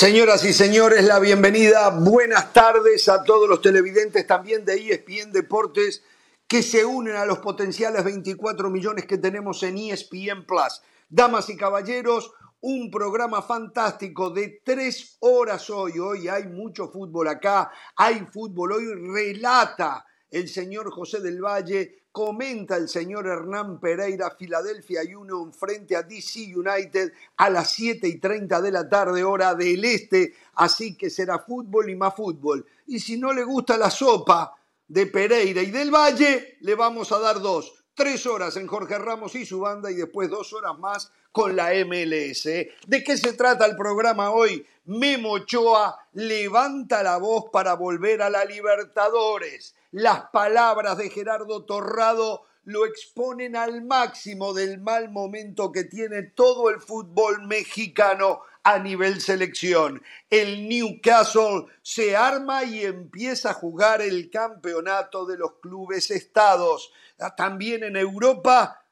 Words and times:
Señoras 0.00 0.42
y 0.46 0.54
señores, 0.54 1.04
la 1.04 1.18
bienvenida. 1.18 1.90
Buenas 1.90 2.54
tardes 2.54 3.06
a 3.10 3.22
todos 3.22 3.46
los 3.46 3.60
televidentes 3.60 4.26
también 4.26 4.64
de 4.64 4.76
ESPN 4.76 5.30
Deportes 5.30 6.02
que 6.48 6.62
se 6.62 6.86
unen 6.86 7.16
a 7.16 7.26
los 7.26 7.40
potenciales 7.40 8.02
24 8.02 8.70
millones 8.70 9.04
que 9.04 9.18
tenemos 9.18 9.62
en 9.62 9.76
ESPN 9.76 10.46
Plus. 10.46 10.80
Damas 11.10 11.50
y 11.50 11.56
caballeros, 11.58 12.32
un 12.62 12.90
programa 12.90 13.42
fantástico 13.42 14.30
de 14.30 14.62
tres 14.64 15.18
horas 15.20 15.68
hoy. 15.68 15.98
Hoy 15.98 16.28
hay 16.28 16.46
mucho 16.46 16.88
fútbol 16.88 17.28
acá, 17.28 17.70
hay 17.94 18.26
fútbol. 18.32 18.72
Hoy 18.72 18.86
relata 18.94 20.06
el 20.30 20.48
señor 20.48 20.90
José 20.90 21.20
del 21.20 21.42
Valle 21.42 21.99
comenta 22.12 22.76
el 22.76 22.88
señor 22.88 23.26
Hernán 23.26 23.78
Pereira, 23.78 24.36
Philadelphia 24.36 25.02
Union 25.02 25.52
frente 25.52 25.96
a 25.96 26.02
DC 26.02 26.54
United 26.54 27.12
a 27.36 27.50
las 27.50 27.70
7 27.72 28.08
y 28.08 28.18
30 28.18 28.60
de 28.60 28.72
la 28.72 28.88
tarde, 28.88 29.22
hora 29.22 29.54
del 29.54 29.84
este, 29.84 30.34
así 30.54 30.96
que 30.96 31.10
será 31.10 31.38
fútbol 31.38 31.88
y 31.90 31.96
más 31.96 32.14
fútbol. 32.14 32.66
Y 32.86 32.98
si 32.98 33.16
no 33.16 33.32
le 33.32 33.44
gusta 33.44 33.76
la 33.76 33.90
sopa 33.90 34.54
de 34.88 35.06
Pereira 35.06 35.62
y 35.62 35.70
del 35.70 35.90
Valle, 35.90 36.58
le 36.60 36.74
vamos 36.74 37.12
a 37.12 37.20
dar 37.20 37.40
dos. 37.40 37.74
Tres 37.94 38.26
horas 38.26 38.56
en 38.56 38.66
Jorge 38.66 38.98
Ramos 38.98 39.34
y 39.34 39.44
su 39.44 39.60
banda 39.60 39.90
y 39.90 39.94
después 39.94 40.30
dos 40.30 40.52
horas 40.52 40.78
más 40.78 41.12
con 41.32 41.54
la 41.54 41.70
MLS. 41.84 42.44
¿De 42.44 43.04
qué 43.04 43.16
se 43.16 43.34
trata 43.34 43.66
el 43.66 43.76
programa 43.76 44.30
hoy? 44.32 44.66
Memo 44.86 45.32
Ochoa 45.32 45.96
levanta 46.14 47.02
la 47.02 47.18
voz 47.18 47.44
para 47.52 47.74
volver 47.74 48.22
a 48.22 48.30
la 48.30 48.44
Libertadores. 48.44 49.74
Las 49.92 50.30
palabras 50.30 50.98
de 50.98 51.10
Gerardo 51.10 51.64
Torrado 51.64 52.46
lo 52.62 52.86
exponen 52.86 53.56
al 53.56 53.82
máximo 53.82 54.52
del 54.54 54.80
mal 54.80 55.10
momento 55.10 55.72
que 55.72 55.82
tiene 55.82 56.22
todo 56.22 56.70
el 56.70 56.80
fútbol 56.80 57.44
mexicano 57.48 58.42
a 58.62 58.78
nivel 58.78 59.20
selección. 59.20 60.00
El 60.28 60.68
Newcastle 60.68 61.66
se 61.82 62.16
arma 62.16 62.62
y 62.62 62.84
empieza 62.84 63.50
a 63.50 63.54
jugar 63.54 64.00
el 64.00 64.30
campeonato 64.30 65.26
de 65.26 65.36
los 65.36 65.54
clubes 65.60 66.12
estados. 66.12 66.92
También 67.36 67.82
en 67.82 67.96
Europa 67.96 68.86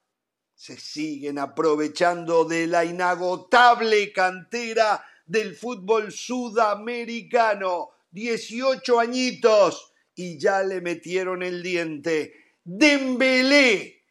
se 0.53 0.77
siguen 0.77 1.39
aprovechando 1.39 2.45
de 2.45 2.67
la 2.67 2.85
inagotable 2.85 4.13
cantera 4.13 5.05
del 5.27 5.55
fútbol 5.55 6.11
sudamericano. 6.11 7.91
18 8.11 8.99
añitos 8.99 9.88
y 10.19 10.37
ya 10.37 10.65
le 10.65 10.81
metieron 10.81 11.45
el 11.45 11.63
diente. 11.63 12.35
Dembélé, 12.65 14.03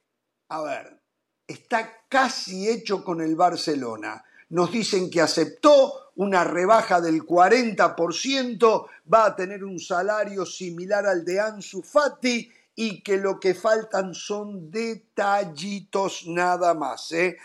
a 0.48 0.62
ver, 0.62 1.02
está 1.46 2.06
casi 2.08 2.70
hecho 2.70 3.04
con 3.04 3.20
el 3.20 3.36
Barcelona. 3.36 4.24
Nos 4.50 4.72
dicen 4.72 5.10
que 5.10 5.20
aceptó 5.20 6.12
una 6.16 6.46
rebaja 6.46 7.02
del 7.02 7.24
40%, 7.24 8.88
va 9.14 9.26
a 9.26 9.36
tener 9.36 9.66
un 9.66 9.80
salario 9.80 10.46
similar 10.46 11.06
al 11.06 11.26
de 11.26 11.42
Ansu 11.42 11.82
Fati 11.82 12.50
y 12.74 13.02
que 13.04 13.18
lo 13.18 13.38
que 13.38 13.54
faltan 13.54 14.14
son 14.14 14.72
detallitos 14.72 16.24
nada 16.26 16.74
más. 16.74 17.12
¿eh? 17.12 17.38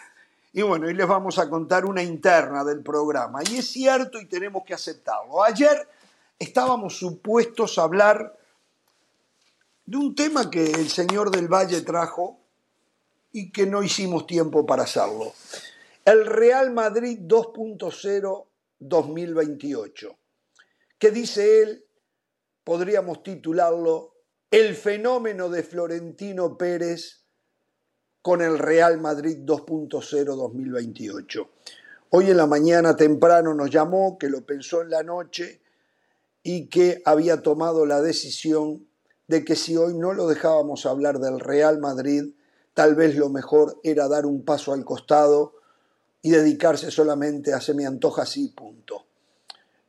Y 0.53 0.63
bueno, 0.63 0.89
y 0.89 0.95
les 0.95 1.09
vamos 1.09 1.37
a 1.41 1.51
contar 1.51 1.85
una 1.85 2.05
interna 2.05 2.63
del 2.63 2.81
programa. 2.81 3.41
Y 3.51 3.57
es 3.57 3.73
cierto 3.73 4.21
y 4.21 4.27
tenemos 4.27 4.63
que 4.65 4.75
aceptarlo. 4.75 5.43
Ayer 5.43 5.89
estábamos 6.39 6.97
supuestos 6.97 7.77
a 7.77 7.83
hablar 7.83 8.39
de 9.85 9.97
un 9.97 10.15
tema 10.15 10.51
que 10.51 10.65
el 10.65 10.89
señor 10.89 11.31
del 11.31 11.49
Valle 11.49 11.81
trajo 11.83 12.41
y 13.33 13.51
que 13.51 13.67
no 13.67 13.83
hicimos 13.83 14.27
tiempo 14.27 14.65
para 14.67 14.85
hacerlo. 14.85 15.33
El 16.05 16.27
Real 16.27 16.73
Madrid 16.73 17.19
2.0 17.23 18.47
2028, 18.79 20.19
que 20.99 21.11
dice 21.11 21.63
él, 21.63 21.85
podríamos 22.65 23.23
titularlo, 23.23 24.15
el 24.51 24.75
fenómeno 24.75 25.49
de 25.49 25.63
Florentino 25.63 26.59
Pérez 26.59 27.23
con 28.21 28.43
el 28.43 28.59
Real 28.59 29.01
Madrid 29.01 29.39
2.0 29.39 30.25
2028. 30.25 31.51
Hoy 32.11 32.31
en 32.31 32.37
la 32.37 32.47
mañana 32.47 32.95
temprano 32.95 33.55
nos 33.55 33.71
llamó, 33.71 34.19
que 34.19 34.29
lo 34.29 34.45
pensó 34.45 34.83
en 34.83 34.91
la 34.91 35.03
noche 35.03 35.63
y 36.43 36.69
que 36.69 37.01
había 37.05 37.41
tomado 37.41 37.87
la 37.87 38.03
decisión 38.03 38.87
de 39.29 39.45
que 39.45 39.57
si 39.57 39.77
hoy 39.77 39.95
no 39.95 40.13
lo 40.13 40.27
dejábamos 40.27 40.87
hablar 40.87 41.19
del 41.19 41.41
Real 41.41 41.79
Madrid, 41.79 42.25
tal 42.75 42.95
vez 42.95 43.17
lo 43.17 43.29
mejor 43.29 43.81
era 43.83 44.09
dar 44.09 44.27
un 44.27 44.45
paso 44.45 44.73
al 44.73 44.85
costado 44.85 45.55
y 46.23 46.31
dedicarse 46.31 46.91
solamente 46.91 47.53
a 47.53 47.61
se 47.61 47.75
me 47.75 47.87
antoja 47.87 48.23
así, 48.23 48.49
punto. 48.49 49.05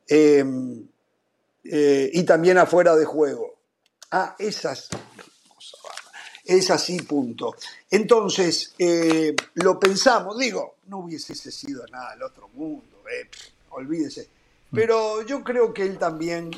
Em, 0.07 0.87
eh, 1.63 2.09
y 2.13 2.23
también 2.23 2.57
afuera 2.57 2.95
de 2.95 3.05
juego. 3.05 3.55
Ah, 4.11 4.35
esas. 4.37 4.89
Es 6.45 6.69
así, 6.71 7.01
punto. 7.01 7.55
Entonces, 7.89 8.73
eh, 8.77 9.35
lo 9.55 9.79
pensamos, 9.79 10.37
digo, 10.37 10.75
no 10.87 10.99
hubiese 10.99 11.33
sido 11.35 11.85
nada 11.87 12.11
del 12.11 12.23
otro 12.23 12.49
mundo, 12.49 12.97
eh, 13.09 13.29
olvídese. 13.69 14.27
Pero 14.71 15.21
yo 15.21 15.43
creo 15.43 15.73
que 15.73 15.83
él 15.83 15.97
también 15.99 16.49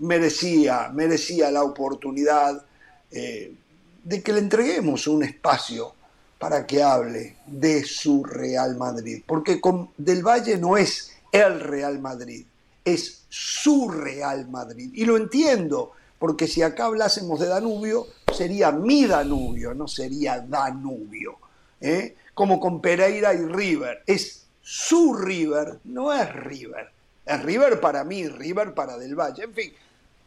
merecía, 0.00 0.90
merecía 0.92 1.50
la 1.50 1.62
oportunidad 1.62 2.64
eh, 3.10 3.54
de 4.02 4.22
que 4.22 4.32
le 4.32 4.40
entreguemos 4.40 5.06
un 5.06 5.24
espacio 5.24 5.94
para 6.38 6.66
que 6.66 6.82
hable 6.82 7.36
de 7.46 7.84
su 7.84 8.24
Real 8.24 8.76
Madrid. 8.76 9.22
Porque 9.26 9.60
con 9.60 9.90
Del 9.96 10.22
Valle 10.22 10.58
no 10.58 10.76
es 10.76 11.12
el 11.32 11.60
Real 11.60 11.98
Madrid, 12.00 12.44
es 12.84 13.22
su 13.28 13.88
Real 13.88 14.48
Madrid. 14.48 14.90
Y 14.94 15.04
lo 15.04 15.16
entiendo, 15.16 15.92
porque 16.18 16.46
si 16.46 16.62
acá 16.62 16.86
hablásemos 16.86 17.40
de 17.40 17.46
Danubio, 17.46 18.06
sería 18.32 18.72
mi 18.72 19.06
Danubio, 19.06 19.74
no 19.74 19.88
sería 19.88 20.40
Danubio. 20.40 21.38
¿eh? 21.80 22.16
Como 22.34 22.60
con 22.60 22.80
Pereira 22.80 23.32
y 23.34 23.38
River. 23.38 24.02
Es 24.06 24.46
su 24.60 25.14
River, 25.14 25.78
no 25.84 26.12
es 26.12 26.32
River. 26.32 26.93
Es 27.26 27.42
River 27.42 27.80
para 27.80 28.04
mí, 28.04 28.28
River 28.28 28.74
para 28.74 28.98
Del 28.98 29.14
Valle. 29.14 29.44
En 29.44 29.54
fin, 29.54 29.72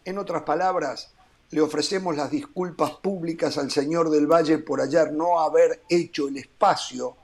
en 0.06 0.18
otras 0.18 0.44
palabras, 0.44 1.10
le 1.52 1.62
ofrecemos 1.62 2.16
las 2.16 2.32
disculpas 2.32 2.92
públicas 2.92 3.58
al 3.58 3.72
señor 3.72 4.10
del 4.10 4.28
Valle 4.28 4.58
por 4.58 4.82
ayer 4.82 5.14
no 5.14 5.40
haber 5.40 5.82
hecho 5.90 6.28
el 6.28 6.38
espacio 6.38 7.16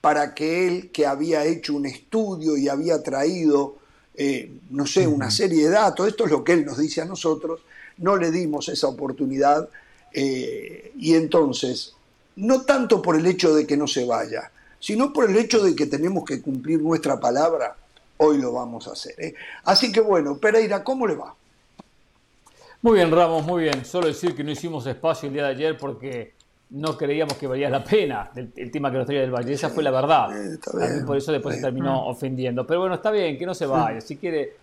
para 0.00 0.34
que 0.34 0.66
él, 0.66 0.90
que 0.90 1.06
había 1.06 1.44
hecho 1.44 1.74
un 1.74 1.86
estudio 1.86 2.56
y 2.56 2.68
había 2.68 3.02
traído, 3.02 3.76
eh, 4.14 4.50
no 4.70 4.86
sé, 4.86 5.06
una 5.06 5.30
serie 5.30 5.64
de 5.64 5.70
datos, 5.70 6.06
esto 6.06 6.24
es 6.24 6.30
lo 6.30 6.44
que 6.44 6.52
él 6.52 6.64
nos 6.64 6.78
dice 6.78 7.00
a 7.02 7.04
nosotros, 7.04 7.60
no 7.98 8.16
le 8.16 8.30
dimos 8.30 8.68
esa 8.68 8.86
oportunidad 8.86 9.68
eh, 10.12 10.92
y 10.96 11.14
entonces, 11.14 11.94
no 12.36 12.62
tanto 12.62 13.02
por 13.02 13.16
el 13.16 13.26
hecho 13.26 13.54
de 13.54 13.66
que 13.66 13.76
no 13.76 13.88
se 13.88 14.04
vaya, 14.04 14.50
sino 14.78 15.12
por 15.12 15.28
el 15.28 15.36
hecho 15.36 15.62
de 15.62 15.74
que 15.74 15.86
tenemos 15.86 16.24
que 16.24 16.40
cumplir 16.40 16.80
nuestra 16.80 17.18
palabra, 17.18 17.76
hoy 18.18 18.38
lo 18.38 18.52
vamos 18.52 18.86
a 18.88 18.92
hacer. 18.92 19.14
¿eh? 19.18 19.34
Así 19.64 19.90
que 19.90 20.00
bueno, 20.00 20.38
Pereira, 20.38 20.84
¿cómo 20.84 21.06
le 21.06 21.14
va? 21.14 21.34
Muy 22.82 22.94
bien, 22.94 23.10
Ramos, 23.10 23.44
muy 23.44 23.64
bien. 23.64 23.84
Solo 23.84 24.06
decir 24.06 24.36
que 24.36 24.44
no 24.44 24.52
hicimos 24.52 24.86
espacio 24.86 25.26
el 25.26 25.32
día 25.32 25.44
de 25.44 25.50
ayer 25.50 25.76
porque 25.76 26.34
no 26.70 26.96
creíamos 26.96 27.34
que 27.34 27.46
valía 27.46 27.70
la 27.70 27.82
pena 27.82 28.30
el, 28.36 28.70
tema 28.70 28.90
que 28.90 28.98
nos 28.98 29.06
traía 29.06 29.22
del 29.22 29.34
Valle. 29.34 29.52
Esa 29.52 29.70
fue 29.70 29.82
la 29.82 29.90
verdad. 29.90 30.28
por 31.06 31.16
eso 31.16 31.32
después 31.32 31.56
se 31.56 31.62
terminó 31.62 32.06
ofendiendo. 32.06 32.66
Pero 32.66 32.80
bueno, 32.80 32.94
está 32.94 33.10
bien, 33.10 33.36
que 33.36 33.46
no 33.46 33.54
se 33.54 33.66
vaya. 33.66 34.00
Si 34.00 34.16
quiere, 34.16 34.56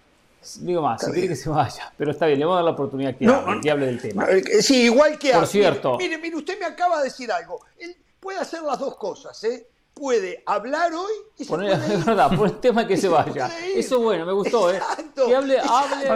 digo 0.59 0.81
más, 0.81 1.03
si 1.03 1.11
quiere 1.11 1.27
que 1.27 1.35
se 1.35 1.49
vaya. 1.49 1.91
Pero 1.97 2.11
está 2.11 2.27
bien, 2.27 2.39
le 2.39 2.45
vamos 2.45 2.55
a 2.55 2.59
dar 2.59 2.65
la 2.65 2.71
oportunidad 2.71 3.15
que, 3.17 3.27
hable, 3.27 3.61
que 3.61 3.71
hable 3.71 3.85
del 3.87 4.01
tema. 4.01 4.27
Sí, 4.61 4.83
igual 4.83 5.19
que 5.19 5.33
Por 5.33 5.47
cierto. 5.47 5.97
Mire, 5.97 6.17
mire, 6.17 6.37
usted 6.37 6.57
me 6.59 6.65
acaba 6.65 6.99
de 6.99 7.05
decir 7.05 7.29
algo. 7.31 7.59
Él 7.79 7.97
puede 8.19 8.39
hacer 8.39 8.61
las 8.61 8.79
dos 8.79 8.95
cosas, 8.95 9.43
¿eh? 9.43 9.67
Puede 9.95 10.43
hablar 10.45 10.93
hoy 10.93 11.13
y 11.37 11.45
se 11.45 11.55
Es 11.55 12.05
verdad, 12.05 12.35
por 12.35 12.47
el 12.49 12.57
tema 12.59 12.85
que 12.85 12.97
se 12.97 13.07
vaya. 13.09 13.49
Eso 13.73 13.99
bueno, 14.01 14.25
me 14.25 14.33
gustó, 14.33 14.71
¿eh? 14.71 14.79
Que 15.15 15.35
hable, 15.35 15.57
hable, 15.57 16.09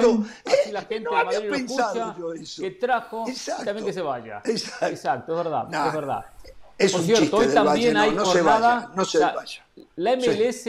así 0.45 0.71
la 0.71 0.81
gente 0.81 1.09
no 1.09 1.17
de 1.17 1.23
Madrid 1.23 1.53
escucha, 1.53 2.15
que 2.59 2.71
trajo, 2.71 3.25
también 3.63 3.85
que 3.85 3.93
se 3.93 4.01
vaya. 4.01 4.41
Exacto, 4.43 4.87
Exacto 4.87 5.31
es 5.31 5.37
verdad, 5.43 5.87
es 5.87 5.93
verdad. 5.93 6.25
Es 6.77 6.91
por 6.91 7.01
cierto, 7.01 7.37
hoy 7.37 7.47
también 7.47 7.97
hay 7.97 8.11
no, 8.11 8.25
jornada, 8.25 8.91
no 8.95 9.05
se 9.05 9.19
vaya, 9.19 9.65
La 9.95 10.15
MLS 10.15 10.67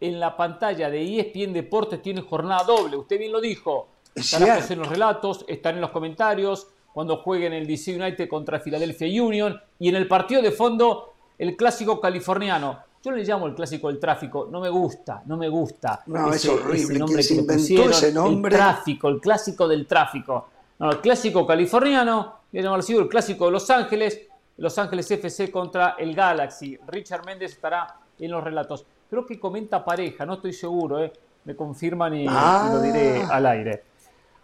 en 0.00 0.18
la 0.18 0.36
pantalla 0.36 0.90
de 0.90 1.20
ESPN 1.20 1.52
Deportes 1.52 2.00
tiene 2.00 2.22
jornada 2.22 2.64
doble, 2.64 2.96
usted 2.96 3.18
bien 3.18 3.32
lo 3.32 3.40
dijo. 3.40 3.88
Estarán 4.14 4.62
en 4.68 4.78
los 4.78 4.88
relatos, 4.88 5.44
están 5.48 5.76
en 5.76 5.80
los 5.80 5.90
comentarios, 5.90 6.68
cuando 6.92 7.16
jueguen 7.18 7.52
el 7.52 7.66
DC 7.66 7.94
United 7.94 8.28
contra 8.28 8.60
Philadelphia 8.60 9.22
Union 9.22 9.60
y 9.78 9.88
en 9.88 9.96
el 9.96 10.06
partido 10.06 10.42
de 10.42 10.50
fondo 10.50 11.11
el 11.42 11.56
clásico 11.56 12.00
californiano. 12.00 12.78
Yo 13.02 13.10
le 13.10 13.24
llamo 13.24 13.48
el 13.48 13.54
clásico 13.56 13.88
del 13.88 13.98
tráfico, 13.98 14.48
no 14.48 14.60
me 14.60 14.68
gusta, 14.68 15.22
no 15.26 15.36
me 15.36 15.48
gusta. 15.48 16.00
No, 16.06 16.32
es 16.32 16.48
horrible. 16.48 17.00
nombre 17.00 17.16
que 17.16 17.22
se 17.24 17.34
inventó 17.34 17.90
ese 17.90 18.12
nombre? 18.12 18.54
El 18.54 18.60
tráfico, 18.60 19.08
el 19.08 19.20
clásico 19.20 19.66
del 19.66 19.84
tráfico. 19.84 20.48
No, 20.78 20.92
el 20.92 21.00
clásico 21.00 21.44
californiano, 21.44 22.42
le 22.52 22.62
llamo 22.62 22.76
así, 22.76 22.94
el 22.94 23.08
clásico 23.08 23.46
de 23.46 23.50
Los 23.50 23.68
Ángeles, 23.70 24.20
Los 24.58 24.78
Ángeles 24.78 25.10
FC 25.10 25.50
contra 25.50 25.96
el 25.98 26.14
Galaxy. 26.14 26.78
Richard 26.86 27.26
Méndez 27.26 27.50
estará 27.50 27.96
en 28.20 28.30
los 28.30 28.44
relatos. 28.44 28.86
Creo 29.10 29.26
que 29.26 29.40
comenta 29.40 29.84
pareja, 29.84 30.24
no 30.24 30.34
estoy 30.34 30.52
seguro, 30.52 31.02
¿eh? 31.02 31.12
me 31.44 31.56
confirman 31.56 32.14
y, 32.14 32.26
lo 32.26 32.80
diré 32.80 33.20
al 33.20 33.46
aire. 33.46 33.82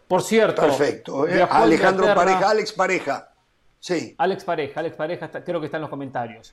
Por 0.08 0.20
cierto. 0.20 0.62
Perfecto. 0.62 1.28
Eh, 1.28 1.46
Alejandro 1.48 2.12
Pareja, 2.12 2.50
Alex 2.50 2.72
Pareja. 2.72 3.30
Sí. 3.78 4.16
Alex 4.18 4.42
Pareja, 4.42 4.80
Alex 4.80 4.96
Pareja, 4.96 5.30
creo 5.30 5.60
que 5.60 5.66
está 5.66 5.76
en 5.76 5.82
los 5.82 5.90
comentarios. 5.90 6.52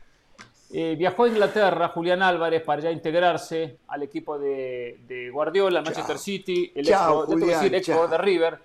Eh, 0.72 0.96
viajó 0.98 1.26
a 1.26 1.28
Inglaterra 1.28 1.90
Julián 1.90 2.24
Álvarez 2.24 2.64
para 2.64 2.82
ya 2.82 2.92
integrarse 2.92 3.78
al 3.88 4.04
equipo 4.04 4.40
de, 4.40 5.30
Guardiola, 5.32 5.82
Manchester 5.82 6.18
City, 6.18 6.72
el 6.76 6.88
ex, 6.88 6.98
jugador 6.98 8.10
de 8.10 8.18
River. 8.18 8.60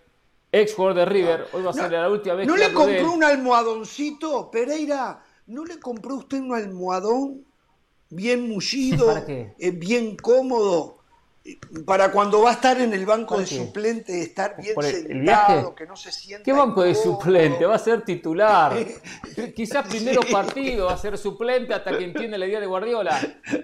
Ex 0.50 0.75
jugador 0.75 0.97
de 0.97 1.05
River, 1.05 1.47
hoy 1.52 1.62
va 1.62 1.70
a 1.70 1.75
ser 1.75 1.93
la 1.93 2.08
última 2.11 2.35
vez 2.35 2.47
¿No 2.47 2.56
le 2.56 2.73
compró 2.73 3.12
un 3.12 3.23
almohadoncito, 3.23 4.50
Pereira? 4.50 5.23
¿No 5.47 5.64
le 5.64 5.79
compró 5.79 6.17
usted 6.17 6.41
un 6.41 6.55
almohadón 6.55 7.44
bien 8.08 8.49
mullido, 8.49 9.17
eh, 9.29 9.70
bien 9.73 10.17
cómodo? 10.17 11.00
Para 11.87 12.11
cuando 12.11 12.43
va 12.43 12.50
a 12.50 12.52
estar 12.55 12.81
en 12.81 12.93
el 12.93 13.06
banco 13.06 13.38
de 13.38 13.47
suplente, 13.47 14.20
estar 14.20 14.56
bien 14.56 14.75
sentado, 14.81 15.75
que 15.75 15.87
no 15.87 15.97
se 15.97 16.12
sienta. 16.12 16.44
¿Qué 16.44 16.52
banco 16.52 16.82
de 16.82 16.94
suplente? 16.94 17.64
Va 17.64 17.76
a 17.76 17.79
ser 17.79 18.02
titular. 18.02 18.76
Quizás 19.55 19.88
primero 19.88 20.23
partido 20.31 20.87
va 20.87 20.94
a 20.94 20.97
ser 20.97 21.17
suplente 21.17 21.75
hasta 21.75 21.97
que 21.97 22.05
entiende 22.05 22.38
la 22.38 22.47
idea 22.47 22.61
de 22.61 22.67
Guardiola. 22.67 23.20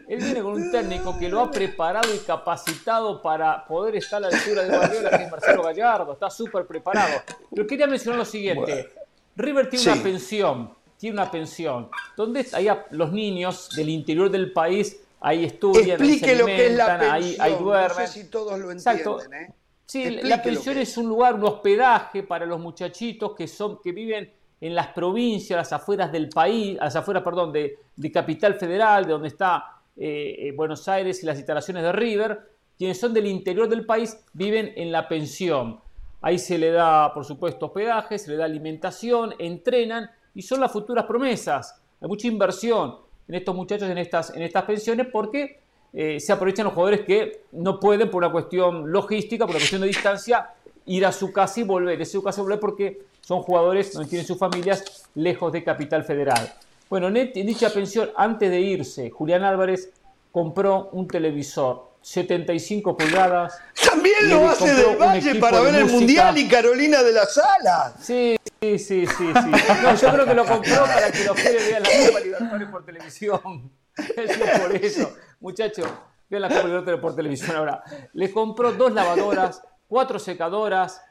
Él 0.09 0.19
viene 0.19 0.43
con 0.43 0.55
un 0.55 0.71
técnico 0.71 1.19
que 1.19 1.29
lo 1.29 1.41
ha 1.41 1.51
preparado 1.51 2.15
y 2.15 2.19
capacitado 2.19 3.23
para 3.23 3.67
poder 3.67 3.97
estar 3.97 4.23
a 4.25 4.31
la 4.31 4.37
altura 4.37 4.63
de 4.63 4.77
Guardiola, 4.77 5.11
que 5.11 5.25
es 5.25 5.31
Marcelo 5.31 5.63
Gallardo. 5.63 6.13
Está 6.13 6.31
súper 6.31 6.67
preparado. 6.67 7.23
Pero 7.51 7.67
quería 7.67 7.87
mencionar 7.87 8.19
lo 8.19 8.25
siguiente. 8.25 8.91
River 9.37 9.69
tiene 9.69 9.93
una 9.93 10.03
pensión, 10.03 10.75
tiene 10.97 11.15
una 11.15 11.31
pensión, 11.31 11.91
donde 12.17 12.47
hay 12.53 12.69
los 12.91 13.13
niños 13.13 13.69
del 13.77 13.91
interior 13.91 14.31
del 14.31 14.53
país 14.53 14.97
ahí 15.21 15.45
estudian, 15.45 16.01
Explique 16.01 16.35
lo 16.37 16.47
que 16.47 16.67
es 16.67 16.75
la 16.75 16.99
pensión. 16.99 17.41
Ahí, 17.41 17.55
duermen. 17.59 17.99
No 17.99 18.07
sé 18.07 18.23
si 18.23 18.31
todos 18.31 18.59
lo 18.59 18.71
entienden. 18.71 19.35
¿eh? 19.35 19.55
Sí, 19.85 20.11
la 20.23 20.43
pensión 20.43 20.79
es. 20.79 20.97
un 20.97 21.09
lugar, 21.09 21.35
un 21.35 21.45
hospedaje 21.45 22.23
para 22.23 22.45
los 22.45 22.61
muchachitos 22.61 23.35
que 23.35 23.47
son 23.47 23.81
que 23.81 23.93
viven 23.93 24.31
en 24.61 24.75
las 24.75 24.89
provincias, 24.89 25.57
las 25.57 25.73
afueras 25.73 26.11
del 26.11 26.29
país, 26.29 26.77
las 26.81 26.97
afueras, 26.97 27.23
perdón, 27.23 27.53
de, 27.53 27.79
Capital 28.13 28.55
Federal, 28.55 29.05
de 29.05 29.13
donde 29.13 29.29
está 29.29 29.81
eh, 29.97 30.37
eh, 30.39 30.53
Buenos 30.53 30.89
Aires 30.89 31.23
y 31.23 31.27
las 31.27 31.37
instalaciones 31.37 31.83
de 31.83 31.93
River. 31.93 32.51
Quienes 32.77 32.99
son 32.99 33.15
del 33.15 33.27
interior 33.27 33.69
del 33.69 33.87
país 33.87 34.19
viven 34.33 34.73
en 34.77 34.93
la 34.93 35.09
pensión. 35.09 35.81
Ahí 36.21 36.39
se 36.39 36.59
le 36.59 36.71
da, 36.71 37.13
por 37.15 37.25
supuesto, 37.25 37.67
hospedaje, 37.67 38.19
se 38.19 38.31
le 38.31 38.37
da 38.37 38.45
alimentación, 38.45 39.35
entrenan 39.39 40.11
y 40.35 40.43
son 40.43 40.61
las 40.61 40.73
futuras 40.73 41.07
promesas. 41.07 41.81
Hay 42.01 42.09
mucha 42.09 42.27
inversión 42.27 42.97
en 43.29 43.35
estos 43.35 43.55
muchachos 43.55 43.89
en 43.89 43.99
estas, 43.99 44.35
en 44.35 44.43
estas 44.43 44.65
pensiones 44.65 45.07
porque 45.13 45.61
eh, 45.93 46.21
se 46.21 46.33
aprovechan 46.33 46.65
los 46.65 46.75
jugadores 46.75 47.01
que 47.01 47.45
no 47.53 47.81
pueden 47.81 48.11
por 48.11 48.23
una 48.23 48.33
cuestión 48.33 48.91
logística, 48.91 49.47
por 49.47 49.55
una 49.55 49.61
cuestión 49.61 49.81
de 49.81 49.89
distancia, 49.89 50.51
ir 50.87 51.07
a 51.07 51.13
su 51.13 51.33
casa 51.33 51.61
y 51.61 51.63
volver. 51.63 52.01
Es 52.01 52.13
su 52.13 52.23
casa 52.23 52.41
y 52.41 52.45
volver 52.45 52.61
porque 52.61 53.03
son 53.21 53.43
jugadores 53.43 53.93
donde 53.93 54.09
tienen 54.09 54.27
sus 54.27 54.39
familias 54.39 55.09
lejos 55.15 55.53
de 55.53 55.65
Capital 55.65 56.05
Federal. 56.05 56.53
Bueno, 56.89 57.09
en 57.09 57.33
dicha 57.33 57.71
pensión, 57.71 58.11
antes 58.17 58.51
de 58.51 58.61
irse, 58.61 59.11
Julián 59.11 59.43
Álvarez 59.43 59.91
compró 60.31 60.91
un 60.93 61.09
televisor 61.09 61.91
75 62.03 62.97
pulgadas. 62.97 63.59
También 63.89 64.31
lo 64.31 64.49
hace 64.49 64.73
del 64.73 64.97
Valle 64.97 65.35
para 65.37 65.61
ver 65.61 65.75
el 65.75 65.87
Mundial 65.87 66.39
y 66.39 66.47
Carolina 66.47 67.03
de 67.03 67.13
la 67.13 67.27
Sala. 67.27 67.95
Sí, 68.01 68.37
sí, 68.79 69.07
sí, 69.07 69.07
sí. 69.07 69.51
No, 69.83 69.95
yo 69.95 70.13
creo 70.13 70.27
que 70.27 70.35
lo 70.35 70.45
compró 70.45 70.85
para 70.85 71.11
que 71.11 71.25
los 71.25 71.41
jóvenes 71.41 71.69
vean 71.69 71.83
la 71.83 71.89
Copa 72.07 72.21
Libertadores 72.21 72.69
por 72.69 72.85
televisión. 72.85 73.71
Eso 73.97 74.45
es 74.45 74.61
por 74.61 74.77
eso. 74.77 75.17
Muchachos, 75.41 75.89
vean 76.29 76.43
la 76.43 76.49
Copa 76.49 76.65
Libertadores 76.65 77.01
por 77.01 77.17
televisión 77.17 77.57
ahora. 77.57 77.83
Les 78.13 78.31
compró 78.31 78.73
dos 78.73 78.93
lavadoras, 78.93 79.63
cuatro 79.89 80.19
secadoras, 80.19 81.03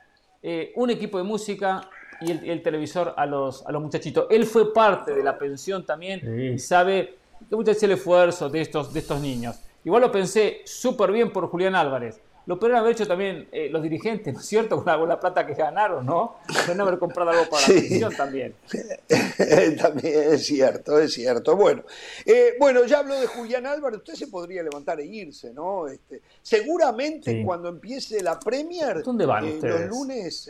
eh, 0.41 0.73
un 0.75 0.89
equipo 0.89 1.17
de 1.17 1.23
música 1.23 1.81
y 2.21 2.31
el, 2.49 2.61
televisor 2.61 3.13
a 3.17 3.25
los, 3.25 3.65
a 3.65 3.71
los 3.71 3.81
muchachitos. 3.81 4.27
Él 4.29 4.45
fue 4.45 4.73
parte 4.73 5.13
de 5.13 5.23
la 5.23 5.37
pensión 5.37 5.85
también 5.85 6.53
y 6.53 6.59
sabe 6.59 7.17
que 7.49 7.55
mucho 7.55 7.71
es 7.71 7.83
el 7.83 7.91
esfuerzo 7.91 8.49
de 8.49 8.61
estos, 8.61 8.93
de 8.93 8.99
estos 8.99 9.19
niños. 9.19 9.59
Igual 9.83 10.01
lo 10.01 10.11
pensé 10.11 10.61
súper 10.65 11.11
bien 11.11 11.31
por 11.31 11.47
Julián 11.47 11.75
Álvarez. 11.75 12.21
Lo 12.45 12.59
podrían 12.59 12.79
haber 12.79 12.93
hecho 12.93 13.07
también 13.07 13.47
eh, 13.51 13.69
los 13.71 13.81
dirigentes, 13.81 14.33
¿no 14.33 14.39
es 14.39 14.45
cierto? 14.45 14.83
Con 14.83 15.07
la, 15.07 15.19
plata 15.19 15.45
que 15.45 15.53
ganaron, 15.53 16.05
¿no? 16.05 16.37
Podrían 16.47 16.81
haber 16.81 16.99
comprado 16.99 17.31
algo 17.31 17.49
para 17.49 17.61
la 17.61 17.73
pensión 17.73 18.15
también. 18.15 18.55
también 19.81 20.33
es 20.33 20.45
cierto, 20.45 20.99
es 20.99 21.13
cierto. 21.13 21.55
Bueno, 21.55 21.83
eh, 22.25 22.55
bueno, 22.59 22.85
ya 22.85 22.99
habló 22.99 23.19
de 23.19 23.27
Julián 23.27 23.65
Álvarez. 23.65 23.99
Usted 23.99 24.13
se 24.13 24.27
podría 24.27 24.61
levantar 24.61 24.99
e 24.99 25.05
irse, 25.05 25.53
¿no? 25.53 25.87
Este, 25.87 26.21
seguramente 26.41 27.43
cuando 27.43 27.69
empiece 27.69 28.21
la 28.21 28.39
Premier, 28.39 29.01
¿Dónde 29.03 29.25
van 29.25 29.45
eh, 29.45 29.59
los 29.61 29.81
lunes, 29.87 30.49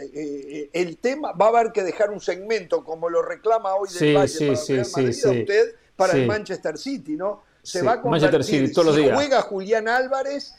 el 0.73 0.97
tema 0.97 1.31
va 1.31 1.45
a 1.45 1.49
haber 1.49 1.71
que 1.71 1.83
dejar 1.83 2.11
un 2.11 2.19
segmento, 2.19 2.83
como 2.83 3.09
lo 3.09 3.21
reclama 3.21 3.75
hoy 3.75 3.89
del 3.97 4.17
Valle 4.17 4.53
para 4.53 4.65
Real 4.67 4.87
Madrid, 4.93 5.25
a 5.25 5.31
usted 5.31 5.75
para 5.95 6.13
el 6.13 6.27
Manchester 6.27 6.77
City, 6.77 7.15
¿no? 7.15 7.43
se 7.65 7.81
va 7.81 7.93
a 7.93 8.01
convertir, 8.01 8.71
todos 8.71 8.87
los 8.87 8.95
días. 8.95 9.15
juega 9.15 9.41
Julián 9.41 9.87
Álvarez 9.87 10.53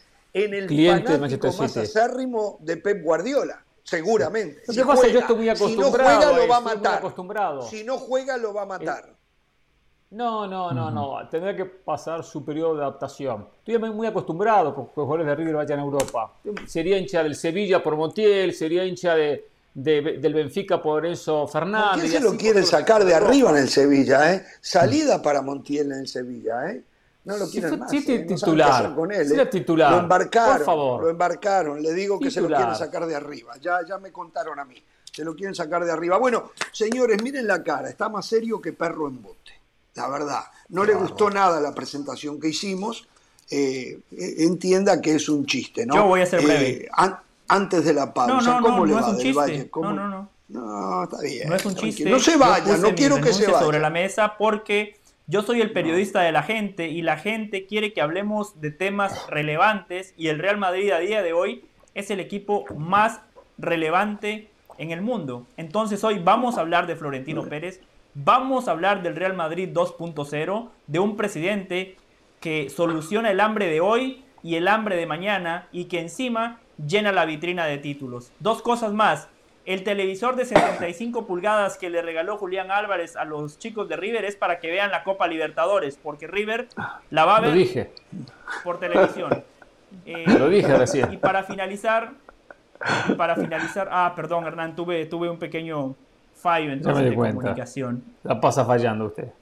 en 0.44 0.54
el 0.54 0.66
Cliente 0.66 1.12
fanático 1.12 1.46
más 1.46 1.76
acérrimo 1.76 2.58
de 2.60 2.76
Pep 2.76 3.02
Guardiola. 3.02 3.64
Seguramente. 3.82 4.60
Si, 4.68 4.82
juega, 4.82 5.08
yo 5.08 5.20
estoy 5.20 5.36
muy 5.36 5.48
acostumbrado. 5.48 5.92
Si 5.92 5.96
no 5.96 6.18
juega, 6.18 6.36
lo 6.36 6.48
va 6.48 6.56
a 6.56 6.60
matar. 6.60 7.68
Si 7.70 7.84
no 7.84 7.98
juega, 7.98 8.36
lo 8.36 8.52
va 8.52 8.62
a 8.62 8.66
matar. 8.66 9.14
No, 10.10 10.46
no, 10.46 10.72
no, 10.72 10.90
no. 10.90 11.28
Tendrá 11.28 11.56
que 11.56 11.64
pasar 11.64 12.22
su 12.22 12.44
periodo 12.44 12.76
de 12.76 12.82
adaptación. 12.82 13.48
Estoy 13.64 13.78
muy 13.90 14.06
acostumbrado 14.06 14.74
con 14.74 14.86
que 14.86 14.92
los 14.96 15.04
jugadores 15.04 15.26
de 15.26 15.34
River 15.36 15.54
vayan 15.54 15.78
a 15.78 15.82
Europa. 15.82 16.34
Sería 16.66 16.98
hincha 16.98 17.22
del 17.22 17.34
Sevilla 17.34 17.82
por 17.82 17.96
Montiel, 17.96 18.52
sería 18.52 18.84
hincha 18.84 19.14
de, 19.14 19.48
del 19.72 20.34
Benfica 20.34 20.82
por 20.82 21.06
Enzo 21.06 21.46
Fernández. 21.46 21.92
¿Por 21.92 22.02
qué 22.02 22.08
se 22.08 22.20
lo 22.20 22.36
quieren 22.36 22.66
sacar 22.66 23.04
de 23.04 23.14
arriba 23.14 23.50
en 23.50 23.56
el 23.58 23.68
Sevilla? 23.68 24.34
Eh? 24.34 24.44
Salida 24.60 25.22
para 25.22 25.42
Montiel 25.42 25.92
en 25.92 26.00
el 26.00 26.08
Sevilla. 26.08 26.70
¿eh? 26.70 26.82
No 27.26 27.36
lo 27.36 27.50
quieren 27.50 27.80
más. 27.80 27.90
Sí, 27.90 28.04
¿eh? 28.06 28.20
titular. 28.20 28.94
con 28.94 29.10
él, 29.10 29.38
¿eh? 29.38 29.46
titular. 29.46 29.90
Lo 29.90 29.98
embarcaron. 29.98 30.56
Por 30.58 30.64
favor. 30.64 31.02
Lo 31.02 31.10
embarcaron. 31.10 31.82
Le 31.82 31.92
digo 31.92 32.20
que 32.20 32.30
se 32.30 32.40
lo 32.40 32.46
quieren 32.46 32.74
sacar 32.76 33.04
de 33.04 33.16
arriba. 33.16 33.54
Ya, 33.60 33.80
ya 33.86 33.98
me 33.98 34.12
contaron 34.12 34.58
a 34.60 34.64
mí. 34.64 34.80
Se 35.12 35.24
lo 35.24 35.34
quieren 35.34 35.54
sacar 35.54 35.84
de 35.84 35.90
arriba. 35.90 36.18
Bueno, 36.18 36.52
señores, 36.70 37.20
miren 37.22 37.48
la 37.48 37.64
cara. 37.64 37.88
Está 37.88 38.08
más 38.08 38.26
serio 38.26 38.60
que 38.60 38.72
perro 38.72 39.08
en 39.08 39.20
bote. 39.20 39.52
La 39.94 40.08
verdad. 40.08 40.44
No 40.68 40.84
le 40.84 40.94
gustó 40.94 41.28
nada 41.28 41.60
la 41.60 41.74
presentación 41.74 42.38
que 42.38 42.48
hicimos. 42.48 43.08
Eh, 43.50 43.98
entienda 44.38 45.00
que 45.00 45.16
es 45.16 45.28
un 45.28 45.46
chiste, 45.46 45.84
¿no? 45.84 45.94
Yo 45.96 46.06
voy 46.06 46.20
a 46.20 46.26
ser 46.26 46.42
breve. 46.42 46.88
antes 47.48 47.84
de 47.84 47.92
la 47.92 48.12
pausa, 48.12 48.34
no, 48.34 48.60
no, 48.60 48.66
¿cómo 48.66 48.86
le 48.86 48.94
va 48.94 49.12
del 49.12 49.32
Valle? 49.32 49.70
No, 49.74 49.92
no, 49.92 50.08
no. 50.08 50.30
No, 50.48 51.04
está 51.04 51.20
bien. 51.22 51.48
No 51.48 51.56
es 51.56 51.64
un 51.66 51.74
chiste. 51.74 52.08
No 52.08 52.20
se 52.20 52.36
vaya, 52.36 52.76
no 52.76 52.94
quiero 52.94 53.20
que 53.20 53.32
se 53.32 53.46
vaya. 53.46 53.60
sobre 53.60 53.80
la 53.80 53.90
mesa 53.90 54.36
porque 54.38 54.96
yo 55.28 55.42
soy 55.42 55.60
el 55.60 55.72
periodista 55.72 56.20
de 56.20 56.30
la 56.30 56.42
gente 56.42 56.88
y 56.88 57.02
la 57.02 57.16
gente 57.16 57.66
quiere 57.66 57.92
que 57.92 58.00
hablemos 58.00 58.60
de 58.60 58.70
temas 58.70 59.26
relevantes 59.28 60.14
y 60.16 60.28
el 60.28 60.38
Real 60.38 60.56
Madrid 60.56 60.92
a 60.92 61.00
día 61.00 61.22
de 61.22 61.32
hoy 61.32 61.64
es 61.94 62.10
el 62.10 62.20
equipo 62.20 62.64
más 62.76 63.20
relevante 63.58 64.48
en 64.78 64.92
el 64.92 65.02
mundo. 65.02 65.46
Entonces 65.56 66.04
hoy 66.04 66.20
vamos 66.20 66.56
a 66.56 66.60
hablar 66.60 66.86
de 66.86 66.94
Florentino 66.94 67.42
Pérez, 67.42 67.80
vamos 68.14 68.68
a 68.68 68.70
hablar 68.70 69.02
del 69.02 69.16
Real 69.16 69.34
Madrid 69.34 69.68
2.0, 69.72 70.68
de 70.86 70.98
un 71.00 71.16
presidente 71.16 71.96
que 72.40 72.70
soluciona 72.70 73.30
el 73.32 73.40
hambre 73.40 73.66
de 73.66 73.80
hoy 73.80 74.22
y 74.44 74.54
el 74.54 74.68
hambre 74.68 74.94
de 74.94 75.06
mañana 75.06 75.66
y 75.72 75.86
que 75.86 75.98
encima 75.98 76.60
llena 76.78 77.10
la 77.10 77.24
vitrina 77.24 77.66
de 77.66 77.78
títulos. 77.78 78.30
Dos 78.38 78.62
cosas 78.62 78.92
más. 78.92 79.28
El 79.66 79.82
televisor 79.82 80.36
de 80.36 80.44
75 80.44 81.26
pulgadas 81.26 81.76
que 81.76 81.90
le 81.90 82.00
regaló 82.00 82.38
Julián 82.38 82.70
Álvarez 82.70 83.16
a 83.16 83.24
los 83.24 83.58
chicos 83.58 83.88
de 83.88 83.96
River 83.96 84.24
es 84.24 84.36
para 84.36 84.60
que 84.60 84.70
vean 84.70 84.92
la 84.92 85.02
Copa 85.02 85.26
Libertadores, 85.26 85.98
porque 86.00 86.28
River 86.28 86.68
la 87.10 87.24
va 87.24 87.38
a 87.38 87.40
ver 87.40 87.52
dije. 87.52 87.90
por 88.62 88.78
televisión. 88.78 89.42
Eh, 90.04 90.24
Lo 90.38 90.48
dije 90.48 90.72
recién. 90.76 91.12
Y 91.12 91.16
para 91.16 91.42
finalizar, 91.42 92.12
para 93.16 93.34
finalizar, 93.34 93.88
ah, 93.90 94.12
perdón, 94.14 94.46
Hernán, 94.46 94.76
tuve, 94.76 95.04
tuve 95.06 95.28
un 95.28 95.38
pequeño 95.38 95.96
fallo 96.36 96.70
entonces 96.70 97.10
de 97.10 97.14
comunicación. 97.16 98.04
La 98.22 98.40
pasa 98.40 98.64
fallando 98.64 99.06
usted. 99.06 99.32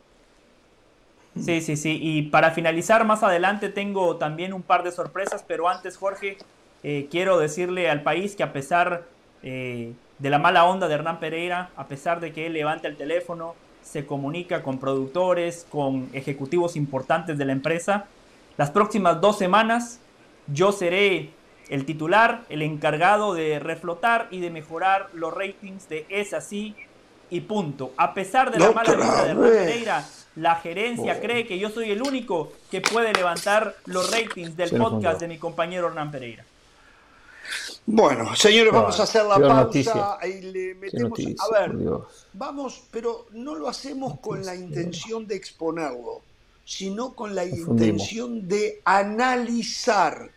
Sí, 1.39 1.61
sí, 1.61 1.77
sí. 1.77 1.99
Y 2.01 2.23
para 2.23 2.53
finalizar, 2.53 3.05
más 3.05 3.23
adelante 3.23 3.69
tengo 3.69 4.17
también 4.17 4.55
un 4.55 4.63
par 4.63 4.85
de 4.85 4.91
sorpresas, 4.91 5.45
pero 5.47 5.69
antes, 5.69 5.99
Jorge, 5.99 6.39
eh, 6.83 7.09
quiero 7.11 7.39
decirle 7.39 7.91
al 7.91 8.03
país 8.03 8.37
que 8.37 8.43
a 8.43 8.55
pesar 8.55 9.03
eh, 9.43 9.93
de 10.19 10.31
la 10.31 10.39
mala 10.39 10.65
onda 10.65 10.89
de 10.89 10.95
Hernán 10.95 11.21
Pereira, 11.21 11.71
a 11.77 11.87
pesar 11.87 12.21
de 12.21 12.33
que 12.33 12.47
él 12.47 12.53
levanta 12.53 12.89
el 12.89 12.97
teléfono, 12.97 13.55
se 13.83 14.07
comunica 14.07 14.63
con 14.63 14.79
productores, 14.79 15.67
con 15.69 16.09
ejecutivos 16.13 16.77
importantes 16.77 17.37
de 17.39 17.45
la 17.45 17.53
empresa. 17.53 18.07
Las 18.57 18.71
próximas 18.71 19.21
dos 19.21 19.39
semanas 19.39 20.01
yo 20.47 20.73
seré 20.73 21.31
el 21.69 21.85
titular, 21.85 22.43
el 22.49 22.63
encargado 22.63 23.35
de 23.35 23.59
reflotar 23.59 24.29
y 24.31 24.41
de 24.41 24.51
mejorar 24.51 25.09
los 25.13 25.35
ratings 25.35 25.89
de 25.89 26.07
Es 26.09 26.33
Así 26.33 26.75
y 27.31 27.41
punto. 27.41 27.93
A 27.97 28.15
pesar 28.15 28.51
de 28.51 28.59
la 28.59 28.73
mala 28.73 28.95
vista 28.95 29.25
de 29.25 29.31
Hernán 29.31 29.51
Pereira, 29.51 30.05
la 30.37 30.57
gerencia 30.57 31.21
cree 31.21 31.47
que 31.47 31.59
yo 31.59 31.71
soy 31.71 31.91
el 31.91 32.03
único 32.03 32.53
que 32.71 32.81
puede 32.81 33.13
levantar 33.13 33.75
los 33.87 34.11
ratings 34.11 34.57
del 34.57 34.71
podcast 34.71 35.21
de 35.21 35.29
mi 35.29 35.39
compañero 35.39 35.89
Hernán 35.89 36.11
Pereira. 36.11 36.45
Bueno, 37.87 38.35
señores, 38.35 38.73
vamos 38.73 38.99
a 38.99 39.03
hacer 39.03 39.25
la 39.27 39.39
pausa 39.39 40.19
y 40.27 40.41
le 40.41 40.75
metemos. 40.75 41.19
a 41.39 41.61
ver, 41.61 41.77
vamos, 42.33 42.83
pero 42.91 43.27
no 43.33 43.55
lo 43.55 43.69
hacemos 43.69 44.19
con 44.21 44.45
la 44.45 44.55
intención 44.55 45.27
de 45.27 45.37
exponerlo, 45.37 46.23
sino 46.65 47.13
con 47.13 47.35
la 47.35 47.45
intención 47.45 48.49
de 48.49 48.81
analizar 48.85 50.31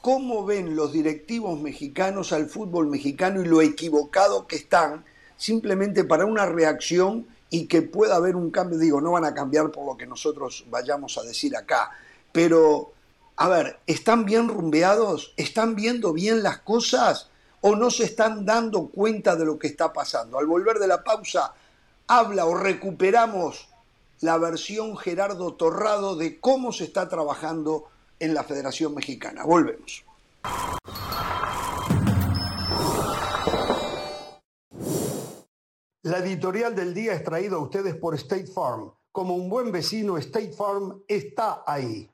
cómo 0.00 0.44
ven 0.44 0.76
los 0.76 0.92
directivos 0.92 1.58
mexicanos 1.60 2.32
al 2.32 2.46
fútbol 2.46 2.86
mexicano 2.86 3.42
y 3.42 3.46
lo 3.46 3.60
equivocado 3.60 4.46
que 4.46 4.56
están, 4.56 5.04
simplemente 5.36 6.04
para 6.04 6.26
una 6.26 6.46
reacción 6.46 7.26
y 7.50 7.66
que 7.66 7.82
pueda 7.82 8.16
haber 8.16 8.36
un 8.36 8.50
cambio. 8.50 8.78
Digo, 8.78 9.00
no 9.00 9.12
van 9.12 9.24
a 9.24 9.34
cambiar 9.34 9.72
por 9.72 9.84
lo 9.84 9.96
que 9.96 10.06
nosotros 10.06 10.64
vayamos 10.70 11.18
a 11.18 11.22
decir 11.22 11.56
acá, 11.56 11.90
pero 12.30 12.92
a 13.36 13.48
ver, 13.48 13.80
¿están 13.86 14.24
bien 14.24 14.48
rumbeados? 14.48 15.34
¿Están 15.36 15.74
viendo 15.74 16.12
bien 16.12 16.42
las 16.42 16.58
cosas? 16.58 17.30
¿O 17.60 17.74
no 17.74 17.90
se 17.90 18.04
están 18.04 18.44
dando 18.44 18.88
cuenta 18.88 19.34
de 19.34 19.44
lo 19.44 19.58
que 19.58 19.66
está 19.66 19.92
pasando? 19.92 20.38
Al 20.38 20.46
volver 20.46 20.78
de 20.78 20.86
la 20.86 21.02
pausa, 21.02 21.52
habla 22.06 22.46
o 22.46 22.54
recuperamos 22.54 23.68
la 24.20 24.38
versión 24.38 24.96
Gerardo 24.96 25.54
Torrado 25.54 26.14
de 26.14 26.38
cómo 26.38 26.72
se 26.72 26.84
está 26.84 27.08
trabajando 27.08 27.88
en 28.20 28.34
la 28.34 28.44
Federación 28.44 28.94
Mexicana. 28.94 29.44
Volvemos. 29.44 30.04
La 36.02 36.18
editorial 36.18 36.74
del 36.76 36.94
día 36.94 37.14
es 37.14 37.24
traída 37.24 37.56
a 37.56 37.60
ustedes 37.60 37.96
por 37.96 38.14
State 38.14 38.46
Farm. 38.46 38.92
Como 39.10 39.34
un 39.34 39.48
buen 39.48 39.72
vecino, 39.72 40.18
State 40.18 40.52
Farm 40.52 41.02
está 41.08 41.64
ahí. 41.66 42.10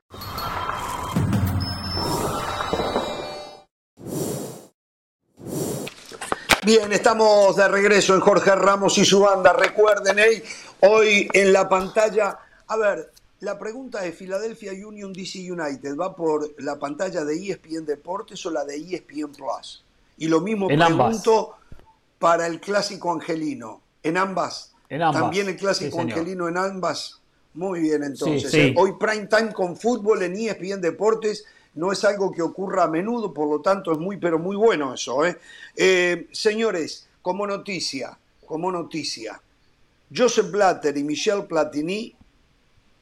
Bien, 6.63 6.93
estamos 6.93 7.55
de 7.55 7.67
regreso 7.67 8.13
en 8.13 8.21
Jorge 8.21 8.53
Ramos 8.53 8.95
y 8.99 9.03
su 9.03 9.21
banda. 9.21 9.51
Recuerden, 9.51 10.17
hoy 10.81 11.27
en 11.33 11.51
la 11.51 11.67
pantalla, 11.67 12.37
a 12.67 12.77
ver, 12.77 13.11
la 13.39 13.57
pregunta 13.57 14.01
de 14.01 14.11
Philadelphia 14.11 14.71
Union 14.71 15.11
DC 15.11 15.39
United 15.51 15.95
va 15.95 16.15
por 16.15 16.53
la 16.61 16.77
pantalla 16.77 17.25
de 17.25 17.33
ESPN 17.33 17.83
Deportes 17.83 18.45
o 18.45 18.51
la 18.51 18.63
de 18.63 18.75
ESPN 18.75 19.31
Plus. 19.31 19.83
Y 20.19 20.27
lo 20.27 20.39
mismo 20.41 20.67
pregunto 20.67 21.55
para 22.19 22.45
el 22.45 22.59
clásico 22.59 23.11
angelino. 23.11 23.81
¿En 24.03 24.17
ambas? 24.17 24.75
En 24.87 25.01
ambas. 25.01 25.19
También 25.19 25.49
el 25.49 25.55
clásico 25.55 25.99
angelino 25.99 26.47
en 26.47 26.57
ambas. 26.57 27.21
Muy 27.55 27.79
bien, 27.79 28.03
entonces. 28.03 28.53
¿eh? 28.53 28.75
Hoy 28.77 28.93
prime 28.99 29.25
time 29.25 29.51
con 29.51 29.75
fútbol 29.75 30.21
en 30.21 30.35
ESPN 30.35 30.79
Deportes 30.79 31.43
no 31.75 31.91
es 31.91 32.03
algo 32.03 32.31
que 32.31 32.41
ocurra 32.41 32.83
a 32.83 32.87
menudo, 32.87 33.33
por 33.33 33.47
lo 33.47 33.61
tanto 33.61 33.91
es 33.91 33.97
muy, 33.97 34.17
pero 34.17 34.39
muy 34.39 34.55
bueno 34.55 34.93
eso. 34.93 35.25
¿eh? 35.25 35.37
Eh, 35.75 36.27
señores, 36.31 37.07
como 37.21 37.47
noticia, 37.47 38.17
como 38.45 38.71
noticia, 38.71 39.41
Joseph 40.13 40.51
Blatter 40.51 40.97
y 40.97 41.03
Michel 41.03 41.45
Platini 41.45 42.15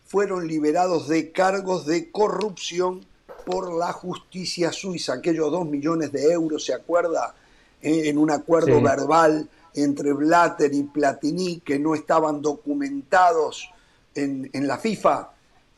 fueron 0.05 0.47
liberados 0.47 1.07
de 1.07 1.31
cargos 1.31 1.85
de 1.85 2.11
corrupción 2.11 3.05
por 3.45 3.73
la 3.73 3.91
justicia 3.93 4.71
suiza, 4.71 5.13
aquellos 5.13 5.51
dos 5.51 5.65
millones 5.65 6.11
de 6.11 6.31
euros, 6.31 6.65
¿se 6.65 6.73
acuerda? 6.73 7.33
Eh, 7.81 8.09
en 8.09 8.17
un 8.17 8.29
acuerdo 8.29 8.81
verbal 8.81 9.49
entre 9.73 10.13
Blatter 10.13 10.73
y 10.73 10.83
Platini 10.83 11.59
que 11.61 11.79
no 11.79 11.95
estaban 11.95 12.41
documentados 12.41 13.69
en, 14.13 14.49
en 14.53 14.67
la 14.67 14.77
FIFA 14.77 15.29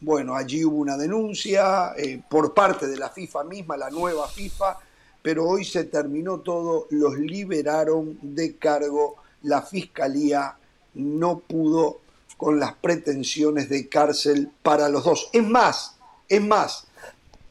bueno, 0.01 0.35
allí 0.35 0.65
hubo 0.65 0.77
una 0.77 0.97
denuncia 0.97 1.93
eh, 1.95 2.21
por 2.27 2.55
parte 2.55 2.87
de 2.87 2.97
la 2.97 3.09
FIFA 3.09 3.43
misma, 3.43 3.77
la 3.77 3.91
nueva 3.91 4.27
FIFA, 4.27 4.77
pero 5.21 5.47
hoy 5.47 5.63
se 5.63 5.83
terminó 5.83 6.39
todo, 6.39 6.87
los 6.89 7.17
liberaron 7.19 8.17
de 8.21 8.55
cargo, 8.55 9.17
la 9.43 9.61
fiscalía 9.61 10.55
no 10.95 11.39
pudo 11.39 12.01
con 12.35 12.59
las 12.59 12.73
pretensiones 12.73 13.69
de 13.69 13.87
cárcel 13.87 14.49
para 14.63 14.89
los 14.89 15.03
dos. 15.03 15.29
Es 15.31 15.47
más, 15.47 15.97
es 16.27 16.41
más, 16.41 16.87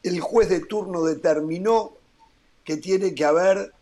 el 0.03 0.19
juez 0.19 0.49
de 0.49 0.59
turno 0.59 1.03
determinó 1.03 1.93
que 2.65 2.75
tiene 2.75 3.15
que 3.15 3.23
haber 3.23 3.73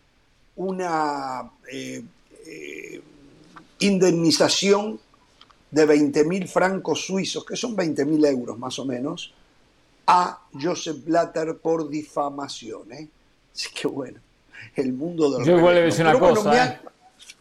una 0.55 1.51
eh, 1.71 2.03
eh, 2.45 3.01
indemnización 3.79 4.99
de 5.71 5.87
20.000 5.87 6.47
francos 6.47 7.05
suizos, 7.05 7.45
que 7.45 7.55
son 7.55 7.75
20.000 7.75 8.27
euros 8.27 8.57
más 8.57 8.79
o 8.79 8.85
menos, 8.85 9.33
a 10.07 10.39
Joseph 10.59 11.05
Blatter 11.05 11.57
por 11.57 11.89
difamación. 11.89 12.91
¿eh? 12.91 13.07
Así 13.53 13.69
que 13.73 13.87
bueno, 13.87 14.19
el 14.75 14.93
mundo 14.93 15.29
de 15.29 15.39
los... 15.39 15.47
Yo 15.47 15.57
igual 15.57 15.75
le 15.75 15.81
decir 15.83 16.05
una 16.05 16.17
cosa. 16.17 16.65
¿eh? 16.65 16.79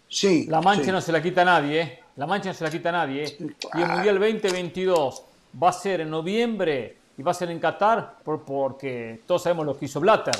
Sí, 0.08 0.46
la 0.48 0.60
mancha 0.60 0.92
no 0.92 1.00
se 1.00 1.12
la 1.12 1.22
quita 1.22 1.42
a 1.42 1.46
nadie, 1.46 1.80
¿eh? 1.80 1.98
La 2.16 2.26
mancha 2.26 2.48
no 2.48 2.54
se 2.54 2.64
la 2.64 2.70
quita 2.70 2.88
a 2.90 2.92
nadie. 2.92 3.24
¿eh? 3.24 3.36
Y 3.74 3.80
el 3.80 3.88
Mundial 3.88 4.18
2022 4.18 5.22
va 5.62 5.70
a 5.70 5.72
ser 5.72 6.02
en 6.02 6.10
noviembre 6.10 6.96
y 7.16 7.22
va 7.22 7.30
a 7.30 7.34
ser 7.34 7.50
en 7.50 7.58
Qatar 7.58 8.18
porque 8.24 9.20
todos 9.26 9.42
sabemos 9.42 9.66
lo 9.66 9.78
que 9.78 9.86
hizo 9.86 10.00
Blatter. 10.00 10.34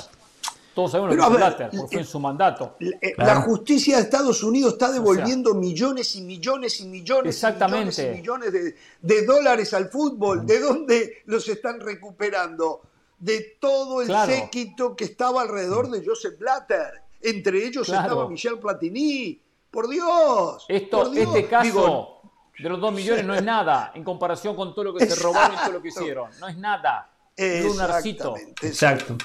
Todos 0.79 0.93
sabemos 0.93 1.17
lo 1.17 1.17
que 1.17 1.29
hizo 1.29 1.37
Blatter, 1.37 1.71
porque 1.77 1.97
fue 1.97 2.01
en 2.03 2.07
su 2.07 2.21
mandato. 2.21 2.77
La, 3.17 3.41
justicia 3.41 3.97
de 3.97 4.05
Estados 4.05 4.45
Unidos 4.45 4.75
está 4.75 4.93
devolviendo 4.93 5.53
millones 5.53 6.15
y 6.15 6.23
millones 6.23 6.79
y 6.79 6.87
millones, 6.87 7.35
exactamente. 7.35 8.13
y 8.13 8.19
millones, 8.19 8.53
de, 9.01 9.27
dólares 9.27 9.75
al 9.75 9.89
fútbol. 9.89 10.47
¿De 10.47 10.61
dónde 10.61 11.23
los 11.25 11.49
están 11.49 11.81
recuperando? 11.81 12.83
De 13.19 13.57
todo 13.61 14.03
el 14.03 14.09
séquito 14.25 14.95
que 14.95 15.07
estaba 15.07 15.43
alrededor 15.43 15.91
de 15.91 16.07
Joseph 16.07 16.39
Blatter. 16.39 17.03
Entre 17.23 17.67
ellos 17.67 17.89
estaba 17.89 18.29
Michel 18.29 18.61
Platini. 18.61 19.43
Por 19.73 19.89
Dios. 19.89 20.65
Esto, 20.69 21.13
Este 21.13 21.49
caso 21.49 22.21
de 22.57 22.69
los 22.69 22.81
dos 22.81 22.93
millones 22.93 23.27
no 23.27 23.35
es 23.35 23.43
nada 23.57 23.91
en 23.97 24.05
comparación 24.05 24.55
con 24.55 24.73
todo 24.77 24.85
lo 24.85 24.95
que 24.95 25.07
se 25.07 25.21
robaron 25.21 25.57
y 25.57 25.59
todo 25.59 25.73
lo 25.73 25.83
que 25.83 25.89
hicieron. 25.89 26.31
No 26.39 26.47
es 26.47 26.57
nada. 26.57 27.11
Exactamente. 27.37 28.65
Exacto. 28.65 29.17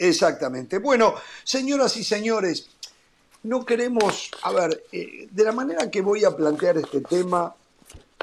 Exactamente. 0.00 0.78
Bueno, 0.78 1.14
señoras 1.44 1.94
y 1.98 2.04
señores, 2.04 2.70
no 3.42 3.66
queremos, 3.66 4.30
a 4.42 4.50
ver, 4.50 4.84
eh, 4.90 5.28
de 5.30 5.44
la 5.44 5.52
manera 5.52 5.90
que 5.90 6.00
voy 6.00 6.24
a 6.24 6.34
plantear 6.34 6.78
este 6.78 7.02
tema, 7.02 7.54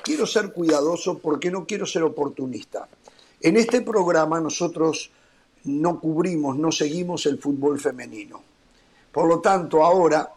quiero 0.04 0.26
ser 0.26 0.52
cuidadoso 0.52 1.20
porque 1.20 1.52
no 1.52 1.68
quiero 1.68 1.86
ser 1.86 2.02
oportunista. 2.02 2.88
En 3.40 3.58
este 3.58 3.82
programa 3.82 4.40
nosotros 4.40 5.12
no 5.66 6.00
cubrimos, 6.00 6.58
no 6.58 6.72
seguimos 6.72 7.28
el 7.28 7.38
fútbol 7.38 7.80
femenino. 7.80 8.42
Por 9.12 9.28
lo 9.28 9.40
tanto, 9.40 9.84
ahora 9.84 10.32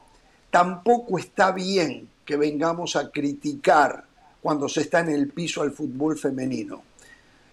tampoco 0.50 1.18
está 1.18 1.52
bien 1.52 2.06
que 2.22 2.36
vengamos 2.36 2.96
a 2.96 3.10
criticar 3.10 4.04
cuando 4.42 4.68
se 4.68 4.82
está 4.82 5.00
en 5.00 5.08
el 5.08 5.28
piso 5.30 5.62
al 5.62 5.72
fútbol 5.72 6.18
femenino. 6.18 6.89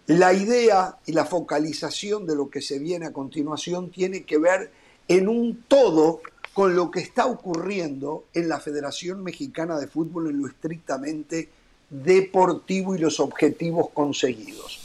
La 0.08 0.32
idea 0.32 0.98
y 1.06 1.12
la 1.12 1.26
focalización 1.26 2.26
de 2.26 2.36
lo 2.36 2.50
que 2.50 2.62
se 2.62 2.80
viene 2.80 3.08
a 3.08 3.12
continuación 3.12 3.92
tiene 3.92 4.24
que 4.24 4.38
ver 4.38 4.72
en 5.10 5.28
un 5.28 5.66
todo 5.68 6.22
con 6.54 6.78
lo 6.78 6.90
que 6.90 7.02
está 7.02 7.26
ocurriendo 7.26 8.24
en 8.34 8.48
la 8.48 8.62
Federación 8.62 9.22
Mexicana 9.22 9.78
de 9.78 9.88
Fútbol 9.88 10.30
en 10.30 10.42
lo 10.42 10.48
estrictamente 10.48 11.50
deportivo 11.90 12.96
y 12.96 13.00
los 13.00 13.20
objetivos 13.20 13.90
conseguidos. 13.94 14.80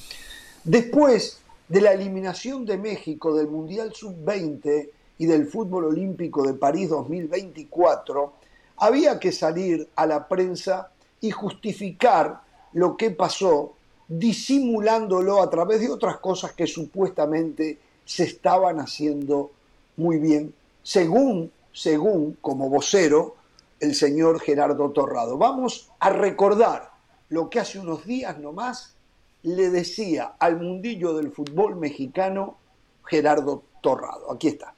Después 0.65 1.39
de 1.69 1.81
la 1.81 1.93
eliminación 1.93 2.67
de 2.67 2.79
México 2.79 3.33
del 3.33 3.47
Mundial 3.47 3.95
Sub-20 3.95 4.89
y 5.19 5.27
del 5.27 5.47
Fútbol 5.47 5.85
Olímpico 5.85 6.45
de 6.45 6.55
París 6.55 6.89
2024, 6.89 8.33
había 8.79 9.21
que 9.21 9.31
salir 9.31 9.89
a 9.95 10.05
la 10.05 10.27
prensa 10.27 10.91
y 11.21 11.31
justificar 11.31 12.41
lo 12.73 12.97
que 12.97 13.13
pasó 13.13 13.75
disimulándolo 14.19 15.43
a 15.43 15.49
través 15.49 15.81
de 15.81 15.91
otras 15.91 16.19
cosas 16.19 16.53
que 16.53 16.67
supuestamente 16.67 17.79
se 18.05 18.25
estaban 18.25 18.79
haciendo 18.79 19.51
muy 19.97 20.19
bien, 20.19 20.55
según, 20.83 21.51
según 21.73 22.37
como 22.41 22.69
vocero, 22.69 23.37
el 23.81 23.95
señor 23.95 24.41
Gerardo 24.41 24.91
Torrado. 24.91 25.39
Vamos 25.39 25.91
a 25.99 26.11
recordar 26.11 26.91
lo 27.31 27.49
que 27.49 27.61
hace 27.61 27.79
unos 27.79 28.05
días 28.05 28.39
nomás 28.39 28.95
le 29.43 29.71
decía 29.71 30.35
al 30.39 30.61
mundillo 30.61 31.15
del 31.15 31.33
fútbol 31.33 31.77
mexicano 31.77 32.59
Gerardo 33.05 33.63
Torrado. 33.81 34.31
Aquí 34.31 34.49
está. 34.49 34.75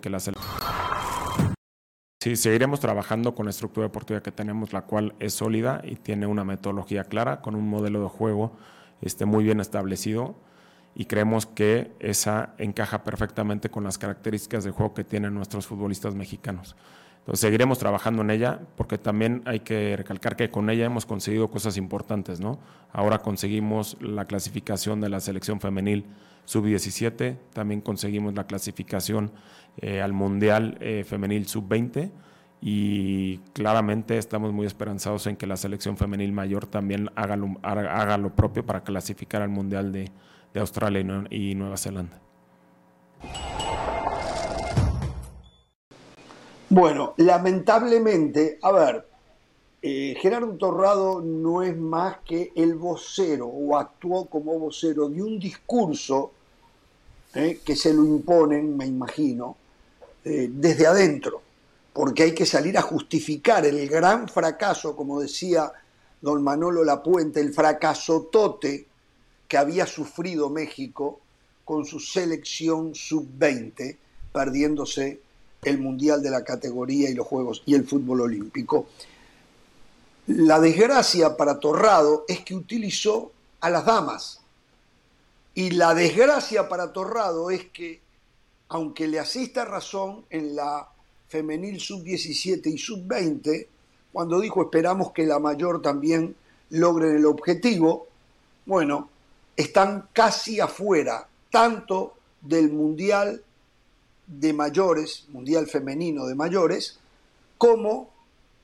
Que 0.00 0.10
la 0.10 0.20
Sí, 2.26 2.34
seguiremos 2.34 2.80
trabajando 2.80 3.36
con 3.36 3.46
la 3.46 3.50
estructura 3.50 3.86
deportiva 3.86 4.20
que 4.20 4.32
tenemos, 4.32 4.72
la 4.72 4.82
cual 4.82 5.14
es 5.20 5.34
sólida 5.34 5.80
y 5.84 5.94
tiene 5.94 6.26
una 6.26 6.42
metodología 6.42 7.04
clara, 7.04 7.40
con 7.40 7.54
un 7.54 7.68
modelo 7.68 8.02
de 8.02 8.08
juego 8.08 8.50
este, 9.00 9.26
muy 9.26 9.44
bien 9.44 9.60
establecido 9.60 10.34
y 10.96 11.04
creemos 11.04 11.46
que 11.46 11.92
esa 12.00 12.54
encaja 12.58 13.04
perfectamente 13.04 13.70
con 13.70 13.84
las 13.84 13.96
características 13.96 14.64
de 14.64 14.72
juego 14.72 14.92
que 14.92 15.04
tienen 15.04 15.34
nuestros 15.34 15.68
futbolistas 15.68 16.16
mexicanos. 16.16 16.74
Entonces 17.20 17.38
seguiremos 17.38 17.78
trabajando 17.78 18.22
en 18.22 18.30
ella 18.32 18.58
porque 18.76 18.98
también 18.98 19.42
hay 19.44 19.60
que 19.60 19.96
recalcar 19.96 20.34
que 20.34 20.50
con 20.50 20.68
ella 20.68 20.84
hemos 20.84 21.06
conseguido 21.06 21.48
cosas 21.48 21.76
importantes, 21.76 22.40
¿no? 22.40 22.58
Ahora 22.92 23.20
conseguimos 23.20 23.98
la 24.00 24.24
clasificación 24.24 25.00
de 25.00 25.10
la 25.10 25.20
selección 25.20 25.60
femenil 25.60 26.06
sub-17, 26.46 27.36
también 27.52 27.82
conseguimos 27.82 28.34
la 28.34 28.46
clasificación 28.46 29.32
eh, 29.76 30.00
al 30.00 30.14
Mundial 30.14 30.78
eh, 30.80 31.04
Femenil 31.06 31.46
sub-20 31.46 32.10
y 32.62 33.38
claramente 33.52 34.16
estamos 34.16 34.52
muy 34.52 34.66
esperanzados 34.66 35.26
en 35.26 35.36
que 35.36 35.46
la 35.46 35.58
selección 35.58 35.98
femenil 35.98 36.32
mayor 36.32 36.66
también 36.66 37.10
haga 37.14 37.36
lo, 37.36 37.48
haga 37.62 38.16
lo 38.16 38.34
propio 38.34 38.64
para 38.64 38.82
clasificar 38.82 39.42
al 39.42 39.50
Mundial 39.50 39.92
de, 39.92 40.10
de 40.54 40.60
Australia 40.60 41.26
y 41.30 41.54
Nueva 41.54 41.76
Zelanda. 41.76 42.18
Bueno, 46.68 47.14
lamentablemente, 47.18 48.58
a 48.62 48.72
ver, 48.72 49.08
eh, 49.82 50.16
Gerardo 50.20 50.56
Torrado 50.56 51.20
no 51.20 51.62
es 51.62 51.76
más 51.76 52.18
que 52.24 52.50
el 52.56 52.74
vocero 52.74 53.46
o 53.46 53.76
actuó 53.76 54.26
como 54.26 54.58
vocero 54.58 55.08
de 55.08 55.22
un 55.22 55.38
discurso 55.38 56.32
eh, 57.36 57.60
que 57.64 57.76
se 57.76 57.92
lo 57.92 58.04
imponen, 58.04 58.76
me 58.76 58.86
imagino, 58.86 59.56
eh, 60.24 60.48
desde 60.50 60.86
adentro, 60.86 61.42
porque 61.92 62.24
hay 62.24 62.34
que 62.34 62.46
salir 62.46 62.76
a 62.78 62.82
justificar 62.82 63.66
el 63.66 63.88
gran 63.88 64.28
fracaso, 64.28 64.96
como 64.96 65.20
decía 65.20 65.70
don 66.20 66.42
Manolo 66.42 66.82
Lapuente, 66.82 67.40
el 67.40 67.52
fracaso 67.52 68.28
tote 68.32 68.86
que 69.46 69.56
había 69.56 69.86
sufrido 69.86 70.50
México 70.50 71.20
con 71.64 71.84
su 71.84 72.00
selección 72.00 72.94
sub-20, 72.94 73.96
perdiéndose 74.32 75.20
el 75.62 75.78
Mundial 75.78 76.22
de 76.22 76.30
la 76.30 76.42
categoría 76.42 77.10
y 77.10 77.14
los 77.14 77.26
Juegos 77.26 77.62
y 77.66 77.74
el 77.74 77.86
fútbol 77.86 78.22
olímpico. 78.22 78.86
La 80.28 80.58
desgracia 80.58 81.36
para 81.36 81.60
Torrado 81.60 82.24
es 82.28 82.40
que 82.40 82.54
utilizó 82.54 83.30
a 83.60 83.70
las 83.70 83.84
damas. 83.84 84.40
Y 85.56 85.70
la 85.70 85.94
desgracia 85.94 86.68
para 86.68 86.92
Torrado 86.92 87.50
es 87.50 87.70
que, 87.70 88.02
aunque 88.68 89.08
le 89.08 89.18
asista 89.18 89.64
razón 89.64 90.26
en 90.28 90.54
la 90.54 90.86
femenil 91.28 91.80
sub-17 91.80 92.66
y 92.66 92.76
sub-20, 92.76 93.66
cuando 94.12 94.38
dijo 94.38 94.62
esperamos 94.62 95.12
que 95.12 95.24
la 95.24 95.38
mayor 95.38 95.80
también 95.80 96.36
logren 96.68 97.16
el 97.16 97.24
objetivo, 97.24 98.06
bueno, 98.66 99.08
están 99.56 100.10
casi 100.12 100.60
afuera, 100.60 101.26
tanto 101.50 102.12
del 102.42 102.70
Mundial 102.70 103.42
de 104.26 104.52
mayores, 104.52 105.24
Mundial 105.30 105.68
Femenino 105.68 106.26
de 106.26 106.34
mayores, 106.34 106.98
como 107.56 108.10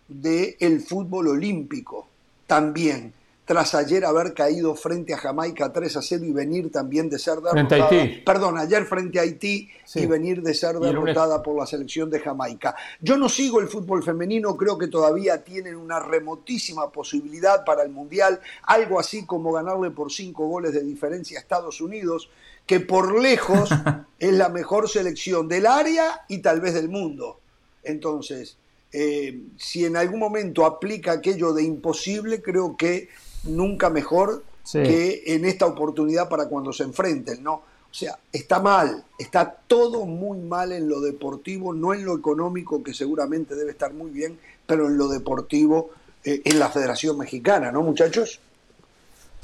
del 0.08 0.56
el 0.60 0.82
fútbol 0.82 1.28
olímpico 1.28 2.06
también, 2.46 3.14
tras 3.44 3.74
ayer 3.74 4.04
haber 4.04 4.34
caído 4.34 4.74
frente 4.74 5.12
a 5.14 5.18
Jamaica 5.18 5.72
3 5.72 5.96
a 5.96 6.02
0 6.02 6.24
y 6.24 6.32
venir 6.32 6.70
también 6.70 7.10
de 7.10 7.18
ser 7.18 7.40
derrotada. 7.40 7.90
Perdón, 8.24 8.56
ayer 8.56 8.84
frente 8.84 9.18
a 9.18 9.22
Haití 9.22 9.68
y 9.94 10.06
venir 10.06 10.42
de 10.42 10.54
ser 10.54 10.78
derrotada 10.78 11.42
por 11.42 11.58
la 11.58 11.66
selección 11.66 12.08
de 12.08 12.20
Jamaica. 12.20 12.76
Yo 13.00 13.16
no 13.16 13.28
sigo 13.28 13.60
el 13.60 13.68
fútbol 13.68 14.02
femenino, 14.02 14.56
creo 14.56 14.78
que 14.78 14.86
todavía 14.86 15.42
tienen 15.42 15.76
una 15.76 15.98
remotísima 15.98 16.90
posibilidad 16.90 17.64
para 17.64 17.82
el 17.82 17.90
Mundial, 17.90 18.40
algo 18.62 19.00
así 19.00 19.26
como 19.26 19.52
ganarle 19.52 19.90
por 19.90 20.12
cinco 20.12 20.46
goles 20.46 20.72
de 20.72 20.82
diferencia 20.82 21.38
a 21.38 21.42
Estados 21.42 21.80
Unidos 21.80 22.30
que 22.66 22.78
por 22.78 23.20
lejos 23.20 23.70
es 24.18 24.32
la 24.32 24.48
mejor 24.48 24.88
selección 24.88 25.48
del 25.48 25.66
área 25.66 26.24
y 26.28 26.38
tal 26.38 26.60
vez 26.60 26.74
del 26.74 26.88
mundo. 26.88 27.40
Entonces, 27.82 28.56
eh, 28.92 29.40
si 29.56 29.84
en 29.84 29.96
algún 29.96 30.20
momento 30.20 30.64
aplica 30.64 31.12
aquello 31.12 31.52
de 31.52 31.64
imposible, 31.64 32.40
creo 32.40 32.76
que 32.76 33.08
nunca 33.44 33.90
mejor 33.90 34.42
que 34.70 35.22
en 35.26 35.44
esta 35.44 35.66
oportunidad 35.66 36.28
para 36.28 36.46
cuando 36.46 36.72
se 36.72 36.84
enfrenten, 36.84 37.42
¿no? 37.42 37.54
O 37.54 37.94
sea, 37.94 38.18
está 38.32 38.58
mal, 38.60 39.04
está 39.18 39.54
todo 39.66 40.06
muy 40.06 40.38
mal 40.38 40.72
en 40.72 40.88
lo 40.88 41.00
deportivo, 41.00 41.74
no 41.74 41.92
en 41.92 42.06
lo 42.06 42.16
económico, 42.16 42.82
que 42.82 42.94
seguramente 42.94 43.54
debe 43.54 43.72
estar 43.72 43.92
muy 43.92 44.10
bien, 44.10 44.38
pero 44.66 44.86
en 44.86 44.96
lo 44.96 45.08
deportivo, 45.08 45.90
eh, 46.24 46.40
en 46.44 46.58
la 46.58 46.70
Federación 46.70 47.18
Mexicana, 47.18 47.70
¿no, 47.70 47.82
muchachos? 47.82 48.40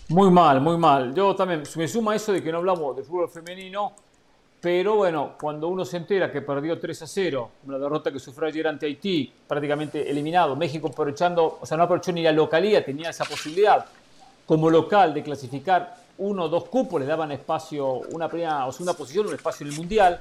Muy 0.08 0.30
mal, 0.30 0.62
muy 0.62 0.78
mal. 0.78 1.14
Yo 1.14 1.36
también 1.36 1.62
me 1.76 1.88
suma 1.88 2.16
eso 2.16 2.32
de 2.32 2.42
que 2.42 2.50
no 2.50 2.58
hablamos 2.58 2.96
de 2.96 3.02
fútbol 3.02 3.28
femenino, 3.28 3.92
pero 4.60 4.96
bueno, 4.96 5.34
cuando 5.40 5.68
uno 5.68 5.84
se 5.84 5.98
entera 5.98 6.30
que 6.32 6.42
perdió 6.42 6.80
3 6.80 7.02
a 7.02 7.06
0, 7.06 7.50
la 7.68 7.78
derrota 7.78 8.10
que 8.10 8.18
sufrió 8.18 8.48
ayer 8.48 8.66
ante 8.66 8.86
Haití, 8.86 9.32
prácticamente 9.46 10.10
eliminado, 10.10 10.56
México 10.56 10.88
aprovechando, 10.88 11.58
o 11.60 11.66
sea, 11.66 11.76
no 11.76 11.84
aprovechó 11.84 12.12
ni 12.12 12.22
la 12.22 12.32
localía, 12.32 12.84
tenía 12.84 13.10
esa 13.10 13.24
posibilidad 13.24 13.86
como 14.46 14.68
local 14.70 15.14
de 15.14 15.22
clasificar 15.22 15.96
uno 16.18 16.44
o 16.44 16.48
dos 16.48 16.64
cupos, 16.64 17.00
le 17.00 17.06
daban 17.06 17.30
espacio, 17.32 18.00
una 18.10 18.28
primera 18.28 18.66
o 18.66 18.72
segunda 18.72 18.94
posición, 18.94 19.26
un 19.28 19.34
espacio 19.34 19.64
en 19.66 19.72
el 19.72 19.78
Mundial. 19.78 20.20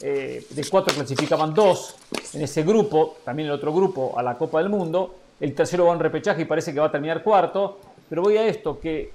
Eh, 0.00 0.44
de 0.50 0.68
cuatro 0.68 0.92
clasificaban 0.94 1.54
dos 1.54 1.94
en 2.32 2.42
ese 2.42 2.62
grupo, 2.64 3.18
también 3.24 3.48
el 3.48 3.54
otro 3.54 3.72
grupo 3.72 4.18
a 4.18 4.22
la 4.22 4.36
Copa 4.36 4.58
del 4.58 4.68
Mundo. 4.68 5.14
El 5.38 5.54
tercero 5.54 5.86
va 5.86 5.92
en 5.92 6.00
repechaje 6.00 6.42
y 6.42 6.44
parece 6.44 6.72
que 6.72 6.80
va 6.80 6.86
a 6.86 6.90
terminar 6.90 7.22
cuarto. 7.22 7.78
Pero 8.08 8.22
voy 8.22 8.36
a 8.36 8.46
esto, 8.46 8.80
que, 8.80 9.12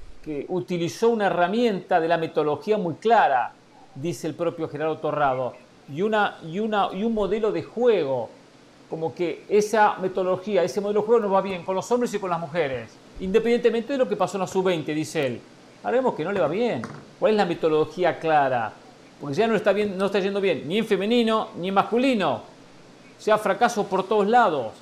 utilizó 0.50 1.10
una 1.10 1.26
herramienta 1.26 2.00
de 2.00 2.08
la 2.08 2.15
metodología 2.15 2.78
muy 2.78 2.93
clara, 2.95 3.52
dice 3.96 4.28
el 4.28 4.36
propio 4.36 4.68
Gerardo 4.70 4.98
Torrado, 4.98 5.54
y, 5.92 6.02
una, 6.02 6.38
y, 6.44 6.60
una, 6.60 6.90
y 6.94 7.04
un 7.04 7.14
modelo 7.14 7.52
de 7.52 7.64
juego, 7.64 8.30
como 8.90 9.14
que 9.14 9.46
esa 9.50 9.96
metodología, 9.98 10.64
ese 10.64 10.82
modelo 10.82 11.02
de 11.02 11.06
juego 11.06 11.22
nos 11.22 11.34
va 11.34 11.42
bien 11.42 11.64
con 11.64 11.76
los 11.76 11.92
hombres 11.92 12.14
y 12.14 12.20
con 12.20 12.30
las 12.30 12.40
mujeres, 12.40 12.92
independientemente 13.20 13.94
de 13.94 14.00
lo 14.00 14.08
que 14.08 14.16
pasó 14.16 14.38
en 14.38 14.42
la 14.42 14.48
sub-20, 14.48 14.86
dice 14.94 15.28
él. 15.28 15.42
Ahora 15.84 16.02
que 16.16 16.24
no 16.24 16.32
le 16.32 16.40
va 16.40 16.48
bien. 16.48 16.84
¿Cuál 17.20 17.32
es 17.32 17.38
la 17.38 17.46
metodología 17.46 18.20
clara? 18.20 18.72
Porque 19.20 19.36
ya 19.36 19.48
no 19.48 19.56
está, 19.56 19.74
bien, 19.74 19.98
no 19.98 20.06
está 20.06 20.20
yendo 20.20 20.40
bien 20.40 20.68
ni 20.68 20.78
en 20.78 20.86
femenino 20.86 21.50
ni 21.58 21.70
en 21.70 21.74
masculino. 21.74 22.34
O 23.18 23.22
sea, 23.22 23.38
fracaso 23.38 23.86
por 23.88 24.08
todos 24.08 24.28
lados 24.28 24.74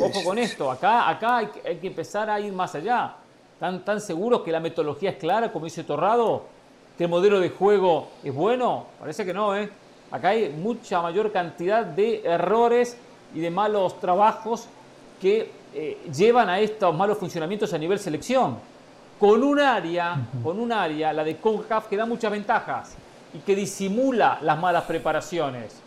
ojo 0.00 0.24
con 0.24 0.38
esto, 0.38 0.70
acá, 0.70 1.08
acá 1.08 1.36
hay, 1.38 1.76
que 1.76 1.86
empezar 1.86 2.30
a 2.30 2.38
ir 2.40 2.52
más 2.52 2.74
allá. 2.74 3.14
¿Tan, 3.58 3.84
¿Tan 3.84 4.00
seguros 4.00 4.42
que 4.42 4.52
la 4.52 4.60
metodología 4.60 5.10
es 5.10 5.16
clara, 5.16 5.50
como 5.50 5.64
dice 5.64 5.82
Torrado? 5.82 6.44
¿Que 6.96 7.04
el 7.04 7.10
modelo 7.10 7.40
de 7.40 7.50
juego 7.50 8.08
es 8.24 8.34
bueno? 8.34 8.86
Parece 8.98 9.24
que 9.24 9.34
no, 9.34 9.54
¿eh? 9.54 9.68
Acá 10.10 10.30
hay 10.30 10.48
mucha 10.48 11.02
mayor 11.02 11.30
cantidad 11.32 11.84
de 11.84 12.22
errores 12.24 12.96
y 13.34 13.40
de 13.40 13.50
malos 13.50 14.00
trabajos 14.00 14.66
que 15.20 15.50
eh, 15.74 15.98
llevan 16.14 16.48
a 16.48 16.60
estos 16.60 16.94
malos 16.96 17.18
funcionamientos 17.18 17.72
a 17.74 17.78
nivel 17.78 17.98
selección. 17.98 18.58
Con 19.18 19.42
un 19.42 19.58
área, 19.58 20.16
con 20.42 20.58
un 20.58 20.72
área, 20.72 21.12
la 21.12 21.24
de 21.24 21.36
CONCAF, 21.36 21.86
que 21.88 21.96
da 21.96 22.06
muchas 22.06 22.30
ventajas 22.30 22.94
y 23.34 23.38
que 23.38 23.54
disimula 23.54 24.38
las 24.42 24.58
malas 24.58 24.84
preparaciones. 24.84 25.82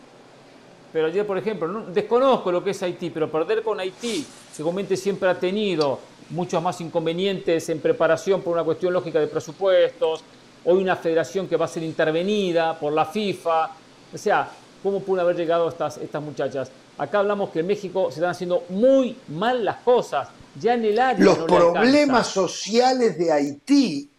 Pero 0.91 1.08
ayer, 1.08 1.26
por 1.26 1.38
ejemplo, 1.38 1.67
no, 1.67 1.82
desconozco 1.82 2.52
lo 2.52 2.63
que 2.63 2.72
es 2.72 2.84
Haití, 2.84 3.10
pero 3.12 3.30
perder 3.32 3.62
con 3.62 3.80
Haití, 3.80 4.26
seguramente 4.52 4.98
siempre 4.98 5.30
ha 5.30 5.39
tenido 5.39 6.00
muchos 6.32 6.62
más 6.62 6.82
inconvenientes 6.82 7.69
en 7.69 7.80
preparación 7.80 8.41
por 8.41 8.54
una 8.54 8.63
cuestión 8.63 8.93
lógica 8.93 9.19
de 9.19 9.28
presupuestos, 9.28 10.24
hoy 10.65 10.82
una 10.82 10.95
federación 10.95 11.48
que 11.48 11.56
va 11.56 11.65
a 11.65 11.67
ser 11.67 11.84
intervenida 11.84 12.78
por 12.80 12.93
la 12.93 13.06
FIFA. 13.06 13.69
O 14.13 14.17
sea, 14.17 14.50
¿cómo 14.84 15.02
pueden 15.02 15.26
haber 15.26 15.36
llegado 15.36 15.69
estas, 15.69 15.98
estas 15.98 16.22
muchachas? 16.22 16.72
Acá 16.98 17.19
hablamos 17.19 17.50
que 17.52 17.60
en 17.60 17.67
México 17.67 18.10
se 18.10 18.15
están 18.15 18.32
haciendo 18.32 18.65
muy 18.69 19.15
mal 19.30 19.63
las 19.63 19.78
cosas, 19.78 20.28
ya 20.60 20.74
en 20.74 20.86
el 20.86 21.00
área. 21.00 21.24
Los 21.24 21.38
problemas 21.39 22.28
sociales 22.28 23.17
de 23.17 23.32
Haití, 23.32 24.10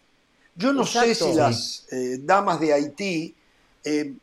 yo 0.57 0.73
no 0.73 0.87
sé 0.87 1.15
si 1.15 1.35
las 1.35 1.87
eh, 1.93 2.19
damas 2.23 2.59
de 2.59 2.73
Haití 2.73 3.35
eh, 3.85 4.15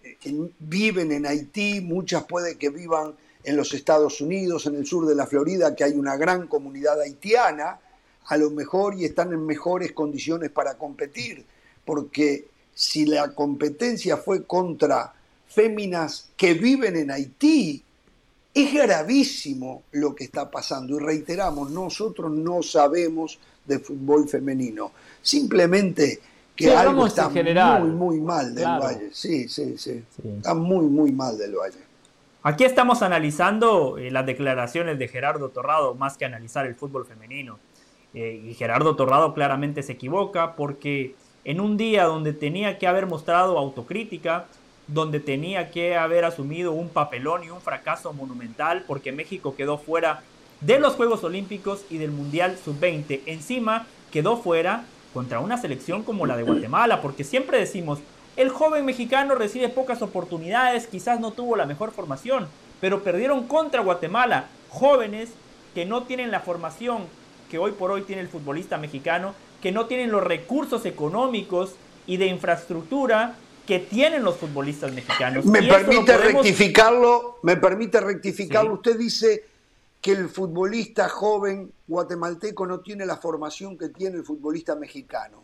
viven 0.60 1.12
en 1.12 1.26
Haití, 1.26 1.82
muchas 1.82 2.24
puede 2.24 2.58
que 2.58 2.70
vivan 2.70 3.14
en 3.44 3.56
los 3.56 3.74
Estados 3.74 4.20
Unidos, 4.22 4.66
en 4.66 4.76
el 4.76 4.86
sur 4.86 5.06
de 5.06 5.16
la 5.16 5.26
Florida, 5.26 5.74
que 5.74 5.84
hay 5.86 5.94
una 5.94 6.18
gran 6.18 6.48
comunidad 6.48 7.00
haitiana, 7.00 7.80
a 8.26 8.38
lo 8.38 8.52
mejor 8.52 8.96
y 8.96 9.06
están 9.06 9.32
en 9.32 9.46
mejores 9.46 9.94
condiciones 9.94 10.50
para 10.50 10.78
competir, 10.78 11.46
porque 11.88 12.45
si 12.76 13.06
la 13.06 13.34
competencia 13.34 14.17
fue 14.17 14.43
contra 14.43 15.13
féminas 15.47 16.30
que 16.36 16.54
viven 16.54 16.97
en 16.97 17.10
Haití, 17.10 17.82
es 18.54 18.73
gravísimo 18.73 19.84
lo 19.93 20.13
que 20.13 20.26
está 20.26 20.52
pasando 20.52 20.97
y 20.97 21.00
reiteramos, 21.00 21.71
nosotros 21.71 22.30
no 22.32 22.62
sabemos 22.62 23.39
de 23.65 23.80
fútbol 23.80 24.28
femenino. 24.28 24.91
Simplemente 25.21 26.19
que 26.56 26.76
algo 26.76 27.08
está 27.08 27.30
muy, 27.30 27.89
muy 27.89 28.19
mal 28.19 28.54
del 28.54 28.65
Valle. 28.65 29.10
Sí, 29.13 29.47
sí, 29.47 29.78
sí, 29.78 30.04
Está 30.38 30.54
muy, 30.54 30.88
muy 30.88 31.12
mal 31.12 31.38
del 31.38 31.56
Valle. 31.56 31.80
Aquí 32.43 32.65
estamos 32.65 33.02
analizando 33.02 33.97
eh, 33.97 34.12
las 34.12 34.26
declaraciones 34.26 35.00
de 35.00 35.08
Gerardo 35.08 35.50
Torrado 35.50 35.95
más 35.95 36.17
que 36.17 36.26
analizar 36.26 36.65
el 36.65 36.76
fútbol 36.76 37.06
femenino. 37.06 37.60
Eh, 38.13 38.41
y 38.50 38.54
Gerardo 38.56 38.95
Torrado 38.95 39.34
claramente 39.34 39.84
se 39.84 39.93
equivoca 39.93 40.56
porque 40.56 41.15
en 41.48 41.62
un 41.62 41.78
día 41.78 42.04
donde 42.04 42.34
tenía 42.34 42.78
que 42.78 42.88
haber 42.88 43.06
mostrado 43.06 43.58
autocrítica, 43.58 44.48
donde 44.88 45.22
tenía 45.22 45.72
que 45.72 45.96
haber 45.96 46.26
asumido 46.26 46.74
un 46.74 46.90
papelón 46.90 47.46
y 47.46 47.50
un 47.50 47.62
fracaso 47.62 48.12
monumental 48.12 48.84
porque 48.86 49.14
México 49.14 49.56
quedó 49.56 49.78
fuera 49.78 50.24
de 50.60 50.78
los 50.78 50.96
Juegos 50.96 51.24
Olímpicos 51.24 51.86
y 51.90 52.00
del 52.00 52.12
Mundial 52.12 52.58
Sub-20. 52.58 53.22
Encima 53.28 53.88
quedó 54.12 54.36
fuera 54.36 54.84
contra 55.14 55.40
una 55.40 55.58
selección 55.58 56.04
como 56.04 56.26
la 56.26 56.36
de 56.36 56.44
Guatemala, 56.44 57.02
porque 57.02 57.24
siempre 57.24 57.58
decimos, 57.58 58.00
el 58.36 58.50
joven 58.50 58.84
mexicano 58.84 59.34
recibe 59.34 59.70
pocas 59.70 60.02
oportunidades, 60.02 60.88
quizás 60.88 61.22
no 61.22 61.32
tuvo 61.32 61.56
la 61.56 61.66
mejor 61.66 61.92
formación, 61.92 62.50
pero 62.82 63.04
perdieron 63.04 63.48
contra 63.48 63.82
Guatemala, 63.82 64.48
jóvenes 64.68 65.30
que 65.74 65.86
no 65.86 66.04
tienen 66.04 66.30
la 66.30 66.42
formación 66.42 67.04
que 67.50 67.58
hoy 67.58 67.72
por 67.72 67.92
hoy 67.92 68.02
tiene 68.02 68.22
el 68.22 68.28
futbolista 68.28 68.78
mexicano, 68.78 69.34
que 69.62 69.72
no 69.72 69.88
tienen 69.88 70.12
los 70.12 70.24
recursos 70.24 70.86
económicos 70.86 71.76
y 72.06 72.17
de 72.17 72.28
infraestructura 72.28 73.36
que 73.65 73.80
tienen 73.80 74.24
los 74.24 74.38
futbolistas 74.38 74.93
mexicanos. 74.93 75.46
Me 75.46 75.62
permite 75.63 76.17
rectificarlo, 76.17 77.39
me 77.43 77.58
permite 77.58 78.00
rectificarlo. 78.00 78.76
Usted 78.76 78.98
dice 78.98 79.46
que 80.02 80.13
el 80.13 80.30
futbolista 80.30 81.10
joven 81.10 81.72
guatemalteco 81.88 82.65
no 82.65 82.80
tiene 82.80 83.06
la 83.06 83.17
formación 83.17 83.78
que 83.78 83.89
tiene 83.89 84.17
el 84.17 84.24
futbolista 84.24 84.76
mexicano. 84.76 85.43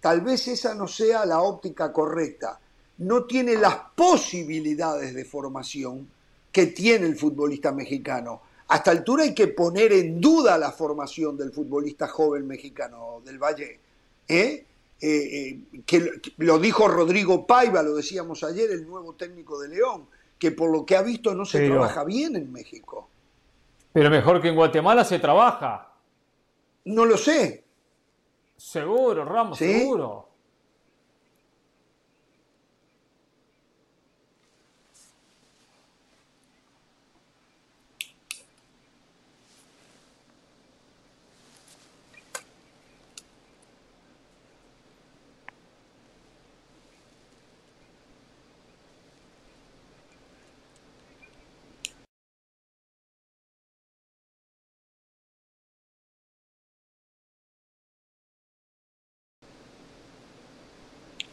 Tal 0.00 0.20
vez 0.20 0.46
esa 0.48 0.74
no 0.74 0.86
sea 0.86 1.24
la 1.24 1.40
óptica 1.40 1.92
correcta. 1.92 2.60
No 2.98 3.24
tiene 3.24 3.54
las 3.54 3.76
posibilidades 3.94 5.14
de 5.14 5.24
formación 5.24 6.08
que 6.52 6.66
tiene 6.66 7.06
el 7.06 7.16
futbolista 7.16 7.72
mexicano. 7.72 8.42
Hasta 8.68 8.90
altura 8.90 9.24
hay 9.24 9.34
que 9.34 9.48
poner 9.48 9.92
en 9.92 10.20
duda 10.20 10.58
la 10.58 10.70
formación 10.70 11.36
del 11.36 11.52
futbolista 11.52 12.06
joven 12.06 12.46
mexicano 12.46 13.22
del 13.24 13.38
Valle. 13.38 13.80
¿eh? 14.28 14.64
Eh, 15.00 15.08
eh, 15.10 15.82
que, 15.86 16.20
lo 16.38 16.58
dijo 16.58 16.86
Rodrigo 16.86 17.46
Paiva, 17.46 17.82
lo 17.82 17.94
decíamos 17.94 18.44
ayer, 18.44 18.70
el 18.70 18.86
nuevo 18.86 19.14
técnico 19.14 19.58
de 19.58 19.68
León, 19.68 20.06
que 20.38 20.50
por 20.50 20.70
lo 20.70 20.84
que 20.84 20.96
ha 20.96 21.02
visto 21.02 21.34
no 21.34 21.46
se 21.46 21.66
trabaja 21.66 22.04
bien 22.04 22.36
en 22.36 22.52
México. 22.52 23.08
Pero 23.92 24.10
mejor 24.10 24.42
que 24.42 24.48
en 24.48 24.56
Guatemala 24.56 25.02
se 25.02 25.18
trabaja. 25.18 25.92
No 26.84 27.06
lo 27.06 27.16
sé. 27.16 27.64
Seguro, 28.56 29.24
Ramos, 29.24 29.56
seguro. 29.56 30.27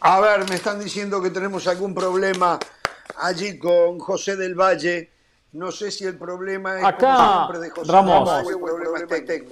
A 0.07 0.19
ver, 0.19 0.47
me 0.47 0.53
están 0.53 0.79
diciendo 0.79 1.19
que 1.19 1.31
tenemos 1.31 1.67
algún 1.67 1.95
problema 1.95 2.59
allí 3.17 3.57
con 3.57 3.97
José 3.97 4.35
del 4.35 4.53
Valle. 4.53 5.09
No 5.53 5.71
sé 5.71 5.89
si 5.89 6.05
el 6.05 6.15
problema 6.15 6.77
es 6.77 6.85
Acá, 6.85 7.49
de 7.59 7.71
José 7.71 7.91
Ramos. 7.91 8.29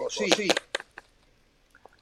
Sí, 0.10 0.30
sí. 0.30 0.48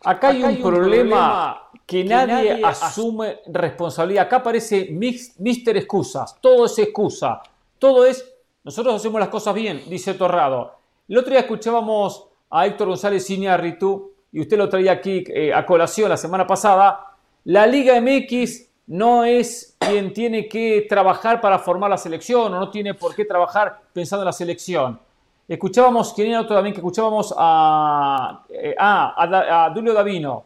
Acá 0.03 0.29
hay, 0.29 0.43
un, 0.43 0.61
problema, 0.61 1.69
que, 1.85 2.03
nadie, 2.03 2.61
asume 2.65 3.39
responsabilidad. 3.47 4.25
Acá 4.25 4.37
aparece 4.37 4.89
Mister 4.91 5.77
Excusas. 5.77 6.35
Todo 6.41 6.65
es 6.65 6.77
excusa. 6.77 7.41
Todo 7.79 8.05
es, 8.05 8.33
nosotros 8.65 8.95
hacemos 8.95 9.21
las 9.21 9.29
cosas 9.29 9.55
bien, 9.55 9.81
dice 9.87 10.13
Torrado. 10.15 10.77
El 11.07 11.17
otro 11.17 11.31
día 11.31 11.39
escuchábamos 11.39 12.27
a 12.49 12.65
Héctor 12.65 12.89
González 12.89 13.29
Iñárritu, 13.29 14.11
y 14.33 14.41
usted 14.41 14.57
lo 14.57 14.67
traía 14.67 14.91
aquí 14.91 15.23
eh, 15.27 15.53
a 15.53 15.65
colación 15.65 16.09
la 16.09 16.17
semana 16.17 16.45
pasada, 16.45 17.10
la 17.45 17.65
Liga 17.65 17.99
MX 17.99 18.67
no 18.87 19.23
es 19.23 19.75
quien 19.79 20.13
tiene 20.13 20.47
que 20.47 20.85
trabajar 20.87 21.41
para 21.41 21.57
formar 21.57 21.89
la 21.89 21.97
selección 21.97 22.53
o 22.53 22.59
no 22.59 22.69
tiene 22.69 22.93
por 22.93 23.15
qué 23.15 23.25
trabajar 23.25 23.81
pensando 23.93 24.23
en 24.23 24.27
la 24.27 24.33
selección. 24.33 24.99
Escuchábamos, 25.47 26.13
¿quién 26.13 26.29
era 26.29 26.41
otro 26.41 26.55
también? 26.55 26.73
Que 26.73 26.79
escuchábamos 26.79 27.33
a, 27.37 28.43
eh, 28.49 28.75
a, 28.77 29.65
a, 29.65 29.69
Dulio 29.71 29.93
Davino, 29.93 30.43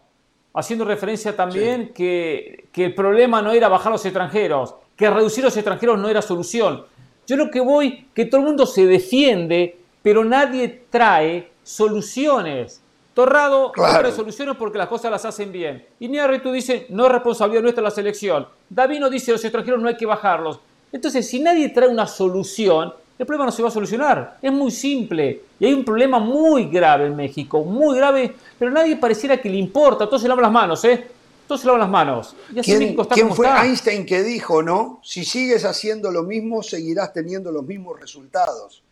haciendo 0.54 0.86
referencia 0.86 1.36
también 1.36 1.92
que, 1.94 2.70
que 2.72 2.86
el 2.86 2.96
problema 2.96 3.42
no 3.42 3.52
era 3.52 3.68
bajar 3.68 3.92
los 3.92 4.06
extranjeros, 4.06 4.76
que 4.96 5.10
reducir 5.10 5.44
los 5.44 5.56
extranjeros 5.58 6.00
no 6.00 6.08
era 6.08 6.22
solución. 6.22 6.86
Yo 7.28 7.36
lo 7.36 7.52
que 7.52 7.60
voy, 7.60 8.08
que 8.14 8.26
todo 8.26 8.42
el 8.42 8.48
mundo 8.48 8.66
se 8.66 8.86
defiende, 8.86 9.78
pero 10.02 10.24
nadie 10.24 10.86
trae 10.90 11.52
soluciones. 11.64 12.82
Torrado 13.16 13.72
claro. 13.72 14.00
trae 14.00 14.12
soluciones 14.12 14.58
porque 14.58 14.78
las 14.78 14.90
cosas 14.90 15.10
las 15.10 15.24
hacen 15.24 15.50
bien. 15.50 15.86
Y 16.02 16.10
tú 16.44 16.52
dice, 16.52 16.86
no 16.90 17.06
es 17.06 17.12
responsabilidad 17.14 17.64
nuestra 17.64 17.82
la 17.82 17.90
selección. 17.90 18.46
Davino 18.70 19.10
dice, 19.10 19.32
los 19.32 19.44
extranjeros 19.44 19.82
no 19.82 19.88
hay 19.88 19.96
que 19.96 20.06
bajarlos. 20.06 20.60
Entonces, 20.92 21.26
si 21.26 21.40
nadie 21.40 21.70
trae 21.70 21.88
una 21.88 22.08
solución, 22.08 22.94
el 23.18 23.26
problema 23.26 23.46
no 23.46 23.54
se 23.54 23.62
va 23.62 23.70
a 23.70 23.72
solucionar. 23.72 24.38
Es 24.42 24.52
muy 24.52 24.70
simple. 24.70 25.44
Y 25.58 25.66
hay 25.66 25.74
un 25.74 25.86
problema 25.86 26.20
muy 26.20 26.66
grave 26.66 27.06
en 27.06 27.16
México, 27.16 27.64
muy 27.64 27.96
grave, 27.96 28.36
pero 28.60 28.70
nadie 28.70 28.98
pareciera 28.98 29.42
que 29.42 29.50
le 29.50 29.58
importa. 29.58 30.08
Todos 30.08 30.22
se 30.22 30.28
lavan 30.28 30.44
las 30.44 30.52
manos, 30.52 30.84
¿eh? 30.84 31.08
Todos 31.48 31.62
se 31.62 31.68
lavan 31.68 31.80
las 31.80 31.90
manos. 31.90 32.36
Y 32.54 32.60
así 32.60 32.76
¿Quién, 32.76 32.98
¿quién 32.98 33.34
fue 33.34 33.48
Einstein 33.48 34.06
que 34.06 34.24
dijo, 34.24 34.62
no? 34.62 35.00
Si 35.02 35.24
sigues 35.24 35.64
haciendo 35.64 36.12
lo 36.12 36.24
mismo, 36.24 36.62
seguirás 36.62 37.14
teniendo 37.14 37.50
los 37.50 37.64
mismos 37.64 37.98
resultados. 37.98 38.84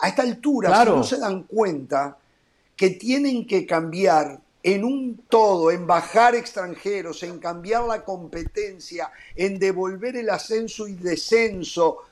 A 0.00 0.08
esta 0.08 0.22
altura, 0.22 0.82
si 0.82 0.90
no 0.90 1.04
se 1.04 1.18
dan 1.18 1.44
cuenta 1.44 2.16
que 2.78 2.90
tienen 2.90 3.44
que 3.44 3.66
cambiar 3.66 4.40
en 4.62 4.84
un 4.84 5.24
todo, 5.28 5.72
en 5.72 5.84
bajar 5.84 6.36
extranjeros, 6.36 7.24
en 7.24 7.40
cambiar 7.40 7.82
la 7.84 8.04
competencia, 8.04 9.10
en 9.34 9.58
devolver 9.58 10.16
el 10.16 10.30
ascenso 10.30 10.86
y 10.86 10.94
descenso, 10.94 12.04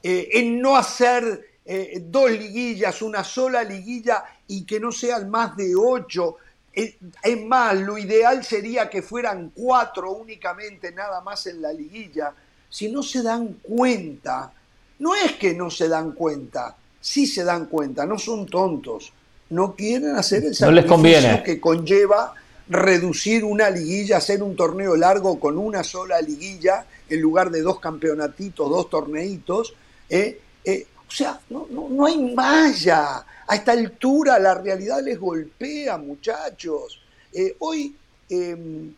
eh, 0.00 0.28
en 0.34 0.60
no 0.60 0.76
hacer 0.76 1.58
eh, 1.64 2.00
dos 2.06 2.30
liguillas, 2.30 3.02
una 3.02 3.24
sola 3.24 3.64
liguilla 3.64 4.24
y 4.46 4.64
que 4.64 4.78
no 4.78 4.92
sean 4.92 5.28
más 5.28 5.56
de 5.56 5.74
ocho. 5.74 6.36
Eh, 6.72 6.96
es 7.20 7.44
más, 7.44 7.74
lo 7.74 7.98
ideal 7.98 8.44
sería 8.44 8.88
que 8.88 9.02
fueran 9.02 9.50
cuatro 9.52 10.12
únicamente, 10.12 10.92
nada 10.92 11.22
más 11.22 11.48
en 11.48 11.60
la 11.60 11.72
liguilla. 11.72 12.32
Si 12.70 12.88
no 12.88 13.02
se 13.02 13.20
dan 13.20 13.54
cuenta, 13.60 14.52
no 15.00 15.16
es 15.16 15.32
que 15.32 15.54
no 15.54 15.70
se 15.70 15.88
dan 15.88 16.12
cuenta, 16.12 16.76
sí 17.00 17.26
se 17.26 17.42
dan 17.42 17.66
cuenta, 17.66 18.06
no 18.06 18.16
son 18.16 18.46
tontos 18.46 19.12
no 19.54 19.74
quieren 19.76 20.16
hacer 20.16 20.44
el 20.44 20.54
sacrificio 20.54 21.42
que 21.44 21.60
conlleva 21.60 22.34
reducir 22.68 23.44
una 23.44 23.70
liguilla, 23.70 24.16
hacer 24.16 24.42
un 24.42 24.56
torneo 24.56 24.96
largo 24.96 25.38
con 25.38 25.58
una 25.58 25.84
sola 25.84 26.20
liguilla 26.20 26.86
en 27.08 27.20
lugar 27.20 27.50
de 27.50 27.62
dos 27.62 27.78
campeonatitos, 27.78 28.68
dos 28.68 28.90
torneitos. 28.90 29.74
¿eh? 30.08 30.40
Eh, 30.64 30.86
o 31.06 31.10
sea, 31.10 31.40
no, 31.50 31.68
no, 31.70 32.06
hay 32.06 32.18
malla. 32.34 33.24
A 33.46 33.54
esta 33.54 33.72
altura 33.72 34.38
la 34.38 34.54
realidad 34.54 35.02
les 35.02 35.20
golpea, 35.20 35.98
muchachos. 35.98 37.00
Eh, 37.32 37.54
hoy 37.60 37.94
em, 38.30 38.92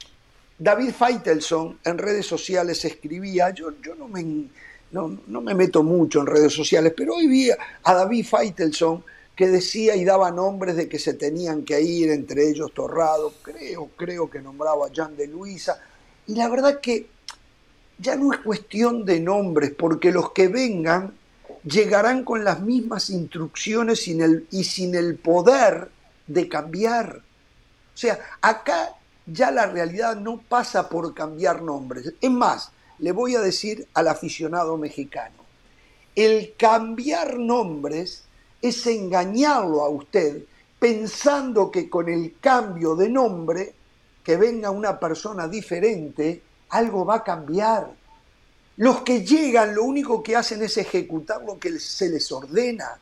David 0.59 0.93
Feitelson 0.93 1.81
en 1.85 1.99
redes 1.99 2.27
sociales 2.27 2.85
escribía, 2.85 3.51
yo, 3.51 3.73
yo 3.83 3.95
no, 3.97 4.09
me, 4.09 4.23
no, 4.93 5.19
no, 5.27 5.41
me 5.41 5.55
meto 5.55 5.83
mucho 5.83 6.21
en 6.21 6.27
redes 6.27 6.53
sociales, 6.53 6.95
pero 6.97 7.17
hoy 7.17 7.27
vi 7.27 7.51
a 7.51 7.95
David 7.95 8.25
Feitelson 8.25 9.05
que 9.37 9.49
decía 9.49 9.95
y 9.95 10.05
daba 10.05 10.31
nombres 10.31 10.77
de 10.77 10.89
que 10.89 10.99
se 10.99 11.13
tenían 11.13 11.63
que 11.63 11.81
ir, 11.81 12.11
entre 12.11 12.49
ellos 12.49 12.73
Torrado, 12.73 13.35
creo, 13.43 13.91
creo 13.95 14.31
que 14.31 14.41
nombraba 14.41 14.87
a 14.87 14.91
Jan 14.93 15.15
de 15.15 15.27
Luisa, 15.27 15.79
y 16.27 16.35
la 16.35 16.49
verdad 16.49 16.81
que 16.81 17.07
ya 17.99 18.17
no 18.17 18.33
es 18.33 18.41
cuestión 18.41 19.05
de 19.05 19.21
nombres, 19.21 19.73
porque 19.77 20.11
los 20.11 20.33
que 20.33 20.49
vengan 20.49 21.15
llegarán 21.65 22.25
con 22.25 22.45
las 22.45 22.61
mismas 22.61 23.11
instrucciones 23.11 24.09
y 24.09 24.65
sin 24.65 24.95
el 24.95 25.17
poder 25.17 25.91
de 26.27 26.49
cambiar. 26.49 27.17
O 27.95 27.99
sea, 27.99 28.19
acá 28.41 28.95
ya 29.27 29.51
la 29.51 29.67
realidad 29.67 30.17
no 30.17 30.39
pasa 30.39 30.89
por 30.89 31.13
cambiar 31.15 31.63
nombres. 31.63 32.13
Es 32.21 32.31
más, 32.31 32.71
le 32.99 33.13
voy 33.13 33.35
a 33.35 33.41
decir 33.41 33.87
al 33.95 34.09
aficionado 34.09 34.77
mexicano, 34.77 35.45
el 36.15 36.55
cambiar 36.57 37.39
nombres 37.39 38.26
es 38.61 38.87
engañarlo 38.87 39.83
a 39.83 39.89
usted 39.89 40.43
pensando 40.79 41.71
que 41.71 41.89
con 41.89 42.09
el 42.09 42.37
cambio 42.41 42.95
de 42.95 43.09
nombre, 43.09 43.75
que 44.23 44.37
venga 44.37 44.71
una 44.71 44.99
persona 44.99 45.49
diferente, 45.49 46.43
algo 46.71 47.05
va 47.05 47.17
a 47.17 47.25
cambiar. 47.25 47.91
Los 48.79 49.01
que 49.03 49.25
llegan 49.25 49.75
lo 49.75 49.85
único 49.85 50.23
que 50.23 50.37
hacen 50.37 50.63
es 50.63 50.77
ejecutar 50.77 51.43
lo 51.43 51.59
que 51.59 51.79
se 51.79 52.09
les 52.11 52.31
ordena. 52.31 52.99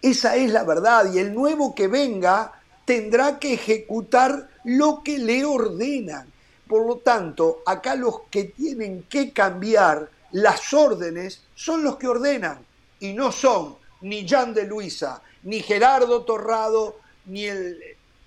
Esa 0.00 0.34
es 0.34 0.50
la 0.50 0.64
verdad. 0.64 1.12
Y 1.12 1.18
el 1.18 1.32
nuevo 1.32 1.74
que 1.74 1.86
venga 1.86 2.52
tendrá 2.84 3.38
que 3.38 3.54
ejecutar 3.54 4.48
lo 4.64 5.02
que 5.04 5.18
le 5.18 5.44
ordenan. 5.44 6.26
Por 6.66 6.86
lo 6.86 6.96
tanto, 6.96 7.62
acá 7.66 7.94
los 7.94 8.22
que 8.30 8.44
tienen 8.44 9.04
que 9.08 9.32
cambiar 9.32 10.10
las 10.32 10.72
órdenes 10.72 11.42
son 11.54 11.84
los 11.84 11.96
que 11.96 12.08
ordenan 12.08 12.58
y 12.98 13.12
no 13.12 13.30
son 13.30 13.76
ni 14.02 14.28
Jan 14.28 14.54
de 14.54 14.64
Luisa, 14.64 15.22
ni 15.44 15.60
Gerardo 15.60 16.22
Torrado, 16.22 16.96
ni 17.26 17.44
el, 17.44 17.78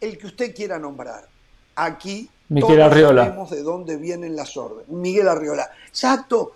el 0.02 0.18
que 0.18 0.28
usted 0.28 0.56
quiera 0.56 0.80
nombrar. 0.80 1.28
Aquí 1.76 2.30
Miguel 2.50 2.82
Arriola. 2.82 3.26
sabemos 3.26 3.50
de 3.52 3.64
dónde 3.64 3.98
vienen 3.98 4.36
las 4.36 4.56
órdenes. 4.56 4.88
Miguel 4.90 5.28
Arriola. 5.28 5.70
Exacto. 5.88 6.56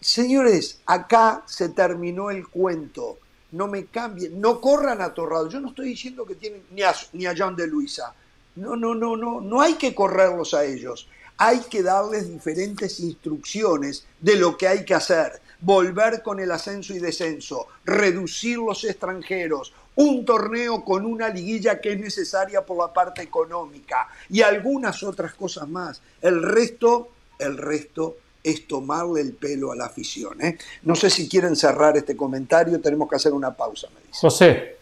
Señores, 0.00 0.80
acá 0.86 1.42
se 1.46 1.70
terminó 1.70 2.30
el 2.30 2.46
cuento. 2.46 3.18
No 3.50 3.66
me 3.66 3.86
cambien, 3.86 4.40
no 4.40 4.60
corran 4.60 5.00
a 5.00 5.12
Torrado. 5.14 5.48
Yo 5.48 5.58
no 5.60 5.68
estoy 5.68 5.88
diciendo 5.88 6.24
que 6.24 6.34
tienen 6.34 6.62
ni 6.70 6.82
a, 6.82 6.94
ni 7.12 7.26
a 7.26 7.34
John 7.36 7.56
de 7.56 7.66
Luisa. 7.66 8.14
No, 8.56 8.76
no, 8.76 8.94
no, 8.94 9.16
no. 9.16 9.40
No 9.40 9.60
hay 9.60 9.74
que 9.74 9.94
correrlos 9.94 10.54
a 10.54 10.64
ellos. 10.64 11.08
Hay 11.38 11.60
que 11.60 11.82
darles 11.82 12.28
diferentes 12.28 13.00
instrucciones 13.00 14.04
de 14.20 14.36
lo 14.36 14.56
que 14.56 14.68
hay 14.68 14.84
que 14.84 14.94
hacer. 14.94 15.40
Volver 15.60 16.22
con 16.22 16.38
el 16.38 16.50
ascenso 16.52 16.94
y 16.94 16.98
descenso, 16.98 17.66
reducir 17.84 18.58
los 18.58 18.84
extranjeros, 18.84 19.72
un 19.96 20.24
torneo 20.24 20.84
con 20.84 21.04
una 21.04 21.28
liguilla 21.28 21.80
que 21.80 21.92
es 21.92 21.98
necesaria 21.98 22.64
por 22.64 22.78
la 22.78 22.92
parte 22.92 23.22
económica 23.22 24.08
y 24.30 24.42
algunas 24.42 25.02
otras 25.02 25.34
cosas 25.34 25.68
más. 25.68 26.00
El 26.22 26.42
resto, 26.42 27.08
el 27.40 27.56
resto 27.56 28.16
es 28.44 28.68
tomarle 28.68 29.20
el 29.20 29.32
pelo 29.32 29.72
a 29.72 29.76
la 29.76 29.86
afición. 29.86 30.40
¿eh? 30.40 30.56
No 30.82 30.94
sé 30.94 31.10
si 31.10 31.28
quieren 31.28 31.56
cerrar 31.56 31.96
este 31.96 32.16
comentario, 32.16 32.80
tenemos 32.80 33.08
que 33.08 33.16
hacer 33.16 33.32
una 33.32 33.54
pausa, 33.54 33.88
me 33.94 34.00
dice. 34.06 34.20
José. 34.20 34.76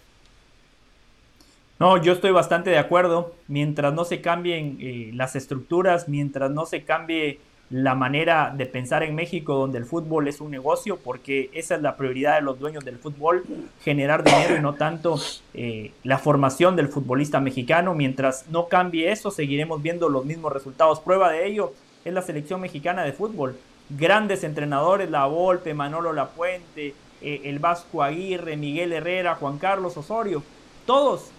No, 1.79 2.03
yo 2.03 2.13
estoy 2.13 2.31
bastante 2.31 2.71
de 2.71 2.79
acuerdo. 2.79 3.35
Mientras 3.49 3.93
no 3.93 4.05
se 4.05 4.21
cambien 4.21 4.79
eh, 4.81 5.11
las 5.15 5.37
estructuras, 5.37 6.09
mientras 6.09 6.51
no 6.51 6.65
se 6.65 6.85
cambie 6.85 7.41
la 7.71 7.97
manera 7.97 8.53
de 8.57 8.67
pensar 8.67 9.03
en 9.03 9.15
México 9.15 9.55
donde 9.55 9.79
el 9.79 9.85
fútbol 9.85 10.29
es 10.29 10.41
un 10.41 10.51
negocio, 10.51 10.99
porque 10.99 11.51
esa 11.53 11.75
es 11.75 11.83
la 11.83 11.97
prioridad 11.97 12.37
de 12.37 12.43
los 12.43 12.61
dueños 12.61 12.85
del 12.85 12.99
fútbol, 12.99 13.45
generar 13.83 14.23
dinero 14.23 14.57
y 14.57 14.61
no 14.61 14.75
tanto 14.75 15.19
eh, 15.53 15.93
la 16.05 16.19
formación 16.19 16.77
del 16.77 16.89
futbolista 16.89 17.41
mexicano. 17.41 17.95
Mientras 17.95 18.47
no 18.49 18.69
cambie 18.69 19.11
eso, 19.11 19.31
seguiremos 19.31 19.83
viendo 19.83 20.09
los 20.09 20.25
mismos 20.25 20.53
resultados. 20.53 21.01
Prueba 21.01 21.33
de 21.33 21.47
ello 21.47 21.73
es 22.05 22.13
la 22.13 22.23
selección 22.23 22.61
mexicana 22.61 23.03
de 23.03 23.13
fútbol. 23.13 23.57
Grandes 23.91 24.45
entrenadores, 24.45 25.11
La 25.11 25.27
Volpe, 25.27 25.75
Manolo 25.75 26.13
Lapuente, 26.13 26.95
eh, 27.21 27.41
el 27.45 27.59
Vasco 27.59 28.03
Aguirre, 28.03 28.57
Miguel 28.57 28.93
Herrera, 28.93 29.35
Juan 29.35 29.59
Carlos 29.59 29.97
Osorio, 29.97 30.43
todos 30.87 31.31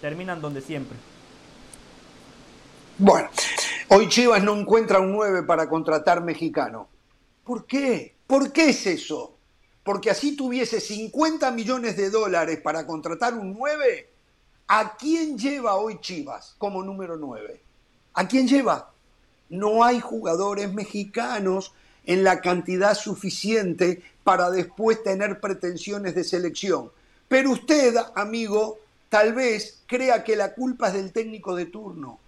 terminan 0.00 0.40
donde 0.40 0.60
siempre. 0.60 0.96
Bueno, 2.98 3.28
hoy 3.92 4.08
Chivas 4.08 4.42
no 4.44 4.56
encuentra 4.56 5.00
un 5.00 5.12
9 5.12 5.42
para 5.42 5.68
contratar 5.68 6.22
mexicano. 6.22 6.88
¿Por 7.44 7.66
qué? 7.66 8.14
¿Por 8.26 8.52
qué 8.52 8.70
es 8.70 8.86
eso? 8.86 9.34
Porque 9.82 10.10
así 10.10 10.36
tuviese 10.36 10.80
50 10.80 11.50
millones 11.50 11.96
de 11.96 12.10
dólares 12.10 12.60
para 12.60 12.86
contratar 12.86 13.34
un 13.34 13.52
9, 13.54 14.08
¿a 14.68 14.96
quién 14.96 15.36
lleva 15.36 15.74
hoy 15.74 15.98
Chivas 16.00 16.54
como 16.58 16.84
número 16.84 17.16
9? 17.16 17.60
¿A 18.14 18.28
quién 18.28 18.46
lleva? 18.46 18.92
No 19.48 19.82
hay 19.82 19.98
jugadores 19.98 20.72
mexicanos 20.72 21.74
en 22.04 22.22
la 22.22 22.40
cantidad 22.40 22.94
suficiente 22.94 24.02
para 24.22 24.50
después 24.50 25.02
tener 25.02 25.40
pretensiones 25.40 26.14
de 26.14 26.22
selección. 26.22 26.92
Pero 27.26 27.50
usted, 27.50 27.96
amigo, 28.14 28.78
tal 29.08 29.34
vez 29.34 29.82
crea 29.86 30.22
que 30.22 30.36
la 30.36 30.54
culpa 30.54 30.88
es 30.88 30.94
del 30.94 31.12
técnico 31.12 31.56
de 31.56 31.66
turno 31.66 32.20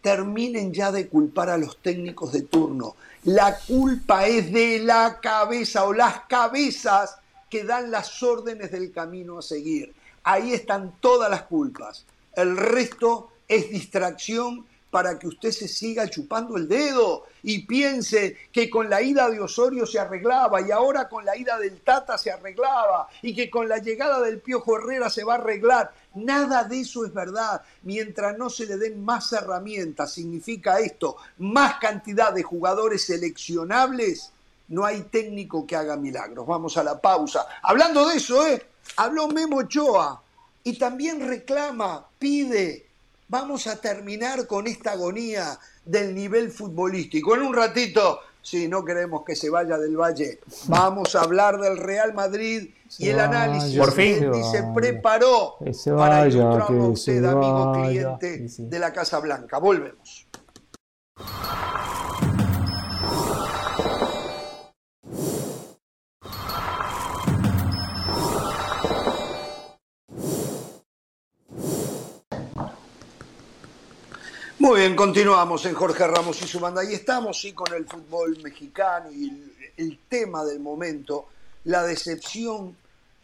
terminen 0.00 0.72
ya 0.72 0.92
de 0.92 1.08
culpar 1.08 1.50
a 1.50 1.58
los 1.58 1.78
técnicos 1.78 2.32
de 2.32 2.42
turno. 2.42 2.96
La 3.24 3.58
culpa 3.58 4.26
es 4.26 4.52
de 4.52 4.78
la 4.78 5.18
cabeza 5.20 5.84
o 5.84 5.92
las 5.92 6.20
cabezas 6.28 7.16
que 7.50 7.64
dan 7.64 7.90
las 7.90 8.22
órdenes 8.22 8.70
del 8.70 8.92
camino 8.92 9.38
a 9.38 9.42
seguir. 9.42 9.92
Ahí 10.22 10.52
están 10.52 10.94
todas 11.00 11.30
las 11.30 11.42
culpas. 11.42 12.04
El 12.34 12.56
resto 12.56 13.32
es 13.48 13.70
distracción 13.70 14.66
para 14.90 15.18
que 15.18 15.28
usted 15.28 15.50
se 15.50 15.68
siga 15.68 16.08
chupando 16.08 16.56
el 16.56 16.68
dedo 16.68 17.24
y 17.42 17.66
piense 17.66 18.36
que 18.52 18.70
con 18.70 18.88
la 18.88 19.02
ida 19.02 19.28
de 19.28 19.40
Osorio 19.40 19.86
se 19.86 19.98
arreglaba 19.98 20.62
y 20.62 20.70
ahora 20.70 21.08
con 21.08 21.24
la 21.24 21.36
ida 21.36 21.58
del 21.58 21.80
Tata 21.80 22.16
se 22.16 22.30
arreglaba 22.30 23.08
y 23.22 23.34
que 23.34 23.50
con 23.50 23.68
la 23.68 23.78
llegada 23.78 24.20
del 24.20 24.40
Piojo 24.40 24.78
Herrera 24.78 25.10
se 25.10 25.24
va 25.24 25.34
a 25.34 25.38
arreglar. 25.38 25.92
Nada 26.24 26.64
de 26.64 26.80
eso 26.80 27.04
es 27.04 27.12
verdad. 27.12 27.62
Mientras 27.82 28.36
no 28.36 28.50
se 28.50 28.66
le 28.66 28.76
den 28.76 29.04
más 29.04 29.32
herramientas, 29.32 30.12
significa 30.12 30.78
esto, 30.78 31.16
más 31.38 31.78
cantidad 31.78 32.32
de 32.32 32.42
jugadores 32.42 33.04
seleccionables, 33.04 34.32
no 34.68 34.84
hay 34.84 35.02
técnico 35.02 35.66
que 35.66 35.76
haga 35.76 35.96
milagros. 35.96 36.46
Vamos 36.46 36.76
a 36.76 36.84
la 36.84 37.00
pausa. 37.00 37.46
Hablando 37.62 38.08
de 38.08 38.16
eso, 38.16 38.46
¿eh? 38.46 38.66
Habló 38.96 39.28
Memo 39.28 39.58
Ochoa 39.58 40.22
y 40.64 40.78
también 40.78 41.26
reclama, 41.26 42.06
pide, 42.18 42.86
vamos 43.28 43.66
a 43.66 43.80
terminar 43.80 44.46
con 44.46 44.66
esta 44.66 44.92
agonía 44.92 45.58
del 45.84 46.14
nivel 46.14 46.50
futbolístico. 46.50 47.34
En 47.34 47.42
un 47.42 47.54
ratito, 47.54 48.20
si 48.48 48.66
no 48.66 48.82
queremos 48.82 49.24
que 49.26 49.36
se 49.36 49.50
vaya 49.50 49.76
del 49.76 49.94
Valle, 49.96 50.40
vamos 50.68 51.14
a 51.14 51.20
hablar 51.20 51.58
del 51.58 51.76
Real 51.76 52.14
Madrid 52.14 52.70
y 52.98 53.08
el 53.10 53.20
análisis 53.20 53.78
Por 53.78 53.92
fin. 53.92 54.32
se 54.50 54.64
preparó 54.74 55.58
para 55.96 56.26
ilustrarlo 56.26 56.84
a 56.84 56.88
usted, 56.88 57.22
amigo 57.24 57.72
cliente 57.72 58.46
de 58.58 58.78
la 58.78 58.90
Casa 58.92 59.20
Blanca. 59.20 59.58
Volvemos. 59.58 60.26
Muy 74.58 74.80
bien, 74.80 74.96
continuamos 74.96 75.64
en 75.66 75.74
Jorge 75.74 76.04
Ramos 76.06 76.42
y 76.42 76.48
su 76.48 76.58
banda. 76.58 76.82
Y 76.84 76.92
estamos 76.92 77.40
sí 77.40 77.52
con 77.52 77.72
el 77.74 77.86
fútbol 77.86 78.38
mexicano 78.42 79.10
y 79.12 79.28
el, 79.28 79.52
el 79.76 79.98
tema 80.08 80.44
del 80.44 80.58
momento, 80.58 81.26
la 81.64 81.84
decepción 81.84 82.74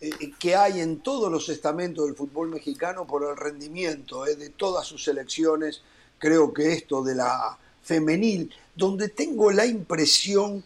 eh, 0.00 0.10
que 0.38 0.54
hay 0.54 0.80
en 0.80 1.00
todos 1.00 1.32
los 1.32 1.48
estamentos 1.48 2.06
del 2.06 2.14
fútbol 2.14 2.50
mexicano 2.50 3.04
por 3.04 3.28
el 3.28 3.36
rendimiento 3.36 4.26
eh, 4.26 4.36
de 4.36 4.50
todas 4.50 4.86
sus 4.86 5.02
selecciones. 5.02 5.82
Creo 6.18 6.52
que 6.54 6.72
esto 6.72 7.02
de 7.02 7.16
la 7.16 7.58
femenil, 7.82 8.54
donde 8.76 9.08
tengo 9.08 9.50
la 9.50 9.66
impresión 9.66 10.62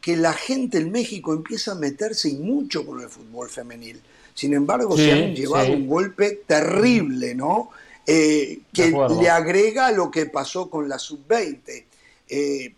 que 0.00 0.16
la 0.16 0.32
gente 0.32 0.78
en 0.78 0.92
México 0.92 1.32
empieza 1.32 1.72
a 1.72 1.76
meterse 1.76 2.28
y 2.28 2.36
mucho 2.36 2.86
con 2.86 3.00
el 3.00 3.08
fútbol 3.08 3.50
femenil. 3.50 4.00
Sin 4.32 4.54
embargo, 4.54 4.96
Sí, 4.96 5.06
se 5.06 5.12
han 5.12 5.34
llevado 5.34 5.66
sí. 5.66 5.72
un 5.72 5.88
golpe 5.88 6.42
terrible, 6.46 7.34
¿no? 7.34 7.70
Eh, 8.06 8.60
que 8.72 8.90
le 9.20 9.30
agrega 9.30 9.90
lo 9.90 10.10
que 10.10 10.26
pasó 10.26 10.68
con 10.68 10.88
la 10.88 10.98
sub-20. 10.98 11.84
Eh, 12.28 12.74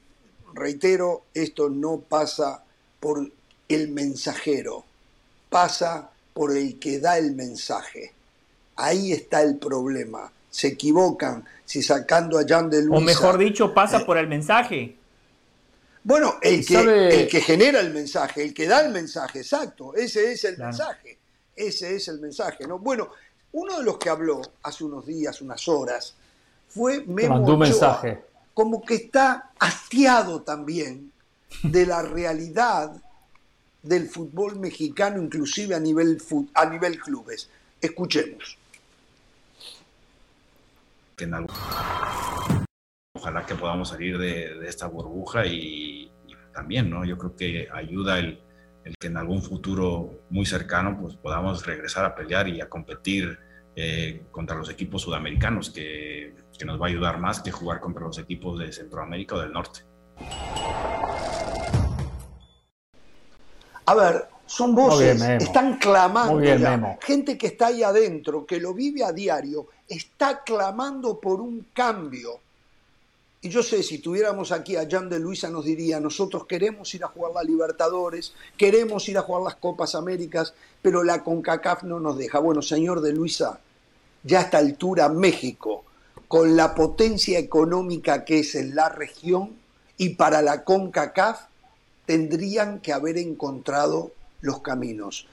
reitero, 0.55 1.25
esto 1.35 1.69
no 1.69 1.99
pasa 1.99 2.63
por 3.01 3.29
el 3.69 3.89
mensajero, 3.89 4.85
pasa 5.51 6.11
por 6.33 6.57
el 6.57 6.79
que 6.79 7.01
da 7.01 7.19
el 7.19 7.33
mensaje. 7.33 8.13
Ahí 8.77 9.13
está 9.13 9.43
el 9.43 9.57
problema. 9.57 10.31
Se 10.51 10.69
equivocan 10.69 11.45
si 11.65 11.83
sacando 11.83 12.39
a 12.39 12.45
Jan 12.47 12.71
de 12.71 12.83
Luisa. 12.83 12.97
O 12.99 13.01
mejor 13.01 13.39
dicho, 13.39 13.75
pasa 13.75 13.99
Eh, 13.99 14.05
por 14.05 14.19
el 14.19 14.29
mensaje. 14.29 14.97
Bueno, 16.05 16.37
el 16.41 16.65
que, 16.65 16.75
¿Sabe? 16.75 17.23
el 17.23 17.29
que 17.29 17.41
genera 17.41 17.81
el 17.81 17.93
mensaje, 17.93 18.43
el 18.45 18.55
que 18.55 18.67
da 18.69 18.87
el 18.87 18.93
mensaje, 18.93 19.41
exacto, 19.41 19.93
ese 19.97 20.33
es 20.33 20.45
el 20.45 20.55
Claro. 20.55 20.71
mensaje, 20.71 21.19
ese 21.57 21.97
es 21.97 22.07
el 22.07 22.21
mensaje, 22.21 22.65
¿no? 22.67 22.79
Bueno, 22.79 23.09
uno 23.57 23.79
de 23.79 23.85
los 23.85 23.97
que 23.97 24.11
habló 24.11 24.43
hace 24.63 24.85
unos 24.85 25.07
días, 25.07 25.41
unas 25.41 25.67
horas, 25.67 26.15
fue 26.69 27.05
Memo 27.07 27.37
mandó 27.37 27.55
un 27.55 27.63
Ochoa, 27.63 27.69
mensaje. 27.71 28.25
como 28.53 28.85
que 28.85 28.97
está 28.97 29.51
hastiado 29.59 30.43
también 30.43 31.11
de 31.63 31.87
la 31.87 32.03
realidad 32.03 33.03
del 33.83 34.09
fútbol 34.11 34.59
mexicano, 34.59 35.23
inclusive 35.23 35.75
a 35.75 35.81
nivel, 35.81 36.21
a 36.53 36.67
nivel 36.67 36.99
clubes. 36.99 37.49
Escuchemos. 37.81 38.59
ojalá 43.15 43.47
que 43.47 43.55
podamos 43.55 43.89
salir 43.89 44.19
de, 44.19 44.55
de 44.59 44.69
esta 44.69 44.87
burbuja 44.87 45.47
y, 45.47 46.11
y 46.27 46.35
también, 46.53 46.91
¿no? 46.91 47.07
Yo 47.07 47.17
creo 47.17 47.35
que 47.35 47.69
ayuda 47.73 48.19
el, 48.19 48.39
el 48.85 48.95
que 49.01 49.07
en 49.07 49.17
algún 49.17 49.43
futuro 49.43 50.11
muy 50.29 50.45
cercano 50.45 50.99
pues 51.01 51.15
podamos 51.15 51.65
regresar 51.65 52.05
a 52.05 52.15
pelear 52.15 52.49
y 52.49 52.61
a 52.61 52.69
competir 52.69 53.46
eh, 53.77 54.25
contra 54.33 54.57
los 54.57 54.71
equipos 54.71 55.03
sudamericanos, 55.03 55.71
que, 55.71 56.35
que 56.59 56.65
nos 56.65 56.81
va 56.81 56.87
a 56.87 56.89
ayudar 56.89 57.21
más 57.21 57.41
que 57.41 57.51
jugar 57.51 57.79
contra 57.79 58.03
los 58.03 58.19
equipos 58.19 58.59
de 58.59 58.73
Centroamérica 58.73 59.35
o 59.35 59.41
del 59.41 59.53
Norte. 59.53 59.81
A 63.85 63.95
ver, 63.95 64.29
son 64.47 64.75
voces, 64.75 65.21
bien, 65.21 65.37
están 65.37 65.77
clamando 65.77 66.39
bien, 66.39 66.59
ya. 66.59 66.99
Gente 67.03 67.37
que 67.37 67.49
está 67.49 67.67
ahí 67.67 67.83
adentro, 67.83 68.47
que 68.47 68.59
lo 68.59 68.73
vive 68.73 69.05
a 69.05 69.13
diario, 69.13 69.69
está 69.87 70.43
clamando 70.43 71.21
por 71.21 71.41
un 71.41 71.69
cambio. 71.73 72.41
Y 73.47 73.49
yo 73.49 73.63
sé, 73.63 73.85
si 73.85 73.99
tuviéramos 73.99 74.51
aquí 74.51 74.75
a 74.75 74.89
Jan 74.91 75.09
de 75.09 75.21
Luisa 75.21 75.49
nos 75.49 75.65
diría, 75.65 76.01
nosotros 76.01 76.47
queremos 76.47 76.93
ir 76.97 77.05
a 77.05 77.07
jugar 77.07 77.31
la 77.33 77.45
Libertadores, 77.45 78.33
queremos 78.57 79.09
ir 79.09 79.19
a 79.19 79.23
jugar 79.23 79.45
las 79.45 79.55
Copas 79.55 79.95
Américas, 79.95 80.53
pero 80.83 81.05
la 81.05 81.23
CONCACAF 81.23 81.85
no 81.85 82.01
nos 82.01 82.19
deja. 82.19 82.41
Bueno, 82.41 82.61
señor 82.61 83.03
de 83.03 83.13
Luisa, 83.13 83.61
ya 84.25 84.41
a 84.41 84.43
esta 84.43 84.59
altura 84.59 85.09
México, 85.11 85.85
con 86.27 86.57
la 86.57 86.75
potencia 86.75 87.39
económica 87.39 88.25
que 88.25 88.41
es 88.41 88.57
en 88.57 88.75
la 88.75 88.89
región 88.89 89.53
y 89.97 90.17
para 90.17 90.43
la 90.43 90.65
CONCACAF, 90.65 91.43
tendrían 92.05 92.81
que 92.81 92.93
haber 92.93 93.17
encontrado 93.17 94.11
los 94.41 94.61
caminos. 94.61 95.29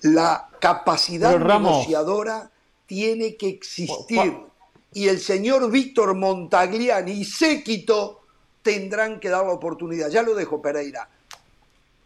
La 0.00 0.48
capacidad 0.60 1.38
negociadora 1.38 2.50
tiene 2.86 3.36
que 3.36 3.50
existir 3.50 4.49
y 4.92 5.08
el 5.08 5.20
señor 5.20 5.70
Víctor 5.70 6.14
Montagliani 6.14 7.12
y 7.12 7.24
Séquito 7.24 8.20
tendrán 8.62 9.20
que 9.20 9.28
dar 9.28 9.46
la 9.46 9.52
oportunidad. 9.52 10.10
Ya 10.10 10.22
lo 10.22 10.34
dejo, 10.34 10.60
Pereira. 10.60 11.08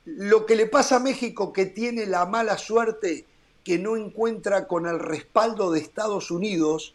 Lo 0.05 0.45
que 0.45 0.57
le 0.57 0.67
pasa 0.67 0.97
a 0.97 1.01
México, 1.01 1.53
que 1.53 1.67
tiene 1.67 2.07
la 2.07 2.27
mala 2.27 2.59
suerte 2.59 3.25
que 3.63 3.79
no 3.79 3.97
encuentra 3.97 4.69
con 4.69 4.87
el 4.87 4.99
respaldo 4.99 5.73
de 5.73 5.81
Estados 5.81 6.31
Unidos, 6.31 6.95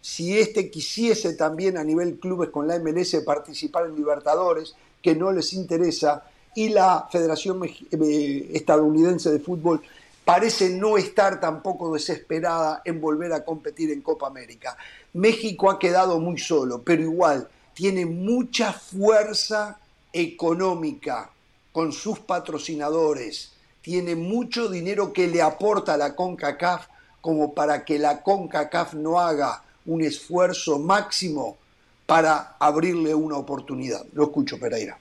si 0.00 0.38
éste 0.38 0.70
quisiese 0.70 1.34
también 1.34 1.76
a 1.76 1.82
nivel 1.82 2.18
clubes 2.20 2.50
con 2.50 2.68
la 2.68 2.78
MLS 2.78 3.16
participar 3.24 3.86
en 3.86 3.96
Libertadores, 3.96 4.76
que 5.02 5.16
no 5.16 5.32
les 5.32 5.52
interesa, 5.52 6.24
y 6.54 6.68
la 6.68 7.08
Federación 7.10 7.60
eh, 7.64 8.50
Estadounidense 8.52 9.32
de 9.32 9.40
Fútbol 9.40 9.82
parece 10.24 10.70
no 10.70 10.96
estar 10.96 11.40
tampoco 11.40 11.92
desesperada 11.92 12.82
en 12.84 13.00
volver 13.00 13.32
a 13.32 13.44
competir 13.44 13.90
en 13.90 14.00
Copa 14.00 14.26
América. 14.26 14.76
México 15.12 15.70
ha 15.70 15.78
quedado 15.78 16.18
muy 16.18 16.38
solo, 16.38 16.82
pero 16.82 17.02
igual 17.02 17.48
tiene 17.74 18.06
mucha 18.06 18.72
fuerza 18.72 19.78
económica 20.12 21.30
con 21.72 21.92
sus 21.92 22.20
patrocinadores, 22.20 23.52
tiene 23.82 24.14
mucho 24.14 24.68
dinero 24.68 25.12
que 25.12 25.26
le 25.26 25.42
aporta 25.42 25.94
a 25.94 25.98
la 25.98 26.14
CONCACAF 26.14 26.86
como 27.20 27.52
para 27.52 27.84
que 27.84 27.98
la 27.98 28.22
CONCACAF 28.22 28.94
no 28.94 29.20
haga 29.20 29.62
un 29.86 30.02
esfuerzo 30.02 30.78
máximo 30.78 31.56
para 32.06 32.56
abrirle 32.58 33.14
una 33.14 33.36
oportunidad. 33.36 34.04
Lo 34.12 34.24
escucho, 34.24 34.58
Pereira. 34.58 34.98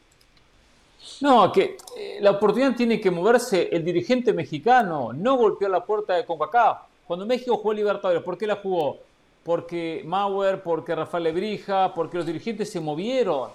No, 1.24 1.54
que 1.54 1.78
eh, 1.98 2.18
la 2.20 2.32
oportunidad 2.32 2.76
tiene 2.76 3.00
que 3.00 3.10
moverse 3.10 3.70
el 3.72 3.86
dirigente 3.86 4.34
mexicano, 4.34 5.14
no 5.14 5.38
golpear 5.38 5.72
la 5.72 5.86
puerta 5.86 6.16
de 6.16 6.26
CONCACAF. 6.26 6.80
Cuando 7.08 7.26
México 7.26 7.56
jugó 7.56 7.72
Libertadores, 7.72 8.22
¿por 8.22 8.38
qué 8.38 8.46
la 8.46 8.58
jugó? 8.58 8.98
Porque 9.42 10.04
Mauer, 10.06 10.62
porque 10.62 10.94
Rafael 10.94 11.24
Lebrija, 11.24 11.94
porque 11.94 12.18
los 12.18 12.26
dirigentes 12.26 12.70
se 12.70 12.82
movieron, 12.82 13.52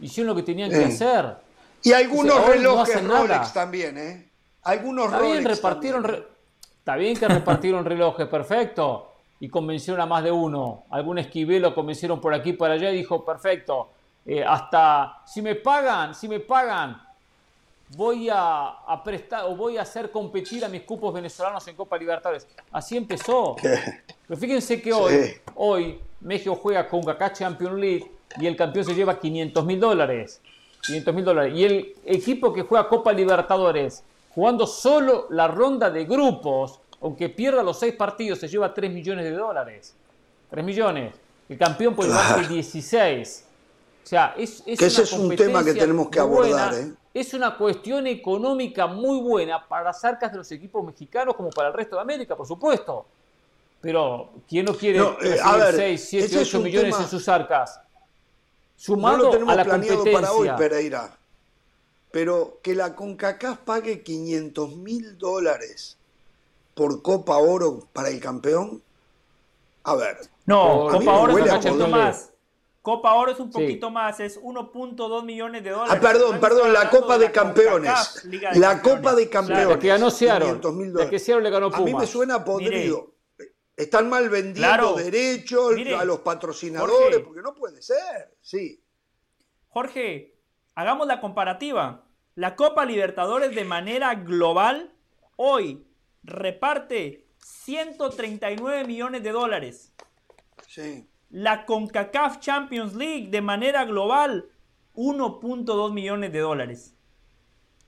hicieron 0.00 0.28
lo 0.28 0.36
que 0.36 0.42
tenían 0.42 0.68
que 0.68 0.84
hacer. 0.84 1.34
Y 1.82 1.92
algunos 1.92 2.46
relojes 2.46 3.02
Rolex 3.02 3.54
también, 3.54 3.96
¿eh? 3.96 4.28
Algunos 4.64 5.06
Está 5.06 5.18
Rolex 5.18 5.38
bien, 5.38 5.44
repartieron 5.46 6.24
Está 6.78 6.96
bien 6.96 7.16
que 7.16 7.26
repartieron 7.26 7.86
relojes, 7.86 8.26
perfecto. 8.26 9.12
Y 9.40 9.48
convencieron 9.48 10.02
a 10.02 10.04
más 10.04 10.22
de 10.22 10.30
uno. 10.30 10.84
Algún 10.90 11.16
esquivelo 11.16 11.74
convencieron 11.74 12.20
por 12.20 12.34
aquí, 12.34 12.52
por 12.52 12.70
allá 12.70 12.90
y 12.90 12.98
dijo, 12.98 13.24
perfecto 13.24 13.92
eh, 14.28 14.44
hasta 14.44 15.22
si 15.24 15.40
me 15.40 15.54
pagan, 15.54 16.14
si 16.14 16.28
me 16.28 16.38
pagan, 16.38 17.00
voy 17.96 18.28
a, 18.30 18.76
prestar 19.02 19.46
o 19.46 19.56
voy 19.56 19.78
a 19.78 19.82
hacer 19.82 20.10
competir 20.10 20.62
a 20.66 20.68
mis 20.68 20.82
cupos 20.82 21.14
venezolanos 21.14 21.66
en 21.66 21.74
Copa 21.74 21.96
Libertadores. 21.96 22.46
Así 22.70 22.98
empezó. 22.98 23.56
Pero 23.62 24.38
fíjense 24.38 24.82
que 24.82 24.92
hoy, 24.92 25.32
hoy 25.54 25.98
México 26.20 26.54
juega 26.56 26.86
con 26.86 27.02
Kaká 27.02 27.32
Champions 27.32 27.80
League 27.80 28.12
y 28.38 28.46
el 28.46 28.54
campeón 28.54 28.84
se 28.84 28.94
lleva 28.94 29.18
500 29.18 29.64
mil 29.64 29.80
dólares. 29.80 30.42
500 30.82 31.14
mil 31.14 31.24
dólares. 31.24 31.54
Y 31.56 31.64
el 31.64 31.94
equipo 32.04 32.52
que 32.52 32.64
juega 32.64 32.86
Copa 32.86 33.14
Libertadores, 33.14 34.04
jugando 34.34 34.66
solo 34.66 35.26
la 35.30 35.48
ronda 35.48 35.88
de 35.88 36.04
grupos, 36.04 36.80
aunque 37.00 37.30
pierda 37.30 37.62
los 37.62 37.78
seis 37.78 37.94
partidos, 37.94 38.40
se 38.40 38.48
lleva 38.48 38.74
3 38.74 38.92
millones 38.92 39.24
de 39.24 39.30
dólares. 39.30 39.94
3 40.50 40.62
millones. 40.62 41.14
El 41.48 41.56
campeón 41.56 41.94
puede 41.94 42.10
llevarse 42.10 42.46
16. 42.46 43.47
O 44.08 44.10
sea, 44.10 44.34
es, 44.38 44.62
que 44.62 44.72
ese 44.72 45.02
es 45.02 45.12
un 45.12 45.36
tema 45.36 45.62
que 45.62 45.74
tenemos 45.74 46.08
que 46.08 46.18
abordar. 46.18 46.72
¿eh? 46.72 46.94
Es 47.12 47.34
una 47.34 47.58
cuestión 47.58 48.06
económica 48.06 48.86
muy 48.86 49.20
buena 49.20 49.68
para 49.68 49.84
las 49.84 50.02
arcas 50.02 50.32
de 50.32 50.38
los 50.38 50.50
equipos 50.50 50.82
mexicanos 50.82 51.36
como 51.36 51.50
para 51.50 51.68
el 51.68 51.74
resto 51.74 51.96
de 51.96 52.00
América, 52.00 52.34
por 52.34 52.46
supuesto. 52.46 53.04
Pero, 53.82 54.30
¿quién 54.48 54.64
no 54.64 54.72
quiere 54.72 54.98
no, 54.98 55.18
eh, 55.20 55.38
6, 55.98 56.06
7, 56.08 56.38
8 56.38 56.60
millones 56.60 56.96
en 56.98 57.06
sus 57.06 57.28
arcas? 57.28 57.82
Sumado 58.76 59.18
no 59.18 59.24
lo 59.24 59.30
tenemos 59.30 59.52
a 59.52 59.56
la 59.56 59.64
planeado 59.66 60.04
para 60.10 60.32
hoy, 60.32 60.48
Pereira. 60.56 61.14
Pero 62.10 62.60
que 62.62 62.74
la 62.74 62.96
CONCACAF 62.96 63.58
pague 63.58 64.02
500 64.02 64.74
mil 64.76 65.18
dólares 65.18 65.98
por 66.74 67.02
Copa 67.02 67.36
Oro 67.36 67.86
para 67.92 68.08
el 68.08 68.20
campeón. 68.20 68.82
A 69.84 69.96
ver. 69.96 70.16
No, 70.46 70.88
Copa 70.90 71.12
Oro 71.12 71.36
es 71.36 71.64
un 71.66 71.90
más. 71.90 72.30
Copa 72.88 73.12
Oro 73.12 73.32
es 73.32 73.38
un 73.38 73.50
poquito 73.50 73.90
más, 73.90 74.18
es 74.18 74.40
1.2 74.40 75.22
millones 75.22 75.62
de 75.62 75.68
dólares. 75.68 75.94
Ah, 75.94 76.00
perdón, 76.00 76.40
perdón, 76.40 76.72
la 76.72 76.88
Copa 76.88 77.18
de 77.18 77.30
Campeones. 77.30 78.26
la 78.54 78.80
Copa 78.80 79.14
de 79.14 79.28
Campeones. 79.28 79.68
la 79.68 79.78
que 79.78 79.88
ganó 79.88 80.10
Seattle. 80.10 80.58
La 80.94 81.10
que 81.10 81.18
Seattle 81.18 81.44
le 81.44 81.50
ganó 81.50 81.70
Pumas. 81.70 81.82
A 81.82 81.84
mí 81.84 81.92
me 81.92 82.06
suena 82.06 82.42
podrido. 82.42 83.12
Están 83.76 84.08
mal 84.08 84.30
vendiendo 84.30 84.94
derechos 84.94 85.74
a 85.98 86.04
los 86.06 86.20
patrocinadores, 86.20 87.20
porque 87.20 87.42
no 87.42 87.54
puede 87.54 87.82
ser. 87.82 88.34
Sí. 88.40 88.82
Jorge, 89.68 90.38
hagamos 90.74 91.06
la 91.06 91.20
comparativa. 91.20 92.06
La 92.36 92.56
Copa 92.56 92.86
Libertadores 92.86 93.54
de 93.54 93.64
manera 93.66 94.14
global 94.14 94.94
hoy 95.36 95.86
reparte 96.22 97.26
139 97.36 98.86
millones 98.86 99.22
de 99.22 99.30
dólares. 99.30 99.92
Sí 100.66 101.06
la 101.30 101.66
CONCACAF 101.66 102.40
Champions 102.40 102.94
League 102.94 103.28
de 103.30 103.42
manera 103.42 103.84
global 103.84 104.48
1.2 104.94 105.92
millones 105.92 106.32
de 106.32 106.38
dólares. 106.40 106.94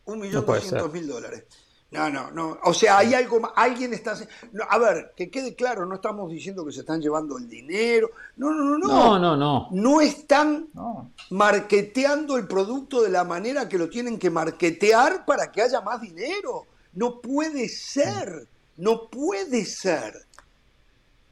Un 0.05 0.21
millón 0.21 0.45
doscientos 0.45 0.93
mil 0.93 1.07
dólares. 1.07 1.45
No, 1.91 2.09
no, 2.09 2.31
no. 2.31 2.59
O 2.65 2.73
sea, 2.73 2.99
hay 2.99 3.15
algo 3.15 3.41
más. 3.41 3.51
Alguien 3.57 3.93
está. 3.93 4.15
a 4.69 4.79
ver, 4.79 5.13
que 5.17 5.29
quede 5.29 5.57
claro, 5.57 5.87
no 5.87 5.97
estamos 5.97 6.31
diciendo 6.31 6.65
que 6.65 6.71
se 6.71 6.81
están 6.81 7.01
llevando 7.01 7.37
el 7.37 7.49
dinero. 7.49 8.11
No, 8.37 8.53
no, 8.53 8.65
no, 8.65 8.79
no. 8.79 8.89
No, 8.89 9.19
no, 9.19 9.37
no. 9.37 9.69
No 9.73 10.01
están 10.01 10.69
marketeando 11.31 12.37
el 12.37 12.47
producto 12.47 13.03
de 13.03 13.11
la 13.11 13.25
manera 13.25 13.69
que 13.69 13.77
lo 13.77 13.89
tienen 13.89 14.19
que 14.19 14.31
marketear 14.31 15.25
para 15.25 15.51
que 15.51 15.63
haya 15.63 15.81
más 15.81 16.01
dinero. 16.01 16.67
No 16.93 17.21
puede 17.21 17.69
ser. 17.69 18.47
No 18.77 19.11
puede 19.11 19.65
ser 19.65 20.27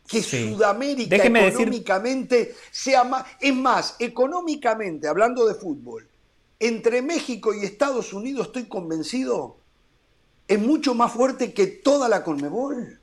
que 0.09 0.23
Sudamérica 0.23 1.17
económicamente 1.17 2.55
sea 2.71 3.05
más. 3.05 3.27
Es 3.39 3.55
más, 3.55 3.95
económicamente, 3.99 5.07
hablando 5.07 5.47
de 5.47 5.55
fútbol, 5.55 6.09
entre 6.59 7.03
México 7.03 7.55
y 7.55 7.65
Estados 7.65 8.13
Unidos 8.13 8.47
estoy 8.47 8.65
convencido, 8.65 9.57
es 10.49 10.59
mucho 10.59 10.95
más 10.95 11.13
fuerte 11.13 11.53
que 11.53 11.67
toda 11.67 12.09
la 12.09 12.25
Conmebol. 12.25 12.99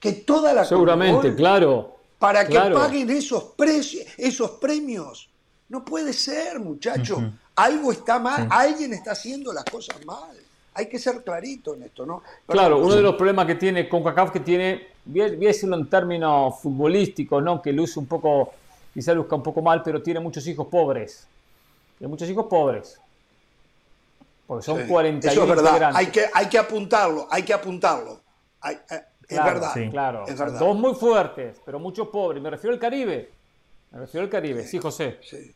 Que 0.00 0.12
toda 0.12 0.52
la 0.52 0.64
Seguramente, 0.64 1.34
claro. 1.34 1.96
Para 2.18 2.46
que 2.46 2.58
paguen 2.58 3.10
esos, 3.10 3.44
precios, 3.56 4.06
esos 4.16 4.52
premios. 4.52 5.28
No 5.68 5.84
puede 5.84 6.12
ser, 6.14 6.58
muchacho. 6.58 7.32
Algo 7.54 7.92
está 7.92 8.18
mal, 8.18 8.48
alguien 8.50 8.94
está 8.94 9.12
haciendo 9.12 9.52
las 9.52 9.64
cosas 9.64 10.04
mal. 10.06 10.36
Hay 10.72 10.88
que 10.88 10.98
ser 10.98 11.22
clarito 11.22 11.74
en 11.74 11.84
esto, 11.84 12.04
¿no? 12.04 12.22
claro, 12.46 12.78
uno 12.78 12.96
de 12.96 13.02
los 13.02 13.14
problemas 13.14 13.46
que 13.46 13.54
tiene 13.54 13.88
con 13.88 14.02
CACAF 14.02 14.32
que 14.32 14.40
tiene 14.40 14.93
voy 15.04 15.20
a, 15.20 15.30
decirlo 15.30 15.76
en 15.76 15.88
términos 15.88 16.60
futbolísticos, 16.60 17.42
¿no? 17.42 17.60
que 17.60 17.72
luce 17.72 17.98
un 17.98 18.06
poco, 18.06 18.52
quizá 18.92 19.14
luzca 19.14 19.36
un 19.36 19.42
poco 19.42 19.62
mal, 19.62 19.82
pero 19.82 20.02
tiene 20.02 20.20
muchos 20.20 20.46
hijos 20.46 20.66
pobres. 20.68 21.26
Tiene 21.98 22.10
muchos 22.10 22.28
hijos 22.28 22.46
pobres. 22.46 23.00
Porque 24.46 24.64
son 24.64 24.86
40 24.86 25.30
Eso 25.30 25.42
es 25.42 25.48
verdad. 25.48 25.92
Hay 25.94 26.06
que, 26.06 26.26
hay 26.32 26.48
que 26.48 26.58
apuntarlo, 26.58 27.26
hay 27.30 27.42
que 27.42 27.54
apuntarlo. 27.54 28.20
Eh, 28.68 28.78
es 29.28 29.44
verdad. 29.44 29.72
Claro. 29.90 30.24
Dos 30.58 30.76
muy 30.76 30.94
fuertes, 30.94 31.60
pero 31.64 31.78
muchos 31.78 32.08
pobres. 32.08 32.42
Me 32.42 32.50
refiero 32.50 32.74
al 32.74 32.80
Caribe. 32.80 33.30
Me 33.90 34.00
refiero 34.00 34.24
al 34.24 34.30
Caribe. 34.30 34.66
Sí, 34.66 34.78
José. 34.78 35.18
Sí, 35.22 35.54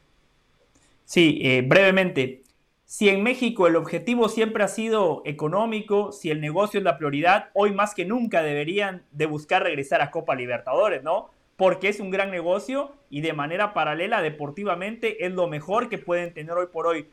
sí 1.05 1.41
eh, 1.43 1.63
brevemente. 1.63 2.45
Si 2.91 3.11
en 3.11 3.23
México 3.23 3.67
el 3.67 3.77
objetivo 3.77 4.31
siempre 4.31 4.65
ha 4.65 4.69
sido 4.69 5.21
económico, 5.27 6.11
si 6.11 6.31
el 6.31 6.41
negocio 6.41 6.79
es 6.79 6.85
la 6.85 6.97
prioridad, 6.97 7.51
hoy 7.53 7.75
más 7.75 7.95
que 7.95 8.07
nunca 8.07 8.43
deberían 8.43 9.03
de 9.13 9.27
buscar 9.27 9.63
regresar 9.63 10.01
a 10.01 10.11
Copa 10.11 10.35
Libertadores, 10.35 11.03
¿no? 11.03 11.29
Porque 11.57 11.91
es 11.91 12.01
un 12.01 12.11
gran 12.11 12.31
negocio 12.31 12.93
y 13.11 13.21
de 13.21 13.35
manera 13.35 13.75
paralela 13.75 14.23
deportivamente 14.23 15.27
es 15.27 15.33
lo 15.35 15.49
mejor 15.49 15.91
que 15.91 15.99
pueden 15.99 16.33
tener 16.33 16.53
hoy 16.53 16.69
por 16.73 16.87
hoy 16.87 17.09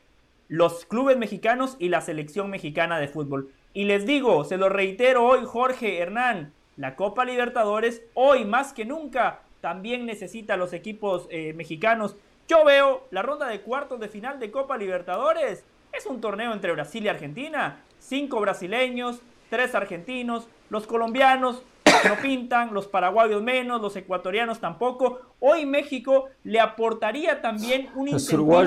los 0.48 0.86
clubes 0.86 1.18
mexicanos 1.18 1.76
y 1.78 1.90
la 1.90 2.00
selección 2.00 2.50
mexicana 2.50 2.98
de 2.98 3.10
fútbol. 3.10 3.52
Y 3.74 3.84
les 3.84 4.06
digo, 4.06 4.46
se 4.46 4.56
lo 4.56 4.70
reitero 4.70 5.26
hoy 5.26 5.42
Jorge 5.44 5.98
Hernán, 5.98 6.54
la 6.78 6.96
Copa 6.96 7.26
Libertadores 7.26 8.02
hoy 8.14 8.46
más 8.46 8.72
que 8.72 8.86
nunca 8.86 9.42
también 9.60 10.06
necesita 10.06 10.54
a 10.54 10.58
los 10.58 10.72
equipos 10.72 11.28
eh, 11.32 11.52
mexicanos 11.52 12.16
Yo 12.48 12.64
veo 12.64 13.08
la 13.10 13.22
ronda 13.24 13.48
de 13.48 13.62
cuartos 13.62 14.00
de 14.00 14.08
final 14.08 14.40
de 14.40 14.52
Copa 14.52 14.78
Libertadores. 14.78 15.64
Es 15.92 16.06
un 16.06 16.22
torneo 16.22 16.54
entre 16.54 16.72
Brasil 16.74 17.04
y 17.04 17.08
Argentina. 17.08 17.82
Cinco 18.00 18.40
brasileños, 18.40 19.20
tres 19.50 19.74
argentinos, 19.74 20.48
los 20.70 20.86
colombianos 20.86 21.64
no 22.08 22.16
pintan, 22.22 22.74
los 22.74 22.88
paraguayos 22.88 23.42
menos, 23.42 23.82
los 23.82 23.96
ecuatorianos 23.96 24.60
tampoco. 24.60 25.22
Hoy 25.40 25.66
México 25.66 26.26
le 26.44 26.60
aportaría 26.60 27.42
también 27.42 27.90
un 27.96 28.10
incentivo 28.10 28.64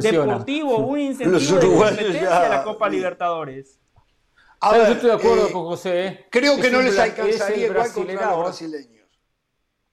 deportivo, 0.00 0.78
un 0.78 0.98
incentivo 0.98 1.58
de 1.58 1.66
competencia 1.66 2.46
a 2.46 2.48
la 2.48 2.62
Copa 2.62 2.88
Libertadores. 2.88 3.78
A 4.60 4.72
ver, 4.72 4.86
yo 4.88 4.92
estoy 4.94 5.10
de 5.10 5.16
acuerdo 5.16 5.48
eh, 5.48 5.52
con 5.52 5.64
José. 5.66 6.06
¿eh? 6.06 6.26
Creo 6.30 6.60
que 6.60 6.70
no 6.70 6.80
les 6.82 6.98
alcanzaría 6.98 7.66
igual 7.66 7.92
contra 7.92 8.30
los 8.30 8.40
brasileños. 8.40 9.08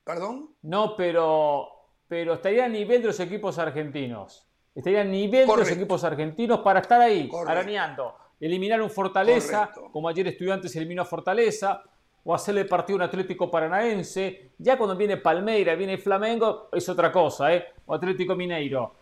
¿Perdón? 0.03 0.55
No, 0.61 0.95
pero, 0.95 1.67
pero 2.15 2.35
estaría 2.35 2.63
a 2.63 2.69
nivel 2.69 3.01
de 3.01 3.07
los 3.07 3.19
equipos 3.19 3.59
argentinos. 3.59 4.47
Estaría 4.73 5.01
a 5.01 5.03
nivel 5.03 5.45
de 5.45 5.57
los 5.57 5.69
equipos 5.69 6.01
argentinos 6.05 6.61
para 6.61 6.79
estar 6.79 7.01
ahí, 7.01 7.29
arañando. 7.45 8.15
Eliminar 8.39 8.81
un 8.81 8.89
Fortaleza, 8.89 9.69
como 9.91 10.07
ayer 10.07 10.25
Estudiantes 10.25 10.73
eliminó 10.77 11.01
a 11.01 11.05
Fortaleza, 11.05 11.83
o 12.23 12.33
hacerle 12.33 12.63
partido 12.63 12.95
a 12.95 12.99
un 12.99 13.09
Atlético 13.09 13.51
Paranaense. 13.51 14.51
Ya 14.57 14.77
cuando 14.77 14.95
viene 14.95 15.17
Palmeira, 15.17 15.75
viene 15.75 15.97
Flamengo, 15.97 16.69
es 16.71 16.87
otra 16.87 17.11
cosa, 17.11 17.53
¿eh? 17.53 17.65
O 17.85 17.93
Atlético 17.93 18.33
Mineiro. 18.33 18.93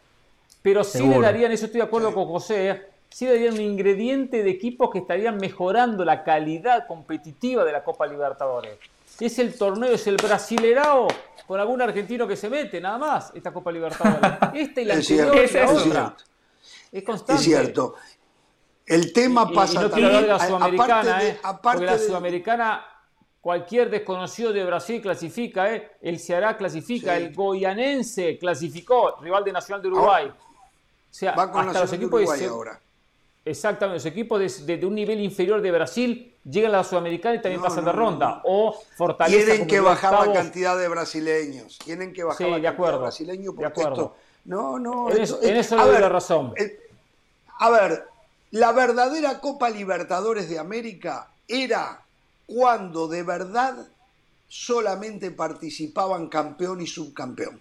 Pero 0.63 0.83
sí 0.83 1.05
le 1.07 1.21
darían, 1.21 1.51
eso 1.51 1.65
estoy 1.67 1.81
de 1.81 1.85
acuerdo 1.85 2.15
con 2.15 2.25
José, 2.25 2.69
¿eh? 2.71 2.81
sí 3.09 3.27
le 3.27 3.33
darían 3.33 3.53
un 3.53 3.61
ingrediente 3.61 4.41
de 4.41 4.49
equipos 4.49 4.89
que 4.89 4.97
estarían 4.97 5.37
mejorando 5.37 6.03
la 6.03 6.23
calidad 6.23 6.87
competitiva 6.87 7.63
de 7.63 7.73
la 7.73 7.83
Copa 7.83 8.07
Libertadores. 8.07 8.79
Es 9.19 9.39
el 9.39 9.55
torneo, 9.57 9.93
es 9.93 10.07
el 10.07 10.17
Brasilerao 10.17 11.07
con 11.47 11.59
algún 11.59 11.81
argentino 11.81 12.27
que 12.27 12.35
se 12.35 12.49
mete, 12.49 12.81
nada 12.81 12.97
más, 12.97 13.31
esta 13.35 13.51
Copa 13.51 13.71
Libertadores. 13.71 14.31
Esta 14.53 14.81
y 14.81 14.85
la 14.85 14.93
anterior 14.95 15.35
es, 15.37 15.55
otra. 15.55 16.15
Es 16.91 17.03
constante. 17.03 17.41
Es 17.41 17.45
cierto. 17.45 17.95
El 18.85 19.13
tema 19.13 19.49
pasa 19.51 19.79
y 19.79 19.83
no 19.83 19.91
quiero 19.91 20.07
hablar 20.07 20.21
de 20.23 20.27
la 20.27 20.47
Sudamericana, 20.47 21.23
¿eh? 21.23 21.39
porque 21.61 21.85
la 21.85 21.99
Sudamericana 21.99 22.85
Cualquier 23.43 23.89
desconocido 23.89 24.53
de 24.53 24.63
Brasil 24.63 25.01
clasifica, 25.01 25.75
¿eh? 25.75 25.97
el 26.01 26.17
Ceará 26.17 26.55
clasifica, 26.55 27.17
el 27.17 27.35
Goyanense 27.35 28.37
clasificó, 28.39 29.17
rival 29.19 29.43
de 29.43 29.51
Nacional 29.51 29.81
de 29.81 29.89
Uruguay. 29.89 30.27
o 30.27 30.33
sea, 31.11 31.35
Va 31.35 31.51
con 31.51 31.67
hasta 31.67 31.81
los 31.81 31.91
equipos 31.91 32.21
de 32.21 32.25
Uruguay 32.25 32.45
ahora. 32.45 32.79
Exactamente, 33.45 33.95
los 33.95 34.05
equipos 34.05 34.65
de, 34.65 34.85
un 34.85 34.95
nivel 34.95 35.19
inferior 35.19 35.61
de 35.61 35.71
Brasil 35.71 36.33
llegan 36.49 36.73
a 36.73 36.77
la 36.77 36.83
Sudamericana 36.83 37.35
y 37.35 37.41
también 37.41 37.61
pasan 37.61 37.83
de 37.83 37.91
ronda. 37.91 38.41
O 38.45 38.81
Fortaleza. 38.95 39.45
Tienen 39.45 39.67
que 39.67 39.81
bajar 39.81 40.27
la 40.27 40.33
cantidad 40.33 40.77
de 40.77 40.87
brasileños. 40.87 41.77
Tienen 41.83 42.13
que 42.13 42.23
bajar 42.23 42.47
la 42.47 42.59
de 42.59 42.67
acuerdo, 42.67 42.99
de 42.99 43.01
brasileños 43.03 43.55
de 43.57 43.65
acuerdo. 43.65 44.15
no, 44.45 44.79
no. 44.79 45.11
En, 45.11 45.21
eso, 45.21 45.39
le 45.41 45.83
doy 45.83 45.99
la 45.99 46.09
razón. 46.09 46.53
Eh, 46.55 46.79
a 47.59 47.69
ver, 47.69 48.05
la 48.51 48.71
verdadera 48.71 49.39
Copa 49.41 49.69
Libertadores 49.69 50.47
de 50.47 50.59
América 50.59 51.29
era 51.47 52.01
cuando 52.45 53.07
de 53.09 53.23
verdad 53.23 53.87
solamente 54.47 55.31
participaban 55.31 56.27
campeón 56.27 56.79
y 56.79 56.87
subcampeón. 56.87 57.59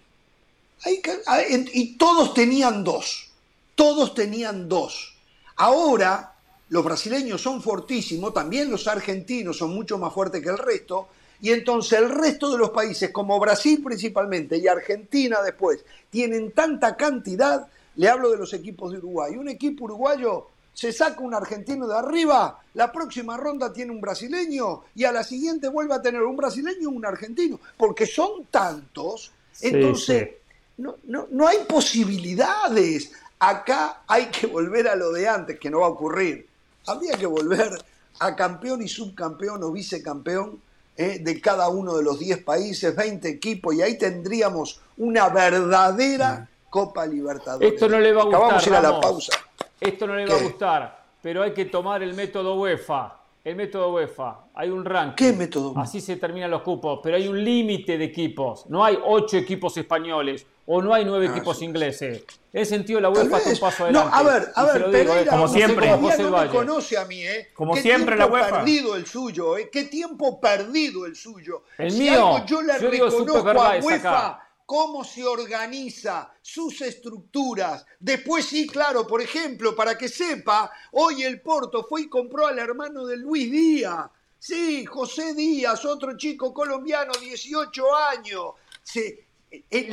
Y 0.85 1.97
todos 1.97 2.33
tenían 2.33 2.83
dos, 2.83 3.31
todos 3.75 4.13
tenían 4.13 4.69
dos. 4.69 5.12
Ahora 5.57 6.33
los 6.69 6.83
brasileños 6.83 7.41
son 7.41 7.61
fortísimos, 7.61 8.33
también 8.33 8.71
los 8.71 8.87
argentinos 8.87 9.57
son 9.57 9.75
mucho 9.75 9.97
más 9.97 10.13
fuertes 10.13 10.41
que 10.41 10.49
el 10.49 10.57
resto, 10.57 11.07
y 11.41 11.51
entonces 11.51 11.99
el 11.99 12.09
resto 12.09 12.51
de 12.51 12.57
los 12.57 12.71
países, 12.71 13.11
como 13.11 13.39
Brasil 13.39 13.81
principalmente 13.83 14.57
y 14.57 14.67
Argentina 14.67 15.41
después, 15.43 15.83
tienen 16.09 16.51
tanta 16.51 16.95
cantidad, 16.95 17.67
le 17.95 18.09
hablo 18.09 18.31
de 18.31 18.37
los 18.37 18.53
equipos 18.53 18.91
de 18.91 18.97
Uruguay, 18.97 19.35
un 19.35 19.49
equipo 19.49 19.83
uruguayo 19.85 20.47
se 20.73 20.91
saca 20.91 21.19
un 21.19 21.35
argentino 21.35 21.87
de 21.87 21.95
arriba, 21.95 22.59
la 22.73 22.91
próxima 22.91 23.37
ronda 23.37 23.71
tiene 23.71 23.91
un 23.91 24.01
brasileño 24.01 24.85
y 24.95 25.03
a 25.03 25.11
la 25.11 25.23
siguiente 25.23 25.67
vuelve 25.67 25.93
a 25.93 26.01
tener 26.01 26.23
un 26.23 26.35
brasileño 26.35 26.81
y 26.81 26.85
un 26.87 27.05
argentino, 27.05 27.59
porque 27.77 28.07
son 28.07 28.45
tantos, 28.49 29.31
entonces 29.61 30.29
No, 30.77 30.97
no, 31.29 31.47
hay 31.47 31.59
posibilidades. 31.67 33.11
Acá 33.45 34.03
hay 34.07 34.27
que 34.27 34.47
volver 34.47 34.87
a 34.87 34.95
lo 34.95 35.11
de 35.11 35.27
antes, 35.27 35.59
que 35.59 35.69
no 35.69 35.81
va 35.81 35.87
a 35.87 35.89
ocurrir. 35.89 36.47
Habría 36.87 37.17
que 37.17 37.25
volver 37.25 37.71
a 38.19 38.35
campeón 38.37 38.81
y 38.81 38.87
subcampeón 38.87 39.61
o 39.63 39.71
vicecampeón 39.71 40.61
eh, 40.95 41.19
de 41.19 41.41
cada 41.41 41.67
uno 41.67 41.97
de 41.97 42.03
los 42.03 42.19
10 42.19 42.41
países, 42.43 42.95
20 42.95 43.27
equipos, 43.27 43.75
y 43.75 43.81
ahí 43.81 43.97
tendríamos 43.97 44.79
una 44.95 45.27
verdadera 45.27 46.47
Copa 46.69 47.05
Libertadores. 47.05 47.73
Esto 47.73 47.89
no 47.89 47.99
le 47.99 48.13
va 48.13 48.21
a 48.21 48.25
gustar. 48.25 48.41
Vamos 48.41 48.65
a 48.65 48.69
ir 48.69 48.75
a 48.75 48.81
la 48.81 49.01
pausa. 49.01 49.33
Esto 49.81 50.07
no 50.07 50.15
le 50.15 50.25
va 50.25 50.35
a 50.35 50.41
gustar, 50.41 51.05
pero 51.21 51.43
hay 51.43 51.53
que 51.53 51.65
tomar 51.65 52.01
el 52.01 52.13
método 52.13 52.55
UEFA. 52.55 53.19
El 53.43 53.57
método 53.57 53.91
UEFA. 53.93 54.37
Hay 54.53 54.69
un 54.69 54.85
ranking. 54.85 55.15
¿Qué 55.15 55.33
método? 55.33 55.73
Así 55.77 55.99
se 55.99 56.15
terminan 56.15 56.49
los 56.49 56.61
cupos, 56.61 57.01
pero 57.03 57.17
hay 57.17 57.27
un 57.27 57.43
límite 57.43 57.97
de 57.97 58.05
equipos. 58.05 58.69
No 58.69 58.85
hay 58.85 58.97
ocho 59.03 59.35
equipos 59.35 59.75
españoles 59.75 60.45
o 60.65 60.81
no 60.81 60.93
hay 60.93 61.05
nueve 61.05 61.27
ah, 61.27 61.31
equipos 61.31 61.61
ingleses. 61.61 62.23
En 62.53 62.61
ese 62.61 62.75
sentido, 62.75 63.01
la 63.01 63.09
UEFA 63.09 63.37
está 63.37 63.49
un 63.49 63.59
paso 63.59 63.83
adelante. 63.83 64.09
No, 64.09 64.15
a 64.15 64.23
ver, 64.23 64.51
a 64.55 64.65
ver, 64.65 64.91
Pereira, 64.91 65.31
como 65.31 65.47
siempre. 65.47 65.89
no 65.89 66.31
me 66.31 66.49
conoce 66.49 66.97
a 66.97 67.05
mí, 67.05 67.25
¿eh? 67.25 67.49
Como 67.53 67.75
siempre 67.75 68.15
la 68.15 68.27
UEFA. 68.27 68.57
perdido 68.57 68.95
el 68.95 69.05
suyo, 69.05 69.57
¿eh? 69.57 69.69
Qué 69.71 69.85
tiempo 69.85 70.39
perdido 70.39 71.05
el 71.05 71.15
suyo. 71.15 71.63
El 71.77 71.93
mío. 71.93 72.45
yo 72.45 72.61
le 72.61 72.77
reconozco 72.77 73.49
a 73.49 73.77
UEFA 73.79 74.39
cómo 74.65 75.03
se 75.03 75.23
organiza, 75.23 76.33
sus 76.41 76.81
estructuras. 76.81 77.85
Después 77.99 78.45
sí, 78.45 78.65
claro, 78.67 79.05
por 79.05 79.21
ejemplo, 79.21 79.75
para 79.75 79.97
que 79.97 80.07
sepa, 80.07 80.71
hoy 80.91 81.23
el 81.23 81.41
Porto 81.41 81.85
fue 81.87 82.01
y 82.01 82.09
compró 82.09 82.47
al 82.47 82.57
hermano 82.59 83.05
de 83.05 83.17
Luis 83.17 83.51
Díaz. 83.51 84.09
Sí, 84.39 84.85
José 84.85 85.33
Díaz, 85.33 85.85
otro 85.85 86.17
chico 86.17 86.53
colombiano, 86.53 87.13
18 87.19 87.95
años. 87.95 88.53
Se, 88.81 89.27
eh, 89.53 89.87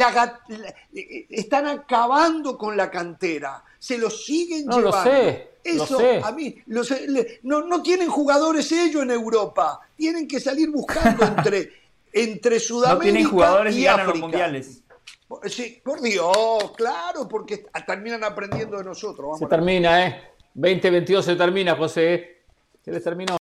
eh, 0.95 1.27
están 1.31 1.67
acabando 1.67 2.57
con 2.57 2.77
la 2.77 2.91
cantera, 2.91 3.63
se 3.79 3.99
lo 3.99 4.09
siguen 4.09 4.67
no, 4.67 4.79
llevando. 4.79 5.11
Lo 5.11 5.17
sé, 5.17 5.51
Eso 5.63 5.93
lo 5.93 5.99
sé. 5.99 6.21
a 6.25 6.33
mí, 6.33 6.57
no, 7.43 7.63
no 7.63 7.83
tienen 7.83 8.09
jugadores 8.09 8.73
ellos 8.73 9.03
en 9.03 9.11
Europa, 9.11 9.81
tienen 9.97 10.27
que 10.27 10.41
salir 10.41 10.71
buscando 10.71 11.25
entre 11.25 11.81
entre 12.13 12.59
Sudamérica 12.59 12.97
no 12.97 13.03
tienen 13.03 13.25
jugadores 13.25 13.77
y, 13.77 13.85
ganan 13.85 14.07
los 14.07 14.19
mundiales. 14.19 14.83
Sí, 15.45 15.81
por 15.85 16.01
Dios, 16.01 16.73
claro, 16.77 17.29
porque 17.29 17.67
terminan 17.87 18.25
aprendiendo 18.25 18.79
de 18.79 18.85
nosotros. 18.85 19.39
se 19.39 19.47
termina, 19.47 20.07
¿eh? 20.07 20.23
2022 20.55 21.25
se 21.25 21.37
termina, 21.37 21.77
José. 21.77 22.39
Se 22.85 22.91
les 22.91 23.05
terminó. 23.05 23.40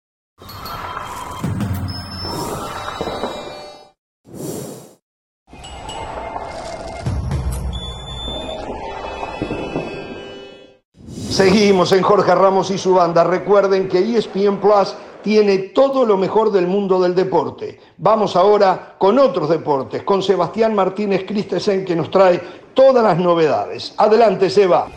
Seguimos 11.38 11.92
en 11.92 12.02
Jorge 12.02 12.34
Ramos 12.34 12.68
y 12.72 12.78
su 12.78 12.94
banda. 12.94 13.22
Recuerden 13.22 13.88
que 13.88 14.00
ESPN 14.00 14.56
Plus 14.56 14.96
tiene 15.22 15.58
todo 15.58 16.04
lo 16.04 16.16
mejor 16.16 16.50
del 16.50 16.66
mundo 16.66 17.00
del 17.00 17.14
deporte. 17.14 17.78
Vamos 17.98 18.34
ahora 18.34 18.96
con 18.98 19.20
otros 19.20 19.48
deportes, 19.48 20.02
con 20.02 20.20
Sebastián 20.20 20.74
Martínez 20.74 21.24
Christensen 21.28 21.84
que 21.84 21.94
nos 21.94 22.10
trae 22.10 22.40
todas 22.74 23.04
las 23.04 23.18
novedades. 23.18 23.94
Adelante, 23.98 24.50
Seba. 24.50 24.88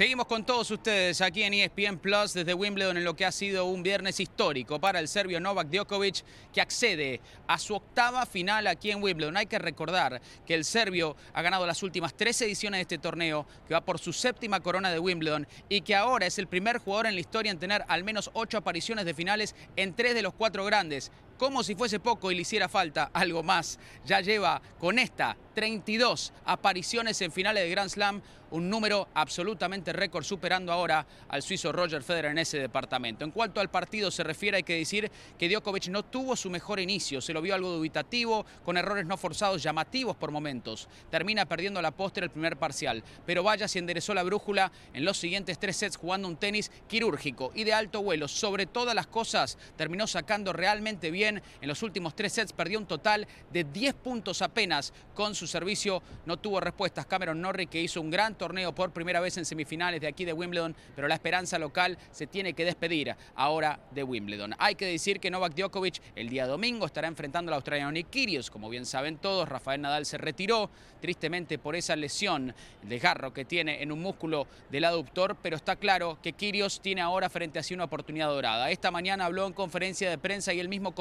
Seguimos 0.00 0.24
con 0.28 0.46
todos 0.46 0.70
ustedes 0.70 1.20
aquí 1.20 1.42
en 1.42 1.52
ESPN 1.52 1.98
Plus 1.98 2.32
desde 2.32 2.54
Wimbledon 2.54 2.96
en 2.96 3.04
lo 3.04 3.14
que 3.14 3.26
ha 3.26 3.30
sido 3.30 3.66
un 3.66 3.82
viernes 3.82 4.18
histórico 4.18 4.80
para 4.80 4.98
el 4.98 5.08
serbio 5.08 5.40
Novak 5.40 5.68
Djokovic 5.68 6.24
que 6.54 6.62
accede 6.62 7.20
a 7.46 7.58
su 7.58 7.74
octava 7.74 8.24
final 8.24 8.66
aquí 8.66 8.90
en 8.90 9.02
Wimbledon. 9.02 9.36
Hay 9.36 9.44
que 9.44 9.58
recordar 9.58 10.22
que 10.46 10.54
el 10.54 10.64
serbio 10.64 11.16
ha 11.34 11.42
ganado 11.42 11.66
las 11.66 11.82
últimas 11.82 12.14
tres 12.14 12.40
ediciones 12.40 12.78
de 12.78 12.82
este 12.82 12.96
torneo, 12.96 13.44
que 13.68 13.74
va 13.74 13.82
por 13.82 13.98
su 13.98 14.14
séptima 14.14 14.60
corona 14.60 14.90
de 14.90 14.98
Wimbledon 14.98 15.46
y 15.68 15.82
que 15.82 15.94
ahora 15.94 16.24
es 16.24 16.38
el 16.38 16.46
primer 16.46 16.78
jugador 16.78 17.04
en 17.04 17.14
la 17.14 17.20
historia 17.20 17.52
en 17.52 17.58
tener 17.58 17.84
al 17.86 18.02
menos 18.02 18.30
ocho 18.32 18.56
apariciones 18.56 19.04
de 19.04 19.12
finales 19.12 19.54
en 19.76 19.92
tres 19.92 20.14
de 20.14 20.22
los 20.22 20.32
cuatro 20.32 20.64
grandes 20.64 21.12
como 21.40 21.62
si 21.62 21.74
fuese 21.74 22.00
poco 22.00 22.30
y 22.30 22.34
le 22.34 22.42
hiciera 22.42 22.68
falta 22.68 23.08
algo 23.14 23.42
más. 23.42 23.78
Ya 24.04 24.20
lleva 24.20 24.60
con 24.78 24.98
esta 24.98 25.38
32 25.54 26.34
apariciones 26.44 27.20
en 27.22 27.32
finales 27.32 27.64
de 27.64 27.70
Grand 27.70 27.90
Slam, 27.90 28.20
un 28.50 28.68
número 28.68 29.08
absolutamente 29.14 29.92
récord, 29.92 30.24
superando 30.24 30.72
ahora 30.72 31.06
al 31.28 31.42
suizo 31.42 31.70
Roger 31.70 32.02
Federer 32.02 32.32
en 32.32 32.38
ese 32.38 32.58
departamento. 32.58 33.24
En 33.24 33.30
cuanto 33.30 33.60
al 33.60 33.70
partido 33.70 34.10
se 34.10 34.24
refiere, 34.24 34.56
hay 34.56 34.62
que 34.62 34.76
decir 34.76 35.10
que 35.38 35.48
Djokovic 35.48 35.88
no 35.88 36.04
tuvo 36.04 36.34
su 36.34 36.50
mejor 36.50 36.80
inicio, 36.80 37.20
se 37.20 37.32
lo 37.32 37.42
vio 37.42 37.54
algo 37.54 37.70
dubitativo, 37.70 38.44
con 38.64 38.76
errores 38.76 39.06
no 39.06 39.16
forzados 39.16 39.62
llamativos 39.62 40.16
por 40.16 40.32
momentos. 40.32 40.88
Termina 41.10 41.46
perdiendo 41.46 41.80
la 41.80 41.92
postre 41.92 42.24
el 42.24 42.30
primer 42.30 42.56
parcial, 42.56 43.04
pero 43.24 43.42
vaya 43.42 43.68
si 43.68 43.78
enderezó 43.78 44.14
la 44.14 44.22
brújula 44.22 44.72
en 44.94 45.04
los 45.04 45.18
siguientes 45.18 45.58
tres 45.58 45.76
sets 45.76 45.96
jugando 45.96 46.26
un 46.26 46.36
tenis 46.36 46.72
quirúrgico 46.88 47.52
y 47.54 47.64
de 47.64 47.72
alto 47.72 48.02
vuelo. 48.02 48.26
Sobre 48.28 48.66
todas 48.66 48.94
las 48.94 49.06
cosas, 49.06 49.58
terminó 49.76 50.06
sacando 50.06 50.52
realmente 50.52 51.10
bien 51.10 51.29
En 51.38 51.68
los 51.68 51.82
últimos 51.82 52.14
tres 52.14 52.32
sets 52.32 52.52
perdió 52.52 52.78
un 52.78 52.86
total 52.86 53.26
de 53.52 53.64
10 53.64 53.94
puntos 53.94 54.42
apenas 54.42 54.92
con 55.14 55.34
su 55.34 55.46
servicio. 55.46 56.02
No 56.26 56.38
tuvo 56.38 56.60
respuestas 56.60 57.06
Cameron 57.06 57.40
Norrie, 57.40 57.66
que 57.66 57.80
hizo 57.80 58.00
un 58.00 58.10
gran 58.10 58.34
torneo 58.34 58.74
por 58.74 58.92
primera 58.92 59.20
vez 59.20 59.36
en 59.36 59.44
semifinales 59.44 60.00
de 60.00 60.08
aquí 60.08 60.24
de 60.24 60.32
Wimbledon, 60.32 60.74
pero 60.94 61.08
la 61.08 61.14
esperanza 61.14 61.58
local 61.58 61.98
se 62.10 62.26
tiene 62.26 62.54
que 62.54 62.64
despedir 62.64 63.14
ahora 63.34 63.78
de 63.92 64.02
Wimbledon. 64.02 64.54
Hay 64.58 64.74
que 64.74 64.86
decir 64.86 65.20
que 65.20 65.30
Novak 65.30 65.54
Djokovic 65.54 66.00
el 66.16 66.28
día 66.28 66.46
domingo 66.46 66.86
estará 66.86 67.08
enfrentando 67.08 67.50
al 67.50 67.56
australiano 67.56 67.92
Nick 67.92 68.10
Kyrgios. 68.10 68.50
Como 68.50 68.68
bien 68.68 68.86
saben 68.86 69.18
todos, 69.18 69.48
Rafael 69.48 69.80
Nadal 69.80 70.06
se 70.06 70.18
retiró 70.18 70.70
tristemente 71.00 71.58
por 71.58 71.76
esa 71.76 71.96
lesión 71.96 72.54
de 72.82 72.98
garro 72.98 73.32
que 73.32 73.44
tiene 73.44 73.82
en 73.82 73.92
un 73.92 74.00
músculo 74.00 74.46
del 74.70 74.84
aductor, 74.84 75.36
pero 75.42 75.56
está 75.56 75.76
claro 75.76 76.18
que 76.22 76.32
Kyrgios 76.32 76.80
tiene 76.80 77.00
ahora 77.00 77.28
frente 77.30 77.58
a 77.58 77.62
sí 77.62 77.74
una 77.74 77.84
oportunidad 77.84 78.28
dorada. 78.28 78.70
Esta 78.70 78.90
mañana 78.90 79.24
habló 79.24 79.46
en 79.46 79.52
conferencia 79.52 80.08
de 80.10 80.18
prensa 80.18 80.52
y 80.52 80.60
él 80.60 80.68
mismo 80.68 80.94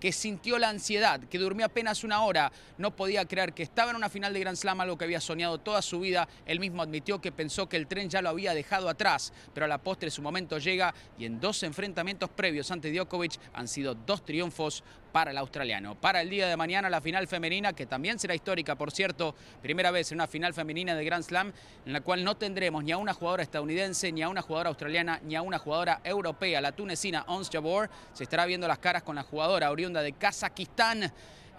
que 0.00 0.12
sintió 0.12 0.58
la 0.58 0.68
ansiedad, 0.68 1.20
que 1.20 1.38
durmió 1.38 1.66
apenas 1.66 2.04
una 2.04 2.24
hora, 2.24 2.50
no 2.78 2.96
podía 2.96 3.24
creer 3.24 3.52
que 3.52 3.62
estaba 3.62 3.90
en 3.90 3.96
una 3.96 4.08
final 4.08 4.32
de 4.32 4.40
Grand 4.40 4.56
Slam, 4.56 4.80
algo 4.80 4.98
que 4.98 5.04
había 5.04 5.20
soñado 5.20 5.58
toda 5.58 5.80
su 5.80 6.00
vida. 6.00 6.28
Él 6.44 6.60
mismo 6.60 6.82
admitió 6.82 7.20
que 7.20 7.32
pensó 7.32 7.68
que 7.68 7.76
el 7.76 7.86
tren 7.86 8.08
ya 8.08 8.22
lo 8.22 8.28
había 8.30 8.54
dejado 8.54 8.88
atrás, 8.88 9.32
pero 9.54 9.66
a 9.66 9.68
la 9.68 9.78
postre 9.78 10.10
su 10.10 10.22
momento 10.22 10.58
llega 10.58 10.94
y 11.18 11.24
en 11.24 11.40
dos 11.40 11.62
enfrentamientos 11.62 12.30
previos 12.30 12.70
ante 12.70 12.92
Djokovic 12.92 13.38
han 13.52 13.68
sido 13.68 13.94
dos 13.94 14.24
triunfos 14.24 14.82
para 15.12 15.30
el 15.30 15.38
australiano. 15.38 15.94
Para 15.94 16.22
el 16.22 16.30
día 16.30 16.48
de 16.48 16.56
mañana 16.56 16.90
la 16.90 17.00
final 17.00 17.28
femenina, 17.28 17.72
que 17.72 17.86
también 17.86 18.18
será 18.18 18.34
histórica, 18.34 18.74
por 18.74 18.90
cierto, 18.90 19.34
primera 19.60 19.90
vez 19.90 20.10
en 20.10 20.16
una 20.16 20.26
final 20.26 20.54
femenina 20.54 20.94
de 20.94 21.04
Grand 21.04 21.22
Slam, 21.22 21.52
en 21.86 21.92
la 21.92 22.00
cual 22.00 22.24
no 22.24 22.36
tendremos 22.36 22.82
ni 22.82 22.92
a 22.92 22.96
una 22.96 23.12
jugadora 23.12 23.42
estadounidense, 23.42 24.10
ni 24.10 24.22
a 24.22 24.28
una 24.28 24.42
jugadora 24.42 24.70
australiana, 24.70 25.20
ni 25.22 25.36
a 25.36 25.42
una 25.42 25.58
jugadora 25.58 26.00
europea. 26.02 26.60
La 26.60 26.72
tunecina 26.72 27.24
Ons 27.28 27.50
Jabor 27.50 27.90
se 28.12 28.24
estará 28.24 28.46
viendo 28.46 28.66
las 28.66 28.78
caras 28.78 29.02
con 29.02 29.14
la 29.14 29.22
jugadora 29.22 29.70
oriunda 29.70 30.02
de 30.02 30.14
Kazajistán. 30.14 31.12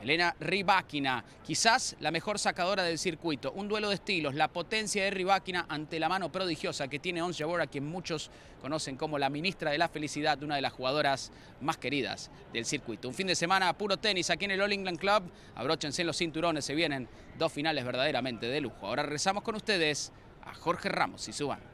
Elena 0.03 0.35
Rybakina, 0.37 1.23
quizás 1.43 1.95
la 2.01 2.11
mejor 2.11 2.37
sacadora 2.37 2.83
del 2.83 2.99
circuito. 2.99 3.53
Un 3.53 3.69
duelo 3.69 3.87
de 3.87 3.95
estilos, 3.95 4.35
la 4.35 4.49
potencia 4.49 5.01
de 5.01 5.11
Rybakina 5.11 5.65
ante 5.69 5.97
la 5.97 6.09
mano 6.09 6.29
prodigiosa 6.29 6.89
que 6.89 6.99
tiene 6.99 7.21
Ons 7.21 7.37
Jabeur, 7.37 7.61
a 7.61 7.67
quien 7.67 7.85
muchos 7.87 8.29
conocen 8.61 8.97
como 8.97 9.17
la 9.17 9.29
ministra 9.29 9.71
de 9.71 9.77
la 9.77 9.87
felicidad, 9.87 10.43
una 10.43 10.57
de 10.57 10.61
las 10.61 10.73
jugadoras 10.73 11.31
más 11.61 11.77
queridas 11.77 12.31
del 12.51 12.65
circuito. 12.65 13.07
Un 13.07 13.13
fin 13.13 13.27
de 13.27 13.35
semana 13.35 13.71
puro 13.77 13.95
tenis 13.95 14.29
aquí 14.29 14.43
en 14.43 14.51
el 14.51 14.61
All 14.61 14.73
England 14.73 14.99
Club. 14.99 15.23
Abróchense 15.55 16.03
los 16.03 16.17
cinturones, 16.17 16.65
se 16.65 16.75
vienen 16.75 17.07
dos 17.37 17.53
finales 17.53 17.85
verdaderamente 17.85 18.47
de 18.47 18.59
lujo. 18.59 18.85
Ahora 18.85 19.03
regresamos 19.03 19.41
con 19.43 19.55
ustedes 19.55 20.11
a 20.43 20.53
Jorge 20.53 20.89
Ramos 20.89 21.27
y 21.29 21.33
su 21.33 21.47
banda. 21.47 21.73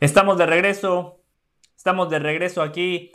Estamos 0.00 0.38
de 0.38 0.46
regreso. 0.46 1.20
Estamos 1.76 2.10
de 2.10 2.18
regreso 2.18 2.62
aquí 2.62 3.12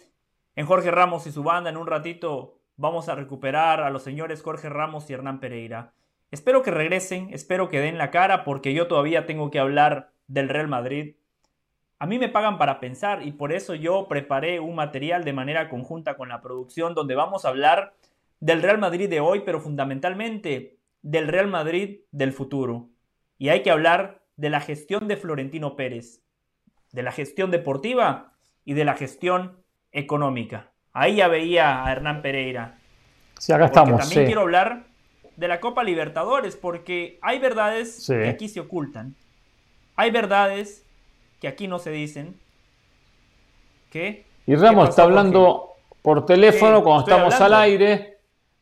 en 0.56 0.66
Jorge 0.66 0.92
Ramos 0.92 1.28
y 1.28 1.32
su 1.32 1.44
banda. 1.44 1.70
En 1.70 1.78
un 1.78 1.88
ratito 1.88 2.60
vamos 2.76 3.10
a 3.10 3.16
recuperar 3.16 3.82
a 3.82 3.90
los 3.90 4.04
señores 4.04 4.42
Jorge 4.42 4.70
Ramos 4.70 5.10
y 5.10 5.14
Hernán 5.14 5.40
Pereira. 5.40 5.94
Espero 6.30 6.62
que 6.62 6.72
regresen, 6.72 7.30
espero 7.32 7.70
que 7.70 7.80
den 7.80 7.98
la 7.98 8.12
cara 8.12 8.44
porque 8.44 8.74
yo 8.74 8.88
todavía 8.88 9.26
tengo 9.26 9.50
que 9.50 9.60
hablar 9.60 10.12
del 10.28 10.50
Real 10.50 10.68
Madrid. 10.68 11.16
A 12.00 12.06
mí 12.06 12.20
me 12.20 12.30
pagan 12.30 12.58
para 12.58 12.80
pensar 12.80 13.26
y 13.26 13.32
por 13.32 13.52
eso 13.52 13.74
yo 13.74 14.08
preparé 14.08 14.60
un 14.60 14.76
material 14.76 15.24
de 15.24 15.34
manera 15.34 15.70
conjunta 15.70 16.16
con 16.16 16.30
la 16.30 16.42
producción 16.42 16.94
donde 16.94 17.16
vamos 17.16 17.46
a 17.46 17.50
hablar 17.50 17.96
del 18.40 18.62
Real 18.62 18.78
Madrid 18.78 19.10
de 19.10 19.20
hoy, 19.20 19.42
pero 19.46 19.62
fundamentalmente 19.62 20.78
del 21.02 21.28
Real 21.28 21.48
Madrid 21.48 22.02
del 22.12 22.34
futuro. 22.34 22.90
Y 23.38 23.50
hay 23.50 23.64
que 23.64 23.72
hablar 23.72 24.22
de 24.36 24.50
la 24.50 24.62
gestión 24.62 25.08
de 25.08 25.18
Florentino 25.18 25.76
Pérez, 25.76 26.22
de 26.92 27.04
la 27.04 27.12
gestión 27.12 27.52
deportiva 27.52 28.34
y 28.66 28.74
de 28.74 28.86
la 28.86 28.96
gestión 28.96 29.64
económica. 29.92 30.72
Ahí 30.94 31.18
ya 31.18 31.28
veía 31.28 31.86
a 31.86 31.92
Hernán 31.92 32.22
Pereira. 32.22 32.80
Sí, 33.40 33.54
acá 33.54 33.66
estamos. 33.66 34.00
También 34.02 34.26
quiero 34.26 34.42
hablar 34.42 34.86
de 35.36 35.48
la 35.48 35.60
Copa 35.60 35.84
Libertadores, 35.84 36.56
porque 36.56 37.20
hay 37.22 37.40
verdades 37.40 38.06
que 38.08 38.28
aquí 38.28 38.50
se 38.50 38.60
ocultan. 38.60 39.16
Hay 39.96 40.12
verdades 40.12 40.84
que 41.40 41.48
aquí 41.48 41.68
no 41.68 41.80
se 41.80 41.92
dicen. 41.92 42.40
¿Qué? 43.92 44.26
Y 44.46 44.56
Ramos 44.56 44.90
está 44.90 45.04
hablando 45.04 45.74
por 46.02 46.26
teléfono 46.26 46.84
cuando 46.84 47.02
estamos 47.02 47.40
al 47.40 47.54
aire. 47.54 48.18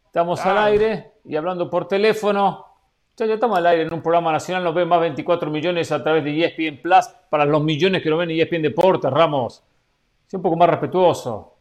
Estamos 0.05 0.39
al 0.45 0.57
aire 0.57 1.11
y 1.23 1.35
hablando 1.35 1.69
por 1.69 1.87
teléfono. 1.87 2.64
Ya, 3.17 3.25
ya 3.25 3.35
estamos 3.35 3.57
al 3.57 3.65
aire 3.67 3.83
en 3.83 3.93
un 3.93 4.01
programa 4.01 4.31
nacional, 4.31 4.63
nos 4.63 4.75
ven 4.75 4.87
más 4.87 4.99
24 4.99 5.49
millones 5.49 5.91
a 5.91 6.03
través 6.03 6.23
de 6.23 6.45
ESPN 6.45 6.81
Plus 6.81 7.05
para 7.29 7.45
los 7.45 7.63
millones 7.63 8.03
que 8.03 8.09
lo 8.09 8.17
ven 8.17 8.31
en 8.31 8.41
ESPN 8.41 8.61
Deportes, 8.61 9.09
Ramos. 9.09 9.63
Sea 10.27 10.37
un 10.37 10.43
poco 10.43 10.55
más 10.57 10.69
respetuoso. 10.69 11.53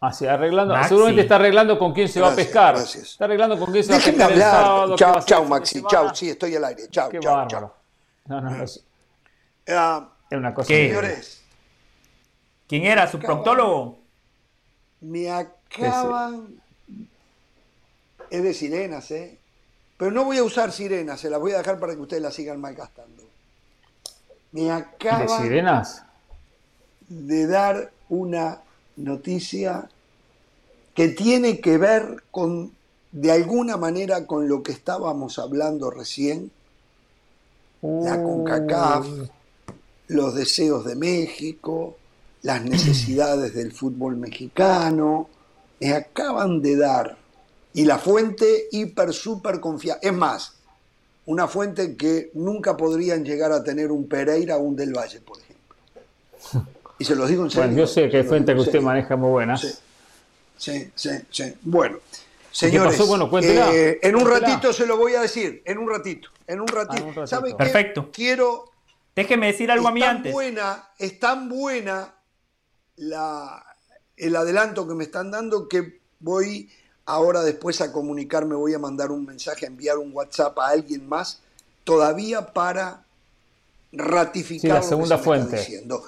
Así, 0.00 0.26
arreglando. 0.26 0.74
Seguramente 0.84 1.22
está 1.22 1.36
arreglando 1.36 1.78
con 1.78 1.92
quién 1.92 2.08
se 2.08 2.20
va 2.22 2.32
a 2.32 2.34
pescar. 2.34 2.76
Está 2.76 3.26
arreglando 3.26 3.58
con 3.58 3.70
quién 3.70 3.84
se 3.84 3.92
va 3.92 3.98
a 3.98 4.02
pescar 4.02 4.32
el 4.32 4.40
sábado. 4.40 4.96
Chao, 4.96 5.20
chao, 5.22 5.44
Maxi. 5.44 5.82
Chao, 5.86 6.14
sí, 6.14 6.30
estoy 6.30 6.56
al 6.56 6.64
aire. 6.64 6.88
Chao, 6.88 7.10
Qué 7.10 7.20
chao, 7.20 7.36
bárbaro. 7.36 7.74
No, 8.24 8.40
no, 8.40 8.62
es, 8.62 8.86
uh, 9.68 10.04
es 10.30 10.38
una 10.38 10.54
cosa. 10.54 10.68
¿Qué? 10.68 10.88
Señores, 10.88 11.44
¿Quién 12.66 12.86
era? 12.86 13.06
¿Su 13.08 13.18
proctólogo? 13.18 13.98
me 15.00 15.28
acaban... 15.30 16.62
Es 18.30 18.42
de 18.42 18.54
sirenas, 18.54 19.10
¿eh? 19.10 19.38
Pero 19.96 20.10
no 20.10 20.24
voy 20.24 20.38
a 20.38 20.44
usar 20.44 20.72
sirenas, 20.72 21.20
se 21.20 21.28
las 21.28 21.40
voy 21.40 21.52
a 21.52 21.58
dejar 21.58 21.78
para 21.78 21.94
que 21.94 22.00
ustedes 22.00 22.22
las 22.22 22.34
sigan 22.34 22.60
malgastando. 22.60 23.24
Me 24.52 24.62
¿De 24.62 24.70
acaban 24.72 25.42
sirenas? 25.42 26.04
de 27.08 27.46
dar 27.46 27.92
una 28.08 28.62
noticia 28.96 29.88
que 30.94 31.08
tiene 31.08 31.60
que 31.60 31.76
ver 31.76 32.22
con, 32.30 32.72
de 33.12 33.32
alguna 33.32 33.76
manera, 33.76 34.26
con 34.26 34.48
lo 34.48 34.62
que 34.62 34.72
estábamos 34.72 35.38
hablando 35.38 35.90
recién, 35.90 36.50
la 37.82 38.22
CONCACAF, 38.22 39.06
los 40.08 40.34
deseos 40.34 40.84
de 40.84 40.96
México, 40.96 41.96
las 42.42 42.62
necesidades 42.64 43.54
del 43.54 43.72
fútbol 43.72 44.16
mexicano, 44.16 45.28
me 45.80 45.94
acaban 45.94 46.60
de 46.62 46.76
dar, 46.76 47.16
y 47.72 47.84
la 47.84 47.98
fuente 47.98 48.68
hiper, 48.72 49.12
super 49.12 49.60
confiable, 49.60 50.00
es 50.08 50.12
más, 50.12 50.54
una 51.26 51.46
fuente 51.46 51.96
que 51.96 52.30
nunca 52.34 52.76
podrían 52.76 53.24
llegar 53.24 53.52
a 53.52 53.62
tener 53.62 53.92
un 53.92 54.08
Pereira 54.08 54.56
o 54.56 54.60
un 54.60 54.76
Del 54.76 54.92
Valle, 54.96 55.20
por 55.20 55.38
ejemplo. 55.38 55.76
Y 56.98 57.04
se 57.04 57.14
los 57.14 57.28
digo 57.28 57.44
en 57.44 57.50
serio. 57.50 57.66
Bueno, 57.66 57.80
yo 57.80 57.86
sé 57.86 58.08
que 58.10 58.16
hay 58.18 58.22
los 58.22 58.28
fuente 58.28 58.52
digo 58.52 58.56
que 58.56 58.60
usted 58.60 58.72
serio. 58.72 58.86
maneja 58.86 59.16
muy 59.16 59.30
buenas. 59.30 59.60
Sí, 59.60 59.70
sí, 60.56 60.90
sí, 60.94 61.10
sí. 61.30 61.54
Bueno, 61.62 61.98
señores, 62.50 62.92
pasó? 62.94 63.06
Bueno, 63.06 63.30
cuéntela. 63.30 63.72
eh, 63.72 63.98
en 64.02 64.16
un 64.16 64.22
Cuéntela. 64.22 64.48
ratito 64.48 64.72
se 64.72 64.86
lo 64.86 64.96
voy 64.96 65.14
a 65.14 65.20
decir, 65.22 65.62
en 65.64 65.78
un 65.78 65.88
ratito, 65.88 66.28
en 66.46 66.60
un 66.60 66.68
ratito. 66.68 66.92
Ah, 66.94 66.98
en 66.98 67.04
un 67.04 67.14
ratito. 67.14 67.26
¿Sabe 67.26 67.50
qué? 67.50 67.56
Perfecto. 67.56 68.10
Quiero, 68.12 68.64
Déjeme 69.14 69.46
decir 69.48 69.70
algo 69.70 69.88
a 69.88 69.92
mí 69.92 70.00
es 70.00 70.06
tan 70.06 70.16
antes. 70.18 70.32
buena, 70.32 70.88
es 70.98 71.18
tan 71.20 71.48
buena 71.48 72.14
la, 72.96 73.64
el 74.16 74.36
adelanto 74.36 74.86
que 74.88 74.94
me 74.94 75.04
están 75.04 75.30
dando 75.30 75.68
que 75.68 76.00
voy 76.20 76.70
ahora 77.10 77.42
después 77.42 77.80
a 77.80 77.92
comunicarme, 77.92 78.54
voy 78.54 78.74
a 78.74 78.78
mandar 78.78 79.10
un 79.10 79.24
mensaje, 79.26 79.66
a 79.66 79.68
enviar 79.68 79.98
un 79.98 80.10
WhatsApp 80.12 80.58
a 80.58 80.68
alguien 80.68 81.08
más, 81.08 81.40
todavía 81.84 82.52
para 82.52 83.02
ratificar 83.92 84.60
Sí, 84.60 84.68
la 84.68 84.74
lo 84.74 84.80
que 84.80 84.86
segunda 84.88 85.16
se 85.16 85.20
me 85.20 85.24
fuente. 85.24 85.56
está 85.56 85.56
diciendo. 85.70 86.02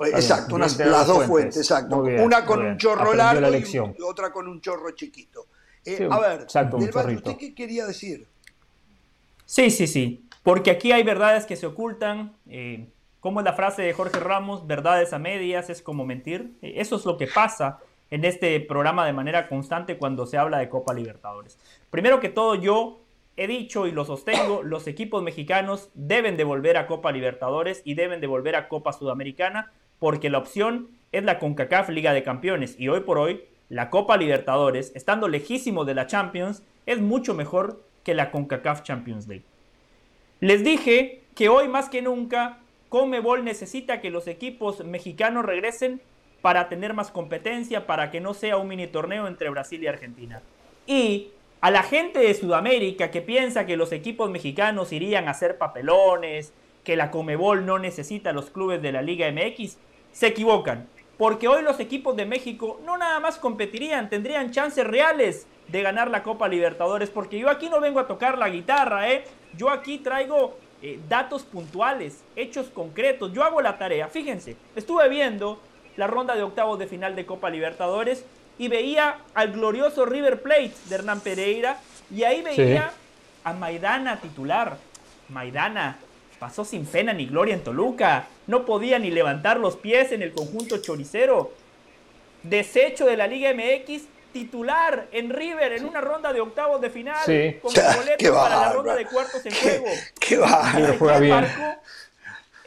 Exacto, 0.00 0.46
bien, 0.46 0.54
unas- 0.56 0.76
tiene 0.76 0.90
las 0.92 1.06
dos 1.06 1.16
fuentes. 1.16 1.28
fuentes, 1.30 1.56
exacto. 1.56 2.02
Bien, 2.02 2.20
Una 2.20 2.44
con 2.46 2.64
un 2.64 2.78
chorro 2.78 3.00
Aprendió 3.02 3.16
la 3.18 3.32
largo 3.50 3.66
y 3.68 3.78
un- 3.78 3.96
otra 4.04 4.30
con 4.32 4.46
un 4.48 4.60
chorro 4.60 4.90
chiquito. 4.92 5.46
Eh, 5.84 5.96
Sí, 5.98 6.04
a 6.08 6.18
ver, 6.20 6.40
exacto, 6.42 6.76
Del 6.78 6.90
Valle. 6.92 7.16
¿usted 7.16 7.36
qué 7.36 7.54
quería 7.54 7.86
decir? 7.86 8.26
Sí, 9.44 9.70
sí, 9.70 9.86
sí. 9.86 10.24
Porque 10.42 10.70
aquí 10.70 10.92
hay 10.92 11.02
verdades 11.02 11.44
que 11.46 11.56
se 11.56 11.66
ocultan. 11.66 12.34
eh, 12.48 12.88
¿Cómo 13.20 13.40
es 13.40 13.44
la 13.44 13.52
frase 13.54 13.82
de 13.82 13.92
Jorge 13.92 14.20
Ramos? 14.20 14.66
Verdades 14.68 15.12
a 15.12 15.18
medias 15.18 15.68
es 15.70 15.82
como 15.82 16.06
mentir. 16.06 16.56
Eh, 16.62 16.74
Eso 16.76 16.94
es 16.96 17.04
lo 17.04 17.18
que 17.18 17.26
pasa 17.26 17.80
en 18.10 18.24
este 18.24 18.58
programa 18.60 19.06
de 19.06 19.12
manera 19.12 19.48
constante 19.48 19.98
cuando 19.98 20.26
se 20.26 20.38
habla 20.38 20.58
de 20.58 20.68
Copa 20.68 20.94
Libertadores. 20.94 21.58
Primero 21.90 22.20
que 22.20 22.28
todo, 22.28 22.54
yo 22.54 23.00
he 23.36 23.46
dicho 23.46 23.86
y 23.86 23.92
lo 23.92 24.04
sostengo, 24.04 24.62
los 24.64 24.86
equipos 24.86 25.22
mexicanos 25.22 25.90
deben 25.94 26.36
de 26.36 26.44
volver 26.44 26.76
a 26.76 26.86
Copa 26.86 27.12
Libertadores 27.12 27.82
y 27.84 27.94
deben 27.94 28.20
de 28.20 28.26
volver 28.26 28.56
a 28.56 28.68
Copa 28.68 28.92
Sudamericana 28.92 29.72
porque 29.98 30.30
la 30.30 30.38
opción 30.38 30.88
es 31.12 31.24
la 31.24 31.38
CONCACAF 31.38 31.88
Liga 31.90 32.12
de 32.12 32.22
Campeones 32.22 32.78
y 32.78 32.88
hoy 32.88 33.00
por 33.00 33.18
hoy 33.18 33.44
la 33.68 33.90
Copa 33.90 34.16
Libertadores, 34.16 34.92
estando 34.94 35.28
lejísimo 35.28 35.84
de 35.84 35.94
la 35.94 36.06
Champions, 36.06 36.62
es 36.86 37.00
mucho 37.00 37.34
mejor 37.34 37.82
que 38.02 38.14
la 38.14 38.30
CONCACAF 38.30 38.82
Champions 38.82 39.28
League. 39.28 39.44
Les 40.40 40.64
dije 40.64 41.22
que 41.34 41.48
hoy 41.48 41.68
más 41.68 41.88
que 41.88 42.00
nunca 42.00 42.58
Comebol 42.88 43.44
necesita 43.44 44.00
que 44.00 44.10
los 44.10 44.26
equipos 44.26 44.84
mexicanos 44.84 45.44
regresen 45.44 46.00
para 46.42 46.68
tener 46.68 46.94
más 46.94 47.10
competencia, 47.10 47.86
para 47.86 48.10
que 48.10 48.20
no 48.20 48.34
sea 48.34 48.56
un 48.56 48.68
mini 48.68 48.86
torneo 48.86 49.26
entre 49.26 49.50
Brasil 49.50 49.82
y 49.82 49.86
Argentina. 49.86 50.42
Y 50.86 51.30
a 51.60 51.70
la 51.70 51.82
gente 51.82 52.20
de 52.20 52.34
Sudamérica 52.34 53.10
que 53.10 53.20
piensa 53.20 53.66
que 53.66 53.76
los 53.76 53.92
equipos 53.92 54.30
mexicanos 54.30 54.92
irían 54.92 55.26
a 55.28 55.32
hacer 55.32 55.58
papelones, 55.58 56.52
que 56.84 56.96
la 56.96 57.10
Comebol 57.10 57.66
no 57.66 57.78
necesita 57.78 58.32
los 58.32 58.50
clubes 58.50 58.80
de 58.80 58.92
la 58.92 59.02
Liga 59.02 59.30
MX, 59.30 59.76
se 60.12 60.28
equivocan. 60.28 60.88
Porque 61.18 61.48
hoy 61.48 61.62
los 61.62 61.80
equipos 61.80 62.14
de 62.16 62.26
México 62.26 62.80
no 62.86 62.96
nada 62.96 63.18
más 63.18 63.38
competirían, 63.38 64.08
tendrían 64.08 64.52
chances 64.52 64.86
reales 64.86 65.48
de 65.66 65.82
ganar 65.82 66.10
la 66.10 66.22
Copa 66.22 66.46
Libertadores. 66.46 67.10
Porque 67.10 67.38
yo 67.38 67.50
aquí 67.50 67.68
no 67.68 67.80
vengo 67.80 67.98
a 67.98 68.06
tocar 68.06 68.38
la 68.38 68.48
guitarra, 68.48 69.10
¿eh? 69.10 69.24
Yo 69.56 69.68
aquí 69.68 69.98
traigo 69.98 70.56
eh, 70.80 71.00
datos 71.08 71.42
puntuales, 71.42 72.22
hechos 72.36 72.68
concretos. 72.68 73.32
Yo 73.32 73.42
hago 73.42 73.60
la 73.60 73.76
tarea. 73.76 74.06
Fíjense, 74.06 74.56
estuve 74.76 75.08
viendo 75.08 75.60
la 75.98 76.06
ronda 76.06 76.36
de 76.36 76.44
octavos 76.44 76.78
de 76.78 76.86
final 76.86 77.16
de 77.16 77.26
Copa 77.26 77.50
Libertadores 77.50 78.24
y 78.56 78.68
veía 78.68 79.18
al 79.34 79.52
glorioso 79.52 80.06
River 80.06 80.40
Plate 80.40 80.72
de 80.88 80.94
Hernán 80.94 81.20
Pereira 81.20 81.80
y 82.14 82.22
ahí 82.22 82.40
veía 82.40 82.92
a 83.42 83.52
Maidana 83.52 84.20
titular. 84.20 84.78
Maidana 85.28 85.98
pasó 86.38 86.64
sin 86.64 86.86
pena 86.86 87.12
ni 87.12 87.26
gloria 87.26 87.54
en 87.54 87.64
Toluca. 87.64 88.26
No 88.46 88.64
podía 88.64 89.00
ni 89.00 89.10
levantar 89.10 89.58
los 89.58 89.76
pies 89.76 90.12
en 90.12 90.22
el 90.22 90.32
conjunto 90.32 90.78
choricero. 90.78 91.52
Desecho 92.44 93.04
de 93.04 93.16
la 93.16 93.26
Liga 93.26 93.52
MX 93.52 94.04
titular 94.32 95.08
en 95.10 95.30
River 95.30 95.72
en 95.72 95.84
una 95.84 96.00
ronda 96.00 96.32
de 96.32 96.40
octavos 96.40 96.80
de 96.80 96.90
final 96.90 97.24
con 97.24 97.32
el 97.32 97.60
boleto 97.96 98.34
para 98.34 98.56
la 98.56 98.72
ronda 98.72 98.94
de 98.94 99.04
cuartos 99.04 99.44
en 99.44 99.52
juego. 99.52 99.86
Qué, 100.20 100.28
qué 100.28 100.36
Barco, 100.36 101.08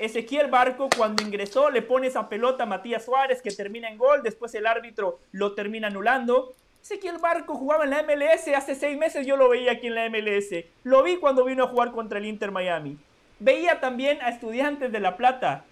Ezequiel 0.01 0.47
Barco 0.47 0.89
cuando 0.97 1.21
ingresó 1.21 1.69
le 1.69 1.83
pone 1.83 2.07
esa 2.07 2.27
pelota 2.27 2.63
a 2.63 2.65
Matías 2.65 3.05
Suárez 3.05 3.39
que 3.39 3.51
termina 3.51 3.87
en 3.87 3.99
gol, 3.99 4.23
después 4.23 4.53
el 4.55 4.65
árbitro 4.65 5.19
lo 5.31 5.53
termina 5.53 5.87
anulando. 5.87 6.55
Ezequiel 6.81 7.19
Barco 7.19 7.53
jugaba 7.53 7.83
en 7.83 7.91
la 7.91 8.01
MLS 8.01 8.47
hace 8.55 8.73
seis 8.73 8.97
meses, 8.97 9.27
yo 9.27 9.37
lo 9.37 9.47
veía 9.47 9.73
aquí 9.73 9.85
en 9.85 9.93
la 9.93 10.09
MLS. 10.09 10.65
Lo 10.83 11.03
vi 11.03 11.17
cuando 11.17 11.45
vino 11.45 11.65
a 11.65 11.67
jugar 11.67 11.91
contra 11.91 12.17
el 12.17 12.25
Inter 12.25 12.49
Miami. 12.49 12.97
Veía 13.37 13.79
también 13.79 14.19
a 14.23 14.29
Estudiantes 14.29 14.91
de 14.91 14.99
La 14.99 15.17
Plata. 15.17 15.65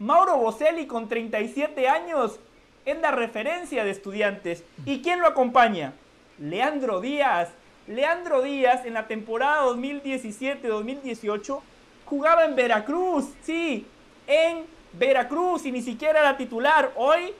Mauro 0.00 0.38
Boselli 0.38 0.88
con 0.88 1.08
37 1.08 1.88
años 1.88 2.40
es 2.84 3.00
la 3.00 3.12
referencia 3.12 3.84
de 3.84 3.92
estudiantes. 3.92 4.64
¿Y 4.84 5.02
quién 5.02 5.20
lo 5.20 5.28
acompaña? 5.28 5.92
Leandro 6.40 7.00
Díaz. 7.00 7.50
Leandro 7.86 8.42
Díaz 8.42 8.84
en 8.84 8.94
la 8.94 9.06
temporada 9.06 9.66
2017-2018 9.66 11.60
jugaba 12.04 12.44
en 12.44 12.54
Veracruz, 12.54 13.26
sí, 13.42 13.86
en 14.26 14.64
Veracruz 14.92 15.66
y 15.66 15.72
ni 15.72 15.82
siquiera 15.82 16.20
era 16.20 16.36
titular. 16.36 16.92
Hoy 16.96 17.34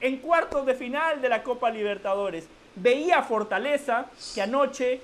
en 0.00 0.18
cuartos 0.18 0.66
de 0.66 0.74
final 0.74 1.22
de 1.22 1.28
la 1.28 1.42
Copa 1.42 1.70
Libertadores. 1.70 2.46
Veía 2.76 3.22
Fortaleza 3.22 4.06
que 4.34 4.42
anoche 4.42 5.00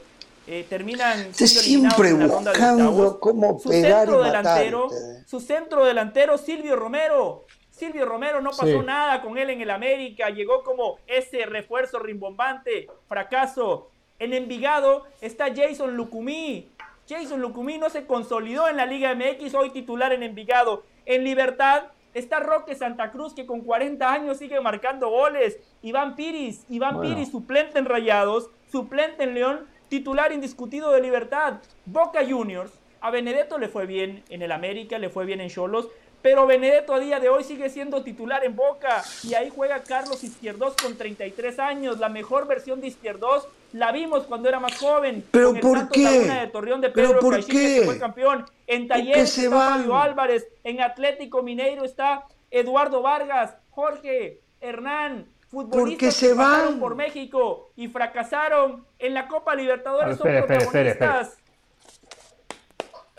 eh, 0.46 0.66
terminan 0.68 1.32
siempre 1.32 2.12
buscando 2.12 3.20
cómo 3.20 3.60
pegar 3.62 4.06
centro 4.06 4.22
delantero, 4.22 4.88
su 5.24 5.40
centro 5.40 5.84
delantero 5.84 6.36
Silvio 6.36 6.74
Romero 6.74 7.46
Silvio 7.70 8.04
Romero 8.04 8.42
no 8.42 8.50
pasó 8.50 8.82
nada 8.82 9.22
con 9.22 9.38
él 9.38 9.48
en 9.48 9.62
el 9.62 9.70
América, 9.70 10.28
llegó 10.28 10.62
como 10.62 10.98
ese 11.06 11.46
refuerzo 11.46 11.98
rimbombante, 11.98 12.88
fracaso. 13.08 13.88
En 14.18 14.34
Envigado 14.34 15.06
está 15.22 15.46
Jason 15.46 15.96
Lucumí. 15.96 16.68
Jason 17.10 17.40
Lucumí 17.40 17.76
no 17.76 17.90
se 17.90 18.06
consolidó 18.06 18.68
en 18.68 18.76
la 18.76 18.86
Liga 18.86 19.12
MX, 19.16 19.52
hoy 19.54 19.70
titular 19.70 20.12
en 20.12 20.22
Envigado. 20.22 20.84
En 21.06 21.24
Libertad 21.24 21.86
está 22.14 22.38
Roque 22.38 22.76
Santa 22.76 23.10
Cruz, 23.10 23.34
que 23.34 23.46
con 23.46 23.62
40 23.62 24.12
años 24.12 24.38
sigue 24.38 24.60
marcando 24.60 25.10
goles. 25.10 25.58
Iván 25.82 26.14
Piris, 26.14 26.64
Iván 26.68 27.00
Piris, 27.00 27.32
suplente 27.32 27.80
en 27.80 27.86
Rayados, 27.86 28.48
suplente 28.70 29.24
en 29.24 29.34
León, 29.34 29.66
titular 29.88 30.30
indiscutido 30.30 30.92
de 30.92 31.00
Libertad. 31.00 31.54
Boca 31.84 32.20
Juniors, 32.24 32.78
a 33.00 33.10
Benedetto 33.10 33.58
le 33.58 33.66
fue 33.66 33.86
bien 33.86 34.22
en 34.28 34.42
el 34.42 34.52
América, 34.52 35.00
le 35.00 35.10
fue 35.10 35.24
bien 35.24 35.40
en 35.40 35.48
Cholos, 35.48 35.88
pero 36.22 36.46
Benedetto 36.46 36.94
a 36.94 37.00
día 37.00 37.18
de 37.18 37.28
hoy 37.28 37.44
sigue 37.44 37.70
siendo 37.70 38.02
titular 38.02 38.44
en 38.44 38.54
Boca. 38.54 39.02
Y 39.22 39.34
ahí 39.34 39.50
juega 39.54 39.82
Carlos 39.82 40.22
Izquierdos 40.22 40.74
con 40.80 40.96
33 40.96 41.58
años. 41.58 41.98
La 41.98 42.08
mejor 42.08 42.46
versión 42.46 42.80
de 42.80 42.88
Izquierdos 42.88 43.48
la 43.72 43.92
vimos 43.92 44.24
cuando 44.24 44.48
era 44.48 44.60
más 44.60 44.76
joven. 44.78 45.24
¿Pero 45.30 45.54
por 45.54 45.88
qué? 45.88 46.08
De 46.08 46.46
Torreón 46.48 46.80
de 46.80 46.90
Pedro 46.90 47.08
¿Pero 47.08 47.20
por 47.20 47.44
qué? 47.44 47.82
fue 47.84 47.98
campeón. 47.98 48.44
En 48.66 48.86
Talleres 48.86 49.36
está 49.38 49.50
Fabio 49.50 49.96
Álvarez. 49.96 50.46
En 50.62 50.80
Atlético 50.80 51.42
Mineiro 51.42 51.84
está 51.84 52.26
Eduardo 52.50 53.02
Vargas, 53.02 53.56
Jorge, 53.70 54.40
Hernán. 54.60 55.26
Futbolistas 55.48 56.14
se 56.14 56.32
van 56.32 56.78
por 56.78 56.94
México 56.94 57.72
y 57.74 57.88
fracasaron 57.88 58.86
en 59.00 59.14
la 59.14 59.26
Copa 59.26 59.56
Libertadores. 59.56 60.16
son 60.16 60.28
protagonistas. 60.28 61.38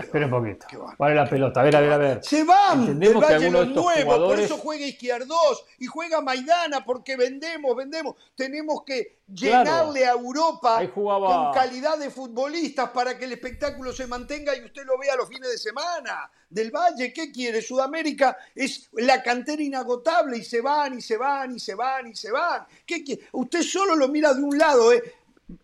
Espera 0.02 0.26
un 0.26 0.32
poquito. 0.32 0.68
Vale 0.98 1.16
la 1.16 1.30
pelota. 1.30 1.62
A 1.62 1.64
ver, 1.64 1.76
a 1.76 1.82
ver, 1.82 1.94
a 1.94 1.98
ver. 1.98 2.24
Se 2.24 2.44
van 2.44 2.82
Entendemos 2.82 3.28
del 3.28 3.34
Valle 3.34 3.52
los 3.52 3.68
nuevos. 3.70 4.18
Por 4.18 4.40
eso 4.40 4.58
juega 4.58 4.86
Izquierdos 4.86 5.66
y 5.80 5.86
juega 5.86 6.22
Maidana 6.22 6.84
porque 6.84 7.16
vendemos, 7.16 7.76
vendemos. 7.76 8.16
Tenemos 8.36 8.84
que 8.86 9.22
llenarle 9.28 10.06
a 10.06 10.12
Europa 10.12 10.82
con 10.94 11.54
calidad 11.54 11.98
de 11.98 12.10
futbolistas 12.10 12.90
para 12.90 13.18
que 13.18 13.26
el 13.26 13.34
espectáculo 13.34 13.94
se 13.94 14.08
mantenga 14.08 14.56
y 14.56 14.66
usted 14.66 14.84
lo 14.86 14.98
vea 14.98 15.16
los 15.16 15.28
fines 15.28 15.50
de 15.50 15.58
semana. 15.58 16.30
Del 16.50 16.72
Valle, 16.72 17.14
¿qué 17.14 17.32
quiere? 17.32 17.62
Sudamérica 17.62 18.38
es 18.54 18.90
la 18.94 19.24
cantera 19.24 19.62
inagotable 19.62 20.38
y 20.38 20.44
se 20.44 20.62
van 20.62 20.98
y 20.98 21.02
se 21.02 21.18
van 21.18 21.56
y 21.56 21.60
se 21.60 21.76
van 21.76 22.08
y 22.08 22.16
se 22.16 22.32
van. 22.32 22.66
¿Qué 22.86 23.04
quiere? 23.04 23.24
Usted 23.32 23.62
solo 23.62 23.96
lo 23.96 24.10
mira 24.10 24.34
de 24.34 24.44
un 24.44 24.58
lado, 24.58 24.92
¿eh? 24.92 25.02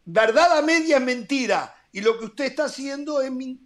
Verdad 0.06 0.58
a 0.58 0.62
media 0.62 0.98
es 0.98 1.04
mentira. 1.04 1.74
Y 1.92 2.02
lo 2.02 2.18
que 2.20 2.26
usted 2.26 2.46
está 2.46 2.66
haciendo 2.66 3.22
es... 3.22 3.32
Bueno, 3.32 3.58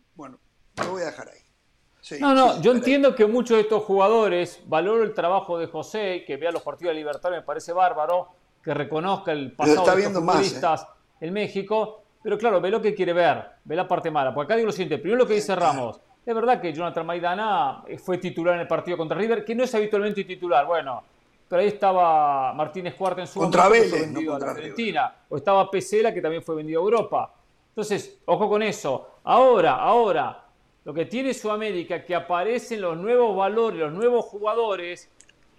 lo 0.77 0.91
voy 0.91 1.01
a 1.03 1.05
dejar 1.05 1.29
ahí. 1.29 2.19
no, 2.19 2.33
no, 2.33 2.61
yo 2.61 2.71
entiendo 2.71 3.15
que 3.15 3.25
muchos 3.25 3.57
de 3.57 3.63
estos 3.63 3.83
jugadores, 3.83 4.61
valoro 4.65 5.03
el 5.03 5.13
trabajo 5.13 5.57
de 5.57 5.67
José, 5.67 6.23
que 6.25 6.37
vea 6.37 6.51
los 6.51 6.63
partidos 6.63 6.93
de 6.93 6.99
Libertad, 6.99 7.31
me 7.31 7.41
parece 7.41 7.73
bárbaro, 7.73 8.29
que 8.63 8.73
reconozca 8.73 9.31
el 9.31 9.51
pasado 9.53 9.85
de 9.85 10.03
los 10.03 10.05
¿eh? 10.05 10.13
futbolistas 10.13 10.87
en 11.19 11.33
México, 11.33 12.03
pero 12.21 12.37
claro, 12.37 12.61
ve 12.61 12.69
lo 12.69 12.81
que 12.81 12.93
quiere 12.93 13.13
ver, 13.13 13.43
ve 13.63 13.75
la 13.75 13.87
parte 13.87 14.11
mala. 14.11 14.33
Porque 14.33 14.53
acá 14.53 14.55
digo 14.55 14.67
lo 14.67 14.71
siguiente, 14.71 14.97
primero 14.97 15.23
lo 15.23 15.27
que 15.27 15.35
dice 15.35 15.55
Ramos, 15.55 15.99
es 16.25 16.35
verdad 16.35 16.61
que 16.61 16.71
Jonathan 16.71 17.05
Maidana 17.05 17.83
fue 18.03 18.17
titular 18.19 18.55
en 18.55 18.61
el 18.61 18.67
partido 18.67 18.97
contra 18.97 19.17
River, 19.17 19.43
que 19.43 19.55
no 19.55 19.63
es 19.63 19.73
habitualmente 19.73 20.23
titular, 20.23 20.65
bueno, 20.65 21.03
pero 21.51 21.63
ahí 21.63 21.67
estaba 21.67 22.53
Martínez 22.53 22.95
Cuarta 22.95 23.21
en 23.21 23.27
su 23.27 23.39
contra 23.39 23.67
Vélez, 23.67 23.91
vendido 23.91 24.35
a 24.35 24.39
la 24.39 24.51
Argentina, 24.51 25.13
o 25.27 25.35
estaba 25.35 25.69
Pesela, 25.69 26.13
que 26.13 26.21
también 26.21 26.41
fue 26.43 26.55
vendido 26.55 26.79
a 26.79 26.83
Europa. 26.83 27.33
Entonces, 27.69 28.19
ojo 28.25 28.47
con 28.47 28.61
eso. 28.61 29.15
Ahora, 29.23 29.75
ahora, 29.75 30.40
lo 30.83 30.93
que 30.93 31.05
tiene 31.05 31.33
Sudamérica, 31.33 32.03
que 32.03 32.15
aparecen 32.15 32.81
los 32.81 32.97
nuevos 32.97 33.35
valores, 33.35 33.79
los 33.79 33.93
nuevos 33.93 34.25
jugadores 34.25 35.07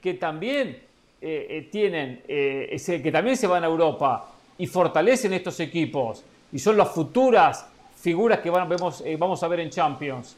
que 0.00 0.14
también 0.14 0.82
eh, 1.20 1.46
eh, 1.48 1.68
tienen, 1.70 2.22
eh, 2.26 2.76
que 2.86 3.12
también 3.12 3.36
se 3.36 3.46
van 3.46 3.62
a 3.62 3.68
Europa 3.68 4.32
y 4.58 4.66
fortalecen 4.66 5.32
estos 5.32 5.60
equipos 5.60 6.24
y 6.52 6.58
son 6.58 6.76
las 6.76 6.90
futuras 6.90 7.66
figuras 7.96 8.40
que 8.40 8.50
vemos, 8.50 9.04
vamos 9.16 9.42
a 9.42 9.48
ver 9.48 9.60
en 9.60 9.70
Champions. 9.70 10.36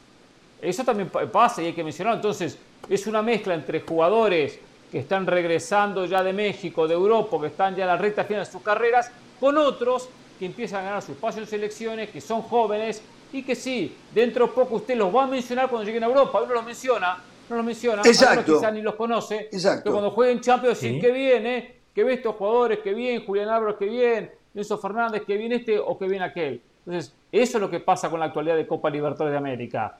Eso 0.61 0.83
también 0.83 1.09
pasa 1.09 1.63
y 1.63 1.67
hay 1.67 1.73
que 1.73 1.83
mencionarlo. 1.83 2.17
Entonces, 2.17 2.57
es 2.87 3.07
una 3.07 3.21
mezcla 3.21 3.55
entre 3.55 3.81
jugadores 3.81 4.59
que 4.91 4.99
están 4.99 5.25
regresando 5.25 6.05
ya 6.05 6.23
de 6.23 6.31
México, 6.31 6.87
de 6.87 6.93
Europa, 6.93 7.37
que 7.41 7.47
están 7.47 7.75
ya 7.75 7.83
en 7.83 7.87
la 7.87 7.97
recta 7.97 8.23
final 8.23 8.45
de 8.45 8.51
sus 8.51 8.61
carreras, 8.61 9.11
con 9.39 9.57
otros 9.57 10.07
que 10.37 10.45
empiezan 10.45 10.81
a 10.81 10.85
ganar 10.85 11.01
su 11.01 11.13
espacio 11.13 11.41
en 11.41 11.47
selecciones, 11.47 12.09
que 12.11 12.21
son 12.21 12.43
jóvenes 12.43 13.01
y 13.33 13.43
que 13.43 13.55
sí, 13.55 13.95
dentro 14.13 14.47
de 14.47 14.53
poco 14.53 14.75
usted 14.75 14.95
los 14.95 15.13
va 15.13 15.23
a 15.23 15.27
mencionar 15.27 15.69
cuando 15.69 15.85
lleguen 15.85 16.03
a 16.03 16.07
Europa. 16.07 16.41
Uno 16.41 16.53
los 16.53 16.65
menciona, 16.65 17.17
no 17.49 17.55
los 17.55 17.65
menciona, 17.65 18.01
Exacto. 18.05 18.55
quizás 18.55 18.73
ni 18.73 18.81
los 18.81 18.95
conoce. 18.95 19.49
Exacto. 19.51 19.81
Pero 19.83 19.95
cuando 19.95 20.11
jueguen 20.11 20.41
Champions, 20.41 20.77
sí. 20.77 20.99
que 20.99 21.11
viene, 21.11 21.75
que 21.93 22.03
ve 22.03 22.13
estos 22.13 22.35
jugadores, 22.35 22.79
que 22.79 22.93
bien, 22.93 23.25
Julián 23.25 23.49
Álvarez, 23.49 23.77
que 23.77 23.85
bien, 23.85 24.31
Nelson 24.53 24.79
Fernández, 24.79 25.23
que 25.25 25.37
bien 25.37 25.51
este 25.51 25.77
o 25.77 25.97
que 25.97 26.07
bien 26.07 26.21
aquel. 26.21 26.61
Entonces, 26.85 27.13
eso 27.31 27.57
es 27.57 27.61
lo 27.61 27.69
que 27.69 27.79
pasa 27.79 28.09
con 28.09 28.19
la 28.19 28.27
actualidad 28.27 28.55
de 28.55 28.67
Copa 28.67 28.89
Libertadores 28.89 29.33
de 29.33 29.37
América. 29.37 29.97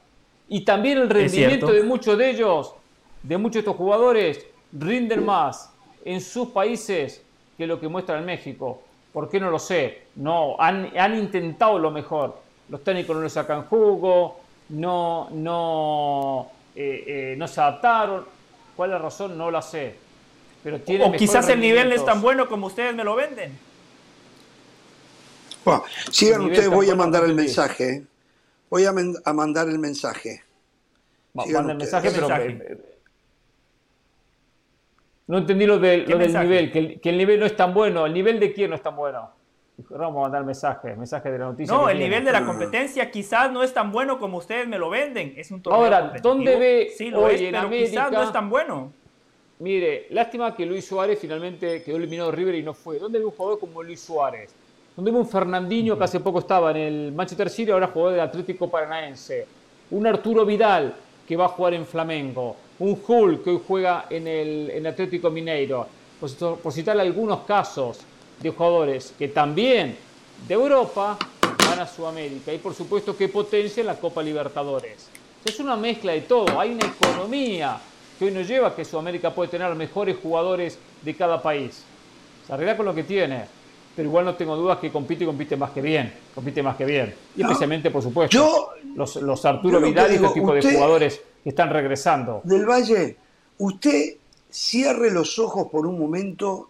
Y 0.47 0.63
también 0.63 0.99
el 0.99 1.09
rendimiento 1.09 1.71
de 1.71 1.83
muchos 1.83 2.17
de 2.17 2.29
ellos, 2.29 2.75
de 3.23 3.37
muchos 3.37 3.55
de 3.55 3.59
estos 3.59 3.75
jugadores, 3.75 4.45
rinden 4.71 5.25
más 5.25 5.73
en 6.03 6.21
sus 6.21 6.49
países 6.49 7.23
que 7.57 7.65
lo 7.65 7.79
que 7.79 7.87
muestran 7.87 8.19
en 8.19 8.25
México. 8.25 8.81
¿Por 9.11 9.29
qué 9.29 9.39
no 9.39 9.49
lo 9.49 9.59
sé? 9.59 10.03
No, 10.15 10.55
han, 10.59 10.91
han 10.97 11.17
intentado 11.17 11.79
lo 11.79 11.89
mejor 11.89 12.44
los 12.69 12.83
técnicos 12.83 13.15
no 13.15 13.21
le 13.21 13.29
sacan 13.29 13.63
jugo, 13.65 14.39
no, 14.69 15.29
no, 15.31 16.51
eh, 16.75 17.03
eh, 17.07 17.35
no 17.37 17.47
se 17.47 17.61
adaptaron. 17.61 18.25
¿Cuál 18.75 18.89
es 18.89 18.93
la 18.93 18.99
razón? 18.99 19.37
No 19.37 19.51
la 19.51 19.61
sé. 19.61 19.95
Pero 20.63 20.77
o 21.05 21.11
quizás 21.11 21.47
el 21.49 21.59
nivel 21.59 21.89
no 21.89 21.95
es 21.95 22.03
tan 22.03 22.21
bueno 22.21 22.49
como 22.49 22.67
ustedes 22.67 22.95
me 22.95 23.03
lo 23.03 23.15
venden. 23.15 23.57
Bueno, 25.63 25.83
sigan 26.11 26.41
ustedes, 26.41 26.69
voy 26.69 26.89
a 26.89 26.95
mandar 26.95 27.23
el 27.23 27.35
mensaje. 27.35 27.89
¿eh? 27.89 28.03
Voy 28.69 28.85
a, 28.85 28.91
mandar 29.33 29.67
el 29.67 29.79
mensaje. 29.79 30.43
Manda 31.33 31.59
el 31.59 31.77
mensaje, 31.77 32.11
pero... 32.11 32.27
No 35.27 35.39
entendí 35.39 35.65
lo, 35.65 35.79
del 35.79 36.05
nivel, 36.07 36.71
que 36.71 37.09
el, 37.09 37.17
nivel 37.17 37.39
no 37.39 37.45
es 37.45 37.55
tan 37.55 37.73
bueno. 37.73 38.05
¿El 38.05 38.13
nivel 38.13 38.39
de 38.39 38.53
quién 38.53 38.69
no 38.69 38.75
es 38.75 38.83
tan 38.83 38.95
bueno? 38.95 39.31
Vamos 39.89 40.17
a 40.17 40.21
mandar 40.21 40.45
mensaje, 40.45 40.95
mensaje 40.95 41.31
de 41.31 41.37
la 41.37 41.45
noticia. 41.45 41.75
No, 41.75 41.89
el 41.89 41.99
nivel 41.99 42.23
de 42.23 42.31
la 42.31 42.45
competencia 42.45 43.11
quizás 43.11 43.51
no 43.51 43.61
es 43.61 43.73
tan 43.73 43.91
bueno 43.91 44.17
como 44.19 44.37
ustedes 44.37 44.67
me 44.67 44.77
lo 44.77 44.89
venden. 44.89 45.33
Es 45.35 45.51
un 45.51 45.61
Ahora, 45.65 46.13
¿dónde 46.21 46.55
ve 46.55 46.93
sí, 46.95 47.09
lo 47.09 47.23
hoy 47.23 47.35
es, 47.35 47.41
pero 47.51 47.69
quizás 47.69 48.11
no 48.11 48.23
es 48.23 48.31
tan 48.31 48.49
bueno? 48.49 48.93
Mire, 49.59 50.07
lástima 50.11 50.55
que 50.55 50.65
Luis 50.65 50.85
Suárez 50.85 51.19
finalmente 51.19 51.83
quedó 51.83 51.97
eliminado 51.97 52.31
de 52.31 52.37
River 52.37 52.55
y 52.55 52.63
no 52.63 52.73
fue. 52.73 52.99
¿Dónde 52.99 53.19
ve 53.19 53.25
un 53.25 53.31
jugador 53.31 53.59
como 53.59 53.83
Luis 53.83 54.01
Suárez? 54.01 54.53
¿Dónde 54.95 55.11
ve 55.11 55.17
un 55.17 55.27
Fernandinho 55.27 55.97
que 55.97 56.03
hace 56.03 56.19
poco 56.19 56.39
estaba 56.39 56.71
en 56.71 56.77
el 56.77 57.11
Manchester 57.11 57.49
City, 57.49 57.71
ahora 57.71 57.87
jugador 57.87 58.13
del 58.13 58.21
Atlético 58.21 58.69
Paranaense? 58.69 59.45
Un 59.91 60.07
Arturo 60.07 60.45
Vidal 60.45 60.93
que 61.27 61.35
va 61.35 61.45
a 61.45 61.49
jugar 61.49 61.73
en 61.73 61.85
Flamengo 61.85 62.55
un 62.79 63.01
Hull 63.07 63.41
que 63.41 63.51
hoy 63.51 63.61
juega 63.65 64.05
en 64.09 64.27
el, 64.27 64.85
Atlético 64.85 65.29
Mineiro, 65.29 65.87
por, 66.19 66.71
citar 66.71 66.99
algunos 66.99 67.41
casos 67.41 67.99
de 68.41 68.49
jugadores 68.49 69.13
que 69.17 69.27
también 69.27 69.97
de 70.47 70.53
Europa 70.53 71.17
van 71.67 71.79
a 71.79 71.87
Sudamérica 71.87 72.53
y 72.53 72.57
por 72.57 72.73
supuesto 72.73 73.15
que 73.15 73.29
potencian 73.29 73.87
la 73.87 73.95
Copa 73.95 74.21
Libertadores. 74.21 75.09
Es 75.43 75.59
una 75.59 75.75
mezcla 75.75 76.11
de 76.11 76.21
todo, 76.21 76.59
hay 76.59 76.71
una 76.71 76.87
economía 76.87 77.79
que 78.17 78.25
hoy 78.25 78.31
nos 78.31 78.47
lleva 78.47 78.69
a 78.69 78.75
que 78.75 78.85
Sudamérica 78.85 79.33
puede 79.33 79.49
tener 79.49 79.67
los 79.69 79.77
mejores 79.77 80.17
jugadores 80.21 80.77
de 81.01 81.15
cada 81.15 81.41
país. 81.41 81.83
Se 82.45 82.53
arregla 82.53 82.77
con 82.77 82.85
lo 82.85 82.95
que 82.95 83.03
tiene, 83.03 83.45
pero 83.95 84.07
igual 84.07 84.25
no 84.25 84.35
tengo 84.35 84.55
dudas 84.55 84.79
que 84.79 84.91
compite 84.91 85.23
y 85.23 85.27
compite 85.27 85.55
más 85.55 85.71
que 85.71 85.81
bien, 85.81 86.13
compite 86.33 86.61
más 86.61 86.75
que 86.75 86.85
bien. 86.85 87.13
Y 87.35 87.41
especialmente, 87.41 87.91
por 87.91 88.01
supuesto, 88.01 88.71
los, 88.95 89.15
los, 89.17 89.45
Arturo 89.45 89.79
Vidal 89.81 90.11
y 90.11 90.15
este 90.15 90.29
tipo 90.29 90.53
de 90.53 90.61
jugadores 90.61 91.21
que 91.43 91.49
están 91.49 91.69
regresando. 91.69 92.41
Del 92.43 92.65
Valle, 92.65 93.17
usted 93.57 94.17
cierre 94.49 95.11
los 95.11 95.37
ojos 95.39 95.67
por 95.71 95.85
un 95.85 95.99
momento 95.99 96.69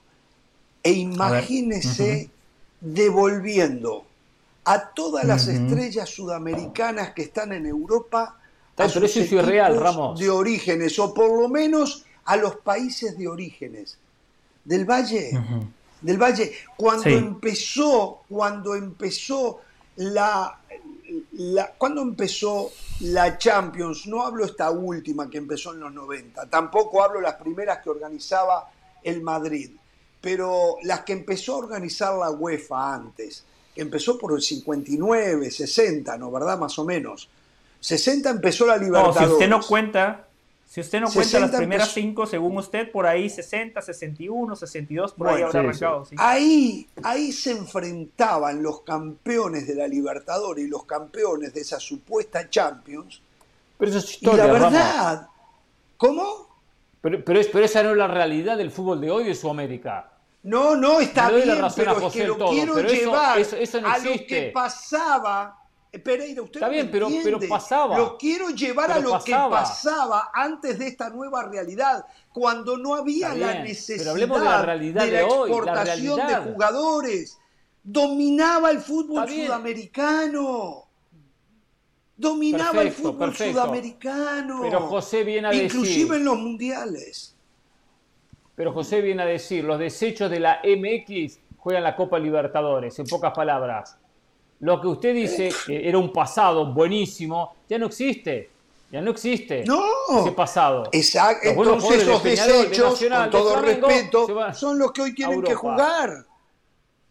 e 0.86 0.91
imagínese 0.91 2.29
devolviendo 2.79 4.05
a 4.65 4.93
todas 4.93 5.25
las 5.25 5.47
estrellas 5.47 6.07
sudamericanas 6.07 7.11
que 7.13 7.23
están 7.23 7.53
en 7.53 7.65
Europa 7.65 8.38
a 8.77 8.88
sus 8.89 10.19
de 10.19 10.29
orígenes, 10.29 10.99
o 10.99 11.11
por 11.11 11.41
lo 11.41 11.49
menos 11.49 12.05
a 12.25 12.38
los 12.38 12.57
países 12.57 13.17
de 13.17 13.27
orígenes. 13.27 13.97
Del 14.63 14.86
Valle, 14.86 15.31
del 16.01 16.21
Valle, 16.21 16.53
cuando 16.77 17.09
empezó, 17.09 18.21
cuando 18.29 18.75
empezó 18.75 19.61
la, 19.95 20.59
cuando 21.79 22.03
empezó 22.03 22.71
la 22.99 23.39
Champions, 23.39 24.05
no 24.05 24.23
hablo 24.23 24.45
esta 24.45 24.69
última 24.69 25.31
que 25.31 25.39
empezó 25.39 25.73
en 25.73 25.79
los 25.79 25.93
90, 25.93 26.47
tampoco 26.47 27.03
hablo 27.03 27.21
las 27.21 27.36
primeras 27.36 27.79
que 27.79 27.89
organizaba 27.89 28.69
el 29.01 29.23
Madrid, 29.23 29.71
pero 30.26 30.78
las 30.82 31.01
que 31.01 31.13
empezó 31.13 31.53
a 31.53 31.57
organizar 31.57 32.17
la 32.17 32.32
UEFA 32.32 32.95
antes, 32.95 33.43
que 33.76 33.82
empezó 33.82 34.17
por 34.17 34.34
el 34.34 34.41
59, 34.41 35.51
60, 35.51 36.17
¿no? 36.17 36.32
¿Verdad? 36.32 36.57
Más 36.57 36.80
o 36.80 36.84
menos. 36.84 37.30
60 37.80 38.32
empezó 38.32 38.65
la 38.65 38.76
Libertadores. 38.76 39.21
No, 39.21 39.28
si 39.28 39.34
usted 39.34 39.47
no 39.47 39.61
cuenta, 39.61 40.28
si 40.67 40.82
usted 40.82 40.99
no 40.99 41.11
cuenta 41.11 41.41
las 41.41 41.51
primeras 41.51 41.93
cinco, 41.93 42.26
según 42.26 42.57
usted, 42.57 42.91
por 42.91 43.05
ahí 43.05 43.30
60, 43.30 43.80
61, 43.80 44.55
62, 44.55 45.13
por 45.13 45.28
ahí 45.28 45.43
habrá 45.43 45.59
arrancado. 45.59 46.07
Ahí, 46.17 46.88
ahí 47.03 47.32
se 47.32 47.51
enfrentaban 47.51 48.63
los 48.63 48.82
campeones 48.82 49.67
de 49.67 49.76
la 49.76 49.88
Libertadores 49.88 50.65
y 50.65 50.67
los 50.67 50.86
campeones 50.86 51.53
de 51.53 51.61
esa 51.61 51.80
supuesta 51.80 52.49
Champions. 52.49 53.21
Pero 53.78 53.91
eso 53.91 53.99
es 53.99 54.11
historia, 54.11 54.45
y 54.45 54.47
la 54.47 54.53
verdad, 54.53 55.28
¿cómo? 55.97 56.47
Pero, 57.01 57.23
pero, 57.23 57.63
esa 57.63 57.84
no 57.84 57.91
es 57.91 57.97
la 57.97 58.07
realidad 58.07 58.57
del 58.57 58.71
fútbol 58.71 58.99
de 58.99 59.11
hoy 59.11 59.26
de 59.26 59.36
Sudamérica. 59.36 60.13
No, 60.46 60.76
no, 60.76 61.00
está 61.00 61.32
bien, 61.32 61.58
pero 61.76 62.08
es 62.08 62.14
que 62.14 62.28
lo 62.28 62.38
quiero 62.38 62.80
llevar 62.80 63.39
a 63.84 63.98
lo 63.98 64.14
que 64.28 64.52
pasaba 64.54 65.66
Pereira, 66.00 66.41
usted 66.41 66.60
Está 66.60 66.70
bien, 66.70 66.89
pero, 66.91 67.08
pero, 67.24 67.39
pasaba. 67.48 67.98
Lo 67.98 68.18
quiero 68.18 68.50
llevar 68.50 68.91
a 68.91 69.00
lo 69.00 69.20
que 69.24 69.32
pasaba 69.32 70.32
antes 70.34 70.78
de 70.78 70.88
esta 70.88 71.10
nueva 71.10 71.43
realidad, 71.43 72.06
cuando 72.34 72.78
no 72.78 72.96
había 72.96 73.34
la 73.34 73.64
necesidad 73.64 74.14
de 74.14 74.28
la, 74.28 74.62
realidad 74.62 75.06
de, 75.06 75.22
exportación 75.22 76.28
de 76.28 76.36
jugadores. 76.52 77.39
Dominaba 77.84 78.72
el 78.72 78.80
fútbol 78.80 79.30
sudamericano. 79.30 80.86
Dominaba 82.18 82.82
el 82.82 82.91
fútbol 82.91 83.36
sudamericano. 83.36 84.62
Pero 84.62 84.82
José 84.88 85.24
viene 85.24 85.48
a 85.48 85.52
decir. 85.52 85.66
Inclusive 85.66 86.18
en 86.18 86.26
los 86.26 86.38
mundiales. 86.38 87.34
Pero 88.56 88.72
José 88.72 89.01
viene 89.01 89.24
a 89.24 89.26
decir, 89.26 89.64
los 89.64 89.78
desechos 89.78 90.32
de 90.32 90.39
la 90.39 90.62
MX 90.64 91.39
juegan 91.58 91.84
la 91.84 91.95
Copa 91.95 92.18
Libertadores, 92.18 92.97
en 92.99 93.06
pocas 93.06 93.34
palabras. 93.34 93.97
Lo 94.62 94.80
que 94.80 94.88
usted 94.88 95.14
dice 95.14 95.51
que 95.66 95.88
era 95.88 95.97
un 95.97 96.14
pasado 96.14 96.74
buenísimo, 96.74 97.56
ya 97.68 97.78
no 97.78 97.88
existe. 97.88 98.49
Ya 98.91 99.01
no 99.01 99.12
existe 99.12 99.66
no, 99.66 99.82
ese 100.22 100.32
pasado. 100.32 100.88
Exacto. 100.91 101.49
Entonces 101.49 102.03
esos 102.03 102.24
desechos, 102.24 102.99
con 102.99 103.30
todo 103.30 103.62
respeto, 103.62 104.53
son 104.53 104.80
los 104.80 104.91
que 104.91 105.01
hoy 105.01 105.16
tienen 105.16 105.41
que 105.41 105.56
jugar. 105.56 106.26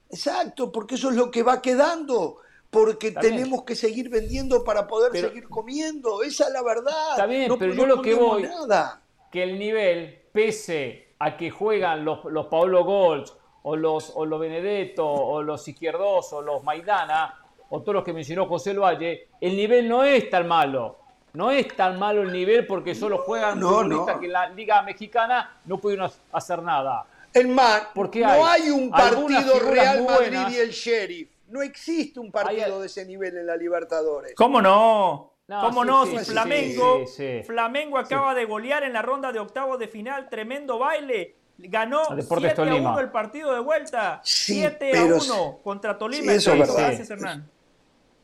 Exacto, 0.08 0.70
porque 0.70 0.94
eso 0.94 1.10
es 1.10 1.16
lo 1.16 1.30
que 1.30 1.42
va 1.42 1.60
quedando. 1.60 2.38
Porque 2.70 3.12
tenemos 3.12 3.64
que 3.64 3.76
seguir 3.76 4.08
vendiendo 4.08 4.64
para 4.64 4.86
poder 4.86 5.12
seguir 5.12 5.48
comiendo. 5.48 6.22
Esa 6.22 6.46
es 6.46 6.52
la 6.52 6.62
verdad. 6.62 7.10
Está 7.10 7.26
bien, 7.26 7.52
pero 7.58 7.74
yo 7.74 7.86
lo 7.86 8.00
que 8.00 8.14
voy, 8.14 8.44
nada. 8.44 9.02
que 9.30 9.42
el 9.42 9.58
nivel, 9.58 10.22
pese 10.32 11.13
a 11.24 11.38
que 11.38 11.50
juegan 11.50 12.04
los, 12.04 12.22
los 12.26 12.46
Paolo 12.46 12.84
Golds, 12.84 13.34
o 13.62 13.76
los, 13.76 14.12
o 14.14 14.26
los 14.26 14.38
Benedetto, 14.38 15.08
o 15.08 15.42
los 15.42 15.66
Izquierdos, 15.66 16.30
o 16.34 16.42
los 16.42 16.62
Maidana, 16.62 17.34
o 17.70 17.80
todos 17.80 17.94
los 17.94 18.04
que 18.04 18.12
mencionó 18.12 18.46
José 18.46 18.74
Valle, 18.74 19.28
el 19.40 19.56
nivel 19.56 19.88
no 19.88 20.04
es 20.04 20.28
tan 20.28 20.46
malo. 20.46 20.98
No 21.32 21.50
es 21.50 21.74
tan 21.74 21.98
malo 21.98 22.20
el 22.22 22.30
nivel 22.30 22.66
porque 22.66 22.94
solo 22.94 23.18
juegan 23.18 23.58
no, 23.58 23.70
futbolistas 23.70 24.18
que 24.18 24.26
en 24.26 24.32
la 24.32 24.48
Liga 24.50 24.82
Mexicana 24.82 25.60
no 25.64 25.78
pudieron 25.78 26.10
hacer 26.32 26.62
nada. 26.62 27.06
El 27.32 27.48
mar, 27.48 27.88
porque 27.94 28.20
no 28.20 28.46
hay, 28.46 28.68
un 28.68 28.90
partido 28.90 29.58
Real 29.60 30.04
Madrid 30.04 30.46
y 30.50 30.56
el 30.58 30.70
Sheriff. 30.70 31.30
No 31.48 31.62
existe 31.62 32.20
un 32.20 32.30
partido 32.30 32.80
de 32.80 32.86
ese 32.86 33.06
nivel 33.06 33.38
en 33.38 33.46
la 33.46 33.56
Libertadores. 33.56 34.34
¿Cómo 34.36 34.60
no? 34.60 35.33
¿Cómo 35.46 35.84
no? 35.84 36.06
Flamengo, 36.06 37.04
Flamengo 37.44 37.98
acaba 37.98 38.34
de 38.34 38.44
golear 38.46 38.82
en 38.82 38.92
la 38.92 39.02
ronda 39.02 39.30
de 39.32 39.40
octavos 39.40 39.78
de 39.78 39.88
final, 39.88 40.28
tremendo 40.28 40.78
baile. 40.78 41.36
Ganó 41.56 42.02
7 42.06 42.60
a 42.60 42.74
1 42.74 43.00
el 43.00 43.10
partido 43.10 43.52
de 43.54 43.60
vuelta. 43.60 44.20
7 44.24 44.98
a 44.98 45.04
1 45.04 45.60
contra 45.62 45.96
Tolima. 45.96 46.32
Sí, 46.32 46.38
eso 46.38 46.52
es 46.52 46.58
verdad. 46.58 46.76
Gracias, 46.76 47.10
Hernán. 47.10 47.50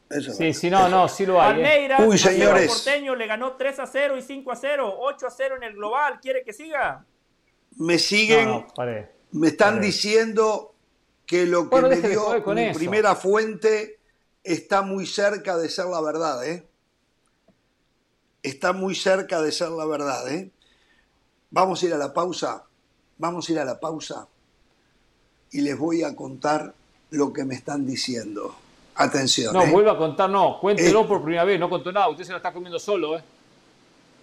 Eso 0.09 0.33
sí, 0.33 0.53
sí, 0.53 0.69
no, 0.69 0.89
no, 0.89 1.09
sí 1.09 1.25
lo 1.25 1.41
hay. 1.41 1.51
¿eh? 1.51 1.53
Palmeiras, 1.53 2.01
Uy, 2.05 2.19
señores. 2.19 2.67
Porteño 2.69 3.15
le 3.15 3.27
ganó 3.29 3.53
3 3.53 3.79
a 3.79 3.87
0 3.87 4.17
y 4.17 4.23
5 4.23 4.51
a 4.51 4.57
0, 4.57 4.97
8 4.99 5.27
a 5.27 5.31
0 5.31 5.57
en 5.59 5.63
el 5.63 5.75
global. 5.75 6.19
¿Quiere 6.21 6.43
que 6.43 6.53
siga? 6.53 7.05
Me 7.77 7.99
siguen, 7.99 8.49
no, 8.49 8.67
no, 8.77 8.85
me 9.31 9.47
están 9.47 9.75
paré. 9.75 9.87
diciendo 9.87 10.75
que 11.25 11.47
lo 11.47 11.65
que 11.65 11.69
bueno, 11.69 11.89
me 11.89 11.97
dio 11.97 12.43
mi 12.45 12.63
eso. 12.63 12.79
primera 12.79 13.15
fuente 13.15 14.01
está 14.43 14.83
muy 14.83 15.07
cerca 15.07 15.57
de 15.57 15.69
ser 15.69 15.85
la 15.87 16.01
verdad, 16.01 16.45
¿eh? 16.45 16.67
Está 18.43 18.73
muy 18.73 18.95
cerca 18.95 19.41
de 19.43 19.53
ser 19.53 19.71
la 19.71 19.87
verdad, 19.87 20.33
¿eh? 20.33 20.51
Vamos 21.51 21.83
a 21.83 21.87
ir 21.87 21.95
a 21.95 21.99
la 21.99 22.13
pausa 22.13 22.65
Vamos 23.21 23.47
a 23.47 23.53
ir 23.53 23.59
a 23.59 23.67
la 23.67 23.79
pausa 23.79 24.27
y 25.53 25.61
les 25.61 25.79
voy 25.79 26.03
a 26.03 26.17
contar 26.17 26.73
lo 27.11 27.35
que 27.35 27.45
me 27.45 27.55
están 27.55 27.87
diciendo. 27.87 28.57
Atención. 28.95 29.53
No, 29.53 29.63
¿eh? 29.63 29.71
vuelva 29.71 29.93
a 29.93 29.99
contar, 29.99 30.31
no, 30.31 30.59
cuéntelo 30.59 31.03
eh, 31.03 31.07
por 31.07 31.23
primera 31.23 31.45
vez, 31.45 31.61
no 31.61 31.69
contó 31.69 31.93
nada, 31.93 32.09
usted 32.09 32.25
se 32.25 32.31
la 32.31 32.39
está 32.39 32.51
comiendo 32.51 32.79
solo, 32.79 33.19
¿eh? 33.19 33.23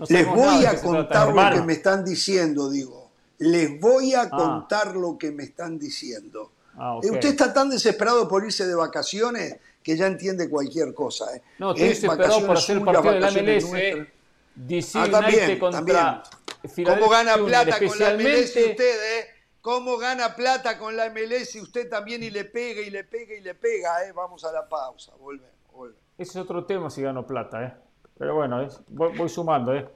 les 0.10 0.26
voy 0.26 0.66
a 0.66 0.82
contar 0.82 1.32
lo 1.32 1.52
que 1.52 1.62
me 1.62 1.74
están 1.74 2.04
diciendo, 2.04 2.72
digo. 2.72 3.12
Les 3.38 3.80
voy 3.80 4.16
a 4.16 4.22
ah. 4.22 4.30
contar 4.32 4.96
lo 4.96 5.16
que 5.16 5.30
me 5.30 5.44
están 5.44 5.78
diciendo. 5.78 6.52
Ah, 6.76 7.00
eh, 7.04 7.12
Usted 7.12 7.30
está 7.30 7.54
tan 7.54 7.70
desesperado 7.70 8.28
por 8.28 8.44
irse 8.44 8.66
de 8.66 8.74
vacaciones 8.74 9.58
que 9.88 9.96
ya 9.96 10.08
entiende 10.08 10.50
cualquier 10.50 10.94
cosa. 10.94 11.34
¿eh? 11.34 11.42
No, 11.60 11.72
estoy 11.72 11.88
desesperado 11.88 12.46
por 12.46 12.58
hacer 12.58 12.76
el 12.76 12.84
partido 12.84 13.14
del 13.14 13.22
MLS. 13.24 13.74
Eh, 13.74 14.14
DC 14.54 15.00
ah, 15.00 15.10
también, 15.10 15.58
contra 15.58 15.80
también. 15.80 16.86
¿Cómo 16.86 17.10
gana 17.10 17.38
plata 17.38 17.80
con 17.80 17.98
la 17.98 18.14
MLS 18.16 18.50
usted, 18.50 19.20
eh? 19.20 19.28
¿Cómo 19.62 19.98
gana 19.98 20.36
plata 20.36 20.78
con 20.78 20.98
la 20.98 21.10
MLS 21.10 21.56
usted 21.56 21.90
también 21.90 22.22
y 22.22 22.30
le 22.30 22.44
pega 22.44 22.82
y 22.82 22.90
le 22.90 23.06
pega 23.06 23.34
y 23.34 23.40
le 23.40 23.56
pega, 23.56 24.06
eh? 24.06 24.12
Vamos 24.12 24.44
a 24.44 24.52
la 24.52 24.68
pausa, 24.68 25.14
volvemos, 25.22 25.96
Ese 26.18 26.32
es 26.32 26.36
otro 26.36 26.66
tema 26.66 26.90
si 26.90 27.02
gano 27.02 27.26
plata, 27.26 27.64
eh. 27.64 27.74
Pero 28.18 28.36
bueno, 28.36 28.68
voy, 28.90 29.18
voy 29.18 29.30
sumando, 29.30 29.74
eh. 29.74 29.88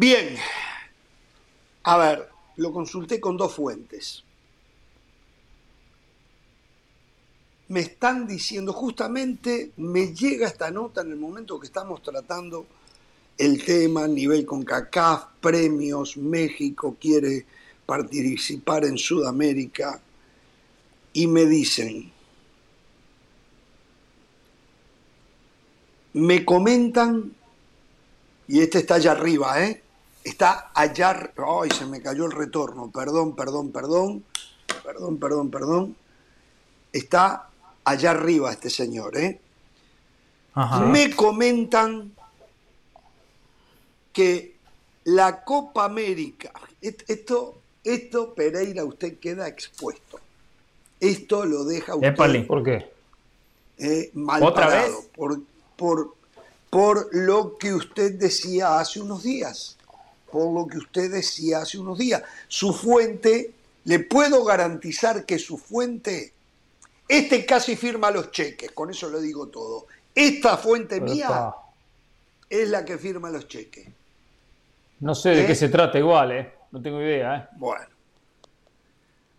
Bien, 0.00 0.34
a 1.82 1.98
ver, 1.98 2.30
lo 2.56 2.72
consulté 2.72 3.20
con 3.20 3.36
dos 3.36 3.54
fuentes. 3.54 4.24
Me 7.68 7.80
están 7.80 8.26
diciendo, 8.26 8.72
justamente 8.72 9.72
me 9.76 10.14
llega 10.14 10.46
esta 10.46 10.70
nota 10.70 11.02
en 11.02 11.10
el 11.10 11.18
momento 11.18 11.60
que 11.60 11.66
estamos 11.66 12.02
tratando 12.02 12.64
el 13.36 13.62
tema 13.62 14.08
nivel 14.08 14.46
con 14.46 14.62
CACAF, 14.62 15.34
premios, 15.38 16.16
México 16.16 16.96
quiere 16.98 17.44
participar 17.84 18.86
en 18.86 18.96
Sudamérica 18.96 20.00
y 21.12 21.26
me 21.26 21.44
dicen, 21.44 22.10
me 26.14 26.42
comentan, 26.46 27.34
y 28.48 28.60
este 28.60 28.78
está 28.78 28.94
allá 28.94 29.12
arriba, 29.12 29.62
¿eh? 29.62 29.82
Está 30.22 30.70
allá, 30.74 31.32
ay, 31.36 31.70
se 31.70 31.86
me 31.86 32.02
cayó 32.02 32.26
el 32.26 32.32
retorno, 32.32 32.90
perdón, 32.90 33.34
perdón, 33.34 33.72
perdón, 33.72 34.24
perdón, 34.84 35.18
perdón, 35.18 35.50
perdón. 35.50 35.96
Está 36.92 37.48
allá 37.84 38.10
arriba 38.10 38.52
este 38.52 38.68
señor, 38.70 39.16
¿eh? 39.16 39.40
Me 40.88 41.14
comentan 41.14 42.12
que 44.12 44.56
la 45.04 45.42
Copa 45.44 45.84
América, 45.84 46.52
esto, 46.80 47.58
esto 47.82 48.34
Pereira, 48.34 48.84
usted 48.84 49.18
queda 49.18 49.48
expuesto. 49.48 50.20
Esto 50.98 51.46
lo 51.46 51.64
deja 51.64 51.94
usted. 51.94 52.46
¿Por 52.46 52.62
qué? 52.62 52.92
Eh, 53.78 54.10
mal 54.12 54.42
¿Otra 54.42 54.66
parado, 54.66 54.96
vez? 54.98 55.08
Por, 55.16 55.40
por, 55.76 56.14
por 56.68 57.08
lo 57.12 57.56
que 57.56 57.72
usted 57.72 58.18
decía 58.18 58.78
hace 58.78 59.00
unos 59.00 59.22
días. 59.22 59.78
Por 60.30 60.52
lo 60.52 60.66
que 60.66 60.78
usted 60.78 61.10
decía 61.10 61.58
hace 61.62 61.78
unos 61.78 61.98
días. 61.98 62.22
Su 62.48 62.72
fuente, 62.72 63.52
le 63.84 64.00
puedo 64.00 64.44
garantizar 64.44 65.24
que 65.24 65.38
su 65.38 65.58
fuente, 65.58 66.32
este 67.08 67.44
casi 67.46 67.76
firma 67.76 68.10
los 68.10 68.30
cheques, 68.30 68.70
con 68.72 68.90
eso 68.90 69.08
lo 69.08 69.20
digo 69.20 69.48
todo. 69.48 69.86
Esta 70.14 70.56
fuente 70.56 71.00
mía 71.00 71.54
es 72.48 72.68
la 72.68 72.84
que 72.84 72.98
firma 72.98 73.30
los 73.30 73.48
cheques. 73.48 73.88
No 75.00 75.14
sé 75.14 75.30
de 75.30 75.44
¿Eh? 75.44 75.46
qué 75.46 75.54
se 75.54 75.68
trata 75.68 75.98
igual, 75.98 76.32
¿eh? 76.32 76.52
No 76.72 76.82
tengo 76.82 77.00
idea, 77.00 77.36
¿eh? 77.36 77.48
Bueno. 77.56 77.86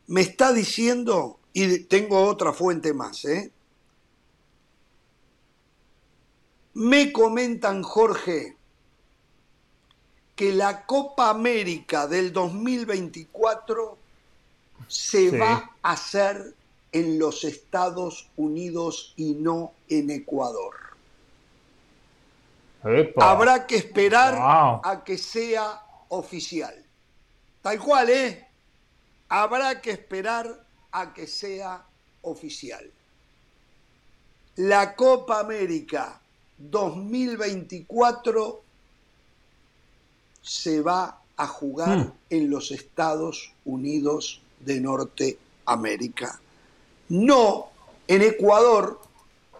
Me 0.07 0.21
está 0.21 0.51
diciendo, 0.51 1.39
y 1.53 1.79
tengo 1.83 2.25
otra 2.25 2.51
fuente 2.51 2.93
más, 2.93 3.23
¿eh? 3.25 3.51
Me 6.73 7.11
comentan, 7.11 7.83
Jorge, 7.83 8.55
que 10.41 10.51
la 10.51 10.87
Copa 10.87 11.29
América 11.29 12.07
del 12.07 12.33
2024 12.33 13.95
se 14.87 15.29
Sí. 15.29 15.37
va 15.37 15.69
a 15.83 15.91
hacer 15.91 16.55
en 16.91 17.19
los 17.19 17.43
Estados 17.43 18.27
Unidos 18.37 19.13
y 19.17 19.35
no 19.35 19.71
en 19.87 20.09
Ecuador. 20.09 20.73
Epa. 22.83 23.29
Habrá 23.29 23.67
que 23.67 23.75
esperar 23.75 24.33
Wow. 24.33 24.81
a 24.83 25.03
que 25.05 25.19
sea 25.19 25.79
oficial. 26.09 26.73
Tal 27.61 27.77
cual, 27.77 28.09
¿eh? 28.09 28.47
Habrá 29.29 29.79
que 29.79 29.91
esperar 29.91 30.65
a 30.91 31.13
que 31.13 31.27
sea 31.27 31.85
oficial. 32.23 32.89
La 34.55 34.95
Copa 34.95 35.39
América 35.41 36.19
2024 36.57 38.70
se 40.41 40.81
va 40.81 41.17
a 41.37 41.47
jugar 41.47 41.97
Hmm. 41.97 42.11
en 42.29 42.49
los 42.49 42.71
Estados 42.71 43.51
Unidos 43.65 44.41
de 44.59 44.79
Norteamérica. 44.81 46.39
No 47.09 47.67
en 48.07 48.21
Ecuador, 48.21 48.99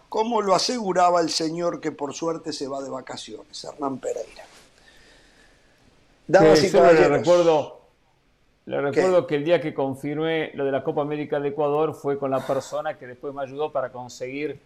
como 0.08 0.42
lo 0.42 0.54
aseguraba 0.54 1.20
el 1.20 1.30
señor 1.30 1.80
que 1.80 1.90
por 1.90 2.14
suerte 2.14 2.52
se 2.52 2.68
va 2.68 2.82
de 2.82 2.90
vacaciones, 2.90 3.64
Hernán 3.64 3.98
Pereira. 3.98 4.44
Damas 6.26 6.58
Sí, 6.58 6.66
y 6.66 6.68
solo 6.68 6.84
le 6.84 6.90
caballeros, 6.94 7.18
recuerdo, 7.18 7.80
le 8.66 8.80
recuerdo 8.80 9.26
que 9.26 9.36
el 9.36 9.44
día 9.44 9.60
que 9.60 9.74
confirmé 9.74 10.52
lo 10.54 10.64
de 10.64 10.72
la 10.72 10.84
Copa 10.84 11.02
América 11.02 11.40
de 11.40 11.48
Ecuador 11.48 11.94
fue 11.94 12.18
con 12.18 12.30
la 12.30 12.46
persona 12.46 12.98
que 12.98 13.06
después 13.06 13.34
me 13.34 13.42
ayudó 13.42 13.72
para 13.72 13.90
conseguir 13.90 14.60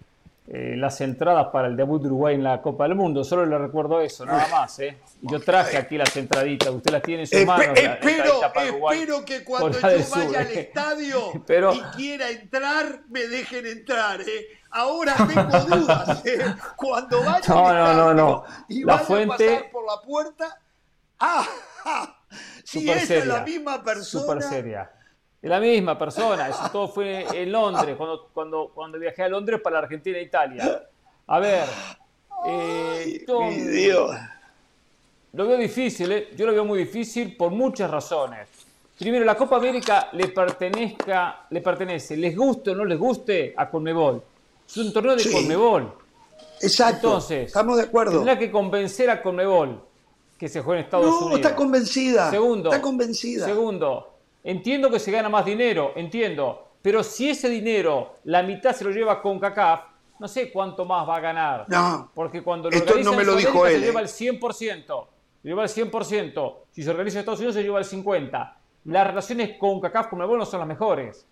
eh, 0.48 0.74
las 0.76 1.00
entradas 1.00 1.48
para 1.52 1.66
el 1.68 1.76
debut 1.76 2.00
de 2.00 2.06
Uruguay 2.08 2.34
en 2.36 2.44
la 2.44 2.62
Copa 2.62 2.84
del 2.84 2.94
Mundo. 2.94 3.24
Solo 3.24 3.44
le 3.46 3.58
recuerdo 3.58 4.00
eso, 4.00 4.24
nada 4.24 4.46
más. 4.48 4.78
¿eh? 4.78 4.96
Yo 5.22 5.40
traje 5.40 5.76
aquí 5.76 5.98
las 5.98 6.16
entraditas, 6.16 6.68
usted 6.68 6.90
las 6.92 7.02
tiene 7.02 7.22
en 7.22 7.26
sus 7.26 7.38
Espe- 7.38 7.46
manos. 7.46 7.66
la 7.66 7.72
espero, 7.94 8.22
entradita 8.24 8.52
para 8.52 8.70
Uruguay, 8.70 8.98
espero 9.00 9.24
que 9.24 9.44
cuando 9.44 9.80
yo 9.80 10.02
Sur, 10.02 10.18
vaya 10.26 10.40
al 10.40 10.46
¿eh? 10.46 10.60
estadio 10.60 11.20
Pero- 11.46 11.74
y 11.74 11.80
quiera 11.96 12.30
entrar, 12.30 13.00
me 13.08 13.26
dejen 13.26 13.66
entrar. 13.66 14.20
¿eh? 14.20 14.46
Ahora 14.70 15.14
tengo 15.16 15.58
dudas. 15.76 16.24
¿eh? 16.26 16.38
Cuando 16.76 17.18
vaya 17.24 17.40
No, 17.48 17.66
al 17.68 17.74
no, 17.74 17.80
estadio 17.84 18.04
no, 18.04 18.14
no. 18.14 18.44
y 18.68 18.84
La 18.84 18.92
vaya 18.94 19.04
fuente- 19.06 19.48
a 19.48 19.56
pasar 19.58 19.70
por 19.72 19.84
la 19.86 20.02
puerta, 20.02 20.60
¡ah! 21.20 21.46
si 22.64 22.90
es 22.90 23.06
seria, 23.06 23.24
la 23.24 23.40
misma 23.42 23.82
persona. 23.82 24.40
Es 25.46 25.50
la 25.50 25.60
misma 25.60 25.96
persona, 25.96 26.48
eso 26.48 26.68
todo 26.72 26.88
fue 26.88 27.24
en 27.32 27.52
Londres, 27.52 27.94
cuando, 27.96 28.28
cuando, 28.34 28.72
cuando 28.74 28.98
viajé 28.98 29.22
a 29.22 29.28
Londres 29.28 29.60
para 29.62 29.74
la 29.74 29.82
Argentina 29.84 30.18
e 30.18 30.22
Italia. 30.22 30.82
A 31.28 31.38
ver, 31.38 31.62
eh, 32.46 33.24
Mi 33.28 33.54
Dios. 33.60 34.10
lo 35.34 35.46
veo 35.46 35.56
difícil, 35.56 36.10
¿eh? 36.10 36.30
yo 36.36 36.46
lo 36.46 36.52
veo 36.52 36.64
muy 36.64 36.80
difícil 36.80 37.36
por 37.36 37.52
muchas 37.52 37.88
razones. 37.88 38.48
Primero, 38.98 39.24
la 39.24 39.36
Copa 39.36 39.54
América 39.58 40.08
le, 40.14 40.26
pertenezca, 40.26 41.46
le 41.50 41.60
pertenece, 41.60 42.16
les 42.16 42.36
guste 42.36 42.72
o 42.72 42.74
no 42.74 42.84
les 42.84 42.98
guste, 42.98 43.54
a 43.56 43.70
Conmebol. 43.70 44.20
Es 44.68 44.76
un 44.78 44.92
torneo 44.92 45.14
de 45.14 45.22
Sí. 45.22 45.30
Conmebol. 45.30 45.92
Exacto. 46.60 47.06
Entonces, 47.06 47.46
estamos 47.46 47.76
de 47.76 47.84
acuerdo. 47.84 48.14
Tendrá 48.14 48.36
que 48.36 48.50
convencer 48.50 49.10
a 49.10 49.22
Conmebol 49.22 49.80
que 50.36 50.48
se 50.48 50.60
juegue 50.60 50.80
en 50.80 50.84
Estados 50.86 51.06
No, 51.06 51.18
Unidos. 51.18 51.36
está 51.36 51.54
convencida. 51.54 52.30
Segundo, 52.32 52.68
Está 52.70 52.82
convencida. 52.82 53.46
Segundo, 53.46 54.15
entiendo 54.46 54.90
que 54.90 54.98
se 54.98 55.10
gana 55.10 55.28
más 55.28 55.44
dinero, 55.44 55.92
entiendo, 55.96 56.68
pero 56.80 57.02
si 57.02 57.30
ese 57.30 57.48
dinero, 57.48 58.20
la 58.24 58.42
mitad 58.42 58.72
se 58.74 58.84
lo 58.84 58.90
lleva 58.90 59.20
con 59.20 59.40
CACAF, 59.40 59.80
no 60.20 60.28
sé 60.28 60.52
cuánto 60.52 60.84
más 60.84 61.06
va 61.06 61.16
a 61.16 61.20
ganar. 61.20 61.66
No, 61.68 62.10
Porque 62.14 62.42
cuando 62.42 62.70
lo 62.70 62.76
esto 62.76 62.92
organiza 62.92 63.10
no 63.10 63.16
me 63.16 63.22
en 63.22 63.28
lo 63.28 63.36
dijo 63.36 63.66
él, 63.66 63.80
se 63.80 63.86
lleva 63.86 64.00
¿eh? 64.00 64.04
el 64.04 64.08
100%. 64.08 65.06
Se 65.42 65.48
lleva 65.48 65.62
el 65.64 65.68
100%. 65.68 66.54
Si 66.70 66.82
se 66.82 66.90
organiza 66.90 67.18
en 67.18 67.20
Estados 67.20 67.40
Unidos 67.40 67.56
se 67.56 67.62
lleva 67.62 67.80
el 67.80 67.84
50%. 67.84 68.52
Las 68.84 69.06
relaciones 69.08 69.58
con 69.58 69.80
CACAF 69.80 70.06
con 70.06 70.20
no 70.20 70.46
son 70.46 70.60
las 70.60 70.68
mejores. 70.68 71.26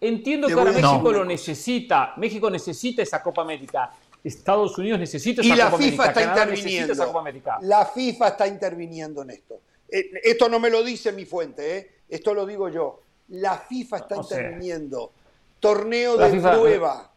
Entiendo 0.00 0.48
que 0.48 0.54
ahora 0.54 0.70
a 0.70 0.72
México 0.72 1.12
lo 1.12 1.24
necesita. 1.24 2.14
México 2.16 2.50
necesita 2.50 3.02
esa 3.02 3.22
Copa 3.22 3.42
América. 3.42 3.90
Estados 4.22 4.76
Unidos 4.78 4.98
necesita 4.98 5.42
esa 5.42 5.54
Y 5.54 5.56
la 5.56 5.66
Copa 5.66 5.76
FIFA 5.76 6.02
América. 6.02 6.08
está 6.08 6.20
Canadá 6.20 6.42
interviniendo. 6.44 6.92
esa 6.94 7.06
Copa 7.06 7.20
América. 7.20 7.58
La 7.60 7.84
FIFA 7.84 8.28
está 8.28 8.46
interviniendo 8.46 9.22
en 9.22 9.30
esto. 9.30 9.60
Eh, 9.96 10.10
Esto 10.24 10.48
no 10.48 10.58
me 10.58 10.70
lo 10.70 10.82
dice 10.82 11.12
mi 11.12 11.24
fuente, 11.24 11.76
¿eh? 11.78 11.90
esto 12.08 12.34
lo 12.34 12.44
digo 12.46 12.68
yo. 12.68 13.00
La 13.28 13.58
FIFA 13.58 13.96
está 13.98 14.16
interviniendo. 14.16 15.12
Torneo 15.60 16.16
de 16.16 16.30
FIFA- 16.32 16.58
prueba 16.60 17.10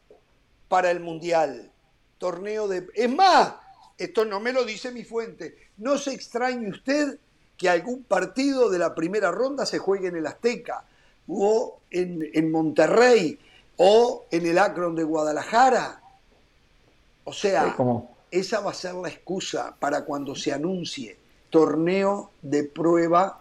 para 0.67 0.91
el 0.91 0.99
Mundial. 0.99 1.71
Torneo 2.19 2.67
de... 2.67 2.87
Es 2.93 3.09
más, 3.09 3.53
esto 3.97 4.25
no 4.25 4.39
me 4.39 4.53
lo 4.53 4.63
dice 4.63 4.91
mi 4.91 5.03
fuente. 5.03 5.57
No 5.77 5.97
se 5.97 6.13
extrañe 6.13 6.69
usted 6.69 7.17
que 7.57 7.67
algún 7.69 8.03
partido 8.03 8.69
de 8.69 8.77
la 8.79 8.93
primera 8.93 9.31
ronda 9.31 9.65
se 9.65 9.79
juegue 9.79 10.07
en 10.09 10.15
el 10.17 10.27
Azteca 10.27 10.83
o 11.27 11.79
en, 11.89 12.29
en 12.33 12.51
Monterrey 12.51 13.37
o 13.77 14.25
en 14.31 14.45
el 14.45 14.57
Akron 14.59 14.95
de 14.95 15.03
Guadalajara. 15.03 16.01
O 17.23 17.33
sea, 17.33 17.63
Sí, 17.65 17.71
esa 18.31 18.59
va 18.61 18.71
a 18.71 18.73
ser 18.73 18.93
la 18.95 19.09
excusa 19.09 19.75
para 19.79 20.05
cuando 20.05 20.35
se 20.35 20.53
anuncie 20.53 21.17
torneo 21.49 22.31
de 22.41 22.63
prueba 22.63 23.39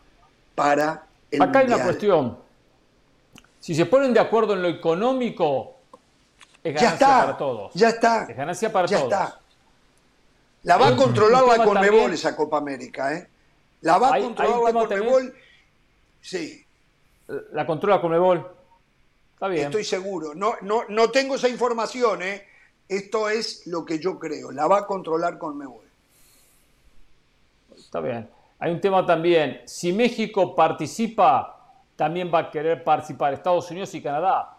para 0.55 1.07
el 1.31 1.43
Acá 1.43 1.59
hay 1.61 1.67
una 1.67 1.77
Mundial. 1.77 1.83
cuestión. 1.89 2.39
Si 3.61 3.75
se 3.75 3.87
ponen 3.87 4.15
de 4.15 4.21
acuerdo 4.21 4.55
en 4.55 4.63
lo 4.63 4.69
económico, 4.69 5.75
es 6.63 6.75
Ya 6.75 6.81
ganancia 6.81 6.95
está, 7.07 7.21
para 7.27 7.39
todos. 7.39 7.75
ya 7.75 7.89
está, 7.89 8.25
Es 8.29 8.37
ganancia 8.37 8.73
para 8.73 8.87
ya 8.87 8.99
todos. 8.99 9.13
está. 9.13 9.41
La 10.63 10.77
va 10.77 10.87
a 10.87 10.89
Hay 10.91 10.97
controlar 10.97 11.45
la 11.45 11.57
Conmebol 11.65 11.75
también- 11.85 12.13
esa 12.13 12.35
Copa 12.37 12.59
América, 12.59 13.13
¿eh? 13.15 13.29
La 13.83 13.99
va 13.99 14.09
a 14.09 14.13
Hay- 14.15 14.23
controlar 14.25 14.73
la 14.75 14.81
Conmebol. 14.81 15.35
Sí, 16.21 16.63
La 17.53 17.67
controla 17.67 18.01
Conmebol. 18.01 18.47
Está 19.35 19.49
bien. 19.49 19.65
estoy 19.67 19.85
seguro. 19.85 20.33
No, 20.35 20.55
no, 20.63 20.85
no 20.89 21.11
tengo 21.11 21.35
esa 21.35 21.49
información, 21.49 22.23
¿eh? 22.23 22.45
Esto 22.89 23.29
es 23.29 23.67
lo 23.67 23.85
que 23.85 23.99
yo 23.99 24.17
creo. 24.19 24.53
La 24.53 24.67
va 24.69 24.79
a 24.79 24.87
controlar 24.87 25.37
Conmebol. 25.39 25.85
Está 27.87 28.01
bien. 28.01 28.29
Hay 28.59 28.73
un 28.73 28.81
tema 28.81 29.07
también. 29.07 29.63
Si 29.65 29.93
México 29.93 30.55
participa, 30.55 31.53
también 31.95 32.31
va 32.33 32.41
a 32.41 32.51
querer 32.51 32.83
participar 32.83 33.33
Estados 33.33 33.71
Unidos 33.71 33.95
y 33.95 34.03
Canadá. 34.03 34.57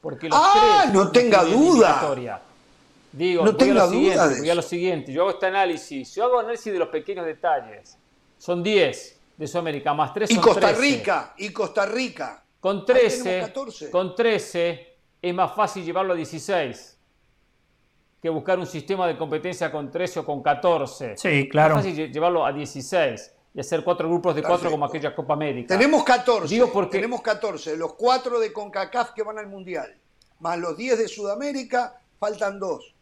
Porque 0.00 0.28
los 0.28 0.38
Ah, 0.40 0.82
tres 0.84 0.94
no 0.94 1.10
tenga 1.10 1.42
duda. 1.42 2.40
Digo, 3.10 3.44
No 3.44 3.52
voy 3.52 3.54
a 3.54 3.58
tenga 3.58 3.74
lo 3.74 3.90
duda 3.90 3.90
siguiente, 3.90 4.40
voy 4.40 4.50
a 4.50 4.54
lo 4.54 4.62
siguiente. 4.62 5.12
Yo 5.12 5.22
hago 5.22 5.30
este 5.30 5.46
análisis. 5.46 6.14
Yo 6.14 6.24
hago 6.24 6.38
análisis 6.38 6.72
de 6.72 6.78
los 6.78 6.88
pequeños 6.88 7.26
detalles. 7.26 7.98
son 8.38 8.62
10 8.62 9.20
de 9.36 9.46
Sudamérica, 9.48 9.92
más 9.94 10.12
3 10.14 10.30
y 10.30 10.34
son 10.34 10.42
Costa 10.44 10.68
13. 10.68 10.80
Rica, 10.80 11.34
y 11.38 11.50
Costa 11.50 11.86
Rica. 11.86 12.44
Con 12.60 12.78
Ahí 12.78 12.84
13, 12.84 13.22
tenemos 13.24 13.48
14. 13.48 13.90
con 13.90 14.14
13 14.14 14.96
es 15.22 15.34
más 15.34 15.52
fácil 15.54 15.84
llevarlo 15.84 16.12
a 16.12 16.16
16 16.16 16.97
que 18.28 18.34
buscar 18.34 18.58
un 18.58 18.66
sistema 18.66 19.06
de 19.06 19.16
competencia 19.16 19.72
con 19.72 19.90
13 19.90 20.20
o 20.20 20.24
con 20.24 20.42
14. 20.42 21.16
Sí, 21.16 21.48
claro. 21.48 21.74
Es 21.78 21.80
fácil 21.84 21.96
lle- 21.96 22.12
llevarlo 22.12 22.44
a 22.44 22.52
16 22.52 23.34
y 23.54 23.60
hacer 23.60 23.82
cuatro 23.82 24.08
grupos 24.08 24.34
de 24.36 24.42
cuatro 24.42 24.70
como 24.70 24.84
aquella 24.84 25.14
Copa 25.14 25.32
América. 25.34 25.74
Tenemos 25.76 26.04
14. 26.04 26.54
Digo 26.54 26.70
porque- 26.72 26.98
Tenemos 26.98 27.22
14. 27.22 27.76
Los 27.76 27.94
4 27.94 28.38
de 28.38 28.52
CONCACAF 28.52 29.12
que 29.12 29.22
van 29.22 29.38
al 29.38 29.46
Mundial. 29.48 29.96
Más 30.40 30.58
los 30.58 30.76
10 30.76 30.98
de 30.98 31.08
Sudamérica, 31.08 32.00
faltan 32.20 32.58
2. 32.60 32.94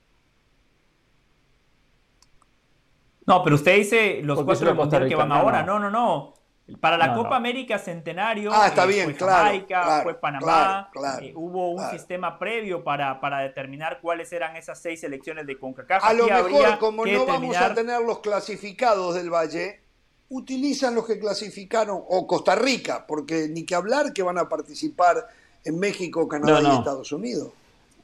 No, 3.26 3.42
pero 3.42 3.56
usted 3.56 3.76
dice 3.76 4.20
los 4.22 4.36
Porque 4.36 4.46
cuatro 4.46 4.66
del 4.68 4.76
Mundial 4.76 5.08
que 5.08 5.14
van 5.16 5.32
ahora. 5.32 5.62
No, 5.64 5.78
no, 5.80 5.90
no. 5.90 6.34
Para 6.80 6.98
la 6.98 7.08
No, 7.08 7.16
Copa 7.18 7.30
no. 7.30 7.36
América 7.36 7.78
Centenario 7.78 8.50
Ah, 8.52 8.66
está 8.66 8.84
eh, 8.84 8.88
bien, 8.88 9.14
fue 9.16 9.28
Jamaica, 9.28 9.82
claro, 9.82 10.02
fue 10.02 10.14
Panamá. 10.14 10.44
claro, 10.44 10.88
claro, 10.92 11.24
eh, 11.24 11.32
hubo 11.36 11.70
un 11.70 11.76
claro. 11.76 11.92
sistema 11.96 12.38
previo 12.40 12.82
para, 12.82 13.20
para 13.20 13.38
determinar 13.38 14.00
cuáles 14.00 14.32
eran 14.32 14.56
esas 14.56 14.80
seis 14.80 15.00
selecciones 15.00 15.46
de 15.46 15.56
CONCACAF. 15.58 16.02
A 16.04 16.12
lo 16.12 16.26
mejor, 16.26 16.78
como 16.78 17.06
no 17.06 17.24
vamos 17.24 17.56
a 17.56 17.72
tener 17.72 18.00
los 18.02 18.18
clasificados 18.18 19.14
del 19.14 19.30
Valle, 19.30 19.80
utilizan 20.28 20.96
los 20.96 21.06
que 21.06 21.20
clasificaron, 21.20 22.02
o 22.08 22.26
Costa 22.26 22.56
Rica, 22.56 23.04
porque 23.06 23.46
ni 23.48 23.64
que 23.64 23.76
hablar 23.76 24.12
que 24.12 24.24
van 24.24 24.38
a 24.38 24.48
participar 24.48 25.28
en 25.64 25.78
México, 25.78 26.26
Canadá 26.26 26.60
No, 26.60 26.74
y. 26.74 26.78
Estados 26.78 27.12
Unidos. 27.12 27.52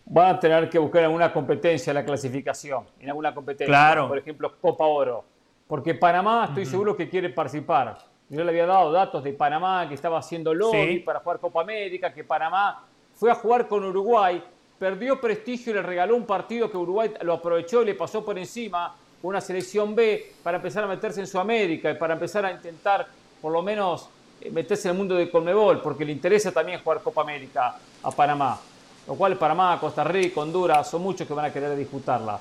Van 0.04 0.36
a 0.36 0.38
tener 0.40 0.70
que 0.70 0.78
buscar 0.78 1.02
alguna 1.02 1.32
competencia 1.32 1.92
la 1.92 2.04
clasificación, 2.04 2.86
en 3.00 3.08
alguna 3.08 3.34
competencia. 3.34 3.66
Claro. 3.66 4.06
Por 4.06 4.18
ejemplo, 4.18 4.52
Copa 4.60 4.84
Oro. 4.84 5.24
Porque 5.66 5.94
Panamá 5.94 6.46
estoy 6.48 6.66
seguro 6.66 6.96
que 6.96 7.08
quiere 7.08 7.30
participar. 7.30 8.11
Yo 8.32 8.44
le 8.44 8.50
había 8.50 8.64
dado 8.66 8.90
datos 8.90 9.22
de 9.22 9.34
Panamá 9.34 9.86
que 9.86 9.94
estaba 9.94 10.18
haciendo 10.18 10.54
lobby 10.54 10.94
Sí. 10.94 10.98
para 11.00 11.20
jugar 11.20 11.38
Copa 11.38 11.60
América, 11.60 12.14
que 12.14 12.24
Panamá 12.24 12.82
fue 13.14 13.30
a 13.30 13.34
jugar 13.34 13.68
con 13.68 13.84
Uruguay, 13.84 14.42
perdió 14.78 15.20
prestigio 15.20 15.72
y 15.72 15.74
le 15.74 15.82
regaló 15.82 16.16
un 16.16 16.24
partido 16.24 16.70
que 16.70 16.78
Uruguay 16.78 17.12
lo 17.20 17.34
aprovechó 17.34 17.82
y 17.82 17.84
le 17.86 17.94
pasó 17.94 18.24
por 18.24 18.38
encima 18.38 18.94
una 19.22 19.38
selección 19.42 19.94
B 19.94 20.32
para 20.42 20.56
empezar 20.56 20.82
a 20.82 20.86
meterse 20.86 21.20
en 21.20 21.26
Sudamérica 21.26 21.90
y 21.90 21.94
para 21.94 22.14
empezar 22.14 22.46
a 22.46 22.50
intentar 22.52 23.06
por 23.40 23.52
lo 23.52 23.60
menos 23.62 24.08
eh, 24.40 24.50
meterse 24.50 24.88
en 24.88 24.92
el 24.92 24.98
mundo 24.98 25.14
de 25.14 25.30
Conmebol, 25.30 25.82
porque 25.82 26.04
le 26.06 26.12
interesa 26.12 26.50
también 26.52 26.80
jugar 26.82 27.00
Copa 27.02 27.20
América 27.20 27.76
a 28.02 28.10
Panamá. 28.12 28.58
Lo 29.06 29.14
cual 29.14 29.36
Panamá, 29.36 29.78
Costa 29.78 30.04
Rica, 30.04 30.40
Honduras, 30.40 30.88
son 30.88 31.02
muchos 31.02 31.28
que 31.28 31.34
van 31.34 31.44
a 31.44 31.52
querer 31.52 31.76
disputarla. 31.76 32.40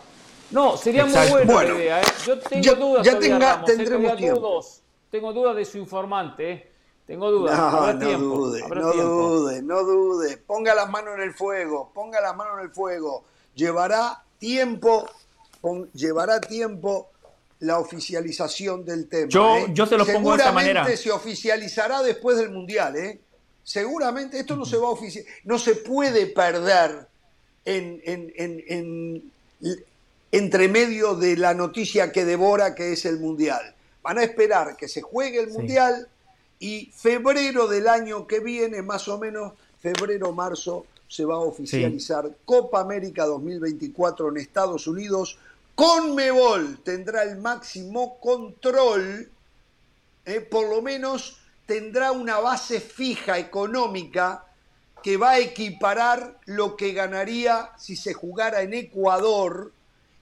No, 0.51 0.77
sería 0.77 1.05
muy 1.05 1.13
buena 1.29 1.53
Bueno, 1.53 1.73
la 1.73 1.79
idea. 1.79 2.01
¿eh? 2.01 2.05
Yo 2.25 2.39
tengo 2.39 2.61
ya- 2.63 2.73
dudas 2.75 3.05
ya 3.05 3.11
todavía, 3.11 3.33
tenga- 3.35 3.51
Ramos, 3.55 3.69
¿eh? 3.69 3.75
tendremos 3.75 4.15
tiempo. 4.15 4.39
dudas. 4.39 4.80
Tengo 5.11 5.33
dudas 5.33 5.55
de 5.55 5.65
su 5.65 5.77
informante. 5.77 6.51
¿eh? 6.51 6.71
Tengo 7.05 7.29
dudas. 7.29 7.57
No, 7.57 7.63
habrá 7.65 7.93
no 7.93 7.99
tiempo. 8.07 8.25
dude, 8.25 8.63
habrá 8.63 8.81
no 8.81 8.91
tiempo. 8.91 9.09
dude, 9.11 9.61
no 9.61 9.83
dude. 9.83 10.37
Ponga 10.37 10.73
las 10.73 10.89
manos 10.89 11.15
en 11.15 11.21
el 11.21 11.33
fuego, 11.33 11.91
ponga 11.93 12.21
las 12.21 12.35
manos 12.35 12.53
en 12.59 12.65
el 12.65 12.71
fuego. 12.71 13.23
Llevará 13.55 14.23
tiempo, 14.39 15.09
pon- 15.59 15.89
llevará 15.93 16.39
tiempo 16.39 17.09
la 17.59 17.79
oficialización 17.79 18.85
del 18.85 19.07
tema. 19.09 19.27
Yo- 19.29 19.57
¿eh? 19.57 19.65
yo 19.73 19.85
se 19.85 19.97
lo 19.97 20.05
pongo 20.05 20.31
de 20.31 20.37
esta 20.37 20.49
Seguramente 20.49 20.73
manera. 20.79 20.97
se 20.97 21.11
oficializará 21.11 22.01
después 22.01 22.37
del 22.37 22.49
Mundial, 22.49 22.95
¿eh? 22.95 23.19
Seguramente 23.63 24.39
esto 24.39 24.55
no 24.55 24.65
se 24.65 24.77
va 24.77 24.87
a 24.87 24.91
oficializar, 24.91 25.33
no 25.43 25.59
se 25.59 25.75
puede 25.75 26.25
perder 26.27 27.07
en, 27.65 28.01
en- 28.05 28.33
en- 28.35 28.63
en- 28.67 29.31
entre 30.31 30.67
medio 30.69 31.13
de 31.15 31.35
la 31.37 31.53
noticia 31.53 32.11
que 32.11 32.23
devora 32.25 32.73
que 32.73 32.93
es 32.93 33.05
el 33.05 33.19
Mundial. 33.19 33.75
Van 34.03 34.17
a 34.17 34.23
esperar 34.23 34.75
que 34.77 34.87
se 34.87 35.01
juegue 35.01 35.39
el 35.39 35.51
Sí. 35.51 35.57
Mundial 35.57 36.07
y 36.59 36.91
febrero 36.93 37.67
del 37.67 37.87
año 37.87 38.27
que 38.27 38.39
viene, 38.39 38.81
más 38.81 39.07
o 39.07 39.17
menos, 39.17 39.53
febrero, 39.79 40.31
marzo, 40.31 40.85
se 41.07 41.25
va 41.25 41.35
a 41.35 41.39
oficializar 41.39 42.29
Copa 42.45 42.79
América 42.79 43.25
2024 43.25 44.29
en 44.29 44.37
Estados 44.37 44.87
Unidos. 44.87 45.37
Conmebol 45.75 46.79
tendrá 46.83 47.23
el 47.23 47.37
máximo 47.37 48.17
control, 48.19 49.29
eh, 50.25 50.39
por 50.41 50.69
lo 50.69 50.81
menos 50.81 51.37
tendrá 51.65 52.11
una 52.11 52.39
base 52.39 52.79
fija 52.79 53.39
económica 53.39 54.45
que 55.03 55.17
va 55.17 55.31
a 55.31 55.39
equiparar 55.39 56.39
lo 56.45 56.75
que 56.75 56.93
ganaría 56.93 57.71
si 57.77 57.95
se 57.95 58.13
jugara 58.13 58.61
en 58.61 58.73
Ecuador 58.73 59.71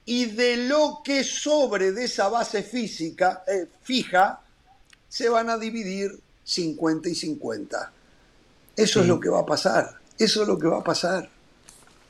y 0.10 0.26
de 0.26 0.58
lo 0.58 1.02
que 1.04 1.24
sobre 1.24 1.92
de 1.92 2.06
esa 2.06 2.30
base 2.30 2.64
física, 2.64 3.44
eh, 3.48 3.68
fija 3.84 4.40
se 5.08 5.30
van 5.30 5.52
a 5.52 5.58
dividir 5.60 6.20
50 6.44 7.10
y 7.10 7.14
50. 7.14 7.92
Eso 8.76 9.02
es 9.02 9.06
lo 9.08 9.20
que 9.20 9.30
va 9.30 9.42
a 9.42 9.46
pasar. 9.46 9.92
Eso 10.18 10.42
es 10.42 10.48
lo 10.48 10.58
que 10.58 10.66
va 10.68 10.80
a 10.80 10.84
pasar. 10.84 11.30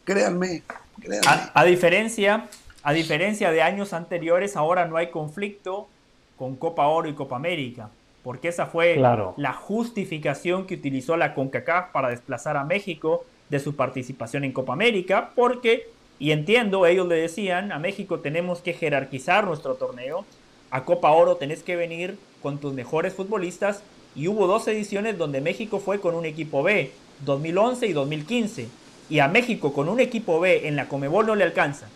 Créanme, 0.06 0.64
créanme. 1.02 1.28
A, 1.28 1.52
a 1.54 1.66
diferencia, 1.66 2.48
a 2.84 2.94
diferencia 2.94 3.52
de 3.52 3.62
años 3.62 3.92
anteriores, 3.92 4.56
ahora 4.56 4.86
no 4.86 4.96
hay 4.96 5.12
conflicto 5.12 5.90
con 6.38 6.56
Copa 6.56 6.88
Oro 6.88 7.10
y 7.10 7.14
Copa 7.16 7.36
América, 7.36 7.90
porque 8.24 8.48
esa 8.48 8.66
fue 8.68 8.96
Claro. 8.96 9.34
la 9.36 9.52
justificación 9.52 10.66
que 10.68 10.76
utilizó 10.76 11.18
la 11.18 11.34
CONCACAF 11.36 11.92
para 11.92 12.08
desplazar 12.08 12.56
a 12.56 12.64
México 12.64 13.26
de 13.50 13.60
su 13.60 13.76
participación 13.76 14.46
en 14.46 14.54
Copa 14.54 14.72
América, 14.72 15.32
porque, 15.36 15.90
y 16.20 16.32
entiendo, 16.32 16.86
ellos 16.86 17.08
le 17.08 17.16
decían, 17.16 17.72
a 17.72 17.80
México 17.80 18.20
tenemos 18.20 18.60
que 18.60 18.74
jerarquizar 18.74 19.46
nuestro 19.46 19.76
torneo, 19.76 20.26
a 20.70 20.84
Copa 20.84 21.12
Oro 21.12 21.38
tenés 21.38 21.64
que 21.64 21.76
venir 21.76 22.18
con 22.42 22.60
tus 22.60 22.74
mejores 22.74 23.14
futbolistas, 23.14 23.82
y 24.16 24.28
hubo 24.28 24.48
dos 24.48 24.68
ediciones 24.68 25.18
donde 25.18 25.40
México 25.40 25.80
fue 25.80 26.02
con 26.02 26.16
un 26.16 26.26
equipo 26.26 26.62
B, 26.62 26.92
2011 27.26 27.88
y 27.88 27.94
2015, 27.94 28.68
y 29.10 29.20
a 29.20 29.28
México 29.28 29.74
con 29.74 29.88
un 29.88 30.00
equipo 30.00 30.40
B 30.40 30.68
en 30.68 30.76
la 30.76 30.88
Comebol 30.88 31.26
no 31.26 31.36
le 31.36 31.44
alcanza. 31.44 31.88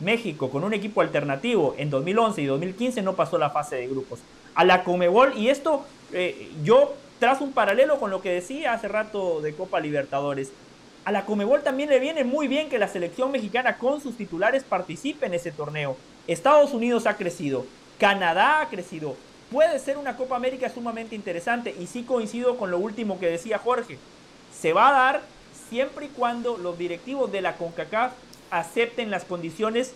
México 0.00 0.50
con 0.50 0.64
un 0.64 0.72
equipo 0.72 1.00
alternativo 1.00 1.74
en 1.78 1.90
2011 1.90 2.42
y 2.42 2.46
2015 2.46 3.02
no 3.02 3.14
pasó 3.14 3.38
la 3.38 3.50
fase 3.50 3.76
de 3.76 3.88
grupos. 3.88 4.20
A 4.54 4.64
la 4.64 4.84
Comebol, 4.84 5.36
y 5.36 5.48
esto 5.48 5.84
eh, 6.12 6.48
yo 6.62 6.94
trazo 7.18 7.44
un 7.44 7.52
paralelo 7.52 7.98
con 7.98 8.10
lo 8.10 8.20
que 8.20 8.30
decía 8.30 8.72
hace 8.72 8.88
rato 8.88 9.40
de 9.40 9.54
Copa 9.54 9.80
Libertadores. 9.80 10.52
A 11.04 11.12
la 11.12 11.26
Comebol 11.26 11.62
también 11.62 11.90
le 11.90 11.98
viene 12.00 12.24
muy 12.24 12.48
bien 12.48 12.70
que 12.70 12.78
la 12.78 12.88
selección 12.88 13.30
mexicana 13.30 13.76
con 13.76 14.00
sus 14.00 14.16
titulares 14.16 14.64
participe 14.64 15.26
en 15.26 15.34
ese 15.34 15.52
torneo. 15.52 15.96
Estados 16.26 16.72
Unidos 16.72 17.06
ha 17.06 17.16
crecido, 17.18 17.66
Canadá 17.98 18.62
ha 18.62 18.68
crecido. 18.70 19.14
Puede 19.52 19.78
ser 19.78 19.98
una 19.98 20.16
Copa 20.16 20.36
América 20.36 20.70
sumamente 20.70 21.14
interesante 21.14 21.74
y 21.78 21.86
sí 21.86 22.04
coincido 22.04 22.56
con 22.56 22.70
lo 22.70 22.78
último 22.78 23.20
que 23.20 23.26
decía 23.26 23.58
Jorge. 23.58 23.98
Se 24.58 24.72
va 24.72 24.88
a 24.88 24.92
dar 24.92 25.22
siempre 25.68 26.06
y 26.06 26.08
cuando 26.08 26.56
los 26.56 26.78
directivos 26.78 27.30
de 27.30 27.42
la 27.42 27.56
CONCACAF 27.56 28.12
acepten 28.50 29.10
las 29.10 29.24
condiciones 29.24 29.92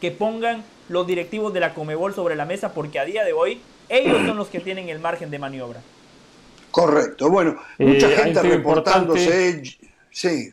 que 0.00 0.10
pongan 0.10 0.62
los 0.90 1.06
directivos 1.06 1.54
de 1.54 1.60
la 1.60 1.72
Comebol 1.72 2.14
sobre 2.14 2.36
la 2.36 2.44
mesa, 2.44 2.74
porque 2.74 2.98
a 2.98 3.06
día 3.06 3.24
de 3.24 3.32
hoy 3.32 3.62
ellos 3.88 4.26
son 4.26 4.36
los 4.36 4.48
que 4.48 4.60
tienen 4.60 4.90
el 4.90 4.98
margen 4.98 5.30
de 5.30 5.38
maniobra. 5.38 5.80
Correcto. 6.70 7.30
Bueno, 7.30 7.56
Eh, 7.78 7.86
mucha 7.86 8.08
hay 8.08 8.16
gente 8.16 8.42
reportándose. 8.42 9.62
Sí. 10.14 10.52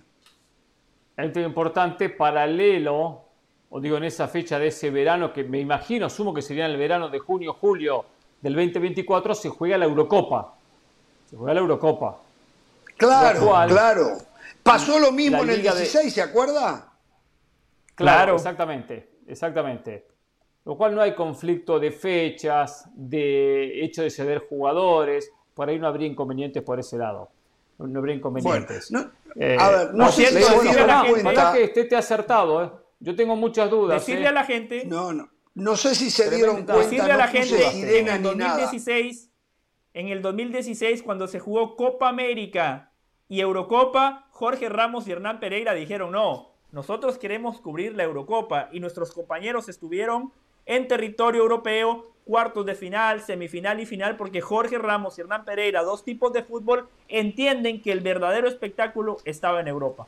Tema 1.16 1.46
importante 1.46 2.10
paralelo, 2.10 3.22
o 3.70 3.80
digo 3.80 3.98
en 3.98 4.06
esa 4.06 4.28
fecha 4.28 4.58
de 4.58 4.68
ese 4.68 4.90
verano, 4.90 5.32
que 5.32 5.44
me 5.44 5.60
imagino, 5.60 6.08
asumo 6.08 6.34
que 6.34 6.42
sería 6.42 6.66
en 6.66 6.72
el 6.72 6.78
verano 6.78 7.10
de 7.10 7.20
junio, 7.20 7.54
julio 7.54 8.04
del 8.42 8.56
2024, 8.56 9.36
se 9.36 9.50
juega 9.50 9.78
la 9.78 9.86
Eurocopa. 9.86 10.56
Se 11.30 11.38
juega 11.38 11.54
la 11.54 11.60
Eurocopa. 11.60 12.18
Claro, 12.98 13.46
cual- 13.46 13.70
claro. 13.70 14.18
Pasó 14.64 15.00
lo 15.00 15.12
mismo 15.12 15.44
en 15.44 15.50
el 15.52 15.58
Liga 15.58 15.74
de- 15.76 15.82
16, 15.82 16.12
¿se 16.14 16.22
acuerda? 16.24 16.92
Claro, 17.94 18.18
Claro. 18.18 18.36
exactamente, 18.36 19.10
exactamente. 19.28 20.08
Lo 20.66 20.76
cual 20.76 20.96
no 20.96 21.02
hay 21.02 21.14
conflicto 21.14 21.80
de 21.80 21.92
fechas, 21.92 22.86
de 22.96 23.84
hecho 23.86 24.02
de 24.02 24.10
ceder 24.10 24.40
jugadores, 24.50 25.32
por 25.54 25.70
ahí 25.70 25.78
no 25.78 25.88
habría 25.88 26.08
inconvenientes 26.08 26.64
por 26.64 26.80
ese 26.80 26.98
lado. 26.98 27.30
No, 27.88 28.00
habría 28.00 28.20
Bueno, 28.20 28.38
inconvenientes. 28.40 28.92
no- 28.92 29.10
Eh, 29.36 29.56
a 29.60 29.70
ver, 29.70 29.94
no 29.94 30.12
sé 30.12 30.26
si. 30.28 30.44
Ojalá 30.44 31.54
que 31.54 31.64
esté 31.64 31.96
acertado, 31.96 32.64
¿eh? 32.64 32.72
Yo 33.00 33.16
tengo 33.16 33.36
muchas 33.36 33.70
dudas. 33.70 34.00
Decirle 34.06 34.26
¿eh? 34.26 34.30
a 34.30 34.32
la 34.32 34.44
gente, 34.44 34.86
No, 34.86 35.14
no. 35.14 35.30
No 35.54 35.76
sé 35.76 35.96
si 35.96 36.10
se 36.10 36.30
dieron 36.30 36.56
cuenta. 36.56 36.78
decirle 36.78 37.12
a 37.12 37.18
la 37.18 37.28
gente 37.28 38.00
en 38.00 38.08
el 38.08 38.22
ni 38.22 38.36
nada. 38.36 38.58
2016, 38.58 39.30
en 39.94 40.08
el 40.08 40.22
2016 40.22 41.04
cuando 41.04 41.28
se 41.28 41.40
jugó 41.40 41.76
Copa 41.76 42.08
América 42.08 42.92
y 43.28 43.42
Eurocopa, 43.42 44.28
Jorge 44.32 44.70
Ramos 44.70 45.08
y 45.08 45.12
Hernán 45.12 45.40
Pereira 45.42 45.74
dijeron 45.74 46.12
no, 46.14 46.52
nosotros 46.72 47.18
queremos 47.18 47.60
cubrir 47.60 47.96
la 47.96 48.04
Eurocopa 48.04 48.70
y 48.72 48.80
nuestros 48.80 49.12
compañeros 49.12 49.68
estuvieron 49.68 50.32
en 50.76 50.88
territorio 50.88 51.42
europeo, 51.42 52.14
cuartos 52.26 52.66
de 52.66 52.76
final, 52.76 53.22
semifinal 53.22 53.80
y 53.82 53.86
final, 53.86 54.16
porque 54.16 54.40
Jorge 54.42 54.78
Ramos 54.78 55.18
y 55.18 55.22
Hernán 55.22 55.44
Pereira, 55.44 55.84
dos 55.84 56.04
tipos 56.04 56.32
de 56.34 56.44
fútbol, 56.44 56.88
entienden 57.10 57.82
que 57.82 57.92
el 57.92 58.00
verdadero 58.00 58.48
espectáculo 58.48 59.22
estaba 59.26 59.60
en 59.60 59.68
Europa. 59.68 60.08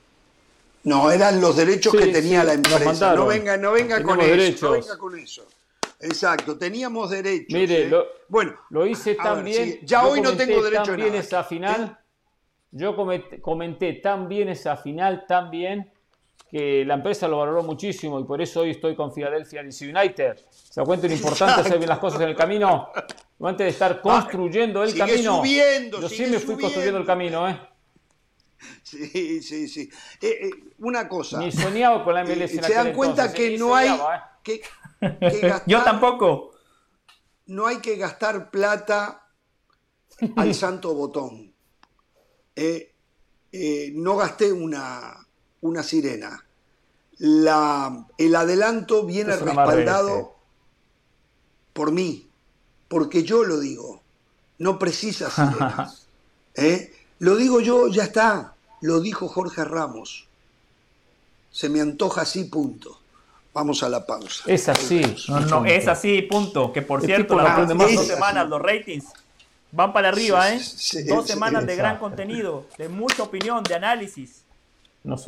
No, 0.84 1.12
eran 1.12 1.42
los 1.42 1.56
derechos 1.58 1.92
Sí, 1.92 1.98
que 1.98 2.08
tenía 2.08 2.42
sí, 2.42 2.48
la 2.48 2.54
empresa. 2.54 3.14
No 3.16 3.26
venga, 3.26 3.58
no 3.58 3.72
venga 3.74 4.02
con 4.04 4.22
eso. 4.22 4.30
derechos. 4.30 4.62
No 4.62 4.72
venga 4.72 4.98
con 4.98 5.18
eso. 5.20 5.54
exacto, 6.00 6.58
teníamos 6.58 7.10
derecho. 7.10 7.58
Mire, 7.58 7.84
¿eh? 7.84 7.90
lo, 7.90 8.06
bueno, 8.30 8.56
lo 8.70 8.86
hice 8.86 9.16
tan 9.16 9.44
ver, 9.44 9.46
bien. 9.46 9.80
sí, 9.80 9.80
ya 9.84 10.06
hoy 10.08 10.22
no 10.22 10.36
tengo 10.36 10.62
derecho 10.64 10.94
tan 10.94 10.96
a 10.96 10.98
nada. 10.98 11.20
esa 11.20 11.44
final. 11.44 12.00
Yo 12.72 12.96
comenté, 12.96 13.42
comenté 13.42 13.94
tan 13.94 14.28
bien 14.28 14.50
esa 14.50 14.78
final, 14.78 15.26
tan 15.28 15.52
bien, 15.52 15.93
que 16.54 16.86
la 16.86 16.94
empresa 16.94 17.28
lo 17.28 17.40
valoró 17.40 17.64
muchísimo 17.64 18.20
y 18.20 18.26
por 18.26 18.40
eso 18.40 18.62
hoy 18.62 18.70
estoy 18.70 18.96
con 18.96 19.12
Philadelphia 19.12 19.64
DC 19.64 19.90
United. 19.90 20.38
¿Se 20.52 20.80
da 20.80 20.86
cuenta 20.86 21.08
lo 21.08 21.14
importante 21.14 21.62
hacer 21.62 21.80
bien 21.80 21.90
las 21.90 21.98
cosas 21.98 22.22
en 22.22 22.30
el 22.30 22.36
camino? 22.36 22.90
Antes 23.42 23.66
de 23.66 23.70
estar 23.70 24.00
construyendo 24.00 24.84
el 24.84 24.90
sigue 24.90 25.00
camino. 25.00 25.38
subiendo, 25.38 26.00
yo 26.00 26.08
sí 26.08 26.18
sigue 26.18 26.30
me 26.30 26.40
fui 26.40 26.56
construyendo 26.60 27.00
el 27.00 27.08
camino, 27.08 27.50
¿eh? 27.50 27.60
Sí, 28.84 29.42
sí, 29.42 29.68
sí. 29.68 29.90
Eh, 30.22 30.28
eh, 30.44 30.50
una 30.78 31.10
cosa. 31.10 31.40
Ni 31.40 31.52
soñaba 31.52 32.04
con 32.04 32.14
la 32.14 32.22
eh, 32.22 32.26
MLS 32.26 32.54
en 32.54 32.64
se 32.64 32.74
dan 32.76 32.94
cuenta 32.94 33.26
entonces, 33.26 33.46
¿eh? 33.48 33.52
que 33.52 33.58
no 33.58 33.76
hay 33.76 33.88
soñaba, 33.88 34.16
¿eh? 34.16 34.22
que, 34.44 34.62
que 35.32 35.40
gastar, 35.40 35.64
Yo 35.66 35.84
tampoco. 35.84 36.52
no 37.48 37.66
hay 37.66 37.78
que 37.78 37.96
gastar 37.96 38.52
plata 38.52 39.28
al 40.36 40.54
santo 40.54 40.94
botón. 40.94 41.52
Eh, 42.56 42.94
eh, 43.52 43.92
no 43.96 44.16
gasté 44.18 44.54
una, 44.54 45.23
una 45.64 45.82
sirena. 45.82 46.44
La, 47.18 48.06
el 48.18 48.36
adelanto 48.36 49.06
viene 49.06 49.36
respaldado 49.36 50.36
por 51.74 51.92
mí, 51.92 52.28
porque 52.88 53.24
yo 53.24 53.44
lo 53.44 53.60
digo. 53.60 54.02
No 54.60 54.78
precisa 54.78 55.30
sirenas. 55.32 56.06
¿eh? 56.56 56.94
Lo 57.20 57.36
digo 57.36 57.60
yo, 57.60 57.88
ya 57.88 58.04
está. 58.04 58.54
Lo 58.82 59.00
dijo 59.00 59.28
Jorge 59.28 59.64
Ramos. 59.64 60.28
Se 61.52 61.70
me 61.70 61.82
antoja 61.82 62.22
así, 62.22 62.46
punto. 62.46 63.00
Vamos 63.54 63.84
a 63.84 63.90
la 63.90 64.06
pausa. 64.06 64.44
Es 64.48 64.68
así. 64.68 65.02
No, 65.30 65.40
no, 65.42 65.66
es 65.66 65.88
así, 65.88 66.24
punto. 66.24 66.74
Que 66.74 66.82
por 66.82 67.00
El 67.02 67.06
cierto, 67.06 67.36
las 67.38 67.56
próximas 67.56 67.92
dos 67.94 68.02
Es 68.02 68.08
semanas 68.08 68.44
así. 68.44 68.50
los 68.50 68.62
ratings 68.62 69.06
van 69.72 69.94
para 69.94 70.10
arriba, 70.10 70.54
¿eh? 70.54 70.60
sí, 70.60 71.02
sí, 71.02 71.04
dos 71.04 71.26
sí, 71.26 71.34
semanas 71.34 71.66
de 71.66 71.76
gran 71.76 71.98
contenido, 71.98 72.68
de 72.78 72.90
mucha 72.90 73.24
opinión, 73.24 73.64
de 73.64 73.76
análisis. 73.76 74.43
Nos 75.04 75.28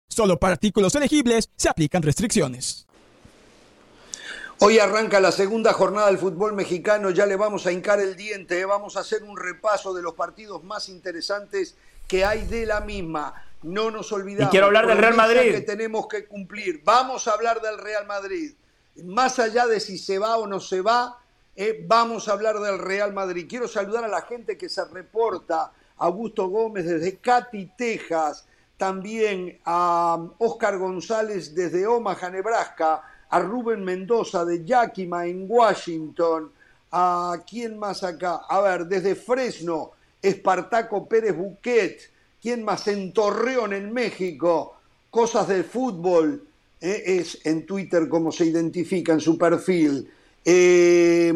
Solo 0.11 0.37
para 0.37 0.53
artículos 0.53 0.93
elegibles 0.95 1.49
se 1.55 1.69
aplican 1.69 2.03
restricciones. 2.03 2.85
Hoy 4.59 4.77
arranca 4.77 5.21
la 5.21 5.31
segunda 5.31 5.71
jornada 5.71 6.07
del 6.07 6.17
fútbol 6.17 6.53
mexicano, 6.53 7.11
ya 7.11 7.25
le 7.25 7.37
vamos 7.37 7.65
a 7.65 7.71
hincar 7.71 7.99
el 8.01 8.15
diente, 8.17 8.59
¿eh? 8.59 8.65
vamos 8.65 8.97
a 8.97 8.99
hacer 8.99 9.23
un 9.23 9.37
repaso 9.37 9.93
de 9.93 10.01
los 10.01 10.13
partidos 10.13 10.63
más 10.65 10.89
interesantes 10.89 11.75
que 12.07 12.25
hay 12.25 12.45
de 12.45 12.65
la 12.65 12.81
misma. 12.81 13.33
No 13.63 13.89
nos 13.89 14.11
olvidamos. 14.11 14.49
Y 14.49 14.51
quiero 14.51 14.67
hablar 14.67 14.85
del 14.85 14.97
Real 14.97 15.15
Madrid. 15.15 15.51
que 15.51 15.61
tenemos 15.61 16.07
que 16.07 16.25
cumplir. 16.25 16.81
Vamos 16.83 17.27
a 17.27 17.31
hablar 17.31 17.61
del 17.61 17.77
Real 17.77 18.05
Madrid. 18.05 18.53
Más 19.05 19.39
allá 19.39 19.65
de 19.65 19.79
si 19.79 19.97
se 19.97 20.19
va 20.19 20.37
o 20.37 20.45
no 20.45 20.59
se 20.59 20.81
va, 20.81 21.19
eh, 21.55 21.83
vamos 21.87 22.27
a 22.27 22.33
hablar 22.33 22.59
del 22.59 22.79
Real 22.79 23.13
Madrid. 23.13 23.45
Quiero 23.47 23.67
saludar 23.67 24.03
a 24.03 24.09
la 24.09 24.23
gente 24.23 24.57
que 24.57 24.67
se 24.67 24.83
reporta. 24.83 25.71
Augusto 25.97 26.49
Gómez 26.49 26.85
desde 26.85 27.17
Katy, 27.17 27.71
Texas. 27.77 28.45
También 28.81 29.59
a 29.65 30.17
Oscar 30.39 30.79
González 30.79 31.53
desde 31.53 31.85
Omaha, 31.85 32.31
Nebraska. 32.31 33.03
A 33.29 33.39
Rubén 33.39 33.83
Mendoza 33.83 34.43
de 34.43 34.65
Yakima 34.65 35.27
en 35.27 35.45
Washington. 35.47 36.51
¿A 36.91 37.43
quién 37.47 37.77
más 37.77 38.01
acá? 38.01 38.41
A 38.49 38.59
ver, 38.61 38.87
desde 38.87 39.13
Fresno, 39.13 39.91
Espartaco 40.19 41.07
Pérez 41.07 41.37
Buquet. 41.37 42.09
¿Quién 42.41 42.63
más? 42.63 42.87
En 42.87 43.13
Torreón, 43.13 43.73
en 43.73 43.93
México. 43.93 44.73
Cosas 45.11 45.47
de 45.49 45.63
fútbol. 45.63 46.43
eh, 46.81 47.03
es 47.05 47.37
en 47.45 47.67
Twitter 47.67 48.09
como 48.09 48.31
se 48.31 48.45
identifica 48.45 49.13
en 49.13 49.21
su 49.21 49.37
perfil. 49.37 50.11
Eh, 50.43 51.31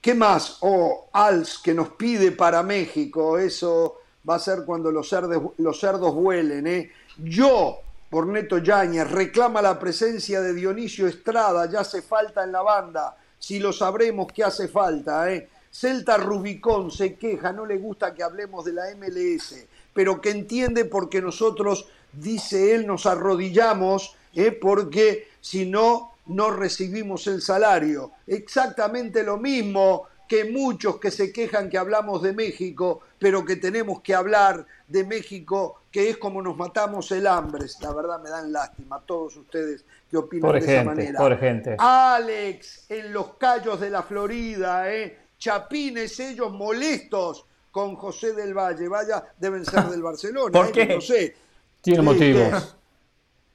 ¿Qué 0.00 0.14
más? 0.14 0.58
Oh, 0.60 1.08
Als, 1.12 1.58
que 1.58 1.74
nos 1.74 1.88
pide 1.88 2.30
para 2.30 2.62
México. 2.62 3.36
Eso 3.36 3.96
va 4.28 4.36
a 4.36 4.38
ser 4.38 4.64
cuando 4.64 4.90
los 4.90 5.08
cerdos, 5.08 5.52
los 5.58 5.78
cerdos 5.78 6.14
vuelen. 6.14 6.66
¿eh? 6.66 6.90
Yo, 7.18 7.78
por 8.10 8.26
Neto 8.26 8.58
Yáñez, 8.58 9.10
reclama 9.10 9.62
la 9.62 9.78
presencia 9.78 10.40
de 10.40 10.54
Dionisio 10.54 11.06
Estrada. 11.06 11.66
Ya 11.66 11.80
hace 11.80 12.02
falta 12.02 12.44
en 12.44 12.52
la 12.52 12.62
banda. 12.62 13.16
Si 13.38 13.58
lo 13.58 13.72
sabremos 13.72 14.32
que 14.32 14.44
hace 14.44 14.68
falta. 14.68 15.32
¿eh? 15.32 15.48
Celta 15.70 16.16
Rubicón 16.16 16.90
se 16.90 17.14
queja, 17.14 17.52
no 17.52 17.66
le 17.66 17.78
gusta 17.78 18.14
que 18.14 18.22
hablemos 18.22 18.64
de 18.64 18.72
la 18.72 18.84
MLS, 18.96 19.66
pero 19.92 20.20
que 20.20 20.30
entiende 20.30 20.84
porque 20.84 21.20
nosotros, 21.20 21.86
dice 22.12 22.74
él, 22.74 22.86
nos 22.86 23.06
arrodillamos, 23.06 24.16
¿eh? 24.34 24.52
porque 24.52 25.28
si 25.40 25.66
no, 25.66 26.14
no 26.26 26.50
recibimos 26.50 27.26
el 27.26 27.42
salario. 27.42 28.12
Exactamente 28.26 29.22
lo 29.22 29.36
mismo 29.36 30.06
que 30.28 30.44
muchos 30.44 30.98
que 31.00 31.10
se 31.10 31.32
quejan 31.32 31.70
que 31.70 31.78
hablamos 31.78 32.22
de 32.22 32.32
México, 32.32 33.00
pero 33.18 33.44
que 33.44 33.56
tenemos 33.56 34.02
que 34.02 34.14
hablar 34.14 34.66
de 34.86 35.04
México, 35.04 35.80
que 35.90 36.10
es 36.10 36.18
como 36.18 36.42
nos 36.42 36.56
matamos 36.56 37.10
el 37.12 37.26
hambre. 37.26 37.66
La 37.80 37.92
verdad 37.92 38.20
me 38.20 38.28
dan 38.28 38.52
lástima 38.52 39.00
todos 39.04 39.36
ustedes 39.36 39.84
que 40.10 40.16
opinan 40.16 40.42
Pobre 40.48 40.60
de 40.60 40.66
esa 40.66 40.74
gente, 40.74 40.88
manera. 40.94 41.18
pobre 41.18 41.36
gente. 41.38 41.76
Alex, 41.78 42.84
en 42.90 43.12
los 43.12 43.34
Cayos 43.34 43.80
de 43.80 43.90
la 43.90 44.02
Florida, 44.02 44.92
¿eh? 44.92 45.18
Chapines, 45.38 46.18
ellos 46.20 46.52
molestos 46.52 47.46
con 47.70 47.96
José 47.96 48.34
del 48.34 48.54
Valle. 48.54 48.88
Vaya, 48.88 49.24
deben 49.38 49.64
ser 49.64 49.84
del 49.84 50.02
Barcelona. 50.10 50.52
¿Por 50.52 50.66
¿eh? 50.66 50.72
qué? 50.72 50.86
No 50.86 51.00
sé. 51.00 51.36
Tiene 51.80 52.02
motivos. 52.02 52.76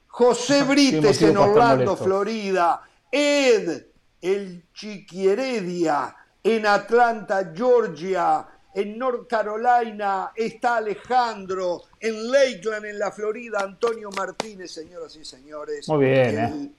José 0.07 0.63
Brites 0.63 1.21
en 1.21 1.37
Orlando. 1.37 1.95
Florida. 1.97 2.81
Ed, 3.11 3.85
el 4.21 4.63
Chiquieredia, 4.73 6.15
en 6.43 6.65
Atlanta, 6.65 7.51
Georgia. 7.55 8.47
En 8.75 8.97
North 8.97 9.27
Carolina 9.27 10.31
está 10.35 10.77
Alejandro. 10.77 11.83
En 11.99 12.31
Lakeland, 12.31 12.85
en 12.85 12.97
la 12.99 13.11
Florida, 13.11 13.59
Antonio 13.61 14.09
Martínez, 14.17 14.71
señoras 14.71 15.15
y 15.15 15.23
señores. 15.23 15.87
Muy 15.89 16.05
bien, 16.05 16.27
El, 16.29 16.37
¿eh? 16.65 16.71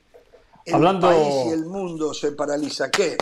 el 0.66 0.74
Hablando- 0.74 1.06
país 1.08 1.46
y 1.46 1.48
el 1.50 1.64
mundo 1.66 2.12
se 2.12 2.32
paraliza. 2.32 2.90
¿Qué? 2.90 3.16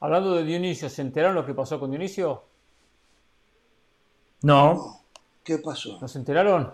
Hablando 0.00 0.34
de 0.34 0.44
Dionisio, 0.44 0.90
¿se 0.90 1.00
enteraron 1.00 1.34
lo 1.34 1.46
que 1.46 1.54
pasó 1.54 1.80
con 1.80 1.90
Dionisio? 1.90 2.42
No. 4.42 5.00
¿Qué 5.42 5.58
pasó? 5.58 5.98
¿No 6.00 6.08
se 6.08 6.18
enteraron? 6.18 6.70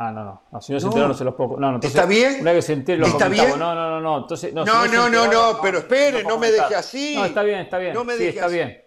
Ah, 0.00 0.12
no, 0.12 0.22
no. 0.22 0.42
no 0.52 0.60
si 0.60 0.72
no 0.72 0.78
se 0.78 0.86
enteró, 0.86 1.08
no 1.08 1.14
se 1.14 1.24
los 1.24 1.34
puedo. 1.34 1.56
No, 1.58 1.72
no, 1.72 1.80
¿Está 1.82 2.06
bien? 2.06 2.36
Una 2.40 2.52
vez 2.52 2.64
que 2.64 2.66
se 2.68 2.72
entere, 2.74 2.98
lo 2.98 3.06
¿Está 3.08 3.28
bien? 3.28 3.58
No, 3.58 3.74
no, 3.74 3.90
no, 3.90 4.00
no. 4.00 4.18
Entonces, 4.18 4.54
no, 4.54 4.64
no, 4.64 4.84
si 4.84 4.92
no, 4.92 5.08
no, 5.08 5.26
no, 5.26 5.58
pero 5.60 5.78
espere, 5.78 6.22
no, 6.22 6.38
me 6.38 6.52
deje 6.52 6.72
así. 6.76 7.16
No, 7.16 7.24
está 7.24 7.42
bien, 7.42 7.58
está 7.58 7.78
bien. 7.78 7.94
No 7.94 8.04
me 8.04 8.12
sí, 8.12 8.20
deje 8.20 8.30
está 8.36 8.46
así. 8.46 8.54
bien. 8.54 8.84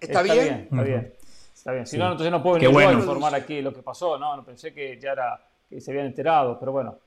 ¿Está, 0.00 0.22
bien? 0.22 0.68
Está 0.70 0.82
bien. 0.82 1.14
Está 1.54 1.72
bien. 1.72 1.86
Si 1.86 1.98
no, 1.98 2.06
entonces 2.06 2.30
no 2.30 2.42
puedo 2.42 2.56
yo 2.56 2.72
bueno. 2.72 2.92
informar 2.98 3.34
aquí 3.34 3.60
lo 3.60 3.74
que 3.74 3.82
pasó. 3.82 4.16
No, 4.16 4.34
no 4.34 4.46
pensé 4.46 4.72
que 4.72 4.98
ya 4.98 5.12
era 5.12 5.46
que 5.68 5.78
se 5.78 5.90
habían 5.90 6.06
enterado, 6.06 6.58
pero 6.58 6.72
bueno. 6.72 6.98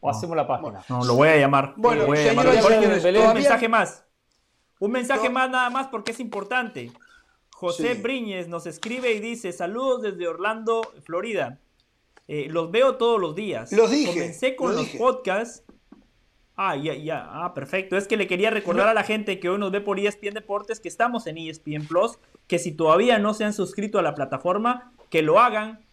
O 0.00 0.10
hacemos 0.10 0.36
la 0.36 0.46
página. 0.46 0.84
No, 0.90 1.02
lo 1.02 1.14
voy 1.14 1.28
a 1.28 1.36
llamar. 1.38 1.72
Bueno, 1.78 2.02
lo 2.02 2.08
voy 2.08 2.18
a 2.18 2.24
llamar. 2.26 2.44
señoras 2.52 3.02
señores, 3.02 3.26
un 3.26 3.34
mensaje 3.34 3.68
más. 3.70 4.04
Un 4.80 4.90
mensaje 4.92 5.30
más 5.30 5.48
nada 5.48 5.70
más 5.70 5.86
porque 5.86 6.10
es 6.10 6.20
importante. 6.20 6.92
José 7.54 7.94
Sí. 7.94 8.02
Briñez 8.02 8.48
nos 8.48 8.66
escribe 8.66 9.12
y 9.12 9.18
dice, 9.18 9.50
saludos 9.52 10.02
desde 10.02 10.28
Orlando, 10.28 10.82
Florida. 11.04 11.58
Eh, 12.28 12.46
los 12.50 12.70
veo 12.70 12.96
todos 12.96 13.18
los 13.20 13.34
días. 13.34 13.72
Los 13.72 13.90
dije, 13.90 14.12
Comencé 14.12 14.54
con 14.54 14.68
lo 14.70 14.74
los 14.76 14.84
dije. 14.84 14.98
podcasts. 14.98 15.64
Ah, 16.56 16.76
ya, 16.76 16.94
ya. 16.94 17.26
Ah, 17.30 17.54
perfecto. 17.54 17.96
Es 17.96 18.06
que 18.08 18.16
le 18.16 18.26
quería 18.26 18.50
recordar 18.50 18.88
a 18.88 18.94
la 18.94 19.04
gente 19.04 19.38
que 19.40 19.48
hoy 19.48 19.58
nos 19.58 19.70
ve 19.70 19.80
por 19.80 19.98
ESPN 19.98 20.34
Deportes 20.34 20.80
que 20.80 20.88
estamos 20.88 21.26
en 21.26 21.38
ESPN 21.38 21.86
Plus, 21.86 22.18
que 22.46 22.58
si 22.58 22.72
todavía 22.72 23.18
no 23.18 23.32
se 23.32 23.44
han 23.44 23.52
suscrito 23.52 23.98
a 23.98 24.02
la 24.02 24.14
plataforma, 24.14 24.92
que 25.08 25.22
lo 25.22 25.38
hagan. 25.38 25.86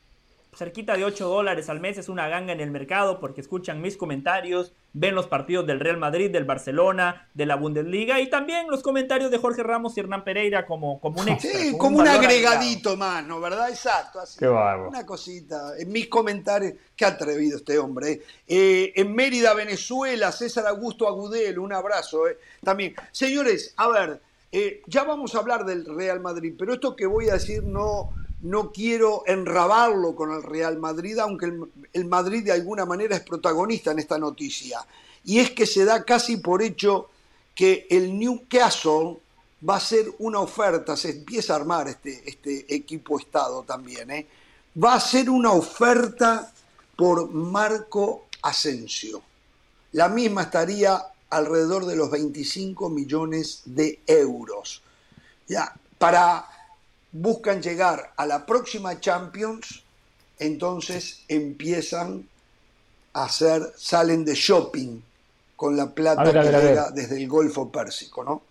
Cerquita 0.56 0.96
de 0.96 1.04
8 1.04 1.28
dólares 1.28 1.70
al 1.70 1.80
mes 1.80 1.98
es 1.98 2.10
una 2.10 2.28
ganga 2.28 2.54
en 2.54 2.62
el 2.62 2.72
mercado 2.72 3.20
porque 3.20 3.42
escuchan 3.42 3.82
mis 3.82 3.98
comentarios, 3.98 4.74
ven 4.94 5.16
los 5.16 5.28
partidos 5.28 5.68
del 5.68 5.80
Real 5.80 5.98
Madrid, 5.98 6.32
del 6.32 6.46
Barcelona, 6.46 7.30
de 7.34 7.46
la 7.46 7.56
Bundesliga 7.56 8.22
y 8.22 8.30
también 8.30 8.68
los 8.70 8.82
comentarios 8.82 9.32
de 9.32 9.38
Jorge 9.38 9.64
Ramos 9.64 9.98
y 9.98 10.00
Hernán 10.00 10.24
Pereira 10.24 10.66
como, 10.66 11.00
como 11.02 11.22
un 11.22 11.30
extra. 11.30 11.52
Sí, 11.52 11.72
como 11.72 11.96
como 11.96 12.00
un 12.00 12.08
agregadito 12.08 12.96
más, 12.96 13.26
¿no? 13.26 13.40
¿Verdad? 13.42 13.70
Exacto. 13.70 14.20
Así. 14.20 14.40
Qué 14.40 14.48
bárbaro. 14.48 14.90
Una 14.90 15.06
cosita. 15.06 15.74
En 15.78 15.92
mis 15.92 16.08
comentarios, 16.08 16.74
qué 16.96 17.06
atrevido 17.06 17.58
este 17.58 17.78
hombre. 17.78 18.12
¿eh? 18.12 18.22
Eh, 18.48 18.94
en 18.96 19.14
Mérida, 19.14 19.54
Venezuela, 19.54 20.32
César 20.32 20.66
Augusto 20.68 21.08
Agudelo, 21.08 21.64
un 21.64 21.74
abrazo. 21.74 22.28
¿eh? 22.28 22.38
También. 22.64 22.96
Señores, 23.12 23.74
a 23.78 23.88
ver, 23.90 24.22
eh, 24.58 24.82
ya 24.88 25.04
vamos 25.04 25.36
a 25.36 25.40
hablar 25.40 25.66
del 25.66 25.86
Real 25.86 26.22
Madrid, 26.22 26.54
pero 26.58 26.74
esto 26.74 26.96
que 26.96 27.06
voy 27.06 27.30
a 27.30 27.34
decir 27.34 27.64
no, 27.64 28.12
no 28.46 28.72
quiero 28.72 29.24
enrabarlo 29.26 30.16
con 30.16 30.32
el 30.32 30.44
Real 30.44 30.78
Madrid, 30.78 31.18
aunque 31.18 31.48
el, 31.48 31.64
el 31.94 32.06
Madrid 32.06 32.44
de 32.44 32.52
alguna 32.52 32.86
manera 32.86 33.16
es 33.16 33.24
protagonista 33.24 33.92
en 33.92 34.00
esta 34.00 34.18
noticia. 34.20 34.86
Y 35.24 35.40
es 35.40 35.52
que 35.52 35.66
se 35.66 35.84
da 35.84 36.04
casi 36.04 36.38
por 36.38 36.62
hecho 36.62 37.10
que 37.56 37.88
el 37.90 38.18
Newcastle 38.20 39.18
va 39.68 39.78
a 39.78 39.80
ser 39.80 40.06
una 40.20 40.42
oferta, 40.42 40.96
se 40.96 41.10
empieza 41.12 41.54
a 41.54 41.56
armar 41.56 41.88
este, 41.88 42.22
este 42.30 42.74
equipo 42.76 43.18
Estado 43.18 43.64
también, 43.64 44.12
¿eh? 44.12 44.28
va 44.84 44.94
a 44.94 45.00
ser 45.00 45.30
una 45.30 45.52
oferta 45.52 46.52
por 46.96 47.32
Marco 47.32 48.26
Asensio. 48.44 49.22
La 49.94 50.08
misma 50.10 50.44
estaría 50.44 51.02
alrededor 51.30 51.86
de 51.86 51.96
los 51.96 52.12
25 52.12 52.90
millones 52.90 53.62
de 53.66 54.02
euros. 54.06 54.84
Ya, 55.48 55.74
para 55.98 56.48
buscan 57.18 57.62
llegar 57.62 58.12
a 58.18 58.26
la 58.26 58.46
próxima 58.46 59.00
Champions, 59.00 59.84
entonces 60.38 61.24
empiezan 61.30 62.28
a 63.14 63.24
hacer, 63.24 63.62
salen 63.78 64.26
de 64.26 64.36
shopping 64.36 65.00
con 65.56 65.78
la 65.78 65.88
plata 65.92 66.24
ver, 66.24 66.34
que 66.34 66.52
llega 66.52 66.92
desde 66.92 67.22
el 67.22 67.30
Golfo 67.30 67.72
Pérsico, 67.72 68.22
¿no? 68.22 68.42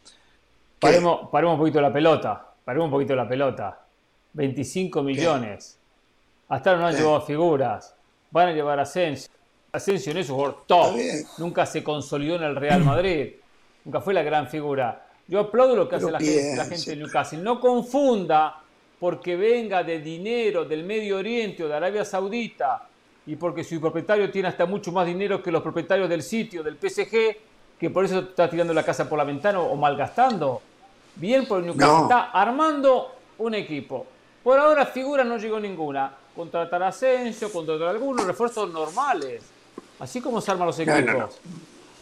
Paremos, 0.78 1.28
paremos 1.31 1.55
un 1.55 1.61
poquito 1.61 1.81
la 1.81 1.93
pelota. 1.93 2.53
Paremos 2.65 2.86
un 2.86 2.93
poquito 2.93 3.15
la 3.15 3.28
pelota. 3.28 3.81
25 4.32 5.03
millones. 5.03 5.77
Hasta 6.49 6.70
ahora 6.70 6.82
no 6.82 6.89
han 6.89 6.95
¿Qué? 6.95 7.01
llevado 7.03 7.20
figuras. 7.20 7.95
Van 8.31 8.49
a 8.49 8.53
llevar 8.53 8.78
a 8.78 8.82
Asensio. 8.82 9.28
Asensio 9.73 10.15
no 10.15 10.20
es 10.20 10.31
un 10.31 10.36
jugador 10.36 10.65
top. 10.66 10.97
Nunca 11.36 11.66
se 11.66 11.85
consolidó 11.85 12.36
en 12.36 12.45
el 12.45 12.57
Real 12.57 12.82
Madrid. 12.82 13.35
Nunca 13.85 14.01
fue 14.01 14.15
la 14.15 14.23
gran 14.23 14.49
figura. 14.49 15.07
Yo 15.26 15.40
aplaudo 15.40 15.74
lo 15.74 15.88
que 15.88 15.96
hace 15.96 16.10
la 16.10 16.18
gente, 16.18 16.56
la 16.56 16.64
gente 16.66 16.90
de 16.90 16.96
Newcastle. 16.96 17.38
No 17.38 17.60
confunda 17.60 18.60
porque 19.01 19.36
venga 19.36 19.82
de 19.82 20.01
dinero 20.01 20.64
del 20.64 20.84
Medio 20.84 21.18
Oriente 21.18 21.64
o 21.64 21.68
de 21.68 21.74
Arabia 21.74 22.05
Saudita 22.05 22.88
y 23.26 23.36
porque 23.36 23.64
su 23.64 23.80
propietario 23.80 24.30
tiene 24.30 24.48
hasta 24.48 24.66
mucho 24.66 24.92
más 24.92 25.06
dinero 25.06 25.42
que 25.42 25.51
los 25.51 25.62
propietarios 25.62 26.09
del 26.09 26.22
sitio, 26.22 26.62
del 26.62 26.76
PSG, 26.76 27.36
que 27.78 27.90
por 27.90 28.05
eso 28.05 28.18
está 28.20 28.48
tirando 28.51 28.74
la 28.74 28.82
casa 28.82 29.09
por 29.09 29.18
la 29.18 29.24
ventana 29.24 29.60
o 29.60 29.74
malgastando. 29.76 30.60
Bien 31.16 31.46
por 31.46 31.62
Newcastle. 31.62 31.86
No. 31.86 32.02
Está 32.02 32.30
armando 32.30 33.14
un 33.38 33.55
equipo. 33.55 34.06
Por 34.42 34.59
ahora 34.59 34.84
figura 34.86 35.24
no 35.24 35.38
llegó 35.38 35.59
ninguna. 35.59 36.12
Contratar 36.36 36.82
a 36.82 36.88
Asensio, 36.88 37.51
contratar 37.51 37.88
algunos 37.88 38.26
refuerzos 38.26 38.70
normales. 38.70 39.42
Así 40.01 40.20
como 40.20 40.40
se 40.40 40.51
arman 40.51 40.66
los 40.66 40.78
equipos. 40.78 41.05
no, 41.05 41.12
no. 41.12 41.28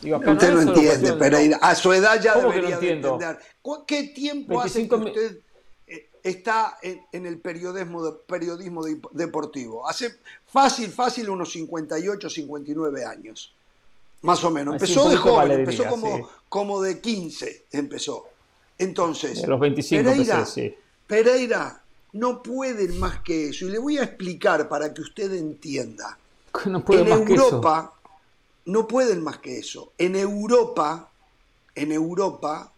Digo, 0.03 0.19
Usted 0.19 0.53
no 0.53 0.61
entiende, 0.63 1.13
Pereira. 1.15 1.59
A 1.63 1.75
su 1.77 1.93
edad 1.93 2.21
ya 2.21 2.35
¿Cómo 2.35 2.51
que 2.51 2.57
no 2.61 2.69
debería 2.69 2.79
de 2.79 2.91
entender. 2.93 3.39
¿Cu- 3.63 3.85
¿Qué 3.87 4.03
tiempo 4.09 4.61
hace 4.61 4.81
25 4.81 5.01
que 5.05 5.11
usted 5.11 5.39
eh, 5.87 6.09
está 6.25 6.77
en, 6.83 7.03
en 7.13 7.25
el 7.27 7.39
periodismo, 7.39 8.05
de- 8.05 8.13
periodismo 8.27 8.83
de- 8.85 9.01
deportivo? 9.13 9.89
Hace 9.89 10.17
fácil, 10.47 10.91
fácil 10.91 11.31
unos 11.31 11.53
58, 11.53 12.29
59 12.29 13.05
años. 13.05 13.55
Más 14.23 14.43
o 14.45 14.51
menos. 14.51 14.75
Empezó 14.75 15.09
de 15.09 15.17
joven, 15.17 15.53
empezó 15.53 15.87
como, 15.87 16.17
sí. 16.17 16.23
como 16.49 16.83
de 16.83 17.01
15, 17.01 17.67
empezó. 17.73 18.27
Entonces, 18.79 19.47
los 19.47 19.61
25 19.61 20.03
Pereira, 20.05 20.39
empecé, 20.39 20.69
sí. 20.71 20.75
Pereira, 21.07 21.81
no 22.15 22.43
pueden 22.43 22.99
más 22.99 23.21
que 23.21 23.51
eso. 23.51 23.67
Y 23.67 23.71
le 23.71 23.79
voy 23.79 23.99
a 23.99 24.03
explicar 24.05 24.69
para 24.69 24.93
que 24.93 25.01
usted 25.03 25.33
entienda. 25.33 26.19
No 26.67 26.85
puedo 26.85 27.03
en 27.03 27.09
más 27.09 27.21
que 27.21 27.35
eso. 27.35 27.61
No 28.65 28.87
pueden 28.87 29.23
más 29.23 29.39
que 29.39 29.59
eso. 29.59 29.93
En 29.99 30.17
Europa, 30.17 31.11
en 31.75 31.93
Europa, 31.93 32.73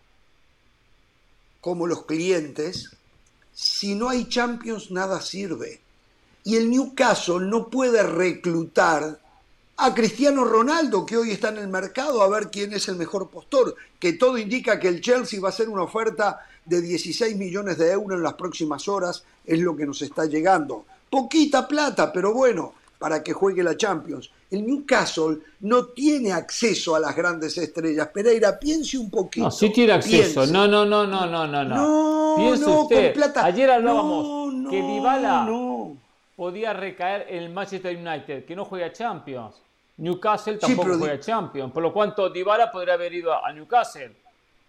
como 1.61 1.87
los 1.87 2.05
clientes, 2.05 2.91
si 3.55 3.95
no 3.95 4.09
hay 4.09 4.29
Champions 4.29 4.91
nada 4.91 5.21
sirve. 5.21 5.81
Y 6.45 6.57
el 6.57 6.71
Newcastle 6.71 7.47
no 7.47 7.69
puede 7.69 8.03
reclutar 8.03 9.19
a 9.77 9.95
Cristiano 9.95 10.45
Ronaldo, 10.45 11.05
que 11.05 11.17
hoy 11.17 11.31
está 11.31 11.49
en 11.49 11.59
el 11.59 11.69
mercado, 11.69 12.23
a 12.23 12.29
ver 12.29 12.51
quién 12.51 12.73
es 12.73 12.89
el 12.89 12.97
mejor 12.97 13.29
postor, 13.29 13.75
que 13.99 14.13
todo 14.13 14.39
indica 14.39 14.79
que 14.79 14.89
el 14.89 15.01
Chelsea 15.01 15.41
va 15.41 15.49
a 15.49 15.53
hacer 15.53 15.69
una 15.69 15.83
oferta 15.83 16.47
de 16.65 16.81
16 16.81 17.37
millones 17.37 17.79
de 17.79 17.91
euros 17.91 18.17
en 18.19 18.23
las 18.23 18.35
próximas 18.35 18.87
horas, 18.89 19.25
es 19.45 19.59
lo 19.59 19.77
que 19.77 19.87
nos 19.87 20.01
está 20.03 20.27
llegando. 20.27 20.85
Poquita 21.11 21.67
plata, 21.67 22.13
pero 22.13 22.33
bueno, 22.33 22.75
para 22.99 23.23
que 23.23 23.33
juegue 23.33 23.63
la 23.63 23.77
Champions. 23.77 24.31
El 24.51 24.67
Newcastle 24.67 25.39
no 25.61 25.87
tiene 25.87 26.33
acceso 26.33 26.95
a 26.95 27.01
las 27.01 27.15
grandes 27.17 27.57
estrellas. 27.59 28.09
Pereira, 28.09 28.59
piense 28.59 28.97
un 28.99 29.11
poquito. 29.11 29.47
No, 29.47 29.51
sí 29.51 29.71
tiene 29.71 29.93
acceso. 29.93 30.41
piense. 30.43 30.53
No, 30.53 30.67
no, 30.69 30.85
no, 30.85 31.07
no, 31.07 31.27
no, 31.27 31.47
no. 31.47 31.65
No, 31.65 32.35
Piense 32.37 32.67
no, 32.67 32.83
usted. 32.83 33.13
con 33.13 33.13
plata. 33.15 33.45
Ayer 33.45 33.71
hablábamos 33.71 34.25
No, 34.27 34.51
no, 34.51 34.71
que 34.71 34.83
Dybala 34.83 35.49
podía 36.37 36.73
recaer 36.73 37.27
en 37.29 37.43
el 37.45 37.51
Manchester 37.51 37.97
United, 37.97 38.45
que 38.45 38.57
no 38.57 38.65
juega 38.65 38.93
Champions. 38.93 39.57
Newcastle 39.97 40.57
tampoco 40.59 40.99
juega 40.99 41.21
Champions. 41.21 41.73
Por 41.73 41.83
lo 41.83 41.93
cuanto 41.93 42.29
Dybala 42.31 42.71
podría 42.73 42.95
haber 42.95 43.13
ido 43.15 43.33
a 43.33 43.53
Newcastle. 43.53 44.15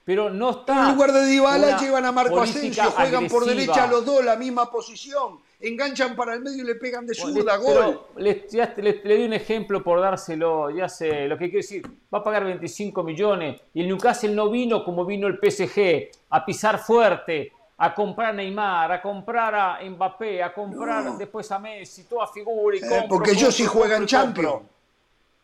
Pero 0.05 0.29
no 0.29 0.51
está. 0.51 0.89
En 0.89 0.93
lugar 0.95 1.11
de 1.11 1.25
Dybala 1.25 1.77
llevan 1.79 2.05
a 2.05 2.11
Marco 2.11 2.39
Asensio, 2.39 2.83
juegan 2.91 3.27
por 3.27 3.43
derecha 3.45 3.87
los 3.87 4.05
dos, 4.05 4.23
la 4.23 4.35
misma 4.35 4.69
posición. 4.71 5.39
Enganchan 5.59 6.15
para 6.15 6.35
el 6.35 6.41
medio 6.41 6.61
y 6.63 6.67
le 6.67 6.75
pegan 6.75 7.07
de 7.07 7.15
Bueno, 7.19 7.39
zurda, 7.39 7.57
le- 7.57 7.63
gol. 7.63 8.01
le, 8.17 8.47
ya 8.51 8.71
le- 8.77 9.01
le 9.03 9.15
di 9.15 9.23
un 9.25 9.33
ejemplo 9.33 9.81
por 9.81 9.99
dárselo, 9.99 10.69
ya 10.69 10.87
sé, 10.87 11.27
lo 11.27 11.37
que 11.37 11.45
quiero 11.45 11.57
decir, 11.57 11.87
va 12.13 12.19
a 12.19 12.23
pagar 12.23 12.43
25 12.43 13.01
millones 13.01 13.59
y 13.73 13.81
el 13.81 13.87
Newcastle 13.87 14.31
no 14.35 14.49
vino 14.51 14.83
como 14.83 15.05
vino 15.05 15.25
el 15.27 15.39
PSG, 15.39 16.11
a 16.29 16.45
pisar 16.45 16.77
fuerte, 16.77 17.51
a 17.77 17.95
comprar 17.95 18.29
a 18.29 18.33
Neymar, 18.33 18.91
a 18.91 19.01
comprar 19.01 19.55
a 19.55 19.79
Mbappé, 19.83 20.43
a 20.43 20.53
comprar 20.53 21.03
No. 21.03 21.17
después 21.17 21.51
a 21.51 21.57
Messi, 21.57 22.03
toda 22.03 22.27
figura 22.27 22.77
y 22.77 22.79
Eh, 22.79 22.87
compro, 22.87 23.07
porque 23.09 23.31
ellos 23.31 23.55
sí 23.55 23.65
juegan 23.65 24.05
Champions. 24.05 24.49
compro. 24.51 24.69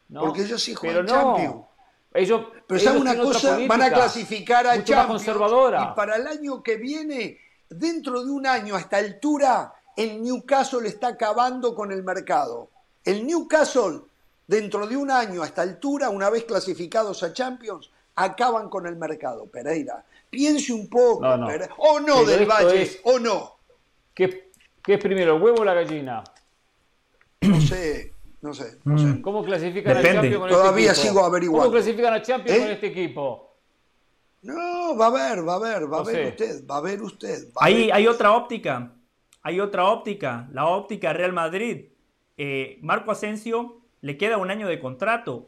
¿no? 0.09 0.21
Porque 0.21 0.41
ellos 0.43 0.61
sí 0.61 0.75
juegan 0.75 1.05
no, 1.05 1.11
Champions. 1.11 1.55
Ellos, 2.13 2.41
Pero 2.67 2.79
ellos 2.79 2.83
¿saben 2.83 3.01
una 3.01 3.17
cosa? 3.17 3.57
Van 3.67 3.81
a 3.81 3.89
clasificar 3.91 4.67
a 4.67 4.75
Champions. 4.83 5.07
conservadora. 5.07 5.91
Y 5.91 5.95
para 5.95 6.17
el 6.17 6.27
año 6.27 6.61
que 6.61 6.75
viene, 6.77 7.39
dentro 7.69 8.23
de 8.23 8.31
un 8.31 8.45
año, 8.45 8.75
a 8.75 8.79
esta 8.81 8.97
altura, 8.97 9.73
el 9.95 10.21
Newcastle 10.21 10.87
está 10.87 11.07
acabando 11.09 11.73
con 11.73 11.91
el 11.91 12.03
mercado. 12.03 12.69
El 13.05 13.25
Newcastle, 13.25 14.01
dentro 14.45 14.85
de 14.87 14.97
un 14.97 15.09
año, 15.09 15.41
a 15.41 15.45
esta 15.45 15.61
altura, 15.61 16.09
una 16.09 16.29
vez 16.29 16.43
clasificados 16.43 17.23
a 17.23 17.31
Champions, 17.33 17.89
acaban 18.15 18.69
con 18.69 18.85
el 18.87 18.97
mercado. 18.97 19.45
Pereira, 19.45 20.03
piense 20.29 20.73
un 20.73 20.89
poco. 20.89 21.21
No, 21.21 21.37
no. 21.37 21.47
Pereira. 21.47 21.73
O 21.77 21.99
no 22.01 22.15
Pero 22.25 22.25
del 22.25 22.45
Valle, 22.45 22.81
es- 22.81 22.99
o 23.03 23.19
no. 23.19 23.55
¿Qué, 24.13 24.51
qué 24.83 24.95
es 24.95 24.99
primero, 24.99 25.37
el 25.37 25.41
huevo 25.41 25.61
o 25.61 25.65
la 25.65 25.73
gallina? 25.73 26.23
No 27.41 27.61
sé, 27.61 28.13
no 28.41 28.53
sé, 28.53 28.79
no 28.85 28.97
sé. 28.97 29.21
¿Cómo 29.21 29.43
clasifican 29.43 29.95
Depende. 29.97 30.09
a 30.09 30.21
Champions 30.21 30.39
con 30.39 30.49
Todavía 30.49 30.91
este 30.91 31.01
equipo? 31.01 31.13
sigo 31.15 31.25
averiguando. 31.25 31.59
¿Cómo 31.61 31.71
clasifican 31.71 32.13
a 32.13 32.21
Champions 32.21 32.57
¿Eh? 32.57 32.61
con 32.61 32.71
este 32.71 32.87
equipo? 32.87 33.55
No, 34.43 34.97
va 34.97 35.07
a 35.07 35.09
ver, 35.11 35.47
va 35.47 35.55
a 35.55 35.59
ver, 35.59 35.83
va 35.91 35.97
a 35.97 35.99
No 35.99 36.05
ver 36.05 36.15
sé. 36.15 36.27
usted, 36.29 36.67
va 36.67 36.77
a 36.77 36.81
ver 36.81 37.01
usted. 37.01 37.47
va 37.49 37.61
a 37.61 37.65
Ahí 37.65 37.85
ver. 37.87 37.93
hay 37.93 38.07
otra 38.07 38.31
óptica. 38.31 38.93
Hay 39.43 39.59
otra 39.59 39.85
óptica. 39.85 40.47
La 40.51 40.65
óptica 40.67 41.13
Real 41.13 41.33
Madrid. 41.33 41.85
eh, 42.37 42.79
Marco 42.81 43.11
Asensio 43.11 43.81
le 44.01 44.17
queda 44.17 44.37
un 44.37 44.49
año 44.49 44.67
de 44.67 44.79
contrato. 44.79 45.47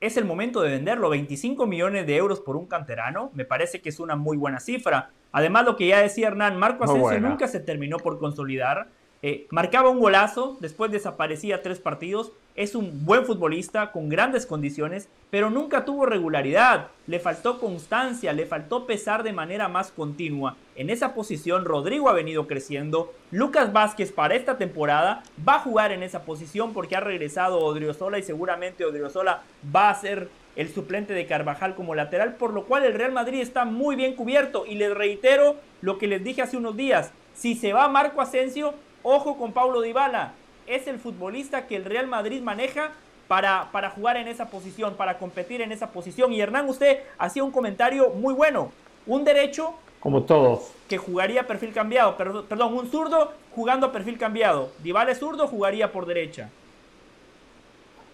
Es 0.00 0.16
el 0.16 0.24
momento 0.24 0.62
de 0.62 0.70
venderlo. 0.70 1.10
25 1.10 1.66
millones 1.66 2.06
de 2.06 2.16
euros 2.16 2.40
por 2.40 2.56
un 2.56 2.66
canterano. 2.66 3.30
Me 3.34 3.44
parece 3.44 3.82
que 3.82 3.90
es 3.90 4.00
una 4.00 4.16
muy 4.16 4.36
buena 4.38 4.58
cifra. 4.58 5.10
Además, 5.32 5.64
lo 5.66 5.76
que 5.76 5.86
ya 5.86 6.00
decía 6.00 6.28
Hernán, 6.28 6.58
Marco 6.58 6.84
Asensio 6.84 7.20
nunca 7.20 7.46
se 7.46 7.60
terminó 7.60 7.98
por 7.98 8.18
consolidar. 8.18 8.88
Eh, 9.24 9.46
marcaba 9.50 9.88
un 9.88 10.00
golazo, 10.00 10.56
después 10.60 10.90
desaparecía 10.90 11.62
tres 11.62 11.78
partidos. 11.78 12.32
Es 12.56 12.74
un 12.74 13.06
buen 13.06 13.24
futbolista 13.24 13.92
con 13.92 14.08
grandes 14.08 14.46
condiciones, 14.46 15.08
pero 15.30 15.48
nunca 15.48 15.84
tuvo 15.84 16.06
regularidad. 16.06 16.88
Le 17.06 17.20
faltó 17.20 17.60
constancia, 17.60 18.32
le 18.32 18.46
faltó 18.46 18.84
pesar 18.84 19.22
de 19.22 19.32
manera 19.32 19.68
más 19.68 19.92
continua. 19.92 20.56
En 20.74 20.90
esa 20.90 21.14
posición 21.14 21.64
Rodrigo 21.64 22.08
ha 22.08 22.14
venido 22.14 22.48
creciendo. 22.48 23.14
Lucas 23.30 23.72
Vázquez 23.72 24.10
para 24.10 24.34
esta 24.34 24.58
temporada 24.58 25.22
va 25.48 25.54
a 25.54 25.60
jugar 25.60 25.92
en 25.92 26.02
esa 26.02 26.24
posición 26.24 26.72
porque 26.72 26.96
ha 26.96 27.00
regresado 27.00 27.60
Odriozola 27.60 28.18
y 28.18 28.24
seguramente 28.24 28.84
Odriozola 28.84 29.44
va 29.74 29.88
a 29.88 29.94
ser 29.94 30.28
el 30.56 30.68
suplente 30.68 31.14
de 31.14 31.26
Carvajal 31.26 31.76
como 31.76 31.94
lateral, 31.94 32.34
por 32.34 32.52
lo 32.52 32.64
cual 32.64 32.84
el 32.84 32.94
Real 32.94 33.12
Madrid 33.12 33.40
está 33.40 33.64
muy 33.64 33.94
bien 33.94 34.16
cubierto. 34.16 34.66
Y 34.66 34.74
les 34.74 34.92
reitero 34.92 35.56
lo 35.80 35.96
que 35.98 36.08
les 36.08 36.24
dije 36.24 36.42
hace 36.42 36.56
unos 36.56 36.76
días. 36.76 37.12
Si 37.34 37.54
se 37.54 37.72
va 37.72 37.88
Marco 37.88 38.20
Asensio, 38.20 38.74
Ojo 39.02 39.36
con 39.36 39.52
Paulo 39.52 39.80
Dybala, 39.80 40.32
es 40.66 40.86
el 40.86 40.98
futbolista 40.98 41.66
que 41.66 41.76
el 41.76 41.84
Real 41.84 42.06
Madrid 42.06 42.40
maneja 42.40 42.92
para, 43.28 43.70
para, 43.72 43.90
jugar 43.90 44.16
en 44.16 44.28
esa 44.28 44.50
posición, 44.50 44.94
para 44.94 45.18
competir 45.18 45.60
en 45.60 45.72
esa 45.72 45.90
posición. 45.90 46.32
Y 46.32 46.40
Hernán, 46.40 46.68
usted 46.68 47.00
hacía 47.18 47.42
un 47.42 47.50
comentario 47.50 48.10
muy 48.10 48.34
bueno. 48.34 48.70
Un 49.06 49.24
derecho. 49.24 49.74
Como 50.00 50.22
todos. 50.24 50.70
Que 50.88 50.98
jugaría 50.98 51.46
perfil 51.46 51.72
cambiado. 51.72 52.16
Perdón, 52.16 52.74
un 52.74 52.90
zurdo 52.90 53.32
jugando 53.54 53.86
a 53.86 53.92
perfil 53.92 54.18
cambiado. 54.18 54.70
Dybala 54.82 55.12
es 55.12 55.18
zurdo, 55.18 55.48
jugaría 55.48 55.90
por 55.90 56.06
derecha. 56.06 56.50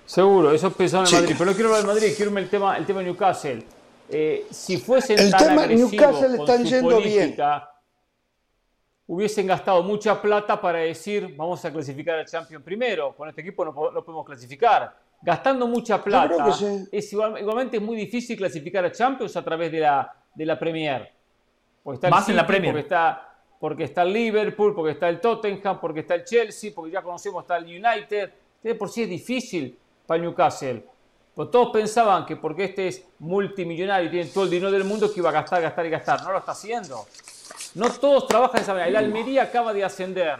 Seguro, 0.07 0.53
eso 0.53 0.71
pensaba 0.73 1.07
en 1.07 1.15
Madrid. 1.15 1.35
Pero 1.37 1.51
no 1.51 1.55
quiero 1.55 1.69
hablar 1.69 1.83
de 1.83 1.95
Madrid, 1.95 2.13
quiero 2.17 2.39
el 2.39 2.49
tema, 2.49 2.77
el 2.79 2.87
tema 2.87 3.03
Newcastle. 3.03 3.63
Eh, 4.11 4.47
si 4.51 4.79
fuese 4.79 5.15
el 5.15 5.35
tema 5.37 5.67
Newcastle 5.67 6.39
están 6.39 6.65
yendo 6.65 6.99
bien 6.99 7.37
hubiesen 9.09 9.47
gastado 9.47 9.83
mucha 9.83 10.21
plata 10.21 10.61
para 10.61 10.81
decir 10.81 11.35
vamos 11.35 11.65
a 11.65 11.73
clasificar 11.73 12.19
al 12.19 12.27
Champions 12.27 12.63
primero. 12.63 13.17
Con 13.17 13.29
este 13.29 13.41
equipo 13.41 13.65
no, 13.65 13.75
podemos 13.75 14.25
clasificar. 14.25 14.97
Gastando 15.21 15.67
mucha 15.67 16.03
plata, 16.05 16.55
es 16.93 17.13
igualmente 17.13 17.79
es 17.79 17.83
muy 17.83 17.97
difícil 17.97 18.37
clasificar 18.37 18.85
a 18.85 18.93
Champions 18.93 19.37
a 19.37 19.43
través 19.43 19.73
de 19.73 19.81
la, 19.81 20.15
de 20.33 20.47
la 20.47 20.57
Premier. 20.57 21.11
Porque 21.83 21.97
está 21.97 22.11
Más 22.11 22.29
en 22.29 22.37
la 22.37 22.47
Premier. 22.47 22.73
Porque 22.73 22.83
está, 22.83 23.35
porque 23.59 23.85
está 23.85 24.03
el 24.03 24.13
Liverpool, 24.13 24.75
porque 24.75 24.93
está 24.93 25.09
el 25.09 25.21
Tottenham, 25.21 25.81
porque 25.81 26.01
está 26.01 26.15
el 26.15 26.25
Chelsea, 26.25 26.71
porque 26.73 26.93
ya 26.93 27.03
conocemos 27.03 27.43
está 27.43 27.57
el 27.57 27.65
United. 27.65 28.31
Este 28.57 28.75
por 28.75 28.91
sí 28.91 29.03
es 29.03 29.09
difícil 29.09 29.77
para 30.07 30.21
Newcastle. 30.21 30.85
Pues 31.35 31.51
todos 31.51 31.71
pensaban 31.73 32.27
que 32.27 32.37
porque 32.37 32.65
este 32.65 32.89
es 32.89 33.05
multimillonario 33.21 34.09
y 34.09 34.11
tiene 34.11 34.31
todo 34.31 34.45
el 34.45 34.51
dinero 34.51 34.71
del 34.71 34.85
mundo 34.85 35.13
que 35.13 35.21
iba 35.21 35.31
a 35.31 35.33
gastar, 35.33 35.63
gastar 35.63 35.87
y 35.87 35.91
gastar. 35.91 36.23
No 36.23 36.33
lo 36.33 36.39
está 36.39 36.53
haciendo. 36.53 37.07
No 37.75 37.91
todos 37.91 38.27
trabajan 38.27 38.57
de 38.57 38.63
esa 38.63 38.73
manera. 38.73 38.89
El 38.89 38.97
Almería 38.97 39.45
acaba 39.45 39.73
de 39.73 39.85
ascender. 39.85 40.39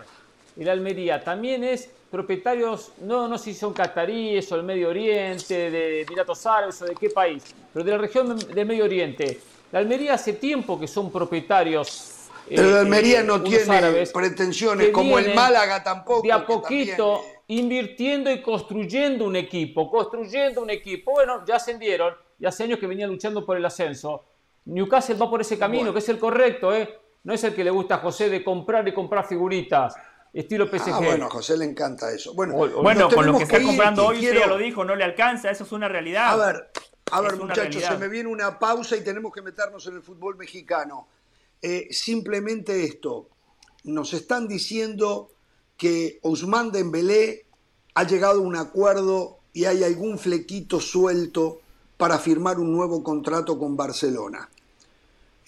El 0.57 0.69
Almería 0.69 1.23
también 1.23 1.63
es 1.65 1.91
propietarios, 2.11 2.93
no, 3.03 3.29
no 3.29 3.39
sé 3.39 3.53
si 3.53 3.55
son 3.55 3.73
cataríes 3.73 4.51
o 4.51 4.57
del 4.57 4.65
Medio 4.65 4.89
Oriente, 4.89 5.71
de 5.71 6.03
Emiratos 6.03 6.45
Árabes 6.47 6.81
o 6.83 6.87
de 6.87 6.95
qué 6.95 7.11
país, 7.11 7.55
pero 7.73 7.85
de 7.85 7.91
la 7.93 7.99
región 7.99 8.39
del 8.39 8.67
Medio 8.67 8.85
Oriente. 8.85 9.41
La 9.71 9.81
Almería 9.81 10.15
hace 10.15 10.33
tiempo 10.35 10.81
que 10.81 10.89
son 10.89 11.13
propietarios. 11.13 12.15
Pero 12.49 12.71
la 12.71 12.81
Almería 12.81 13.21
eh, 13.21 13.25
no 13.25 13.43
tiene 13.43 14.07
pretensiones, 14.13 14.89
como 14.89 15.19
el 15.19 15.35
Málaga 15.35 15.85
tampoco. 15.85 16.23
De 16.23 16.33
a 16.33 16.47
poquito, 16.47 17.23
invirtiendo 17.49 18.31
y 18.31 18.41
construyendo 18.41 19.27
un 19.27 19.37
equipo, 19.37 19.91
construyendo 19.91 20.63
un 20.63 20.71
equipo. 20.71 21.13
Bueno, 21.13 21.45
ya 21.47 21.57
ascendieron, 21.57 22.15
y 22.41 22.47
hace 22.47 22.65
años 22.65 22.79
que 22.79 22.87
venían 22.87 23.11
luchando 23.11 23.45
por 23.45 23.59
el 23.59 23.65
ascenso. 23.67 24.25
Newcastle 24.69 25.17
va 25.17 25.31
por 25.31 25.41
ese 25.41 25.59
camino, 25.59 25.93
que 25.93 25.99
es 26.01 26.09
el 26.09 26.19
correcto, 26.19 26.75
¿eh? 26.75 26.99
No 27.25 27.35
es 27.35 27.43
el 27.45 27.55
que 27.55 27.65
le 27.65 27.71
gusta 27.71 27.97
a 27.97 27.99
José 27.99 28.29
de 28.29 28.45
comprar 28.45 28.87
y 28.87 28.95
comprar 28.95 29.27
figuritas. 29.27 29.95
Estilo 30.33 30.67
PSG. 30.67 30.93
Ah, 30.93 31.01
bueno, 31.01 31.27
a 31.27 31.31
José 31.31 31.57
le 31.57 31.65
encanta 31.65 32.11
eso. 32.13 32.35
Bueno, 32.35 32.55
bueno 32.55 33.09
con 33.09 33.27
lo 33.27 33.37
que 33.37 33.45
está 33.45 33.63
comprando 33.63 34.07
hoy, 34.07 34.19
usted 34.19 34.39
ya 34.39 34.47
lo 34.47 34.59
dijo, 34.59 34.85
no 34.85 34.95
le 34.95 35.05
alcanza, 35.05 35.51
eso 35.51 35.65
es 35.65 35.73
una 35.73 35.89
realidad. 35.89 36.29
A 36.29 36.37
ver, 36.37 36.71
a 37.11 37.21
ver, 37.23 37.37
muchachos, 37.37 37.83
se 37.83 37.97
me 37.97 38.09
viene 38.09 38.29
una 38.29 38.59
pausa 38.59 38.97
y 38.97 39.01
tenemos 39.01 39.33
que 39.33 39.41
meternos 39.41 39.87
en 39.87 39.97
el 39.97 40.03
fútbol 40.03 40.37
mexicano. 40.37 41.09
Eh, 41.63 41.89
simplemente 41.91 42.85
esto. 42.85 43.31
Nos 43.85 44.13
están 44.13 44.47
diciendo 44.47 45.31
que 45.77 46.19
Ousmane 46.23 46.71
Dembélé 46.73 47.47
ha 47.95 48.05
llegado 48.05 48.41
a 48.41 48.43
un 48.43 48.57
acuerdo 48.57 49.39
y 49.55 49.65
hay 49.65 49.83
algún 49.83 50.19
flequito 50.19 50.79
suelto 50.79 51.61
para 51.97 52.19
firmar 52.19 52.59
un 52.59 52.73
nuevo 52.73 53.03
contrato 53.03 53.59
con 53.59 53.77
Barcelona. 53.77 54.49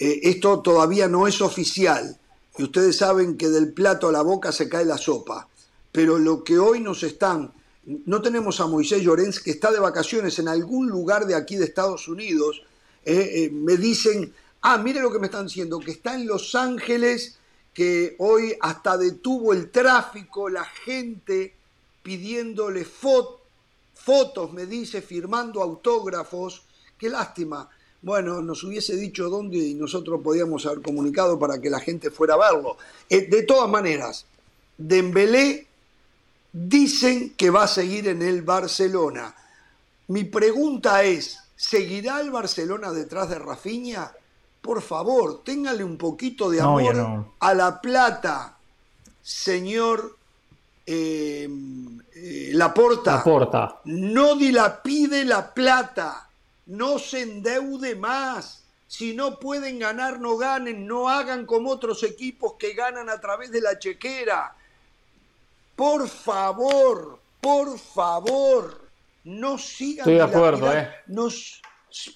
Eh, 0.01 0.21
esto 0.31 0.61
todavía 0.61 1.07
no 1.09 1.29
es 1.29 1.41
oficial. 1.43 2.19
Y 2.57 2.65
ustedes 2.65 2.97
saben 2.97 3.37
que 3.37 3.49
del 3.49 3.73
plato 3.73 4.09
a 4.09 4.13
la 4.13 4.23
boca 4.23 4.51
se 4.51 4.69
cae 4.69 4.85
la 4.85 4.99
sopa, 4.99 5.47
pero 5.93 6.19
lo 6.19 6.43
que 6.43 6.59
hoy 6.59 6.81
nos 6.81 7.03
están, 7.03 7.53
no 7.85 8.21
tenemos 8.21 8.61
a 8.61 8.67
Moisés 8.67 9.03
Llorens 9.03 9.41
que 9.41 9.53
está 9.53 9.71
de 9.71 9.79
vacaciones 9.79 10.39
en 10.39 10.49
algún 10.49 10.89
lugar 10.89 11.27
de 11.27 11.35
aquí 11.35 11.57
de 11.57 11.67
Estados 11.67 12.09
Unidos, 12.09 12.63
eh, 13.05 13.31
eh, 13.35 13.51
me 13.51 13.77
dicen, 13.77 14.35
ah, 14.63 14.79
mire 14.79 15.01
lo 15.01 15.13
que 15.13 15.19
me 15.19 15.27
están 15.27 15.47
diciendo, 15.47 15.79
que 15.79 15.93
está 15.93 16.15
en 16.15 16.27
Los 16.27 16.55
Ángeles, 16.55 17.39
que 17.73 18.17
hoy 18.19 18.57
hasta 18.61 18.97
detuvo 18.99 19.53
el 19.53 19.71
tráfico, 19.71 20.49
la 20.49 20.65
gente 20.65 21.55
pidiéndole 22.03 22.85
fotos, 22.85 24.53
me 24.53 24.67
dice, 24.67 25.03
firmando 25.03 25.63
autógrafos, 25.63 26.65
qué 26.99 27.09
lástima 27.09 27.69
bueno, 28.03 28.41
nos 28.41 28.65
hubiese 28.65 28.97
dicho 28.97 29.29
dónde 29.29 29.59
y 29.59 29.75
nosotros 29.75 30.21
podíamos 30.23 30.65
haber 30.65 30.81
comunicado 30.81 31.39
para 31.39 31.61
que 31.61 31.69
la 31.69 31.81
gente 31.81 32.11
fuera 32.11 32.35
a 32.35 32.53
verlo. 32.53 32.77
Eh, 33.09 33.29
de 33.29 33.43
todas 33.43 33.69
maneras, 33.69 34.25
Dembélé 34.79 35.67
dicen 36.53 37.35
que 37.37 37.51
va 37.51 37.65
a 37.65 37.69
seguir 37.69 38.09
en 38.09 38.23
el 38.23 38.43
Barcelona. 38.43 39.35
Mi 40.09 40.25
pregunta 40.25 41.03
es, 41.03 41.39
¿seguirá 41.57 42.21
el 42.21 42.31
Barcelona 42.31 42.91
detrás 42.91 43.29
de 43.29 43.39
Rafinha? 43.39 44.13
Por 44.63 44.81
favor, 44.81 45.43
téngale 45.45 45.85
un 45.85 45.97
poquito 45.97 46.51
de 46.51 46.61
amor 46.61 47.27
a 47.39 47.55
la 47.55 47.81
plata, 47.81 48.57
señor 49.23 50.17
eh, 50.87 51.49
eh, 52.15 52.51
Laporta. 52.55 53.17
Laporta. 53.17 53.81
No 53.85 54.37
dilapide 54.37 55.25
la 55.25 55.53
plata 55.53 56.30
no 56.71 56.99
se 56.99 57.23
endeude 57.23 57.97
más. 57.97 58.65
Si 58.87 59.15
no 59.15 59.39
pueden 59.39 59.79
ganar, 59.79 60.21
no 60.21 60.37
ganen, 60.37 60.87
no 60.87 61.09
hagan 61.09 61.47
como 61.47 61.71
otros 61.71 62.03
equipos 62.03 62.55
que 62.59 62.75
ganan 62.75 63.09
a 63.09 63.21
través 63.21 63.53
de 63.53 63.61
la 63.61 63.79
chequera. 63.79 64.55
Por 65.77 66.09
favor, 66.09 67.19
por 67.41 67.79
favor, 67.79 68.81
no 69.25 69.59
sigan. 69.59 70.01
Estoy 70.01 70.15
de 70.15 70.23
acuerdo, 70.23 70.73
¿eh? 70.73 70.89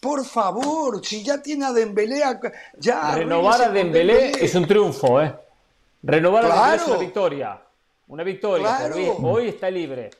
por 0.00 0.24
favor, 0.24 1.04
si 1.04 1.24
ya 1.24 1.42
tiene 1.42 1.66
a 1.66 1.72
Dembélé, 1.72 2.22
ya. 2.78 3.14
Renovar 3.14 3.62
a 3.62 3.68
Dembélé, 3.70 4.32
es 4.44 4.54
un 4.54 4.66
triunfo, 4.66 5.20
¿eh? 5.20 5.34
Renovar 6.02 6.44
a 6.44 6.48
Dembélé 6.48 6.76
es 6.76 6.88
una 6.88 6.98
victoria. 6.98 7.60
Una 8.06 8.22
victoria. 8.22 8.90
Hoy 9.22 9.48
está 9.48 9.70
libre. 9.70 10.10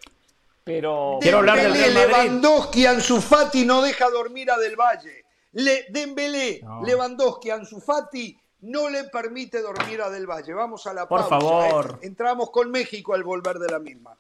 Pero 0.65 1.19
quiero 1.21 1.39
hablar 1.39 1.61
del 1.61 1.75
Real 1.75 1.93
Madrid. 1.93 2.11
Lewandowski, 2.11 2.87
Ansu 2.87 3.21
Fati 3.21 3.67
no 3.67 3.83
deja 3.83 4.09
dormir 4.09 4.51
a 4.51 4.57
Del 4.57 4.77
Valle. 4.77 5.27
Le, 5.53 5.85
Dembélé, 5.91 6.63
Lewandowski, 6.85 7.51
Ansu 7.51 7.81
Fati 7.81 8.37
no 8.63 8.89
le 8.89 9.05
permite 9.05 9.61
dormir 9.61 10.01
a 10.01 10.09
Del 10.09 10.27
Valle. 10.27 10.55
Vamos 10.55 10.87
a 10.87 10.95
la 10.95 11.07
Por 11.07 11.29
favor. 11.29 11.99
¿eh? 12.01 12.07
Entramos 12.07 12.51
con 12.51 12.71
México 12.71 13.13
al 13.13 13.23
volver 13.23 13.59
de 13.59 13.69
la 13.71 13.79
misma. 13.79 14.17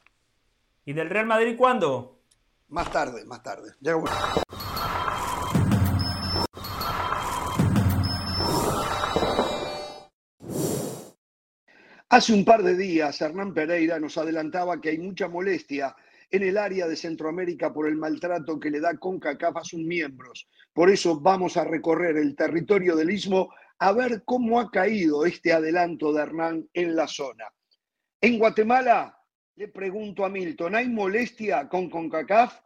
¿Y 0.84 0.92
del 0.92 1.08
Real 1.08 1.24
Madrid 1.24 1.56
cuándo? 1.56 2.18
Más 2.68 2.90
tarde, 2.90 3.24
más 3.24 3.42
tarde. 3.42 3.72
Hace 12.10 12.32
un 12.34 12.44
par 12.44 12.62
de 12.62 12.76
días, 12.76 13.18
Hernán 13.22 13.54
Pereira 13.54 13.98
nos 13.98 14.18
adelantaba 14.18 14.78
que 14.78 14.90
hay 14.90 14.98
mucha 14.98 15.26
molestia 15.26 15.96
en 16.35 16.43
el 16.43 16.59
área 16.59 16.89
de 16.89 16.97
Centroamérica 16.97 17.73
por 17.73 17.86
el 17.86 17.94
maltrato 17.94 18.59
que 18.59 18.69
le 18.69 18.81
da 18.81 18.98
CONCACAF 18.98 19.56
a 19.56 19.62
sus 19.62 19.78
miembros. 19.78 20.48
Por 20.73 20.90
eso 20.90 21.20
vamos 21.20 21.56
a 21.56 21.62
recorrer 21.62 22.16
el 22.16 22.35
territorio 22.35 22.97
del 22.97 23.12
Istmo 23.12 23.51
a 23.78 23.93
ver 23.93 24.24
cómo 24.24 24.59
ha 24.59 24.69
caído 24.69 25.27
este 25.27 25.52
adelanto 25.52 26.12
de 26.12 26.23
Hernán 26.23 26.69
en 26.73 26.97
la 26.97 27.06
zona. 27.06 27.44
En 28.20 28.36
Guatemala, 28.36 29.16
le 29.55 29.69
pregunto 29.69 30.24
a 30.24 30.28
Milton, 30.28 30.74
¿hay 30.74 30.89
molestia 30.89 31.69
con 31.69 31.89
CONCACAF? 31.89 32.59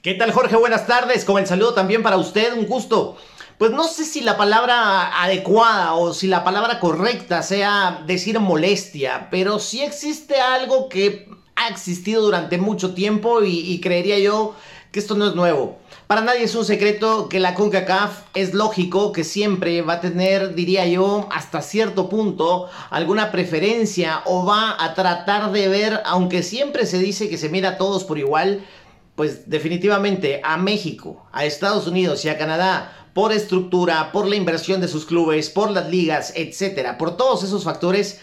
¿Qué 0.00 0.14
tal 0.14 0.32
Jorge? 0.32 0.56
Buenas 0.56 0.86
tardes, 0.86 1.26
con 1.26 1.38
el 1.38 1.46
saludo 1.46 1.74
también 1.74 2.02
para 2.02 2.16
usted, 2.16 2.54
un 2.54 2.64
gusto 2.64 3.18
pues 3.58 3.70
no 3.70 3.84
sé 3.84 4.04
si 4.04 4.20
la 4.20 4.36
palabra 4.36 5.22
adecuada 5.22 5.94
o 5.94 6.12
si 6.12 6.26
la 6.26 6.44
palabra 6.44 6.78
correcta 6.78 7.42
sea 7.42 8.02
decir 8.06 8.38
molestia, 8.38 9.28
pero 9.30 9.58
sí 9.58 9.82
existe 9.82 10.40
algo 10.40 10.88
que 10.88 11.28
ha 11.54 11.68
existido 11.68 12.22
durante 12.22 12.58
mucho 12.58 12.92
tiempo 12.92 13.42
y, 13.42 13.80
creería 13.80 14.18
yo 14.18 14.54
que 14.92 14.98
esto 14.98 15.14
no 15.14 15.26
es 15.26 15.34
nuevo. 15.34 15.78
Para 16.06 16.20
nadie 16.20 16.44
es 16.44 16.54
un 16.54 16.64
secreto 16.64 17.28
que 17.28 17.40
la 17.40 17.54
CONCACAF 17.54 18.24
es 18.34 18.54
lógico 18.54 19.10
que 19.10 19.24
siempre 19.24 19.82
va 19.82 19.94
a 19.94 20.00
tener, 20.00 20.54
diría 20.54 20.86
yo, 20.86 21.26
hasta 21.32 21.62
cierto 21.62 22.08
punto 22.08 22.68
alguna 22.90 23.32
preferencia 23.32 24.20
o 24.26 24.44
va 24.44 24.76
a 24.78 24.94
tratar 24.94 25.50
de 25.50 25.68
ver, 25.68 26.02
aunque 26.04 26.42
siempre 26.42 26.86
se 26.86 26.98
dice 26.98 27.28
que 27.28 27.38
se 27.38 27.48
mira 27.48 27.70
a 27.70 27.76
todos 27.78 28.04
por 28.04 28.18
igual, 28.18 28.64
pues 29.16 29.48
definitivamente 29.48 30.42
a 30.44 30.58
México, 30.58 31.26
a 31.32 31.46
Estados 31.46 31.86
Unidos 31.86 32.24
y 32.24 32.28
a 32.28 32.38
Canadá 32.38 33.05
por 33.16 33.32
estructura, 33.32 34.12
por 34.12 34.28
la 34.28 34.36
inversión 34.36 34.82
de 34.82 34.88
sus 34.88 35.06
clubes, 35.06 35.48
por 35.48 35.70
las 35.70 35.88
ligas, 35.88 36.34
etcétera, 36.36 36.98
por 36.98 37.16
todos 37.16 37.42
esos 37.44 37.64
factores, 37.64 38.20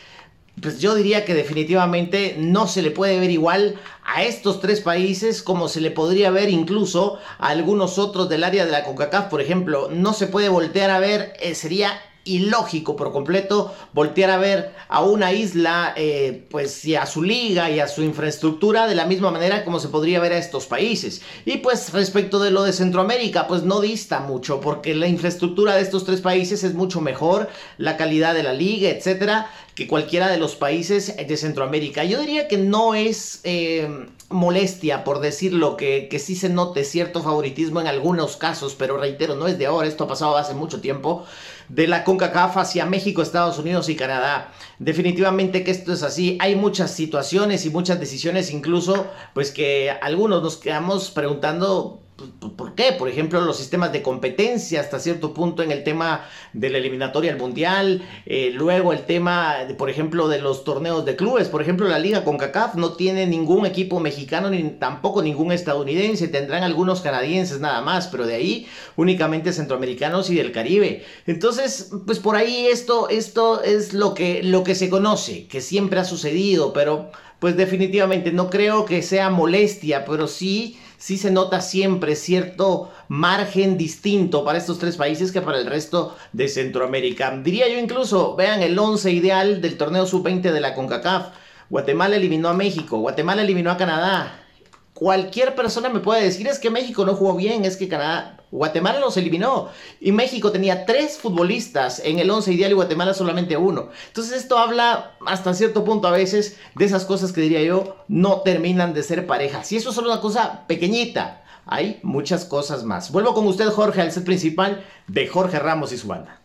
pues 0.62 0.80
yo 0.80 0.94
diría 0.94 1.26
que 1.26 1.34
definitivamente 1.34 2.36
no 2.38 2.68
se 2.68 2.84
le 2.84 2.92
puede 2.92 3.20
ver 3.20 3.32
igual 3.32 3.74
a 4.06 4.22
estos 4.22 4.62
tres 4.62 4.82
países 4.82 5.42
como 5.42 5.68
se 5.68 5.82
le 5.82 5.90
podría 5.90 6.30
ver 6.30 6.52
incluso 6.52 7.18
a 7.40 7.48
algunos 7.48 7.98
otros 7.98 8.30
del 8.30 8.44
área 8.44 8.66
de 8.66 8.72
la 8.72 8.84
CONCACAF, 8.84 9.30
por 9.30 9.42
ejemplo, 9.42 9.90
no 9.92 10.14
se 10.14 10.28
puede 10.28 10.50
voltear 10.50 10.92
a 10.92 11.00
ver, 11.00 11.34
eh, 11.40 11.56
sería 11.56 12.00
ilógico 12.26 12.96
por 12.96 13.12
completo 13.12 13.74
voltear 13.94 14.30
a 14.30 14.38
ver 14.38 14.72
a 14.88 15.04
una 15.04 15.34
isla, 15.34 15.94
eh, 15.96 16.46
pues 16.50 16.86
y 16.86 16.96
a 16.96 17.06
su 17.06 17.24
liga 17.24 17.70
y 17.70 17.80
a 17.80 17.88
su 17.88 18.02
infraestructura 18.02 18.88
de 18.88 18.96
la 18.96 19.06
misma 19.06 19.32
manera 19.32 19.66
como 19.66 19.80
se 19.80 19.90
podría 19.90 20.20
ver 20.20 20.34
a 20.34 20.38
estos 20.38 20.66
países. 20.66 21.22
Y 21.46 21.58
pues 21.58 21.92
respecto 21.92 22.40
de 22.40 22.52
lo 22.52 22.64
de 22.64 22.74
Centroamérica, 22.74 23.48
pues 23.48 23.64
no 23.64 23.82
dista 23.82 24.20
mucho, 24.20 24.62
porque 24.62 24.96
la 24.96 25.08
infraestructura 25.08 25.76
de 25.76 25.82
estos 25.82 26.06
tres 26.06 26.22
países 26.22 26.64
es 26.64 26.74
mucho 26.74 27.02
mejor, 27.02 27.50
la 27.78 27.98
calidad 27.98 28.34
de 28.34 28.44
la 28.44 28.54
liga, 28.54 28.90
etcétera, 28.90 29.52
que 29.76 29.88
cualquiera 29.88 30.30
de 30.30 30.38
los 30.38 30.56
países 30.56 31.16
de 31.18 31.38
Centroamérica. 31.38 32.04
Yo 32.04 32.20
diría 32.20 32.48
que 32.48 32.58
no 32.58 32.94
es 32.94 33.42
eh, 33.44 34.08
molestia, 34.30 35.04
por 35.04 35.20
decirlo, 35.20 35.78
que, 35.78 36.08
que 36.10 36.20
sí 36.20 36.36
se 36.36 36.50
note 36.50 36.84
cierto 36.84 37.24
favoritismo 37.24 37.82
en 37.82 37.88
algunos 37.88 38.38
casos, 38.38 38.76
pero 38.76 38.98
reitero, 38.98 39.36
no 39.36 39.48
es 39.48 39.58
de 39.58 39.66
ahora, 39.66 39.88
esto 39.88 40.04
ha 40.04 40.08
pasado 40.08 40.38
hace 40.38 40.54
mucho 40.54 40.80
tiempo 40.80 41.26
de 41.70 41.88
la 41.88 42.04
CONCACAF 42.04 42.58
hacia 42.58 42.86
México, 42.86 43.22
Estados 43.22 43.58
Unidos 43.58 43.90
y 43.90 43.96
Canadá. 43.96 44.52
Definitivamente 44.80 45.64
que 45.64 45.72
esto 45.72 45.94
es 45.94 46.04
así. 46.04 46.38
Hay 46.40 46.56
muchas 46.56 46.92
situaciones 46.92 47.66
y 47.66 47.70
muchas 47.70 48.00
decisiones, 48.00 48.52
incluso, 48.52 49.08
pues 49.34 49.52
que 49.52 49.92
algunos 50.02 50.44
nos 50.44 50.58
quedamos 50.58 51.12
preguntando 51.12 52.03
¿Por 52.16 52.76
qué? 52.76 52.92
Por 52.94 53.10
ejemplo, 53.10 53.42
los 53.42 53.58
sistemas 53.58 53.92
de 53.92 54.04
competencia 54.04 54.80
hasta 54.80 55.00
cierto 55.00 55.34
punto 55.34 55.64
en 55.64 55.72
el 55.72 55.84
tema 55.84 56.26
de 56.54 56.70
la 56.70 56.78
eliminatoria 56.78 57.32
al 57.32 57.40
mundial, 57.40 58.08
eh, 58.28 58.52
luego 58.54 58.94
el 58.94 59.06
tema, 59.06 59.56
por 59.80 59.90
ejemplo, 59.90 60.28
de 60.28 60.40
los 60.40 60.64
torneos 60.64 61.06
de 61.06 61.16
clubes, 61.16 61.48
por 61.48 61.64
ejemplo, 61.64 61.88
la 61.88 61.98
liga 61.98 62.24
con 62.24 62.38
CACAF 62.38 62.76
no 62.76 62.94
tiene 62.94 63.26
ningún 63.26 63.66
equipo 63.66 64.00
mexicano 64.00 64.52
ni 64.52 64.62
tampoco 64.78 65.24
ningún 65.24 65.52
estadounidense, 65.52 66.28
tendrán 66.28 66.62
algunos 66.62 67.02
canadienses 67.02 67.60
nada 67.60 67.82
más, 67.82 68.08
pero 68.08 68.28
de 68.28 68.36
ahí 68.36 68.68
únicamente 68.96 69.52
centroamericanos 69.52 70.30
y 70.30 70.36
del 70.36 70.52
Caribe. 70.52 71.04
Entonces, 71.26 71.90
pues 72.06 72.20
por 72.20 72.36
ahí 72.36 72.68
esto, 72.68 73.10
esto 73.10 73.64
es 73.64 73.94
lo 73.94 74.14
que, 74.14 74.44
lo 74.44 74.64
que 74.64 74.76
se 74.76 74.90
conoce, 74.90 75.48
que 75.48 75.62
siempre 75.62 76.00
ha 76.00 76.06
sucedido, 76.06 76.74
pero 76.74 77.10
pues 77.40 77.58
definitivamente 77.58 78.32
no 78.32 78.50
creo 78.50 78.86
que 78.86 79.02
sea 79.02 79.30
molestia, 79.30 80.06
pero 80.06 80.28
sí 80.28 80.78
sí 81.04 81.18
se 81.18 81.32
nota 81.32 81.60
siempre 81.60 82.16
cierto 82.16 82.90
margen 83.10 83.78
distinto 83.78 84.46
para 84.46 84.58
estos 84.58 84.80
tres 84.80 84.96
países 84.96 85.34
que 85.34 85.42
para 85.42 85.60
el 85.60 85.66
resto 85.66 86.16
de 86.32 86.48
Centroamérica. 86.48 87.38
Diría 87.44 87.68
yo 87.68 87.78
incluso, 87.78 88.38
vean 88.38 88.62
el 88.62 88.80
11 88.80 89.12
ideal 89.12 89.60
del 89.60 89.76
torneo 89.76 90.06
sub-20 90.06 90.54
de 90.54 90.62
la 90.62 90.74
CONCACAF. 90.74 91.34
Guatemala 91.70 92.16
eliminó 92.16 92.48
a 92.48 92.54
México, 92.54 93.00
Guatemala 93.00 93.42
eliminó 93.42 93.72
a 93.72 93.76
Canadá, 93.76 94.46
cualquier 94.94 95.56
persona 95.56 95.90
me 95.90 96.00
puede 96.00 96.24
decir 96.24 96.48
es 96.48 96.58
que 96.58 96.70
México 96.70 97.06
no 97.06 97.16
jugó 97.16 97.36
bien, 97.36 97.66
es 97.66 97.76
que 97.76 97.90
Canadá, 97.90 98.33
Guatemala 98.54 99.00
los 99.00 99.18
eliminó 99.18 99.70
y 100.00 100.12
México 100.12 100.52
tenía 100.52 100.86
tres 100.86 101.18
futbolistas 101.18 102.00
en 102.06 102.20
el 102.20 102.30
11 102.30 102.54
ideal 102.54 102.70
y 102.70 102.76
Guatemala 102.76 103.16
solamente 103.16 103.58
uno. 103.58 103.90
Entonces 104.08 104.44
esto 104.44 104.60
habla 104.60 105.18
hasta 105.26 105.56
cierto 105.56 105.84
punto 105.84 106.08
a 106.08 106.12
veces 106.12 106.60
de 106.76 106.86
esas 106.86 107.06
cosas 107.06 107.32
que 107.32 107.42
diría 107.42 107.64
yo 107.64 107.98
no 108.08 108.42
terminan 108.42 108.94
de 108.94 109.02
ser 109.02 109.26
parejas. 109.26 109.72
Y 109.72 109.78
eso 109.78 109.90
es 109.90 109.96
solo 109.96 110.12
una 110.12 110.22
cosa 110.22 110.68
pequeñita. 110.68 111.44
Hay 111.66 112.00
muchas 112.04 112.46
cosas 112.46 112.84
más. 112.84 113.12
Vuelvo 113.12 113.34
con 113.34 113.48
usted 113.48 113.70
Jorge 113.70 114.02
al 114.02 114.12
set 114.12 114.24
principal 114.24 114.86
de 115.08 115.28
Jorge 115.28 115.58
Ramos 115.58 115.92
y 115.92 115.98
su 115.98 116.08
banda. 116.08 116.40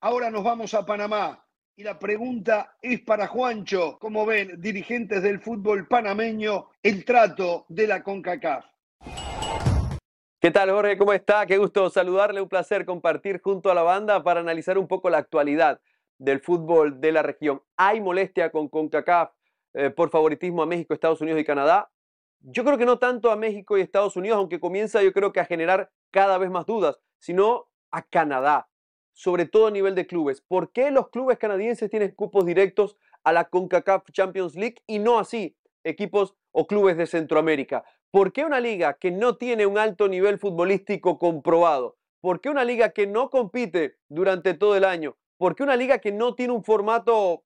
Ahora 0.00 0.28
nos 0.28 0.42
vamos 0.42 0.74
a 0.74 0.84
Panamá 0.84 1.46
y 1.76 1.84
la 1.84 2.00
pregunta 2.00 2.76
es 2.82 3.00
para 3.00 3.28
Juancho. 3.28 3.96
¿Cómo 4.00 4.26
ven, 4.26 4.60
dirigentes 4.60 5.22
del 5.22 5.40
fútbol 5.40 5.86
panameño, 5.86 6.66
el 6.82 7.04
trato 7.04 7.64
de 7.68 7.86
la 7.86 8.02
CONCACAF? 8.02 8.73
¿Qué 10.44 10.50
tal, 10.50 10.70
Jorge? 10.70 10.98
¿Cómo 10.98 11.14
está? 11.14 11.46
Qué 11.46 11.56
gusto 11.56 11.88
saludarle. 11.88 12.42
Un 12.42 12.50
placer 12.50 12.84
compartir 12.84 13.40
junto 13.42 13.70
a 13.70 13.74
la 13.74 13.82
banda 13.82 14.22
para 14.22 14.40
analizar 14.40 14.76
un 14.76 14.86
poco 14.86 15.08
la 15.08 15.16
actualidad 15.16 15.80
del 16.18 16.38
fútbol 16.38 17.00
de 17.00 17.12
la 17.12 17.22
región. 17.22 17.62
¿Hay 17.78 18.02
molestia 18.02 18.50
con 18.50 18.68
CONCACAF 18.68 19.30
eh, 19.72 19.88
por 19.88 20.10
favoritismo 20.10 20.62
a 20.62 20.66
México, 20.66 20.92
Estados 20.92 21.22
Unidos 21.22 21.40
y 21.40 21.44
Canadá? 21.44 21.90
Yo 22.40 22.62
creo 22.62 22.76
que 22.76 22.84
no 22.84 22.98
tanto 22.98 23.30
a 23.30 23.36
México 23.36 23.78
y 23.78 23.80
Estados 23.80 24.16
Unidos, 24.16 24.36
aunque 24.36 24.60
comienza 24.60 25.02
yo 25.02 25.14
creo 25.14 25.32
que 25.32 25.40
a 25.40 25.46
generar 25.46 25.90
cada 26.10 26.36
vez 26.36 26.50
más 26.50 26.66
dudas, 26.66 27.00
sino 27.18 27.70
a 27.90 28.02
Canadá 28.02 28.68
sobre 29.14 29.46
todo 29.46 29.68
a 29.68 29.70
nivel 29.70 29.94
de 29.94 30.06
clubes. 30.06 30.42
¿Por 30.42 30.72
qué 30.72 30.90
los 30.90 31.08
clubes 31.08 31.38
canadienses 31.38 31.88
tienen 31.88 32.10
cupos 32.10 32.44
directos 32.44 32.98
a 33.22 33.32
la 33.32 33.44
CONCACAF 33.44 34.10
Champions 34.12 34.56
League 34.56 34.82
y 34.86 34.98
no 34.98 35.18
así 35.18 35.56
equipos 35.84 36.34
o 36.52 36.66
clubes 36.66 36.98
de 36.98 37.06
Centroamérica? 37.06 37.82
¿Por 38.14 38.32
qué 38.32 38.44
una 38.44 38.60
liga 38.60 38.94
que 38.94 39.10
no 39.10 39.38
tiene 39.38 39.66
un 39.66 39.76
alto 39.76 40.06
nivel 40.06 40.38
futbolístico 40.38 41.18
comprobado? 41.18 41.96
¿Por 42.20 42.40
qué 42.40 42.48
una 42.48 42.64
liga 42.64 42.90
que 42.90 43.08
no 43.08 43.28
compite 43.28 43.96
durante 44.08 44.54
todo 44.54 44.76
el 44.76 44.84
año? 44.84 45.16
¿Por 45.36 45.56
qué 45.56 45.64
una 45.64 45.74
liga 45.74 45.98
que 45.98 46.12
no 46.12 46.36
tiene 46.36 46.52
un 46.52 46.62
formato 46.62 47.42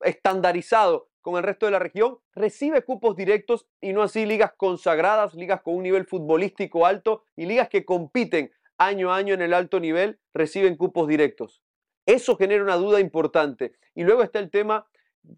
estandarizado 0.00 1.08
con 1.20 1.36
el 1.36 1.44
resto 1.44 1.66
de 1.66 1.72
la 1.72 1.78
región 1.78 2.18
recibe 2.34 2.82
cupos 2.82 3.14
directos 3.14 3.68
y 3.80 3.92
no 3.92 4.02
así 4.02 4.26
ligas 4.26 4.52
consagradas, 4.56 5.34
ligas 5.34 5.62
con 5.62 5.76
un 5.76 5.84
nivel 5.84 6.04
futbolístico 6.04 6.84
alto 6.84 7.22
y 7.36 7.46
ligas 7.46 7.68
que 7.68 7.84
compiten 7.84 8.50
año 8.78 9.12
a 9.12 9.16
año 9.18 9.34
en 9.34 9.42
el 9.42 9.54
alto 9.54 9.78
nivel 9.78 10.18
reciben 10.34 10.76
cupos 10.76 11.06
directos. 11.06 11.62
Eso 12.06 12.36
genera 12.36 12.64
una 12.64 12.74
duda 12.74 12.98
importante. 12.98 13.74
Y 13.94 14.02
luego 14.02 14.24
está 14.24 14.40
el 14.40 14.50
tema 14.50 14.88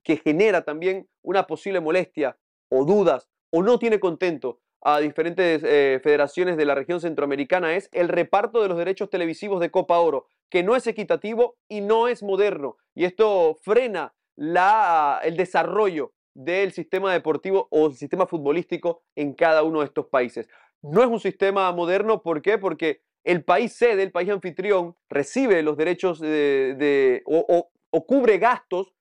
que 0.03 0.17
genera 0.17 0.65
también 0.65 1.07
una 1.21 1.47
posible 1.47 1.81
molestia 1.81 2.39
o 2.71 2.87
dudas 2.87 3.29
o 3.57 3.63
no 3.63 3.79
tiene 3.79 4.01
contento 4.01 4.59
a 4.81 4.99
diferentes 4.99 5.63
eh, 5.63 6.01
federaciones 6.03 6.57
de 6.57 6.65
la 6.65 6.75
región 6.75 7.01
centroamericana 7.01 7.77
es 7.77 7.89
el 7.93 8.09
reparto 8.09 8.61
de 8.61 8.69
los 8.69 8.77
derechos 8.77 9.11
televisivos 9.11 9.61
de 9.61 9.71
Copa 9.71 10.01
Oro, 10.01 10.27
que 10.51 10.65
no 10.65 10.75
es 10.75 10.89
equitativo 10.89 11.57
y 11.69 11.81
no 11.81 12.09
es 12.09 12.25
moderno. 12.25 12.79
Y 12.97 13.05
esto 13.05 13.57
frena 13.63 14.13
la, 14.35 15.21
el 15.23 15.37
desarrollo 15.37 16.15
del 16.35 16.73
sistema 16.73 17.13
deportivo 17.13 17.69
o 17.71 17.87
el 17.87 17.95
sistema 17.95 18.27
futbolístico 18.27 19.05
en 19.15 19.35
cada 19.35 19.63
uno 19.63 19.81
de 19.81 19.87
estos 19.87 20.07
países. 20.07 20.49
No 20.83 21.03
es 21.03 21.09
un 21.09 21.21
sistema 21.21 21.71
moderno, 21.71 22.23
¿por 22.23 22.43
qué? 22.43 22.59
Porque 22.59 23.03
el 23.23 23.45
país 23.45 23.73
sede, 23.73 24.03
el 24.03 24.11
país 24.11 24.31
anfitrión, 24.31 24.97
recibe 25.09 25.63
los 25.63 25.77
derechos 25.77 26.19
de, 26.19 27.23
o, 27.25 27.71
cubre 28.05 28.39
gastos 28.39 28.93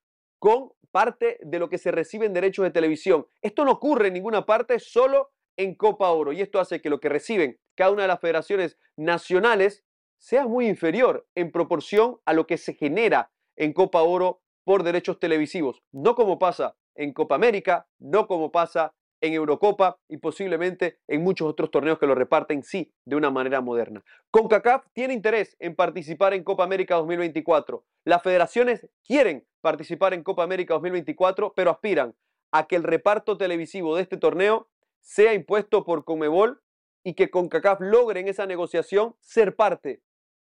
con 0.44 0.74
parte 0.92 1.38
de 1.42 1.58
lo 1.58 1.70
que 1.70 1.78
se 1.78 1.90
recibe 1.90 2.26
en 2.26 2.34
derechos 2.34 2.64
de 2.64 2.72
televisión. 2.72 3.26
Esto 3.42 3.64
no 3.64 3.72
ocurre 3.72 4.10
en 4.10 4.16
ninguna 4.16 4.46
parte, 4.46 4.78
solo 4.78 5.32
en 5.56 5.74
Copa 5.74 6.10
Oro. 6.10 6.34
Y 6.34 6.42
esto 6.42 6.60
hace 6.60 6.82
que 6.82 6.90
lo 6.90 7.00
que 7.00 7.08
reciben 7.08 7.58
cada 7.76 7.92
una 7.92 8.02
de 8.02 8.10
las 8.10 8.20
federaciones 8.20 8.78
nacionales 8.98 9.86
sea 10.18 10.46
muy 10.46 10.68
inferior 10.68 11.26
en 11.34 11.50
proporción 11.50 12.18
a 12.26 12.34
lo 12.34 12.46
que 12.46 12.58
se 12.58 12.74
genera 12.74 13.32
en 13.56 13.72
Copa 13.72 14.02
Oro 14.02 14.42
por 14.66 14.84
derechos 14.84 15.18
televisivos. 15.18 15.82
No 15.94 16.14
como 16.14 16.38
pasa 16.40 16.76
en 16.96 17.14
Copa 17.14 17.36
América, 17.36 17.88
no 18.00 18.28
como 18.28 18.52
pasa 18.52 18.94
en 19.24 19.34
Eurocopa 19.34 19.98
y 20.10 20.18
posiblemente 20.18 21.00
en 21.08 21.24
muchos 21.24 21.48
otros 21.48 21.72
torneos 21.72 21.98
que 21.98 22.06
lo 22.06 22.14
reparten, 22.14 22.62
sí, 22.62 22.94
de 23.06 23.16
una 23.16 23.32
manera 23.32 23.62
moderna. 23.62 24.04
CONCACAF 24.32 24.86
tiene 24.92 25.14
interés 25.14 25.56
en 25.60 25.76
participar 25.76 26.34
en 26.34 26.44
Copa 26.44 26.66
América 26.66 26.96
2024. 26.96 27.86
Las 28.04 28.22
federaciones 28.22 28.90
quieren 29.08 29.48
participar 29.62 30.14
en 30.14 30.24
Copa 30.24 30.44
América 30.44 30.74
2024, 30.74 31.54
pero 31.56 31.72
aspiran 31.72 32.14
a 32.52 32.68
que 32.68 32.76
el 32.76 32.84
reparto 32.84 33.38
televisivo 33.38 33.96
de 33.96 34.02
este 34.02 34.18
torneo 34.18 34.68
sea 35.00 35.34
impuesto 35.34 35.86
por 35.86 36.04
Comebol 36.04 36.62
y 37.02 37.14
que 37.14 37.30
CONCACAF 37.30 37.80
logre 37.80 38.20
en 38.20 38.28
esa 38.28 38.46
negociación 38.46 39.16
ser 39.22 39.56
parte 39.56 40.02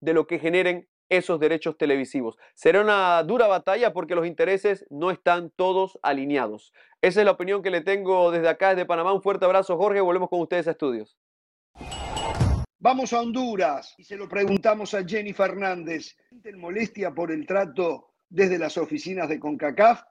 de 0.01 0.15
lo 0.15 0.27
que 0.27 0.39
generen 0.39 0.89
esos 1.09 1.41
derechos 1.41 1.77
televisivos. 1.77 2.37
Será 2.55 2.81
una 2.81 3.23
dura 3.23 3.47
batalla 3.47 3.93
porque 3.93 4.15
los 4.15 4.27
intereses 4.27 4.87
no 4.91 5.11
están 5.11 5.51
todos 5.51 5.99
alineados. 6.03 6.73
Esa 7.03 7.21
es 7.21 7.25
la 7.27 7.33
opinión 7.33 7.63
que 7.63 7.71
le 7.71 7.81
tengo 7.81 8.31
desde 8.31 8.49
acá, 8.49 8.71
desde 8.71 8.87
Panamá. 8.87 9.13
Un 9.13 9.23
fuerte 9.23 9.45
abrazo, 9.45 9.77
Jorge. 9.77 10.01
Volvemos 10.01 10.29
con 10.29 10.41
ustedes 10.41 10.69
a 10.69 10.73
estudios. 10.73 11.17
Vamos 12.79 13.13
a 13.15 13.21
Honduras 13.21 13.95
y 13.97 14.05
se 14.05 14.17
lo 14.17 14.29
preguntamos 14.29 14.93
a 14.93 15.05
Jenny 15.05 15.33
Fernández. 15.33 16.17
¿Sienten 16.29 16.59
molestia 16.59 17.13
por 17.13 17.33
el 17.33 17.47
trato 17.47 18.11
desde 18.29 18.59
las 18.59 18.77
oficinas 18.77 19.29
de 19.29 19.41
CONCACAF? 19.41 20.03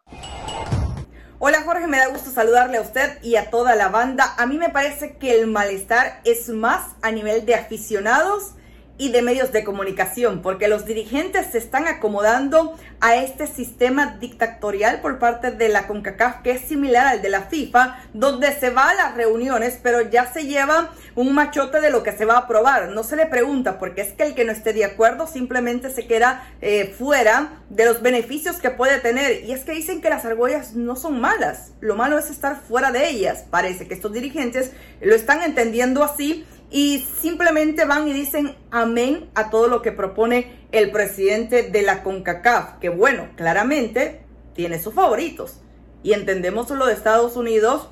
Hola 1.38 1.62
Jorge, 1.64 1.88
me 1.88 1.98
da 1.98 2.08
gusto 2.08 2.32
saludarle 2.32 2.78
a 2.78 2.82
usted 2.82 3.22
y 3.22 3.36
a 3.36 3.50
toda 3.50 3.76
la 3.76 3.90
banda. 3.90 4.34
A 4.38 4.46
mí 4.46 4.58
me 4.58 4.70
parece 4.70 5.18
que 5.18 5.40
el 5.40 5.48
malestar 5.48 6.22
es 6.26 6.50
más 6.50 6.96
a 7.02 7.12
nivel 7.12 7.46
de 7.46 7.54
aficionados 7.54 8.56
y 8.98 9.12
de 9.12 9.22
medios 9.22 9.52
de 9.52 9.64
comunicación, 9.64 10.42
porque 10.42 10.68
los 10.68 10.86
dirigentes 10.86 11.48
se 11.52 11.58
están 11.58 11.88
acomodando 11.88 12.78
a 13.00 13.16
este 13.16 13.48
sistema 13.48 14.18
dictatorial 14.20 15.02
por 15.02 15.18
parte 15.18 15.52
de 15.52 15.68
la 15.68 15.88
CONCACAF, 15.88 16.42
que 16.44 16.52
es 16.52 16.62
similar 16.62 17.08
al 17.08 17.22
de 17.22 17.30
la 17.30 17.42
FIFA, 17.42 17.98
donde 18.14 18.54
se 18.54 18.70
va 18.70 18.90
a 18.90 18.94
las 18.94 19.16
reuniones, 19.16 19.80
pero 19.82 20.02
ya 20.02 20.32
se 20.32 20.46
lleva 20.46 20.92
un 21.16 21.34
machote 21.34 21.82
de 21.82 21.90
lo 21.90 22.04
que 22.04 22.12
se 22.12 22.26
va 22.26 22.36
a 22.36 22.40
aprobar. 22.40 22.90
No 22.90 23.04
se 23.04 23.16
le 23.16 23.26
pregunta, 23.26 23.80
porque 23.80 24.02
es 24.02 24.14
que 24.14 24.24
el 24.24 24.36
que 24.36 24.46
no 24.46 24.52
esté 24.52 24.74
de 24.74 24.86
acuerdo 24.86 25.26
simplemente 25.26 25.90
se 25.90 26.06
queda 26.06 26.48
eh, 26.62 26.94
fuera 26.98 27.64
de 27.70 27.86
los 27.86 28.02
beneficios 28.02 28.58
que 28.58 28.70
puede 28.70 29.00
tener. 29.00 29.44
Y 29.44 29.54
es 29.54 29.62
que 29.62 29.74
dicen 29.74 30.02
que 30.02 30.10
las 30.10 30.24
argollas 30.24 30.76
no 30.76 30.96
son 30.96 31.20
malas, 31.20 31.72
lo 31.82 31.96
malo 31.96 32.20
es 32.20 32.30
estar 32.30 32.62
fuera 32.62 32.92
de 32.92 33.10
ellas. 33.10 33.46
Parece 33.50 33.88
que 33.88 33.96
estos 33.96 34.14
dirigentes 34.14 34.72
lo 35.02 35.16
están 35.16 35.42
entendiendo 35.42 36.04
así 36.04 36.46
y 36.74 37.06
simplemente 37.22 37.86
van 37.86 38.08
y 38.08 38.14
dicen 38.14 38.56
amén 38.72 39.30
a 39.36 39.52
todo 39.52 39.68
lo 39.68 39.84
que 39.84 39.92
propone 39.92 40.66
el 40.72 40.90
presidente 40.90 41.70
de 41.70 41.84
la 41.84 42.02
CONCACAF, 42.02 42.80
que 42.80 42.90
bueno, 42.90 43.30
claramente 43.36 44.24
tiene 44.56 44.82
sus 44.82 44.96
favoritos. 44.96 45.62
Y 46.02 46.14
entendemos 46.14 46.72
lo 46.72 46.88
de 46.88 46.94
Estados 46.94 47.38
Unidos 47.38 47.90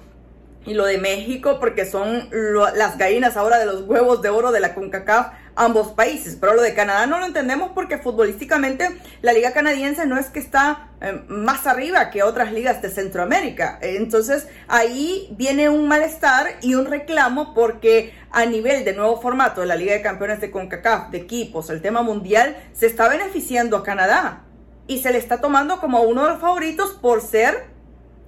y 0.66 0.74
lo 0.74 0.86
de 0.86 0.98
México 0.98 1.58
porque 1.60 1.86
son 1.86 2.30
las 2.76 2.98
gallinas 2.98 3.38
ahora 3.38 3.58
de 3.58 3.66
los 3.66 3.82
huevos 3.84 4.22
de 4.22 4.30
oro 4.30 4.52
de 4.52 4.60
la 4.60 4.76
CONCACAF 4.76 5.34
ambos 5.56 5.90
países. 5.90 6.38
Pero 6.40 6.54
lo 6.54 6.62
de 6.62 6.74
Canadá 6.74 7.06
no 7.06 7.20
lo 7.20 7.26
entendemos 7.26 7.72
porque 7.74 7.98
futbolísticamente 7.98 8.90
la 9.22 9.34
liga 9.34 9.52
canadiense 9.52 10.06
no 10.06 10.18
es 10.18 10.28
que 10.28 10.40
está 10.40 10.90
eh, 11.02 11.22
más 11.28 11.68
arriba 11.68 12.10
que 12.10 12.24
otras 12.24 12.52
ligas 12.52 12.82
de 12.82 12.90
Centroamérica. 12.90 13.80
Entonces 13.82 14.48
ahí 14.68 15.34
viene 15.38 15.70
un 15.70 15.88
malestar 15.88 16.58
y 16.62 16.76
un 16.76 16.86
reclamo 16.86 17.54
porque 17.54 18.14
a 18.32 18.46
nivel 18.46 18.86
de 18.86 18.94
nuevo 18.94 19.20
formato 19.20 19.62
de 19.62 19.68
la 19.68 19.76
Liga 19.76 19.94
de 19.94 20.02
Campeones 20.02 20.40
de 20.42 20.52
CONCACAF, 20.52 21.10
de 21.10 21.18
equipos, 21.18 21.70
el 21.70 21.82
tema 21.82 22.02
mundial, 22.02 22.56
se 22.74 22.86
está 22.86 23.10
beneficiando 23.10 23.78
a 23.78 23.84
Canadá 23.84 24.44
y 24.88 25.00
se 25.00 25.12
le 25.12 25.18
está 25.18 25.42
tomando 25.42 25.80
como 25.80 26.02
uno 26.04 26.24
de 26.24 26.30
los 26.32 26.40
favoritos 26.40 26.92
por 27.02 27.22
ser 27.22 27.71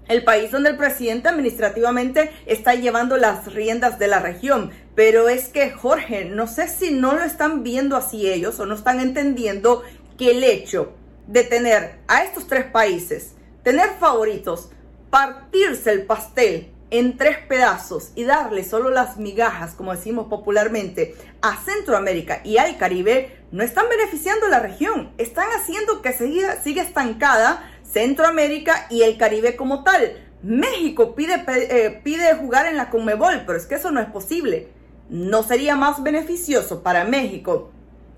el 0.07 0.23
país 0.23 0.51
donde 0.51 0.71
el 0.71 0.77
presidente 0.77 1.29
administrativamente 1.29 2.31
está 2.45 2.75
llevando 2.75 3.17
las 3.17 3.53
riendas 3.53 3.99
de 3.99 4.07
la 4.07 4.19
región. 4.19 4.71
Pero 4.95 5.29
es 5.29 5.47
que, 5.47 5.71
Jorge, 5.71 6.25
no 6.25 6.47
sé 6.47 6.67
si 6.67 6.91
no 6.91 7.13
lo 7.13 7.23
están 7.23 7.63
viendo 7.63 7.95
así 7.95 8.29
ellos 8.29 8.59
o 8.59 8.65
no 8.65 8.75
están 8.75 8.99
entendiendo 8.99 9.83
que 10.17 10.31
el 10.31 10.43
hecho 10.43 10.93
de 11.27 11.43
tener 11.43 11.99
a 12.07 12.23
estos 12.23 12.47
tres 12.47 12.65
países, 12.65 13.33
tener 13.63 13.89
favoritos, 13.99 14.69
partirse 15.09 15.91
el 15.91 16.05
pastel 16.05 16.69
en 16.89 17.17
tres 17.17 17.37
pedazos 17.47 18.11
y 18.13 18.23
darle 18.23 18.63
solo 18.63 18.91
las 18.91 19.17
migajas, 19.17 19.73
como 19.73 19.95
decimos 19.95 20.27
popularmente, 20.27 21.15
a 21.41 21.57
Centroamérica 21.57 22.41
y 22.43 22.57
al 22.57 22.77
Caribe, 22.77 23.35
no 23.51 23.63
están 23.63 23.89
beneficiando 23.89 24.45
a 24.45 24.49
la 24.49 24.59
región, 24.59 25.11
están 25.17 25.47
haciendo 25.59 26.03
que 26.03 26.13
siga, 26.13 26.61
siga 26.61 26.83
estancada 26.83 27.72
Centroamérica 27.93 28.87
y 28.89 29.03
el 29.03 29.17
Caribe 29.17 29.55
como 29.55 29.83
tal. 29.83 30.17
México 30.41 31.15
pide, 31.15 31.43
eh, 31.47 32.01
pide 32.03 32.33
jugar 32.35 32.65
en 32.65 32.75
la 32.75 32.89
Conmebol, 32.89 33.43
pero 33.45 33.57
es 33.57 33.65
que 33.65 33.75
eso 33.75 33.91
no 33.91 34.01
es 34.01 34.07
posible. 34.07 34.67
¿No 35.09 35.43
sería 35.43 35.75
más 35.75 36.01
beneficioso 36.01 36.81
para 36.81 37.05
México, 37.05 37.71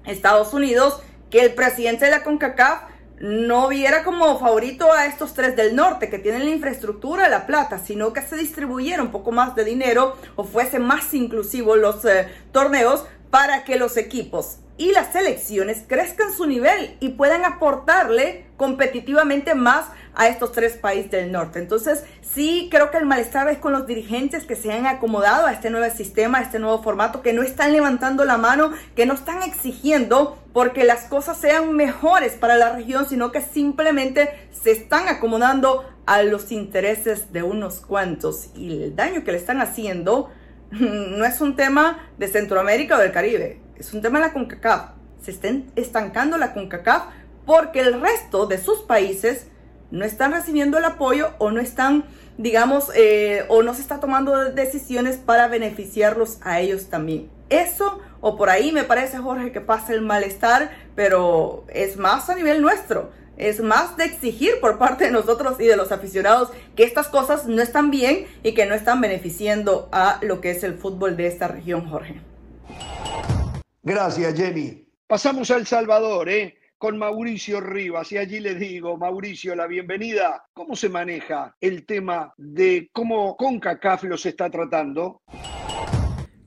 Estados 0.06 0.54
Unidos, 0.54 1.02
que 1.30 1.42
el 1.42 1.54
presidente 1.54 2.06
de 2.06 2.12
la 2.12 2.24
CONCACAF 2.24 2.84
no 3.20 3.70
viera 3.70 4.04
como 4.04 4.38
favorito 4.40 4.92
a 4.92 5.06
estos 5.06 5.34
tres 5.34 5.56
del 5.56 5.76
norte 5.76 6.10
que 6.10 6.20
tienen 6.20 6.46
la 6.46 6.52
infraestructura, 6.52 7.30
la 7.30 7.46
plata, 7.46 7.80
sino 7.80 8.14
que 8.14 8.22
se 8.22 8.36
distribuyera 8.36 9.02
un 9.02 9.12
poco 9.12 9.32
más 9.32 9.56
de 9.56 9.64
dinero 9.64 10.18
o 10.36 10.44
fuese 10.44 10.80
más 10.80 11.14
inclusivo 11.14 11.76
los 11.76 12.04
eh, 12.06 12.28
torneos 12.52 13.06
para 13.36 13.66
que 13.66 13.76
los 13.76 13.98
equipos 13.98 14.60
y 14.78 14.94
las 14.94 15.12
selecciones 15.12 15.84
crezcan 15.86 16.32
su 16.32 16.46
nivel 16.46 16.96
y 17.02 17.10
puedan 17.10 17.44
aportarle 17.44 18.46
competitivamente 18.56 19.56
más 19.56 19.88
a 20.14 20.30
estos 20.30 20.54
tres 20.54 20.78
países 20.78 21.12
del 21.12 21.34
norte. 21.34 21.60
Entonces, 21.60 22.06
sí 22.22 22.70
creo 22.72 22.92
que 22.92 22.98
el 22.98 23.06
malestar 23.06 23.50
es 23.50 23.58
con 23.58 23.74
los 23.74 23.88
dirigentes 23.88 24.46
que 24.46 24.56
se 24.56 24.72
han 24.72 24.88
acomodado 24.88 25.48
a 25.48 25.52
este 25.52 25.70
nuevo 25.70 25.94
sistema, 25.94 26.38
a 26.38 26.44
este 26.44 26.60
nuevo 26.60 26.82
formato, 26.82 27.22
que 27.22 27.34
no 27.34 27.44
están 27.44 27.74
levantando 27.74 28.24
la 28.24 28.38
mano, 28.38 28.72
que 28.96 29.06
no 29.06 29.16
están 29.16 29.44
exigiendo 29.44 30.42
porque 30.54 30.86
las 30.86 31.04
cosas 31.04 31.38
sean 31.38 31.74
mejores 31.74 32.36
para 32.36 32.56
la 32.56 32.72
región, 32.72 33.06
sino 33.06 33.34
que 33.34 33.42
simplemente 33.42 34.30
se 34.64 34.72
están 34.72 35.10
acomodando 35.10 35.84
a 36.06 36.24
los 36.24 36.54
intereses 36.54 37.34
de 37.34 37.44
unos 37.44 37.82
cuantos 37.82 38.48
y 38.56 38.82
el 38.82 38.96
daño 38.96 39.26
que 39.26 39.34
le 39.34 39.40
están 39.40 39.60
haciendo 39.60 40.30
no 40.80 41.26
es 41.26 41.42
un 41.42 41.56
tema 41.56 42.10
de 42.18 42.28
Centroamérica 42.28 42.98
o 42.98 43.00
del 43.00 43.12
Caribe, 43.12 43.62
es 43.78 43.94
un 43.94 44.02
tema 44.02 44.20
de 44.20 44.28
la 44.28 44.34
CONCACAF. 44.34 44.92
Se 45.22 45.32
está 45.32 45.50
estancando 45.76 46.38
la 46.38 46.54
CONCACAF 46.54 47.04
porque 47.46 47.80
el 47.80 48.00
resto 48.02 48.48
de 48.48 48.58
sus 48.58 48.80
países 48.80 49.48
no 49.92 50.06
están 50.06 50.34
recibiendo 50.34 50.78
el 50.78 50.86
apoyo 50.86 51.32
o 51.38 51.52
no 51.52 51.62
están, 51.62 52.06
digamos, 52.38 52.92
eh, 52.96 53.46
o 53.50 53.64
no 53.64 53.74
se 53.74 53.82
está 53.82 54.00
tomando 54.00 54.52
decisiones 54.52 55.18
para 55.18 55.48
beneficiarlos 55.48 56.40
a 56.42 56.60
ellos 56.60 56.90
también. 56.90 57.30
Eso 57.50 58.02
o 58.22 58.38
por 58.38 58.50
ahí 58.50 58.72
me 58.72 58.84
parece, 58.84 59.20
Jorge, 59.20 59.52
que 59.52 59.62
pasa 59.62 59.94
el 59.94 60.02
malestar, 60.02 60.72
pero 60.96 61.64
es 61.68 61.98
más 61.98 62.28
a 62.30 62.36
nivel 62.36 62.60
nuestro. 62.60 63.12
Es 63.38 63.60
más 63.60 63.98
de 63.98 64.06
exigir 64.06 64.60
por 64.62 64.78
parte 64.78 65.06
de 65.06 65.12
nosotros 65.12 65.60
y 65.60 65.66
de 65.66 65.76
los 65.76 65.92
aficionados 65.92 66.52
que 66.76 66.84
estas 66.84 67.08
cosas 67.08 67.48
no 67.48 67.62
están 67.62 67.92
bien 67.92 68.28
y 68.44 68.54
que 68.54 68.66
no 68.66 68.76
están 68.76 69.02
beneficiando 69.02 69.90
a 69.92 70.20
lo 70.22 70.42
que 70.42 70.52
es 70.52 70.64
el 70.64 70.76
fútbol 70.76 71.18
de 71.18 71.28
esta 71.28 71.48
región, 71.48 71.90
Jorge. 71.90 72.22
Gracias, 73.84 74.36
Jenny. 74.36 74.88
Pasamos 75.08 75.52
a 75.52 75.58
El 75.58 75.68
Salvador, 75.68 76.30
¿eh? 76.30 76.58
con 76.78 76.98
Mauricio 76.98 77.62
Rivas. 77.62 78.12
Y 78.12 78.18
allí 78.18 78.40
le 78.40 78.56
digo, 78.56 78.98
Mauricio, 78.98 79.56
la 79.56 79.68
bienvenida. 79.68 80.46
¿Cómo 80.54 80.76
se 80.76 80.90
maneja 80.90 81.56
el 81.60 81.86
tema 81.86 82.34
de 82.38 82.90
cómo 82.92 83.36
CONCACAF 83.38 84.04
los 84.04 84.26
está 84.26 84.50
tratando? 84.50 85.22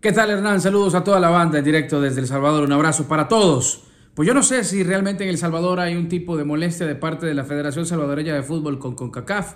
¿Qué 0.01 0.12
tal, 0.12 0.31
Hernán? 0.31 0.60
Saludos 0.60 0.94
a 0.94 1.02
toda 1.02 1.19
la 1.19 1.31
banda 1.31 1.59
en 1.59 1.65
directo 1.65 2.01
desde 2.01 2.20
El 2.20 2.27
Salvador. 2.28 2.65
Un 2.65 2.73
abrazo 2.73 3.09
para 3.09 3.27
todos. 3.27 3.88
Pues 4.19 4.27
yo 4.27 4.35
no 4.35 4.43
sé 4.43 4.65
si 4.65 4.82
realmente 4.82 5.23
en 5.23 5.31
El 5.31 5.39
Salvador 5.39 5.78
hay 5.78 5.95
un 5.95 6.09
tipo 6.09 6.36
de 6.36 6.43
molestia 6.43 6.89
de 6.89 6.97
parte 6.97 7.24
de 7.24 7.35
la 7.35 7.45
Federación 7.45 7.86
Salvadoreña 7.86 8.35
de 8.35 8.43
Fútbol 8.43 8.81
con 8.81 8.97
CONCACAF. 8.97 9.55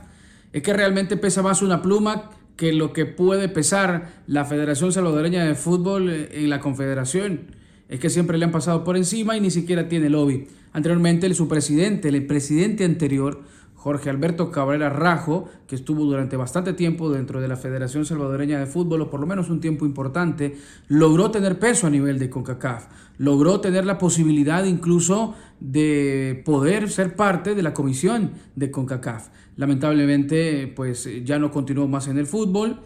Es 0.52 0.62
que 0.62 0.72
realmente 0.72 1.16
pesa 1.16 1.42
más 1.42 1.62
una 1.62 1.82
pluma 1.82 2.30
que 2.54 2.72
lo 2.72 2.92
que 2.92 3.04
puede 3.04 3.48
pesar 3.48 4.22
la 4.28 4.44
Federación 4.44 4.92
Salvadoreña 4.92 5.44
de 5.44 5.56
Fútbol 5.56 6.08
en 6.08 6.48
la 6.48 6.60
Confederación 6.60 7.40
es 7.88 7.98
que 7.98 8.08
siempre 8.08 8.38
le 8.38 8.44
han 8.44 8.52
pasado 8.52 8.84
por 8.84 8.96
encima 8.96 9.36
y 9.36 9.40
ni 9.40 9.50
siquiera 9.50 9.88
tiene 9.88 10.08
lobby. 10.08 10.46
Anteriormente, 10.72 11.26
el, 11.26 11.34
su 11.34 11.48
presidente, 11.48 12.08
el 12.08 12.24
presidente 12.24 12.84
anterior, 12.84 13.42
Jorge 13.82 14.10
Alberto 14.10 14.52
Cabrera 14.52 14.90
Rajo, 14.90 15.48
que 15.66 15.74
estuvo 15.74 16.04
durante 16.04 16.36
bastante 16.36 16.72
tiempo 16.72 17.10
dentro 17.10 17.40
de 17.40 17.48
la 17.48 17.56
Federación 17.56 18.04
Salvadoreña 18.06 18.60
de 18.60 18.66
Fútbol, 18.66 19.00
o 19.00 19.10
por 19.10 19.18
lo 19.18 19.26
menos 19.26 19.50
un 19.50 19.60
tiempo 19.60 19.84
importante, 19.84 20.56
logró 20.86 21.32
tener 21.32 21.58
peso 21.58 21.88
a 21.88 21.90
nivel 21.90 22.20
de 22.20 22.30
CONCACAF, 22.30 22.86
logró 23.18 23.60
tener 23.60 23.84
la 23.84 23.98
posibilidad 23.98 24.62
incluso 24.66 25.34
de 25.58 26.44
poder 26.44 26.90
ser 26.90 27.16
parte 27.16 27.56
de 27.56 27.62
la 27.64 27.74
comisión 27.74 28.30
de 28.54 28.70
CONCACAF. 28.70 29.30
Lamentablemente, 29.56 30.72
pues 30.76 31.08
ya 31.24 31.40
no 31.40 31.50
continuó 31.50 31.88
más 31.88 32.06
en 32.06 32.18
el 32.18 32.26
fútbol. 32.26 32.82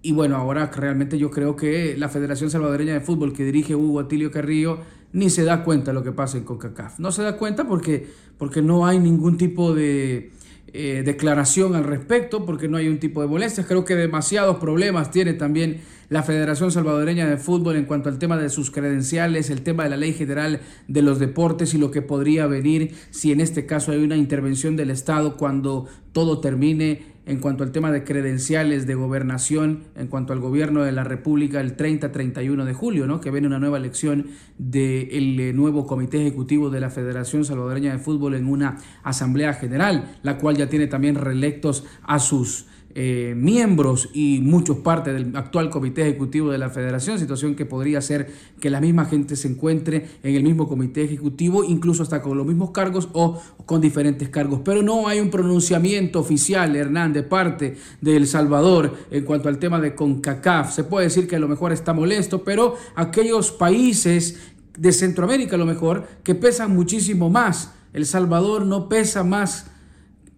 Y 0.00 0.12
bueno, 0.12 0.36
ahora 0.36 0.70
realmente 0.70 1.18
yo 1.18 1.32
creo 1.32 1.56
que 1.56 1.96
la 1.98 2.08
Federación 2.08 2.50
Salvadoreña 2.50 2.92
de 2.92 3.00
Fútbol 3.00 3.32
que 3.32 3.44
dirige 3.44 3.74
Hugo 3.74 3.98
Atilio 3.98 4.30
Carrillo 4.30 4.78
ni 5.12 5.28
se 5.28 5.42
da 5.42 5.64
cuenta 5.64 5.90
de 5.90 5.94
lo 5.94 6.04
que 6.04 6.12
pasa 6.12 6.38
en 6.38 6.44
CONCACAF. 6.44 7.00
No 7.00 7.10
se 7.10 7.24
da 7.24 7.36
cuenta 7.36 7.66
porque, 7.66 8.06
porque 8.38 8.62
no 8.62 8.86
hay 8.86 9.00
ningún 9.00 9.36
tipo 9.36 9.74
de 9.74 10.30
eh, 10.76 11.02
declaración 11.02 11.74
al 11.74 11.84
respecto, 11.84 12.44
porque 12.44 12.68
no 12.68 12.76
hay 12.76 12.88
un 12.88 12.98
tipo 12.98 13.22
de 13.22 13.28
molestias. 13.28 13.66
Creo 13.66 13.84
que 13.84 13.94
demasiados 13.94 14.58
problemas 14.58 15.10
tiene 15.10 15.32
también 15.32 15.80
la 16.08 16.22
Federación 16.22 16.70
Salvadoreña 16.70 17.26
de 17.26 17.36
Fútbol 17.36 17.76
en 17.76 17.84
cuanto 17.84 18.08
al 18.08 18.18
tema 18.18 18.36
de 18.36 18.50
sus 18.50 18.70
credenciales, 18.70 19.50
el 19.50 19.62
tema 19.62 19.84
de 19.84 19.90
la 19.90 19.96
Ley 19.96 20.12
General 20.12 20.60
de 20.86 21.02
los 21.02 21.18
Deportes 21.18 21.74
y 21.74 21.78
lo 21.78 21.90
que 21.90 22.02
podría 22.02 22.46
venir 22.46 22.94
si 23.10 23.32
en 23.32 23.40
este 23.40 23.66
caso 23.66 23.92
hay 23.92 24.04
una 24.04 24.16
intervención 24.16 24.76
del 24.76 24.90
Estado 24.90 25.36
cuando 25.36 25.86
todo 26.12 26.40
termine 26.40 27.15
en 27.26 27.40
cuanto 27.40 27.64
al 27.64 27.72
tema 27.72 27.90
de 27.90 28.04
credenciales 28.04 28.86
de 28.86 28.94
gobernación, 28.94 29.84
en 29.96 30.06
cuanto 30.06 30.32
al 30.32 30.38
gobierno 30.38 30.84
de 30.84 30.92
la 30.92 31.02
República 31.02 31.60
el 31.60 31.76
30-31 31.76 32.64
de 32.64 32.72
julio, 32.72 33.06
¿no? 33.06 33.20
que 33.20 33.32
viene 33.32 33.48
una 33.48 33.58
nueva 33.58 33.78
elección 33.78 34.28
del 34.58 35.40
eh, 35.40 35.52
nuevo 35.52 35.86
Comité 35.86 36.20
Ejecutivo 36.20 36.70
de 36.70 36.80
la 36.80 36.88
Federación 36.88 37.44
Salvadoreña 37.44 37.92
de 37.92 37.98
Fútbol 37.98 38.36
en 38.36 38.46
una 38.46 38.78
Asamblea 39.02 39.54
General, 39.54 40.16
la 40.22 40.38
cual 40.38 40.56
ya 40.56 40.68
tiene 40.68 40.86
también 40.86 41.16
reelectos 41.16 41.84
a 42.04 42.20
sus 42.20 42.66
eh, 42.98 43.34
miembros 43.36 44.08
y 44.14 44.40
muchos 44.40 44.78
parte 44.78 45.12
del 45.12 45.36
actual 45.36 45.68
comité 45.68 46.00
ejecutivo 46.08 46.50
de 46.50 46.56
la 46.56 46.70
federación, 46.70 47.18
situación 47.18 47.54
que 47.54 47.66
podría 47.66 48.00
ser 48.00 48.32
que 48.58 48.70
la 48.70 48.80
misma 48.80 49.04
gente 49.04 49.36
se 49.36 49.48
encuentre 49.48 50.08
en 50.22 50.34
el 50.34 50.42
mismo 50.42 50.66
comité 50.66 51.04
ejecutivo, 51.04 51.62
incluso 51.62 52.02
hasta 52.02 52.22
con 52.22 52.38
los 52.38 52.46
mismos 52.46 52.70
cargos 52.70 53.10
o 53.12 53.38
con 53.66 53.82
diferentes 53.82 54.30
cargos. 54.30 54.62
Pero 54.64 54.82
no 54.82 55.08
hay 55.08 55.20
un 55.20 55.28
pronunciamiento 55.28 56.20
oficial, 56.20 56.74
Hernán, 56.74 57.12
de 57.12 57.22
parte 57.22 57.76
de 58.00 58.16
El 58.16 58.26
Salvador 58.26 58.96
en 59.10 59.26
cuanto 59.26 59.50
al 59.50 59.58
tema 59.58 59.78
de 59.78 59.94
CONCACAF. 59.94 60.74
Se 60.74 60.84
puede 60.84 61.08
decir 61.08 61.28
que 61.28 61.36
a 61.36 61.38
lo 61.38 61.48
mejor 61.48 61.72
está 61.72 61.92
molesto, 61.92 62.44
pero 62.44 62.76
aquellos 62.94 63.52
países 63.52 64.38
de 64.78 64.92
Centroamérica 64.92 65.56
a 65.56 65.58
lo 65.58 65.66
mejor 65.66 66.06
que 66.24 66.34
pesan 66.34 66.74
muchísimo 66.74 67.28
más. 67.28 67.74
El 67.92 68.06
Salvador 68.06 68.64
no 68.64 68.88
pesa 68.88 69.22
más 69.22 69.70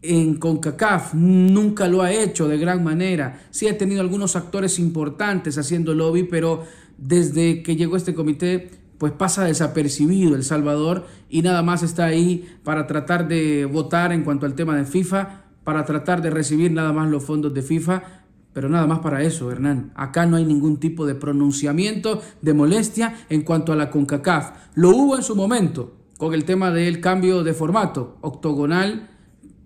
en 0.03 0.35
CONCACAF, 0.37 1.15
nunca 1.15 1.89
lo 1.89 2.03
ha 2.03 2.13
hecho 2.13 2.49
de 2.49 2.59
gran 2.59 2.85
manera. 2.85 3.41
Sí 3.51 3.69
ha 3.69 3.77
tenido 3.77 4.01
algunos 4.01 4.37
actores 4.37 4.79
importantes 4.79 5.59
haciendo 5.59 5.95
lobby, 5.95 6.25
pero 6.25 6.65
desde 6.99 7.63
que 7.63 7.77
llegó 7.77 7.97
este 7.97 8.15
comité, 8.15 8.71
pues 8.99 9.13
pasa 9.13 9.45
desapercibido 9.45 10.35
El 10.35 10.45
Salvador 10.45 11.07
y 11.29 11.43
nada 11.43 11.63
más 11.63 11.83
está 11.83 12.05
ahí 12.05 12.49
para 12.65 12.87
tratar 12.87 13.29
de 13.29 13.65
votar 13.65 14.13
en 14.13 14.25
cuanto 14.25 14.47
al 14.47 14.55
tema 14.55 14.77
de 14.77 14.85
FIFA, 14.85 15.45
para 15.65 15.85
tratar 15.85 16.23
de 16.23 16.31
recibir 16.31 16.73
nada 16.73 16.93
más 16.93 17.09
los 17.09 17.25
fondos 17.25 17.55
de 17.55 17.63
FIFA, 17.63 18.03
pero 18.53 18.69
nada 18.69 18.87
más 18.87 19.01
para 19.01 19.23
eso, 19.23 19.53
Hernán. 19.53 19.93
Acá 19.95 20.27
no 20.27 20.37
hay 20.37 20.45
ningún 20.45 20.79
tipo 20.79 21.07
de 21.07 21.15
pronunciamiento 21.15 22.23
de 22.43 22.55
molestia 22.55 23.15
en 23.29 23.43
cuanto 23.43 23.73
a 23.73 23.77
la 23.77 23.91
CONCACAF. 23.91 24.51
Lo 24.75 24.91
hubo 24.91 25.17
en 25.17 25.23
su 25.23 25.37
momento 25.37 25.95
con 26.17 26.35
el 26.35 26.45
tema 26.45 26.73
del 26.73 27.01
cambio 27.01 27.45
de 27.45 27.55
formato 27.55 28.19
octogonal 28.21 29.11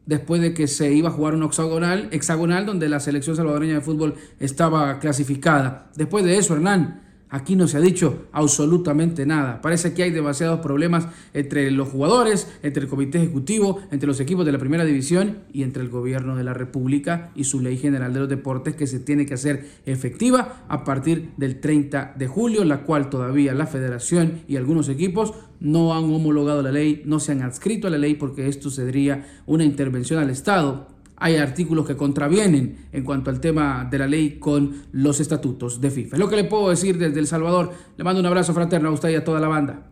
después 0.06 0.40
de 0.40 0.54
que 0.54 0.66
se 0.66 0.92
iba 0.92 1.08
a 1.08 1.12
jugar 1.12 1.34
un 1.34 1.42
hexagonal, 1.42 2.08
hexagonal 2.12 2.66
donde 2.66 2.88
la 2.88 3.00
selección 3.00 3.36
salvadoreña 3.36 3.74
de 3.74 3.80
fútbol 3.80 4.14
estaba 4.40 4.98
clasificada. 4.98 5.90
Después 5.96 6.24
de 6.24 6.38
eso, 6.38 6.54
Hernán, 6.54 7.02
Aquí 7.32 7.56
no 7.56 7.66
se 7.66 7.78
ha 7.78 7.80
dicho 7.80 8.26
absolutamente 8.30 9.24
nada. 9.24 9.62
Parece 9.62 9.94
que 9.94 10.02
hay 10.02 10.10
demasiados 10.10 10.60
problemas 10.60 11.08
entre 11.32 11.70
los 11.70 11.88
jugadores, 11.88 12.46
entre 12.62 12.82
el 12.82 12.90
comité 12.90 13.22
ejecutivo, 13.22 13.80
entre 13.90 14.06
los 14.06 14.20
equipos 14.20 14.44
de 14.44 14.52
la 14.52 14.58
primera 14.58 14.84
división 14.84 15.38
y 15.50 15.62
entre 15.62 15.82
el 15.82 15.88
gobierno 15.88 16.36
de 16.36 16.44
la 16.44 16.52
República 16.52 17.30
y 17.34 17.44
su 17.44 17.60
ley 17.60 17.78
general 17.78 18.12
de 18.12 18.20
los 18.20 18.28
deportes 18.28 18.76
que 18.76 18.86
se 18.86 19.00
tiene 19.00 19.24
que 19.24 19.32
hacer 19.32 19.66
efectiva 19.86 20.66
a 20.68 20.84
partir 20.84 21.30
del 21.38 21.58
30 21.58 22.16
de 22.18 22.26
julio, 22.26 22.66
la 22.66 22.82
cual 22.82 23.08
todavía 23.08 23.54
la 23.54 23.66
federación 23.66 24.42
y 24.46 24.56
algunos 24.56 24.90
equipos 24.90 25.32
no 25.58 25.94
han 25.94 26.04
homologado 26.04 26.60
la 26.60 26.70
ley, 26.70 27.00
no 27.06 27.18
se 27.18 27.32
han 27.32 27.40
adscrito 27.40 27.86
a 27.86 27.90
la 27.90 27.96
ley 27.96 28.14
porque 28.14 28.46
esto 28.46 28.68
sería 28.68 29.26
una 29.46 29.64
intervención 29.64 30.20
al 30.20 30.28
Estado 30.28 30.91
hay 31.22 31.36
artículos 31.36 31.86
que 31.86 31.96
contravienen 31.96 32.88
en 32.90 33.04
cuanto 33.04 33.30
al 33.30 33.40
tema 33.40 33.86
de 33.88 33.98
la 33.98 34.08
ley 34.08 34.40
con 34.40 34.86
los 34.90 35.20
estatutos 35.20 35.80
de 35.80 35.90
FIFA. 35.90 36.16
Es 36.16 36.20
lo 36.20 36.28
que 36.28 36.34
le 36.34 36.44
puedo 36.44 36.68
decir 36.68 36.98
desde 36.98 37.20
El 37.20 37.28
Salvador. 37.28 37.72
Le 37.96 38.02
mando 38.02 38.20
un 38.20 38.26
abrazo 38.26 38.52
fraterno 38.52 38.88
a 38.88 38.92
usted 38.92 39.10
y 39.10 39.14
a 39.14 39.24
toda 39.24 39.38
la 39.38 39.46
banda. 39.46 39.86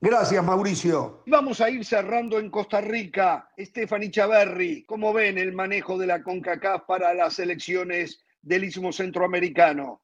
Gracias, 0.00 0.42
Mauricio. 0.42 1.22
Vamos 1.26 1.60
a 1.60 1.68
ir 1.68 1.84
cerrando 1.84 2.38
en 2.38 2.48
Costa 2.48 2.80
Rica. 2.80 3.50
Stephanie 3.58 4.10
Chaverri, 4.10 4.84
¿cómo 4.84 5.12
ven 5.12 5.36
el 5.36 5.52
manejo 5.52 5.98
de 5.98 6.06
la 6.06 6.22
CONCACAF 6.22 6.84
para 6.86 7.12
las 7.12 7.38
elecciones 7.38 8.24
del 8.40 8.64
Istmo 8.64 8.92
Centroamericano? 8.92 10.00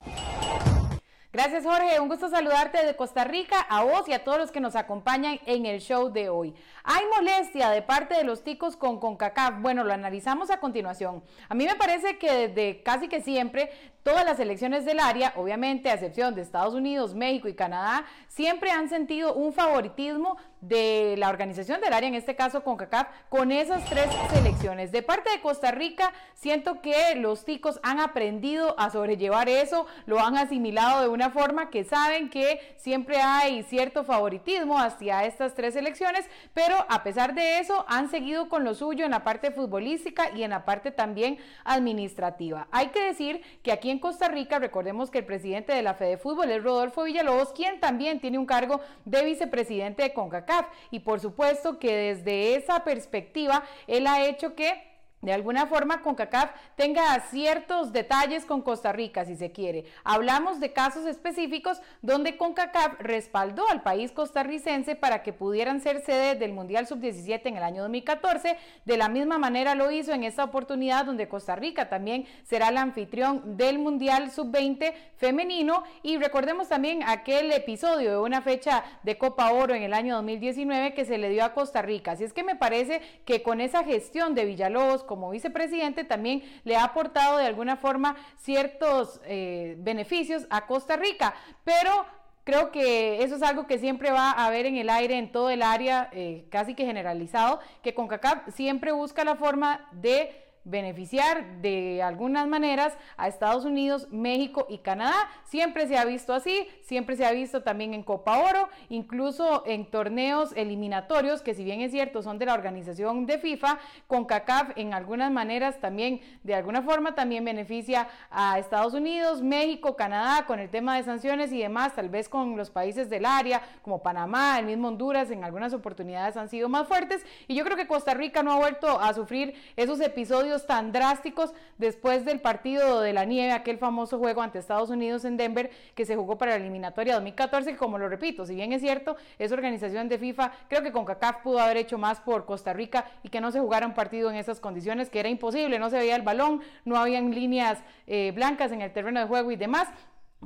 Gracias 1.36 1.64
Jorge, 1.64 2.00
un 2.00 2.08
gusto 2.08 2.30
saludarte 2.30 2.82
de 2.86 2.96
Costa 2.96 3.24
Rica, 3.24 3.60
a 3.68 3.84
vos 3.84 4.08
y 4.08 4.14
a 4.14 4.24
todos 4.24 4.38
los 4.38 4.50
que 4.50 4.58
nos 4.58 4.74
acompañan 4.74 5.38
en 5.44 5.66
el 5.66 5.80
show 5.80 6.10
de 6.10 6.30
hoy. 6.30 6.54
¿Hay 6.88 7.04
molestia 7.16 7.70
de 7.70 7.82
parte 7.82 8.14
de 8.14 8.22
los 8.22 8.44
ticos 8.44 8.76
con 8.76 9.00
CONCACAF? 9.00 9.60
Bueno, 9.60 9.82
lo 9.82 9.92
analizamos 9.92 10.50
a 10.50 10.60
continuación. 10.60 11.24
A 11.48 11.54
mí 11.56 11.64
me 11.66 11.74
parece 11.74 12.16
que 12.16 12.46
desde 12.46 12.84
casi 12.84 13.08
que 13.08 13.20
siempre 13.20 13.70
todas 14.04 14.24
las 14.24 14.38
elecciones 14.38 14.84
del 14.84 15.00
área, 15.00 15.32
obviamente 15.34 15.90
a 15.90 15.94
excepción 15.94 16.36
de 16.36 16.42
Estados 16.42 16.74
Unidos, 16.74 17.12
México 17.12 17.48
y 17.48 17.56
Canadá, 17.56 18.04
siempre 18.28 18.70
han 18.70 18.88
sentido 18.88 19.34
un 19.34 19.52
favoritismo 19.52 20.36
de 20.60 21.16
la 21.18 21.28
organización 21.28 21.80
del 21.80 21.92
área, 21.92 22.08
en 22.08 22.14
este 22.14 22.36
caso 22.36 22.62
CONCACAF, 22.62 23.08
con 23.28 23.50
esas 23.50 23.84
tres 23.86 24.06
selecciones. 24.32 24.92
De 24.92 25.02
parte 25.02 25.30
de 25.30 25.40
Costa 25.40 25.72
Rica, 25.72 26.12
siento 26.34 26.80
que 26.82 27.16
los 27.16 27.44
ticos 27.44 27.80
han 27.82 27.98
aprendido 27.98 28.78
a 28.78 28.90
sobrellevar 28.90 29.48
eso, 29.48 29.86
lo 30.06 30.20
han 30.20 30.36
asimilado 30.36 31.02
de 31.02 31.08
una 31.08 31.30
forma 31.30 31.70
que 31.70 31.82
saben 31.82 32.30
que 32.30 32.76
siempre 32.76 33.20
hay 33.20 33.64
cierto 33.64 34.04
favoritismo 34.04 34.78
hacia 34.78 35.24
estas 35.24 35.54
tres 35.54 35.74
selecciones, 35.74 36.24
pero 36.54 36.75
a 36.88 37.02
pesar 37.02 37.34
de 37.34 37.58
eso 37.58 37.84
han 37.88 38.10
seguido 38.10 38.48
con 38.48 38.64
lo 38.64 38.74
suyo 38.74 39.04
en 39.04 39.10
la 39.10 39.24
parte 39.24 39.50
futbolística 39.50 40.30
y 40.34 40.42
en 40.42 40.50
la 40.50 40.64
parte 40.64 40.90
también 40.90 41.38
administrativa. 41.64 42.68
Hay 42.70 42.88
que 42.88 43.00
decir 43.00 43.42
que 43.62 43.72
aquí 43.72 43.90
en 43.90 43.98
Costa 43.98 44.28
Rica, 44.28 44.58
recordemos 44.58 45.10
que 45.10 45.18
el 45.18 45.24
presidente 45.24 45.72
de 45.72 45.82
la 45.82 45.94
Fede 45.94 46.18
Fútbol 46.18 46.50
es 46.50 46.62
Rodolfo 46.62 47.04
Villalobos, 47.04 47.52
quien 47.52 47.80
también 47.80 48.20
tiene 48.20 48.38
un 48.38 48.46
cargo 48.46 48.80
de 49.04 49.24
vicepresidente 49.24 50.02
de 50.02 50.12
CONCACAF. 50.12 50.66
Y 50.90 51.00
por 51.00 51.20
supuesto 51.20 51.78
que 51.78 52.14
desde 52.14 52.56
esa 52.56 52.84
perspectiva, 52.84 53.62
él 53.86 54.06
ha 54.06 54.24
hecho 54.24 54.54
que 54.54 54.95
de 55.22 55.32
alguna 55.32 55.66
forma 55.66 56.02
CONCACAF 56.02 56.50
tenga 56.76 57.18
ciertos 57.30 57.92
detalles 57.92 58.44
con 58.44 58.62
Costa 58.62 58.92
Rica, 58.92 59.24
si 59.24 59.34
se 59.34 59.50
quiere. 59.50 59.84
Hablamos 60.04 60.60
de 60.60 60.72
casos 60.72 61.06
específicos 61.06 61.80
donde 62.02 62.36
CONCACAF 62.36 63.00
respaldó 63.00 63.68
al 63.68 63.82
país 63.82 64.12
costarricense 64.12 64.94
para 64.94 65.22
que 65.22 65.32
pudieran 65.32 65.80
ser 65.80 66.02
sede 66.02 66.34
del 66.34 66.52
Mundial 66.52 66.86
Sub-17 66.86 67.40
en 67.46 67.56
el 67.56 67.62
año 67.62 67.82
2014. 67.82 68.56
De 68.84 68.96
la 68.96 69.08
misma 69.08 69.38
manera 69.38 69.74
lo 69.74 69.90
hizo 69.90 70.12
en 70.12 70.22
esta 70.22 70.44
oportunidad 70.44 71.06
donde 71.06 71.28
Costa 71.28 71.56
Rica 71.56 71.88
también 71.88 72.26
será 72.44 72.68
el 72.68 72.76
anfitrión 72.76 73.56
del 73.56 73.78
Mundial 73.78 74.30
Sub-20 74.30 74.92
femenino. 75.16 75.82
Y 76.02 76.18
recordemos 76.18 76.68
también 76.68 77.02
aquel 77.02 77.50
episodio 77.52 78.10
de 78.10 78.18
una 78.18 78.42
fecha 78.42 78.84
de 79.02 79.16
Copa 79.16 79.50
Oro 79.50 79.74
en 79.74 79.82
el 79.82 79.94
año 79.94 80.14
2019 80.16 80.92
que 80.92 81.06
se 81.06 81.16
le 81.16 81.30
dio 81.30 81.44
a 81.44 81.54
Costa 81.54 81.80
Rica. 81.80 82.12
Así 82.12 82.24
es 82.24 82.34
que 82.34 82.44
me 82.44 82.54
parece 82.54 83.00
que 83.24 83.42
con 83.42 83.62
esa 83.62 83.82
gestión 83.82 84.34
de 84.34 84.44
Villalobos, 84.44 85.05
como 85.06 85.30
vicepresidente 85.30 86.04
también 86.04 86.42
le 86.64 86.76
ha 86.76 86.84
aportado 86.84 87.38
de 87.38 87.46
alguna 87.46 87.76
forma 87.76 88.16
ciertos 88.38 89.20
eh, 89.24 89.76
beneficios 89.78 90.46
a 90.50 90.66
Costa 90.66 90.96
Rica, 90.96 91.34
pero 91.64 92.06
creo 92.44 92.70
que 92.70 93.24
eso 93.24 93.34
es 93.34 93.42
algo 93.42 93.66
que 93.66 93.78
siempre 93.78 94.12
va 94.12 94.30
a 94.30 94.46
haber 94.46 94.66
en 94.66 94.76
el 94.76 94.88
aire 94.88 95.18
en 95.18 95.32
todo 95.32 95.50
el 95.50 95.62
área, 95.62 96.08
eh, 96.12 96.46
casi 96.50 96.74
que 96.74 96.86
generalizado, 96.86 97.58
que 97.82 97.92
CONCACAF 97.92 98.54
siempre 98.54 98.92
busca 98.92 99.24
la 99.24 99.34
forma 99.34 99.88
de 99.92 100.45
beneficiar 100.66 101.62
de 101.62 102.02
algunas 102.02 102.48
maneras 102.48 102.92
a 103.16 103.28
Estados 103.28 103.64
Unidos, 103.64 104.08
México 104.10 104.66
y 104.68 104.78
Canadá. 104.78 105.14
Siempre 105.44 105.86
se 105.86 105.96
ha 105.96 106.04
visto 106.04 106.34
así, 106.34 106.68
siempre 106.82 107.16
se 107.16 107.24
ha 107.24 107.30
visto 107.30 107.62
también 107.62 107.94
en 107.94 108.02
Copa 108.02 108.38
Oro, 108.38 108.68
incluso 108.88 109.62
en 109.64 109.86
torneos 109.86 110.52
eliminatorios, 110.56 111.40
que 111.40 111.54
si 111.54 111.62
bien 111.62 111.80
es 111.80 111.92
cierto 111.92 112.20
son 112.22 112.38
de 112.38 112.46
la 112.46 112.54
organización 112.54 113.26
de 113.26 113.38
FIFA, 113.38 113.78
con 114.08 114.24
CACAF 114.24 114.70
en 114.76 114.92
algunas 114.92 115.30
maneras 115.30 115.80
también, 115.80 116.20
de 116.42 116.54
alguna 116.54 116.82
forma 116.82 117.14
también 117.14 117.44
beneficia 117.44 118.08
a 118.30 118.58
Estados 118.58 118.92
Unidos, 118.92 119.42
México, 119.42 119.94
Canadá, 119.94 120.46
con 120.46 120.58
el 120.58 120.68
tema 120.68 120.96
de 120.96 121.04
sanciones 121.04 121.52
y 121.52 121.60
demás, 121.60 121.94
tal 121.94 122.08
vez 122.08 122.28
con 122.28 122.56
los 122.56 122.70
países 122.70 123.08
del 123.08 123.24
área, 123.24 123.62
como 123.82 124.02
Panamá, 124.02 124.58
el 124.58 124.66
mismo 124.66 124.88
Honduras, 124.88 125.30
en 125.30 125.44
algunas 125.44 125.72
oportunidades 125.72 126.36
han 126.36 126.48
sido 126.48 126.68
más 126.68 126.88
fuertes. 126.88 127.24
Y 127.46 127.54
yo 127.54 127.64
creo 127.64 127.76
que 127.76 127.86
Costa 127.86 128.14
Rica 128.14 128.42
no 128.42 128.52
ha 128.52 128.56
vuelto 128.56 129.00
a 129.00 129.14
sufrir 129.14 129.54
esos 129.76 130.00
episodios 130.00 130.55
tan 130.64 130.92
drásticos 130.92 131.52
después 131.76 132.24
del 132.24 132.40
partido 132.40 133.00
de 133.00 133.12
la 133.12 133.24
nieve, 133.24 133.52
aquel 133.52 133.76
famoso 133.76 134.18
juego 134.18 134.40
ante 134.40 134.60
Estados 134.60 134.90
Unidos 134.90 135.24
en 135.24 135.36
Denver 135.36 135.70
que 135.94 136.06
se 136.06 136.16
jugó 136.16 136.38
para 136.38 136.52
la 136.52 136.58
eliminatoria 136.58 137.14
2014, 137.14 137.72
que 137.72 137.76
como 137.76 137.98
lo 137.98 138.08
repito, 138.08 138.46
si 138.46 138.54
bien 138.54 138.72
es 138.72 138.80
cierto, 138.80 139.16
esa 139.38 139.54
organización 139.54 140.08
de 140.08 140.18
FIFA, 140.18 140.52
creo 140.68 140.82
que 140.82 140.92
con 140.92 141.04
CACAF 141.04 141.42
pudo 141.42 141.58
haber 141.58 141.76
hecho 141.76 141.98
más 141.98 142.20
por 142.20 142.46
Costa 142.46 142.72
Rica 142.72 143.04
y 143.22 143.28
que 143.28 143.40
no 143.40 143.50
se 143.50 143.60
jugara 143.60 143.86
un 143.86 143.94
partido 143.94 144.30
en 144.30 144.36
esas 144.36 144.60
condiciones, 144.60 145.10
que 145.10 145.20
era 145.20 145.28
imposible, 145.28 145.78
no 145.78 145.90
se 145.90 145.98
veía 145.98 146.16
el 146.16 146.22
balón, 146.22 146.62
no 146.84 146.96
habían 146.96 147.34
líneas 147.34 147.80
eh, 148.06 148.32
blancas 148.34 148.72
en 148.72 148.80
el 148.80 148.92
terreno 148.92 149.20
de 149.20 149.26
juego 149.26 149.50
y 149.50 149.56
demás. 149.56 149.88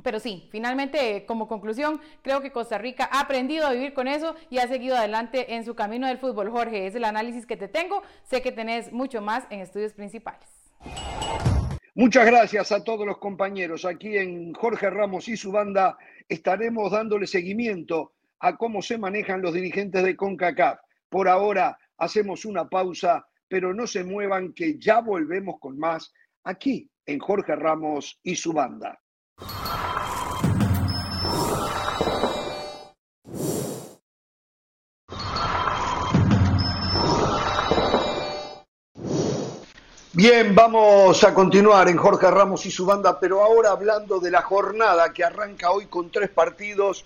Pero 0.03 0.19
sí, 0.19 0.47
finalmente, 0.51 1.25
como 1.25 1.47
conclusión, 1.47 1.99
creo 2.21 2.41
que 2.41 2.51
Costa 2.51 2.77
Rica 2.77 3.09
ha 3.11 3.21
aprendido 3.21 3.67
a 3.67 3.71
vivir 3.71 3.93
con 3.93 4.07
eso 4.07 4.35
y 4.49 4.57
ha 4.57 4.67
seguido 4.67 4.95
adelante 4.95 5.53
en 5.53 5.65
su 5.65 5.75
camino 5.75 6.07
del 6.07 6.17
fútbol. 6.17 6.49
Jorge, 6.49 6.87
es 6.87 6.95
el 6.95 7.03
análisis 7.03 7.45
que 7.45 7.57
te 7.57 7.67
tengo. 7.67 8.01
Sé 8.23 8.41
que 8.41 8.51
tenés 8.51 8.91
mucho 8.91 9.21
más 9.21 9.45
en 9.49 9.59
estudios 9.59 9.93
principales. 9.93 10.47
Muchas 11.93 12.25
gracias 12.25 12.71
a 12.71 12.83
todos 12.83 13.05
los 13.05 13.17
compañeros. 13.17 13.83
Aquí 13.83 14.17
en 14.17 14.53
Jorge 14.53 14.89
Ramos 14.89 15.27
y 15.27 15.35
su 15.35 15.51
banda 15.51 15.97
estaremos 16.29 16.91
dándole 16.91 17.27
seguimiento 17.27 18.13
a 18.39 18.55
cómo 18.55 18.81
se 18.81 18.97
manejan 18.97 19.41
los 19.41 19.53
dirigentes 19.53 20.03
de 20.03 20.15
CONCACAF. 20.15 20.79
Por 21.09 21.27
ahora 21.27 21.77
hacemos 21.97 22.45
una 22.45 22.69
pausa, 22.69 23.27
pero 23.49 23.73
no 23.73 23.85
se 23.85 24.05
muevan 24.05 24.53
que 24.53 24.79
ya 24.79 25.01
volvemos 25.01 25.59
con 25.59 25.77
más 25.77 26.13
aquí 26.45 26.89
en 27.05 27.19
Jorge 27.19 27.55
Ramos 27.55 28.19
y 28.23 28.35
su 28.35 28.53
banda. 28.53 28.97
Bien, 40.13 40.53
vamos 40.53 41.23
a 41.23 41.33
continuar 41.33 41.87
en 41.87 41.95
Jorge 41.95 42.29
Ramos 42.29 42.65
y 42.65 42.71
su 42.71 42.85
banda, 42.85 43.17
pero 43.17 43.41
ahora 43.41 43.71
hablando 43.71 44.19
de 44.19 44.29
la 44.29 44.41
jornada 44.41 45.13
que 45.13 45.23
arranca 45.23 45.71
hoy 45.71 45.85
con 45.85 46.11
tres 46.11 46.29
partidos, 46.29 47.05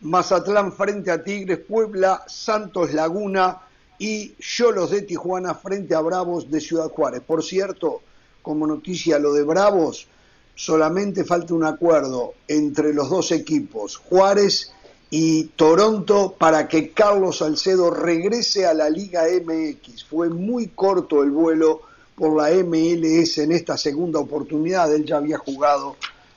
Mazatlán 0.00 0.72
frente 0.72 1.12
a 1.12 1.22
Tigres, 1.22 1.58
Puebla, 1.58 2.24
Santos 2.26 2.92
Laguna 2.92 3.60
y 4.00 4.34
Cholos 4.40 4.90
de 4.90 5.02
Tijuana 5.02 5.54
frente 5.54 5.94
a 5.94 6.00
Bravos 6.00 6.50
de 6.50 6.60
Ciudad 6.60 6.90
Juárez. 6.90 7.22
Por 7.24 7.44
cierto, 7.44 8.00
como 8.42 8.66
noticia 8.66 9.20
lo 9.20 9.32
de 9.32 9.44
Bravos, 9.44 10.08
solamente 10.56 11.22
falta 11.22 11.54
un 11.54 11.64
acuerdo 11.64 12.34
entre 12.48 12.92
los 12.92 13.10
dos 13.10 13.30
equipos, 13.30 13.96
Juárez 13.96 14.72
y 15.08 15.44
Toronto, 15.54 16.34
para 16.36 16.66
que 16.66 16.90
Carlos 16.90 17.38
Salcedo 17.38 17.92
regrese 17.92 18.66
a 18.66 18.74
la 18.74 18.90
Liga 18.90 19.22
MX. 19.22 20.02
Fue 20.02 20.28
muy 20.28 20.66
corto 20.66 21.22
el 21.22 21.30
vuelo 21.30 21.82
por 22.20 22.36
la 22.36 22.50
MLS 22.62 23.38
en 23.38 23.52
esta 23.52 23.78
segunda 23.78 24.18
oportunidad. 24.18 24.94
Él 24.94 25.06
ya 25.06 25.16
había 25.16 25.38
jugado 25.38 25.96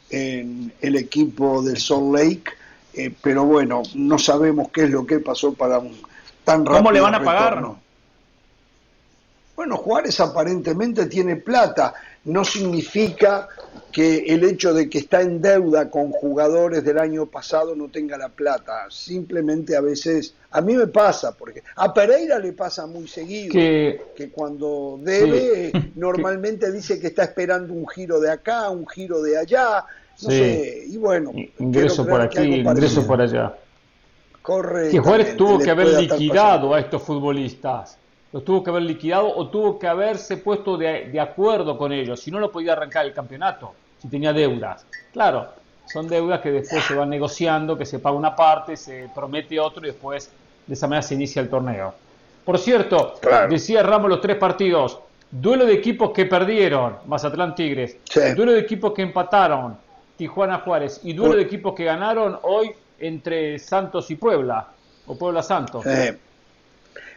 en 0.10 0.72
el 0.80 0.96
equipo 0.96 1.62
del 1.62 1.78
Salt 1.78 2.16
Lake, 2.16 2.44
eh, 2.94 3.14
pero 3.22 3.44
bueno, 3.44 3.84
no 3.94 4.18
sabemos 4.18 4.70
qué 4.72 4.84
es 4.84 4.92
lo 4.92 5.06
que 5.06 5.20
pasó 5.20 5.54
para 5.54 5.80
un 5.80 5.92
tan 6.46 6.66
rápido. 6.66 6.78
¿Cómo 6.78 6.92
le 6.94 7.02
van 7.02 7.16
a 7.16 7.24
pagar? 7.24 7.62
Bueno, 9.56 9.78
Juárez 9.78 10.20
aparentemente 10.20 11.06
tiene 11.06 11.36
plata. 11.36 11.94
No 12.26 12.44
significa 12.44 13.48
que 13.92 14.26
el 14.26 14.44
hecho 14.44 14.74
de 14.74 14.90
que 14.90 14.98
está 14.98 15.22
en 15.22 15.42
deuda 15.42 15.90
con 15.92 16.12
jugadores 16.12 16.84
del 16.84 16.98
año 16.98 17.28
pasado 17.28 17.76
no 17.76 17.90
tenga 17.90 18.18
la 18.18 18.30
plata. 18.30 18.88
Simplemente 18.90 19.76
a 19.76 19.82
veces, 19.82 20.34
a 20.50 20.62
mí 20.62 20.74
me 20.74 20.88
pasa, 20.88 21.36
porque 21.38 21.62
a 21.76 21.94
Pereira 21.94 22.40
le 22.40 22.54
pasa 22.54 22.88
muy 22.88 23.08
seguido, 23.08 23.54
que, 23.54 24.32
cuando 24.32 25.00
debe, 25.02 25.72
normalmente 25.96 26.72
dice 26.72 27.00
que 27.00 27.08
está 27.08 27.24
esperando 27.24 27.74
un 27.74 27.88
giro 27.88 28.20
de 28.20 28.32
acá, 28.32 28.70
un 28.70 28.88
giro 28.88 29.22
de 29.22 29.38
allá, 29.38 29.86
no 30.24 30.30
sé, 30.30 30.86
y 30.88 30.98
bueno. 30.98 31.32
Ingreso 31.60 32.08
por 32.08 32.22
aquí, 32.22 32.42
ingreso 32.42 33.06
por 33.06 33.22
allá. 33.22 33.54
Corre. 34.42 34.90
Que 34.90 35.00
Juárez 35.00 35.38
tuvo 35.38 35.60
que 35.60 35.70
haber 35.70 35.88
liquidado 36.02 36.74
a 36.74 36.80
estos 36.80 37.02
futbolistas 37.04 37.98
los 38.34 38.44
tuvo 38.44 38.64
que 38.64 38.72
haber 38.72 38.84
liquidado 38.84 39.34
o 39.34 39.48
tuvo 39.48 39.78
que 39.78 39.88
haberse 39.88 40.38
puesto 40.38 40.76
de, 40.76 41.20
acuerdo 41.20 41.78
con 41.78 41.94
ellos, 41.94 42.20
si 42.20 42.32
no 42.32 42.40
lo 42.40 42.52
podía 42.52 42.74
arrancar 42.74 43.06
el 43.06 43.14
campeonato, 43.14 43.74
si 44.02 44.08
tenía 44.08 44.34
deudas. 44.34 44.86
Claro, 45.14 45.50
son 45.86 46.08
deudas 46.08 46.42
que 46.42 46.52
después 46.52 46.84
se 46.84 46.96
van 46.96 47.12
negociando, 47.12 47.78
que 47.78 47.86
se 47.86 48.00
paga 48.00 48.18
una 48.18 48.36
parte, 48.36 48.76
se 48.76 49.08
promete 49.14 49.60
otro 49.60 49.84
y 49.84 49.92
después 49.92 50.32
de 50.66 50.74
esa 50.74 50.88
manera 50.88 51.04
se 51.04 51.14
inicia 51.14 51.44
el 51.44 51.50
torneo. 51.50 51.94
Por 52.44 52.58
cierto, 52.58 53.16
decía 53.50 53.84
Ramos 53.84 54.10
los 54.10 54.20
tres 54.20 54.38
partidos, 54.38 55.00
duelo 55.30 55.68
de 55.68 55.74
equipos 55.74 56.10
que 56.10 56.26
perdieron, 56.26 56.98
Mazatlán 57.06 57.54
Tigres, 57.54 57.98
duelo 58.36 58.54
de 58.54 58.60
equipos 58.60 58.94
que 58.94 59.04
empataron, 59.04 59.78
Tijuana 60.18 60.60
Juárez, 60.60 61.02
y 61.04 61.14
duelo 61.14 61.36
de 61.36 61.44
equipos 61.44 61.76
que 61.76 61.84
ganaron 61.84 62.40
hoy 62.42 62.72
entre 62.98 63.60
Santos 63.60 64.10
y 64.10 64.16
Puebla, 64.16 64.70
o 65.06 65.16
Puebla 65.16 65.44
Santos. 65.44 65.86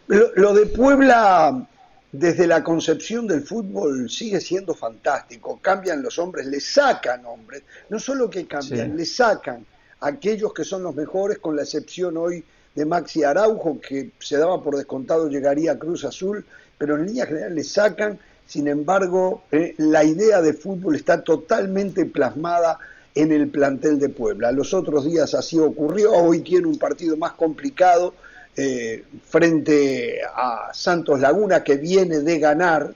Lo, 0.09 0.55
de 0.55 0.67
Puebla, 0.67 1.67
desde 2.13 2.47
la 2.47 2.63
concepción 2.63 3.27
del 3.27 3.43
fútbol, 3.43 4.09
sigue 4.09 4.41
siendo 4.41 4.75
fantástico. 4.75 5.59
Cambian 5.61 6.03
los 6.03 6.19
hombres, 6.19 6.47
le 6.47 6.61
sacan 6.61 7.25
hombres. 7.27 7.63
No 7.89 7.99
solo 7.99 8.31
que 8.31 8.47
cambian, 8.47 8.97
le 8.97 9.05
sacan 9.05 9.67
aquellos 10.01 10.53
que 10.53 10.65
son 10.65 10.85
los 10.85 10.95
mejores, 10.95 11.39
con 11.39 11.57
la 11.57 11.63
excepción 11.63 12.17
hoy 12.17 12.45
de 12.75 12.85
Maxi 12.85 13.25
Araujo, 13.25 13.81
que 13.81 14.13
se 14.21 14.37
daba 14.37 14.63
por 14.63 14.77
descontado 14.77 15.29
llegaría 15.29 15.73
a 15.73 15.79
Cruz 15.79 16.05
Azul, 16.05 16.45
pero 16.79 16.97
en 16.97 17.07
línea 17.07 17.27
general 17.27 17.55
le 17.55 17.65
sacan. 17.65 18.19
Sin 18.47 18.69
embargo, 18.69 19.43
eh, 19.51 19.75
la 19.79 20.05
idea 20.05 20.41
de 20.41 20.53
fútbol 20.53 20.95
está 20.95 21.23
totalmente 21.23 22.05
plasmada 22.07 22.79
en 23.13 23.33
el 23.33 23.49
plantel 23.49 23.99
de 23.99 24.11
Puebla. 24.11 24.53
Los 24.53 24.73
otros 24.73 25.05
días 25.05 25.35
así 25.35 25.59
ocurrió, 25.59 26.13
hoy 26.13 26.43
tiene 26.43 26.69
un 26.69 26.79
partido 26.79 27.17
más 27.17 27.33
complicado 27.33 28.15
eh, 28.57 29.05
frente 29.29 30.21
a 30.25 30.71
Santos 30.73 31.21
Laguna 31.21 31.63
que 31.63 31.77
viene 31.77 32.21
de 32.21 32.39
ganar, 32.39 32.95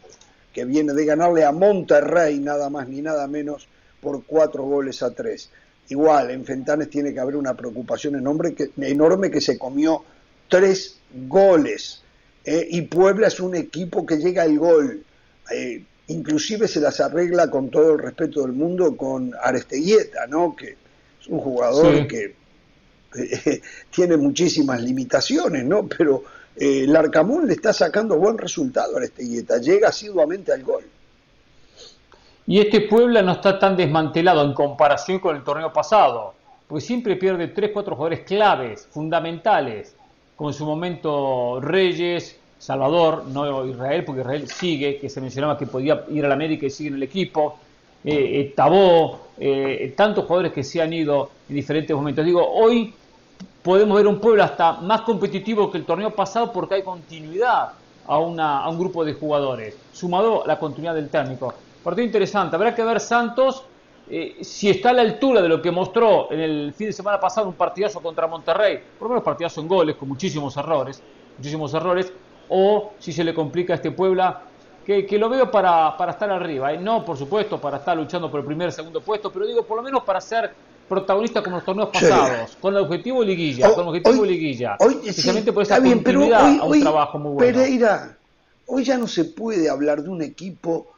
que 0.53 0.65
viene 0.65 0.95
de 0.95 1.05
ganarle 1.05 1.45
a 1.45 1.53
Monterrey 1.53 2.41
nada 2.41 2.70
más 2.70 2.89
ni 2.89 3.03
nada 3.03 3.27
menos 3.27 3.69
por 4.01 4.24
cuatro 4.24 4.65
goles 4.65 5.03
a 5.03 5.11
tres. 5.15 5.51
Igual, 5.91 6.31
en 6.31 6.45
Fentanes 6.45 6.89
tiene 6.89 7.12
que 7.12 7.20
haber 7.20 7.37
una 7.37 7.55
preocupación 7.55 8.15
enorme 8.15 8.55
que, 8.55 8.70
enorme 8.81 9.31
que 9.31 9.41
se 9.41 9.59
comió 9.59 10.03
tres 10.49 10.99
goles. 11.28 12.03
Eh, 12.45 12.66
y 12.70 12.82
Puebla 12.82 13.27
es 13.27 13.39
un 13.41 13.55
equipo 13.55 14.07
que 14.07 14.16
llega 14.16 14.45
al 14.45 14.59
gol. 14.59 15.05
Eh, 15.53 15.85
inclusive 16.07 16.69
se 16.69 16.81
las 16.81 17.01
arregla 17.01 17.51
con 17.51 17.70
todo 17.70 17.93
el 17.93 17.99
respeto 17.99 18.43
del 18.43 18.53
mundo 18.53 18.97
con 18.97 19.32
Aresteguieta, 19.43 20.27
¿no? 20.27 20.57
que 20.57 20.77
es 21.20 21.27
un 21.28 21.41
jugador 21.41 22.07
que 22.07 22.40
tiene 23.91 24.16
muchísimas 24.16 24.81
limitaciones, 24.82 25.65
¿no? 25.65 25.87
Pero 25.87 26.24
eh, 26.57 26.85
el 26.85 26.95
Arcamón 26.95 27.47
le 27.47 27.55
está 27.55 27.73
sacando 27.73 28.16
buen 28.16 28.39
resultado 28.39 28.99
a 28.99 29.05
Esteguieta, 29.05 29.59
llega 29.59 29.89
asiduamente 29.89 30.53
al 30.53 30.62
gol. 30.62 30.85
Y 32.47 32.59
este 32.59 32.82
Puebla 32.82 33.23
no 33.23 33.32
está 33.32 33.59
tan 33.59 33.77
desmantelado 33.77 34.45
en 34.45 34.55
comparación 34.55 35.20
con 35.20 35.37
el 35.37 35.45
torneo 35.45 35.73
pasado, 35.73 36.35
porque 36.66 36.85
siempre 36.85 37.16
pierde 37.16 37.49
3, 37.49 37.70
4 37.73 37.95
jugadores 37.95 38.20
claves, 38.20 38.89
fundamentales, 38.91 39.95
como 40.37 40.51
en 40.51 40.55
su 40.55 40.65
momento 40.65 41.61
Reyes, 41.61 42.37
Salvador, 42.59 43.24
no 43.27 43.66
Israel, 43.66 44.05
porque 44.05 44.20
Israel 44.23 44.49
sigue, 44.49 44.99
que 44.99 45.09
se 45.09 45.20
mencionaba 45.20 45.57
que 45.57 45.66
podía 45.66 46.05
ir 46.11 46.24
a 46.24 46.28
la 46.28 46.35
América 46.35 46.66
y 46.66 46.70
sigue 46.70 46.89
en 46.89 46.97
el 46.97 47.03
equipo, 47.03 47.59
eh, 48.05 48.41
eh 48.41 48.53
Tabó, 48.57 49.28
eh, 49.39 49.95
tantos 49.97 50.24
jugadores 50.24 50.53
que 50.53 50.65
se 50.65 50.82
han 50.82 50.93
ido 50.93 51.31
en 51.49 51.55
diferentes 51.55 51.95
momentos. 51.95 52.24
Digo, 52.24 52.47
hoy 52.47 52.93
podemos 53.62 53.97
ver 53.97 54.07
un 54.07 54.19
pueblo 54.19 54.43
hasta 54.43 54.73
más 54.74 55.03
competitivo 55.03 55.70
que 55.70 55.78
el 55.78 55.85
torneo 55.85 56.11
pasado 56.11 56.53
porque 56.53 56.77
hay 56.77 56.82
continuidad 56.82 57.73
a, 58.07 58.19
un 58.19 58.78
grupo 58.78 59.05
de 59.05 59.15
jugadores, 59.15 59.77
sumado 59.93 60.45
a 60.45 60.47
la 60.47 60.59
continuidad 60.59 60.95
del 60.95 61.09
técnico. 61.09 61.55
Partido 61.82 62.05
interesante, 62.05 62.57
habrá 62.57 62.74
que 62.74 62.82
ver 62.82 62.99
Santos 63.01 63.65
eh, 64.09 64.39
si 64.41 64.69
está 64.69 64.91
a 64.91 64.93
la 64.93 65.03
altura 65.03 65.41
de 65.41 65.49
lo 65.49 65.62
que 65.62 65.70
mostró 65.70 66.32
en 66.32 66.41
el 66.41 66.73
fin 66.74 66.89
de 66.89 66.93
semana 66.93 67.20
pasado 67.20 67.47
un 67.47 67.55
partidazo 67.55 68.01
contra 68.01 68.27
Monterrey, 68.27 68.81
por 68.99 69.07
lo 69.07 69.11
menos 69.11 69.24
partidazo 69.24 69.61
en 69.61 69.69
goles, 69.69 69.97
con 69.97 70.09
muchísimos 70.09 70.57
errores, 70.57 71.01
muchísimos 71.37 71.73
errores, 71.74 72.12
o 72.49 72.93
si 72.99 73.12
se 73.12 73.23
le 73.23 73.32
complica 73.32 73.74
a 73.74 73.77
este 73.77 73.93
Puebla, 73.93 74.43
que, 74.85 75.07
que 75.07 75.16
lo 75.16 75.28
veo 75.28 75.49
para, 75.51 75.97
para 75.97 76.12
estar 76.12 76.28
arriba, 76.31 76.73
¿eh? 76.73 76.78
no 76.78 77.05
por 77.05 77.16
supuesto 77.16 77.61
para 77.61 77.77
estar 77.77 77.97
luchando 77.97 78.28
por 78.28 78.41
el 78.41 78.47
primer 78.47 78.73
segundo 78.73 79.01
puesto, 79.01 79.31
pero 79.31 79.47
digo 79.47 79.62
por 79.62 79.77
lo 79.77 79.82
menos 79.85 80.03
para 80.03 80.20
ser 80.20 80.53
protagonista 80.91 81.41
como 81.41 81.57
los 81.57 81.65
torneos 81.65 81.91
pasados, 81.91 82.57
con 82.61 82.75
el 82.75 82.83
objetivo 82.83 83.23
liguilla, 83.23 83.71
con 83.73 83.83
el 83.85 83.89
objetivo 83.91 84.25
liguilla, 84.25 84.77
hoy, 84.81 84.97
precisamente 84.97 85.53
por 85.53 85.62
esa 85.62 85.79
bien, 85.79 86.03
pero 86.03 86.23
hoy, 86.23 86.33
a 86.33 86.65
un 86.65 86.81
trabajo 86.81 87.19
muy 87.19 87.33
bueno. 87.35 87.59
Pereira, 87.59 88.17
hoy 88.67 88.83
ya 88.83 88.99
no 88.99 89.07
se 89.07 89.25
puede 89.27 89.71
hablar 89.71 90.03
de 90.03 90.09
un 90.09 90.21
equipo 90.21 90.89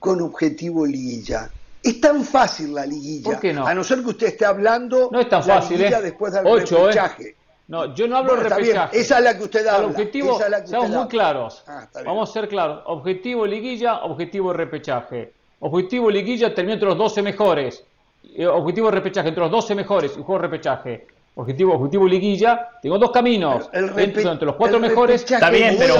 con 0.00 0.20
objetivo 0.20 0.84
liguilla. 0.84 1.48
Es 1.80 2.00
tan 2.00 2.24
fácil 2.24 2.74
la 2.74 2.84
liguilla. 2.84 3.30
¿Por 3.30 3.38
qué 3.38 3.52
no? 3.52 3.64
A 3.64 3.72
no 3.72 3.84
ser 3.84 4.02
que 4.02 4.08
usted 4.08 4.26
esté 4.26 4.44
hablando 4.44 5.08
no 5.12 5.20
es 5.20 5.28
tan 5.28 5.44
fácil, 5.44 5.80
¿eh? 5.80 5.94
después 6.02 6.32
del 6.32 6.46
Ocho, 6.46 6.90
¿eh? 6.90 7.36
No, 7.68 7.94
yo 7.94 8.08
no 8.08 8.16
hablo 8.16 8.34
de 8.34 8.48
repechaje. 8.48 8.98
Esa 8.98 9.18
es 9.18 9.24
la 9.24 9.38
que 9.38 9.44
usted 9.44 9.64
habla. 9.64 9.86
El 9.86 9.92
objetivo, 9.92 10.40
seamos 10.64 10.90
muy 10.90 11.06
claros. 11.06 11.62
Ah, 11.68 11.86
Vamos 12.04 12.28
a 12.28 12.32
ser 12.32 12.48
claros. 12.48 12.82
Objetivo 12.86 13.46
liguilla, 13.46 14.02
objetivo 14.02 14.52
repechaje. 14.52 15.32
Objetivo 15.60 16.10
liguilla 16.10 16.52
terminó 16.52 16.74
entre 16.74 16.88
los 16.88 16.98
12 16.98 17.22
mejores. 17.22 17.84
Eh, 18.22 18.46
objetivo 18.46 18.90
repechaje 18.90 19.28
entre 19.28 19.42
los 19.42 19.50
12 19.50 19.74
mejores 19.74 20.12
y 20.12 20.22
juego 20.22 20.38
repechaje. 20.38 21.06
Objetivo, 21.34 21.74
objetivo 21.74 22.06
liguilla, 22.06 22.68
tengo 22.82 22.98
dos 22.98 23.10
caminos. 23.12 23.70
entre 23.72 24.46
los 24.46 24.56
cuatro 24.56 24.78
mejores. 24.78 25.22
Está 25.22 25.50
bien, 25.50 25.76
pero, 25.78 25.94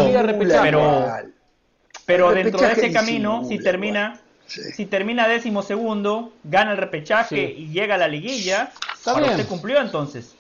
pero, 2.05 2.33
dentro 2.33 2.61
de 2.61 2.73
ese 2.73 2.93
camino, 2.93 3.45
si 3.45 3.59
termina, 3.59 4.21
si 4.47 4.87
termina 4.87 5.29
décimo 5.29 5.63
segundo, 5.63 6.33
gana 6.45 6.73
el 6.73 6.77
repechaje 6.77 7.43
y 7.57 7.69
llega 7.69 7.95
a 7.95 7.99
la 7.99 8.09
liguilla, 8.09 8.73
Está 8.93 9.19
bien. 9.19 9.31
usted 9.31 9.49
cumplió 9.49 9.81
entonces. 9.81 10.35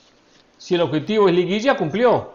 Si 0.58 0.74
el 0.74 0.82
objetivo 0.82 1.28
es 1.28 1.34
liguilla, 1.34 1.76
cumplió. 1.76 2.32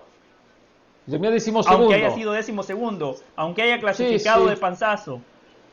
Décimo 1.05 1.61
segundo. 1.61 1.83
Aunque 1.83 1.95
haya 1.95 2.11
sido 2.15 2.31
décimo 2.31 2.63
segundo, 2.63 3.15
aunque 3.35 3.61
haya 3.61 3.79
clasificado 3.79 4.47
de 4.47 4.57
panzazo. 4.57 5.21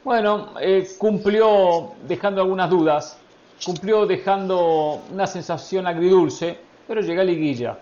Bueno, 0.05 0.53
eh, 0.61 0.87
cumplió 0.99 1.93
dejando 2.07 2.43
algunas 2.43 2.69
dudas 2.69 3.19
cumplió 3.65 4.07
dejando 4.07 5.03
una 5.11 5.27
sensación 5.27 5.87
agridulce, 5.87 6.59
pero 6.87 7.01
llega 7.01 7.23
a 7.23 7.25
liguilla. 7.25 7.79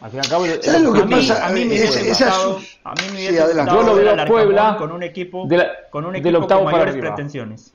Al 0.00 0.10
fin 0.10 0.20
y 0.20 0.24
al 0.24 0.28
cabo, 0.28 0.44
¿Sabes 0.60 0.82
lo 0.82 0.92
que 0.92 1.02
pasa? 1.02 1.46
A 1.46 1.50
mí 1.50 1.64
me 1.64 1.74
hubiese 1.74 2.08
gustado, 2.08 2.60
a 2.84 2.94
mí 2.94 3.02
me 3.06 3.12
hubiese 3.12 3.46
sí, 3.46 3.58
Yo 3.66 3.82
lo 3.82 3.94
veo 3.96 4.26
Puebla 4.26 4.76
con 4.78 4.92
un 4.92 5.02
equipo, 5.02 5.46
de 5.46 5.56
la, 5.56 5.70
con, 5.90 6.04
un 6.04 6.14
equipo 6.14 6.46
con 6.46 6.64
mayores 6.64 6.96
pretensiones. 6.96 7.72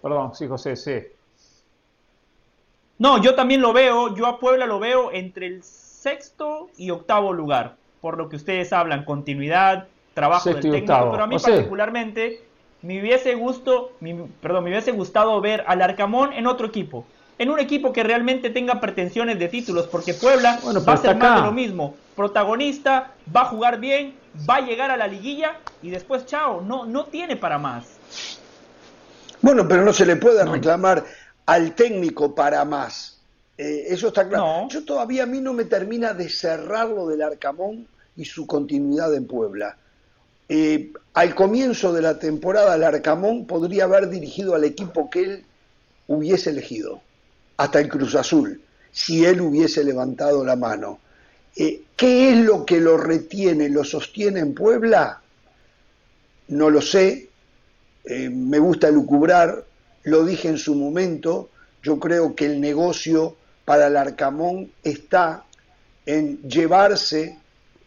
Perdón, 0.00 0.34
sí, 0.34 0.46
José, 0.46 0.76
sí. 0.76 1.02
No, 2.98 3.20
yo 3.20 3.34
también 3.34 3.60
lo 3.60 3.72
veo, 3.72 4.14
yo 4.14 4.26
a 4.26 4.38
Puebla 4.38 4.66
lo 4.66 4.78
veo 4.78 5.10
entre 5.12 5.48
el 5.48 5.62
sexto 5.64 6.70
y 6.76 6.90
octavo 6.90 7.32
lugar, 7.32 7.74
por 8.00 8.16
lo 8.16 8.28
que 8.28 8.36
ustedes 8.36 8.72
hablan, 8.72 9.04
continuidad, 9.04 9.88
trabajo 10.14 10.48
del 10.48 10.60
técnico, 10.60 11.10
pero 11.10 11.24
a 11.24 11.26
mí 11.26 11.36
particularmente 11.38 12.45
me 12.86 13.00
hubiese 13.00 13.34
gusto, 13.34 13.92
perdón, 14.40 14.64
me 14.64 14.70
hubiese 14.70 14.92
gustado 14.92 15.40
ver 15.40 15.64
al 15.66 15.82
Arcamón 15.82 16.32
en 16.32 16.46
otro 16.46 16.68
equipo. 16.68 17.04
En 17.38 17.50
un 17.50 17.58
equipo 17.58 17.92
que 17.92 18.02
realmente 18.02 18.48
tenga 18.48 18.80
pretensiones 18.80 19.38
de 19.38 19.48
títulos, 19.48 19.88
porque 19.88 20.14
Puebla 20.14 20.60
va 20.64 20.92
a 20.92 20.96
ser 20.96 21.16
más 21.16 21.40
de 21.40 21.46
lo 21.46 21.52
mismo. 21.52 21.96
Protagonista, 22.14 23.12
va 23.34 23.42
a 23.42 23.44
jugar 23.46 23.78
bien, 23.78 24.14
va 24.48 24.56
a 24.56 24.60
llegar 24.60 24.90
a 24.90 24.96
la 24.96 25.06
liguilla 25.06 25.58
y 25.82 25.90
después 25.90 26.24
chao, 26.24 26.62
no, 26.62 26.86
no 26.86 27.06
tiene 27.06 27.36
para 27.36 27.58
más. 27.58 27.98
Bueno, 29.42 29.66
pero 29.68 29.84
no 29.84 29.92
se 29.92 30.06
le 30.06 30.16
puede 30.16 30.44
reclamar 30.44 31.04
al 31.44 31.74
técnico 31.74 32.34
para 32.34 32.64
más. 32.64 33.20
Eh, 33.58 33.86
eso 33.88 34.08
está 34.08 34.28
claro. 34.28 34.68
Yo 34.68 34.84
todavía 34.84 35.24
a 35.24 35.26
mí 35.26 35.40
no 35.40 35.52
me 35.52 35.64
termina 35.64 36.14
de 36.14 36.28
cerrar 36.28 36.88
lo 36.88 37.06
del 37.06 37.20
Arcamón 37.20 37.86
y 38.16 38.24
su 38.24 38.46
continuidad 38.46 39.12
en 39.14 39.26
Puebla. 39.26 39.76
Eh, 40.48 40.92
al 41.14 41.34
comienzo 41.34 41.92
de 41.92 42.02
la 42.02 42.18
temporada, 42.18 42.76
Larcamón 42.76 43.46
podría 43.46 43.84
haber 43.84 44.08
dirigido 44.08 44.54
al 44.54 44.64
equipo 44.64 45.10
que 45.10 45.22
él 45.22 45.44
hubiese 46.06 46.50
elegido, 46.50 47.00
hasta 47.56 47.80
el 47.80 47.88
Cruz 47.88 48.14
Azul, 48.14 48.60
si 48.92 49.24
él 49.24 49.40
hubiese 49.40 49.82
levantado 49.82 50.44
la 50.44 50.54
mano. 50.54 51.00
Eh, 51.56 51.82
¿Qué 51.96 52.30
es 52.30 52.44
lo 52.44 52.64
que 52.64 52.80
lo 52.80 52.96
retiene, 52.96 53.68
lo 53.68 53.82
sostiene 53.82 54.40
en 54.40 54.54
Puebla? 54.54 55.20
No 56.48 56.70
lo 56.70 56.80
sé, 56.80 57.28
eh, 58.04 58.28
me 58.28 58.58
gusta 58.58 58.90
lucubrar, 58.90 59.64
lo 60.04 60.24
dije 60.24 60.48
en 60.48 60.58
su 60.58 60.76
momento, 60.76 61.48
yo 61.82 61.98
creo 61.98 62.36
que 62.36 62.46
el 62.46 62.60
negocio 62.60 63.36
para 63.64 63.88
el 63.88 63.96
Arcamón 63.96 64.70
está 64.84 65.44
en 66.04 66.40
llevarse 66.42 67.38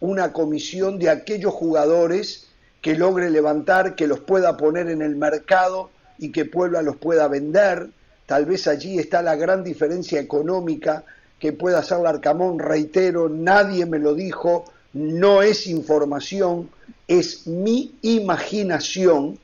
una 0.01 0.33
comisión 0.33 0.99
de 0.99 1.09
aquellos 1.09 1.53
jugadores 1.53 2.48
que 2.81 2.95
logre 2.95 3.29
levantar, 3.29 3.95
que 3.95 4.07
los 4.07 4.19
pueda 4.19 4.57
poner 4.57 4.89
en 4.89 5.01
el 5.01 5.15
mercado 5.15 5.89
y 6.17 6.31
que 6.31 6.45
Puebla 6.45 6.81
los 6.81 6.97
pueda 6.97 7.27
vender. 7.27 7.89
Tal 8.25 8.45
vez 8.45 8.67
allí 8.67 8.99
está 8.99 9.21
la 9.21 9.35
gran 9.35 9.63
diferencia 9.63 10.19
económica 10.19 11.03
que 11.39 11.53
pueda 11.53 11.79
hacer 11.79 12.05
Arcamón. 12.05 12.59
Reitero, 12.59 13.29
nadie 13.29 13.85
me 13.85 13.99
lo 13.99 14.13
dijo, 14.13 14.65
no 14.93 15.41
es 15.41 15.67
información, 15.67 16.69
es 17.07 17.47
mi 17.47 17.95
imaginación 18.01 19.39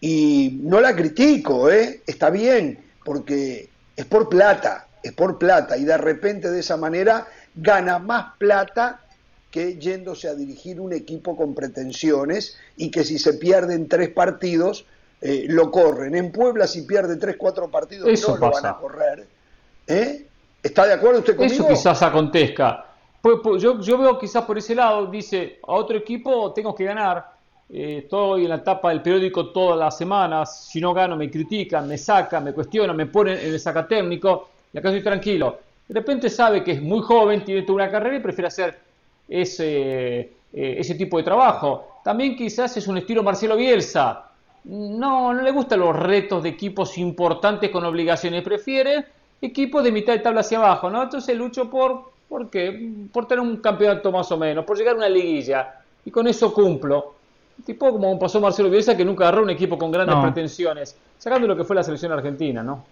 y 0.00 0.60
no 0.62 0.80
la 0.80 0.94
critico, 0.96 1.70
¿eh? 1.70 2.02
está 2.06 2.30
bien, 2.30 2.78
porque 3.04 3.68
es 3.94 4.04
por 4.06 4.28
plata, 4.28 4.88
es 5.02 5.12
por 5.12 5.38
plata 5.38 5.76
y 5.76 5.84
de 5.84 5.98
repente 5.98 6.50
de 6.50 6.60
esa 6.60 6.76
manera 6.76 7.26
gana 7.54 7.98
más 7.98 8.36
plata 8.38 9.00
que 9.50 9.76
yéndose 9.78 10.28
a 10.28 10.34
dirigir 10.34 10.80
un 10.80 10.92
equipo 10.92 11.36
con 11.36 11.54
pretensiones 11.54 12.56
y 12.76 12.90
que 12.90 13.04
si 13.04 13.18
se 13.18 13.34
pierden 13.34 13.88
tres 13.88 14.10
partidos 14.10 14.84
eh, 15.20 15.46
lo 15.48 15.70
corren. 15.70 16.14
En 16.14 16.32
Puebla 16.32 16.66
si 16.66 16.82
pierde 16.82 17.16
tres, 17.16 17.36
cuatro 17.36 17.68
partidos 17.68 18.08
no 18.28 18.36
lo 18.36 18.50
van 18.50 18.66
a 18.66 18.76
correr. 18.76 19.26
¿Eh? 19.86 20.26
¿Está 20.62 20.86
de 20.86 20.94
acuerdo 20.94 21.18
usted 21.18 21.36
conmigo? 21.36 21.64
Eso 21.64 21.68
quizás 21.68 22.02
acontezca. 22.02 22.86
Pues, 23.20 23.36
pues, 23.42 23.62
yo, 23.62 23.80
yo, 23.80 23.98
veo 23.98 24.18
quizás 24.18 24.44
por 24.44 24.56
ese 24.56 24.74
lado, 24.74 25.06
dice, 25.06 25.58
a 25.66 25.72
otro 25.72 25.96
equipo 25.96 26.52
tengo 26.52 26.74
que 26.74 26.84
ganar. 26.84 27.32
Eh, 27.68 28.00
estoy 28.04 28.44
en 28.44 28.48
la 28.48 28.56
etapa 28.56 28.88
del 28.88 29.02
periódico 29.02 29.50
todas 29.50 29.78
las 29.78 29.96
semanas. 29.96 30.64
Si 30.66 30.80
no 30.80 30.94
gano 30.94 31.16
me 31.16 31.30
critican, 31.30 31.86
me 31.86 31.98
sacan, 31.98 32.44
me 32.44 32.52
cuestionan, 32.52 32.96
me 32.96 33.06
ponen 33.06 33.38
en 33.38 33.52
el 33.52 33.60
saca 33.60 33.86
técnico. 33.86 34.48
Y 34.72 34.78
acá 34.78 34.88
estoy 34.88 35.02
tranquilo. 35.02 35.58
De 35.86 35.94
repente 35.94 36.30
sabe 36.30 36.62
que 36.62 36.72
es 36.72 36.82
muy 36.82 37.00
joven, 37.00 37.44
tiene 37.44 37.62
toda 37.62 37.74
una 37.74 37.90
carrera 37.90 38.16
y 38.16 38.20
prefiere 38.20 38.48
hacer 38.48 38.89
ese, 39.30 40.18
eh, 40.18 40.30
ese 40.52 40.96
tipo 40.96 41.16
de 41.16 41.22
trabajo. 41.22 42.00
También 42.02 42.36
quizás 42.36 42.76
es 42.76 42.88
un 42.88 42.98
estilo 42.98 43.22
Marcelo 43.22 43.56
Bielsa. 43.56 44.26
No, 44.64 45.32
no 45.32 45.40
le 45.40 45.50
gustan 45.52 45.80
los 45.80 45.96
retos 45.96 46.42
de 46.42 46.50
equipos 46.50 46.98
importantes 46.98 47.70
con 47.70 47.84
obligaciones, 47.84 48.42
prefiere 48.42 49.06
equipos 49.40 49.82
de 49.82 49.92
mitad 49.92 50.12
de 50.12 50.18
tabla 50.18 50.40
hacia 50.40 50.58
abajo, 50.58 50.90
¿no? 50.90 51.02
Entonces 51.02 51.34
lucho 51.36 51.70
por, 51.70 52.10
¿por 52.28 52.50
qué? 52.50 52.90
Por 53.10 53.26
tener 53.26 53.40
un 53.40 53.56
campeonato 53.58 54.12
más 54.12 54.30
o 54.32 54.36
menos, 54.36 54.64
por 54.66 54.76
llegar 54.76 54.94
a 54.94 54.98
una 54.98 55.08
liguilla, 55.08 55.80
y 56.04 56.10
con 56.10 56.26
eso 56.26 56.52
cumplo. 56.52 57.14
Tipo 57.64 57.90
como 57.92 58.18
pasó 58.18 58.40
Marcelo 58.40 58.68
Bielsa, 58.68 58.96
que 58.96 59.04
nunca 59.04 59.24
agarró 59.24 59.42
un 59.42 59.50
equipo 59.50 59.78
con 59.78 59.90
grandes 59.90 60.16
pretensiones, 60.16 60.96
sacando 61.18 61.46
lo 61.46 61.56
que 61.56 61.64
fue 61.64 61.76
la 61.76 61.82
selección 61.82 62.12
argentina, 62.12 62.62
¿no? 62.62 62.84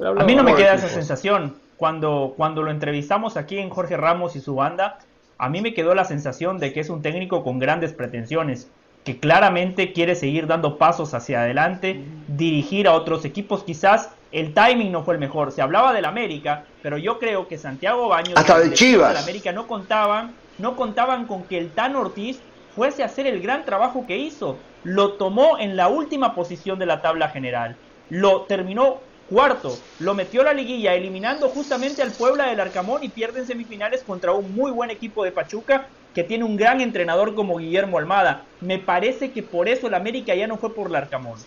a 0.00 0.24
mí 0.24 0.34
no 0.34 0.42
me 0.42 0.54
queda 0.54 0.74
esa 0.74 0.88
sensación. 0.88 1.56
Cuando, 1.76 2.34
cuando 2.36 2.62
lo 2.62 2.70
entrevistamos 2.70 3.36
aquí 3.36 3.58
en 3.58 3.70
Jorge 3.70 3.96
Ramos 3.96 4.34
y 4.36 4.40
su 4.40 4.54
banda, 4.54 4.98
a 5.38 5.48
mí 5.48 5.60
me 5.60 5.72
quedó 5.72 5.94
la 5.94 6.04
sensación 6.04 6.58
de 6.58 6.72
que 6.72 6.80
es 6.80 6.90
un 6.90 7.00
técnico 7.00 7.44
con 7.44 7.58
grandes 7.58 7.92
pretensiones, 7.92 8.68
que 9.04 9.18
claramente 9.18 9.92
quiere 9.92 10.16
seguir 10.16 10.46
dando 10.48 10.76
pasos 10.76 11.14
hacia 11.14 11.42
adelante, 11.42 12.04
dirigir 12.26 12.88
a 12.88 12.92
otros 12.92 13.24
equipos. 13.24 13.62
Quizás 13.62 14.10
el 14.32 14.52
timing 14.52 14.92
no 14.92 15.04
fue 15.04 15.14
el 15.14 15.20
mejor. 15.20 15.52
Se 15.52 15.62
hablaba 15.62 15.92
del 15.94 16.04
América, 16.04 16.64
pero 16.82 16.98
yo 16.98 17.18
creo 17.18 17.48
que 17.48 17.56
Santiago 17.56 18.08
Baños 18.08 18.36
hasta 18.36 18.58
de 18.58 18.72
Chivas, 18.72 19.22
América 19.22 19.52
no 19.52 19.66
contaban, 19.66 20.34
no 20.58 20.76
contaban 20.76 21.26
con 21.26 21.44
que 21.44 21.56
el 21.56 21.70
Tan 21.70 21.96
Ortiz 21.96 22.40
fuese 22.74 23.02
a 23.02 23.06
hacer 23.06 23.26
el 23.26 23.40
gran 23.40 23.64
trabajo 23.64 24.04
que 24.06 24.18
hizo. 24.18 24.58
Lo 24.84 25.12
tomó 25.12 25.58
en 25.58 25.76
la 25.76 25.88
última 25.88 26.34
posición 26.34 26.78
de 26.78 26.86
la 26.86 27.00
tabla 27.00 27.28
general. 27.28 27.76
Lo 28.10 28.42
terminó 28.42 28.98
Cuarto, 29.28 29.78
lo 29.98 30.14
metió 30.14 30.40
a 30.40 30.44
la 30.44 30.54
liguilla 30.54 30.94
eliminando 30.94 31.50
justamente 31.50 32.00
al 32.00 32.12
Puebla 32.12 32.46
del 32.46 32.60
Arcamón 32.60 33.04
y 33.04 33.10
pierde 33.10 33.40
en 33.40 33.46
semifinales 33.46 34.02
contra 34.02 34.32
un 34.32 34.54
muy 34.54 34.70
buen 34.70 34.90
equipo 34.90 35.22
de 35.22 35.32
Pachuca 35.32 35.88
que 36.14 36.24
tiene 36.24 36.44
un 36.44 36.56
gran 36.56 36.80
entrenador 36.80 37.34
como 37.34 37.58
Guillermo 37.58 37.98
Almada. 37.98 38.44
Me 38.62 38.78
parece 38.78 39.30
que 39.30 39.42
por 39.42 39.68
eso 39.68 39.86
el 39.86 39.94
América 39.94 40.34
ya 40.34 40.46
no 40.46 40.56
fue 40.56 40.74
por 40.74 40.88
el 40.88 40.96
Arcamón. 40.96 41.38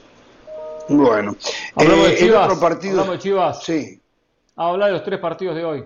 Bueno, 0.87 1.35
hablamos 1.75 2.07
de 2.07 2.13
eh, 2.13 2.17
Chivas. 2.17 2.59
Partido... 2.59 2.91
Hablamos 2.91 3.13
de 3.15 3.19
Chivas. 3.19 3.63
Sí. 3.63 4.01
Habla 4.55 4.85
de 4.85 4.91
los 4.91 5.03
tres 5.03 5.19
partidos 5.19 5.55
de 5.55 5.65
hoy. 5.65 5.85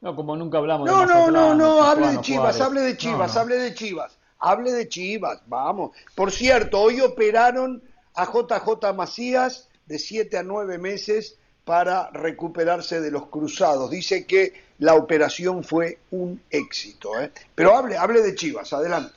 No, 0.00 0.14
como 0.14 0.36
nunca 0.36 0.58
hablamos 0.58 0.86
no, 0.88 1.00
de 1.00 1.06
No, 1.06 1.30
no, 1.30 1.54
no, 1.54 1.82
hable 1.82 2.08
de 2.08 2.20
Chivas, 2.20 2.60
hable 2.60 2.82
de 2.82 2.96
Chivas, 2.96 3.36
hable 3.36 3.56
de 3.56 3.74
Chivas, 3.74 4.18
hable 4.38 4.72
de 4.72 4.88
Chivas, 4.88 5.42
vamos. 5.46 5.90
Por 6.14 6.30
cierto, 6.30 6.80
hoy 6.80 7.00
operaron 7.00 7.82
a 8.14 8.24
JJ 8.26 8.94
Macías 8.94 9.68
de 9.88 9.98
siete 9.98 10.38
a 10.38 10.42
nueve 10.42 10.78
meses 10.78 11.36
para 11.64 12.10
recuperarse 12.10 13.00
de 13.00 13.10
los 13.10 13.26
cruzados. 13.26 13.90
Dice 13.90 14.26
que 14.26 14.52
la 14.78 14.94
operación 14.94 15.64
fue 15.64 15.98
un 16.12 16.40
éxito. 16.50 17.18
¿eh? 17.20 17.30
Pero 17.54 17.76
hable, 17.76 17.96
hable 17.96 18.22
de 18.22 18.34
Chivas, 18.34 18.72
adelante. 18.72 19.12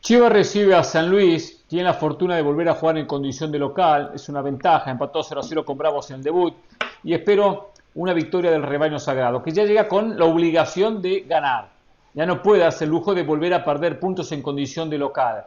Chivas 0.00 0.30
recibe 0.30 0.74
a 0.74 0.84
San 0.84 1.10
Luis, 1.10 1.64
tiene 1.66 1.84
la 1.84 1.94
fortuna 1.94 2.36
de 2.36 2.42
volver 2.42 2.68
a 2.68 2.74
jugar 2.74 2.98
en 2.98 3.06
condición 3.06 3.50
de 3.50 3.58
local, 3.58 4.12
es 4.14 4.28
una 4.28 4.42
ventaja, 4.42 4.90
empató 4.90 5.22
0 5.22 5.40
a 5.40 5.44
0 5.44 5.64
con 5.64 5.78
Bravos 5.78 6.10
en 6.10 6.16
el 6.16 6.22
debut 6.22 6.54
y 7.02 7.14
espero 7.14 7.72
una 7.94 8.12
victoria 8.12 8.50
del 8.50 8.62
rebaño 8.62 8.98
sagrado, 8.98 9.42
que 9.42 9.52
ya 9.52 9.64
llega 9.64 9.88
con 9.88 10.18
la 10.18 10.26
obligación 10.26 11.00
de 11.00 11.20
ganar. 11.20 11.70
Ya 12.12 12.26
no 12.26 12.42
puede 12.42 12.64
hacer 12.64 12.88
lujo 12.88 13.14
de 13.14 13.22
volver 13.22 13.54
a 13.54 13.64
perder 13.64 13.98
puntos 13.98 14.30
en 14.32 14.42
condición 14.42 14.90
de 14.90 14.98
local. 14.98 15.46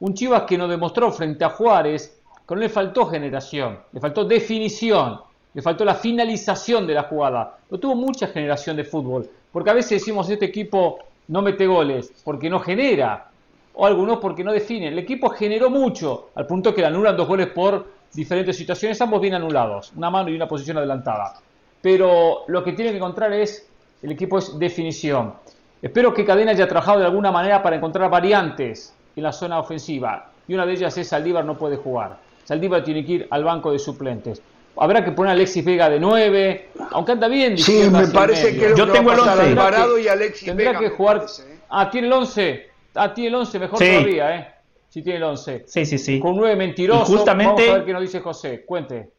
Un 0.00 0.14
Chivas 0.14 0.42
que 0.42 0.58
nos 0.58 0.68
demostró 0.68 1.10
frente 1.10 1.44
a 1.44 1.50
Juárez 1.50 2.20
con 2.46 2.58
él 2.58 2.64
le 2.64 2.68
faltó 2.68 3.06
generación, 3.06 3.78
le 3.92 4.00
faltó 4.00 4.24
definición, 4.24 5.20
le 5.54 5.62
faltó 5.62 5.84
la 5.84 5.94
finalización 5.94 6.86
de 6.86 6.94
la 6.94 7.04
jugada. 7.04 7.58
No 7.70 7.78
tuvo 7.78 7.94
mucha 7.94 8.26
generación 8.26 8.76
de 8.76 8.84
fútbol, 8.84 9.28
porque 9.52 9.70
a 9.70 9.74
veces 9.74 10.00
decimos 10.00 10.28
este 10.28 10.44
equipo 10.46 10.98
no 11.28 11.42
mete 11.42 11.66
goles 11.66 12.12
porque 12.24 12.50
no 12.50 12.60
genera, 12.60 13.30
o 13.74 13.86
algunos 13.86 14.18
porque 14.18 14.44
no 14.44 14.52
define. 14.52 14.88
El 14.88 14.98
equipo 14.98 15.30
generó 15.30 15.70
mucho, 15.70 16.30
al 16.34 16.46
punto 16.46 16.74
que 16.74 16.80
le 16.80 16.88
anulan 16.88 17.16
dos 17.16 17.26
goles 17.26 17.48
por 17.48 17.86
diferentes 18.12 18.56
situaciones, 18.56 19.00
ambos 19.00 19.20
bien 19.20 19.34
anulados, 19.34 19.92
una 19.96 20.10
mano 20.10 20.30
y 20.30 20.36
una 20.36 20.46
posición 20.46 20.78
adelantada. 20.78 21.34
Pero 21.82 22.44
lo 22.46 22.62
que 22.62 22.72
tiene 22.72 22.90
que 22.90 22.98
encontrar 22.98 23.32
es, 23.32 23.68
el 24.02 24.12
equipo 24.12 24.38
es 24.38 24.58
definición. 24.58 25.34
Espero 25.82 26.14
que 26.14 26.24
Cadena 26.24 26.52
haya 26.52 26.68
trabajado 26.68 27.00
de 27.00 27.06
alguna 27.06 27.30
manera 27.30 27.62
para 27.62 27.76
encontrar 27.76 28.10
variantes 28.10 28.94
en 29.16 29.22
la 29.22 29.32
zona 29.32 29.58
ofensiva. 29.58 30.30
Y 30.46 30.54
una 30.54 30.64
de 30.64 30.72
ellas 30.72 30.96
es 30.96 31.08
Saldívar 31.08 31.44
no 31.44 31.58
puede 31.58 31.76
jugar. 31.76 32.18
Saldívar 32.44 32.84
tiene 32.84 33.04
que 33.04 33.12
ir 33.12 33.28
al 33.30 33.44
banco 33.44 33.72
de 33.72 33.78
suplentes. 33.78 34.42
Habrá 34.76 35.04
que 35.04 35.12
poner 35.12 35.30
a 35.30 35.32
Alexis 35.32 35.64
Vega 35.64 35.88
de 35.88 36.00
9, 36.00 36.70
aunque 36.90 37.12
anda 37.12 37.28
bien. 37.28 37.56
Sí, 37.56 37.88
me 37.90 38.06
parece 38.08 38.56
que 38.58 38.74
yo 38.76 38.90
tengo 38.90 39.12
el 39.12 39.20
11. 39.20 39.30
Alvarado 39.30 39.98
y 39.98 40.08
Alexis 40.08 40.46
tendrá 40.46 40.70
Vega. 40.72 40.80
que 40.80 40.90
jugar. 40.90 41.18
¿eh? 41.18 41.58
Ah, 41.68 41.90
tiene 41.90 42.08
el 42.08 42.12
11. 42.12 42.70
Ah, 42.94 43.14
tiene 43.14 43.28
el 43.28 43.34
11, 43.36 43.58
mejor 43.58 43.78
todavía, 43.78 44.36
¿eh? 44.36 44.54
Si 44.88 45.02
tiene 45.02 45.18
el 45.18 45.24
11. 45.24 45.64
Sí, 45.66 45.86
sí, 45.86 45.98
sí. 45.98 46.20
Con 46.20 46.36
9 46.36 46.56
mentirosos. 46.56 47.08
justamente... 47.08 47.62
Vamos 47.62 47.68
a 47.68 47.78
ver 47.78 47.84
qué 47.84 47.92
nos 47.92 48.02
dice 48.02 48.20
José. 48.20 48.64
Cuente. 48.64 49.10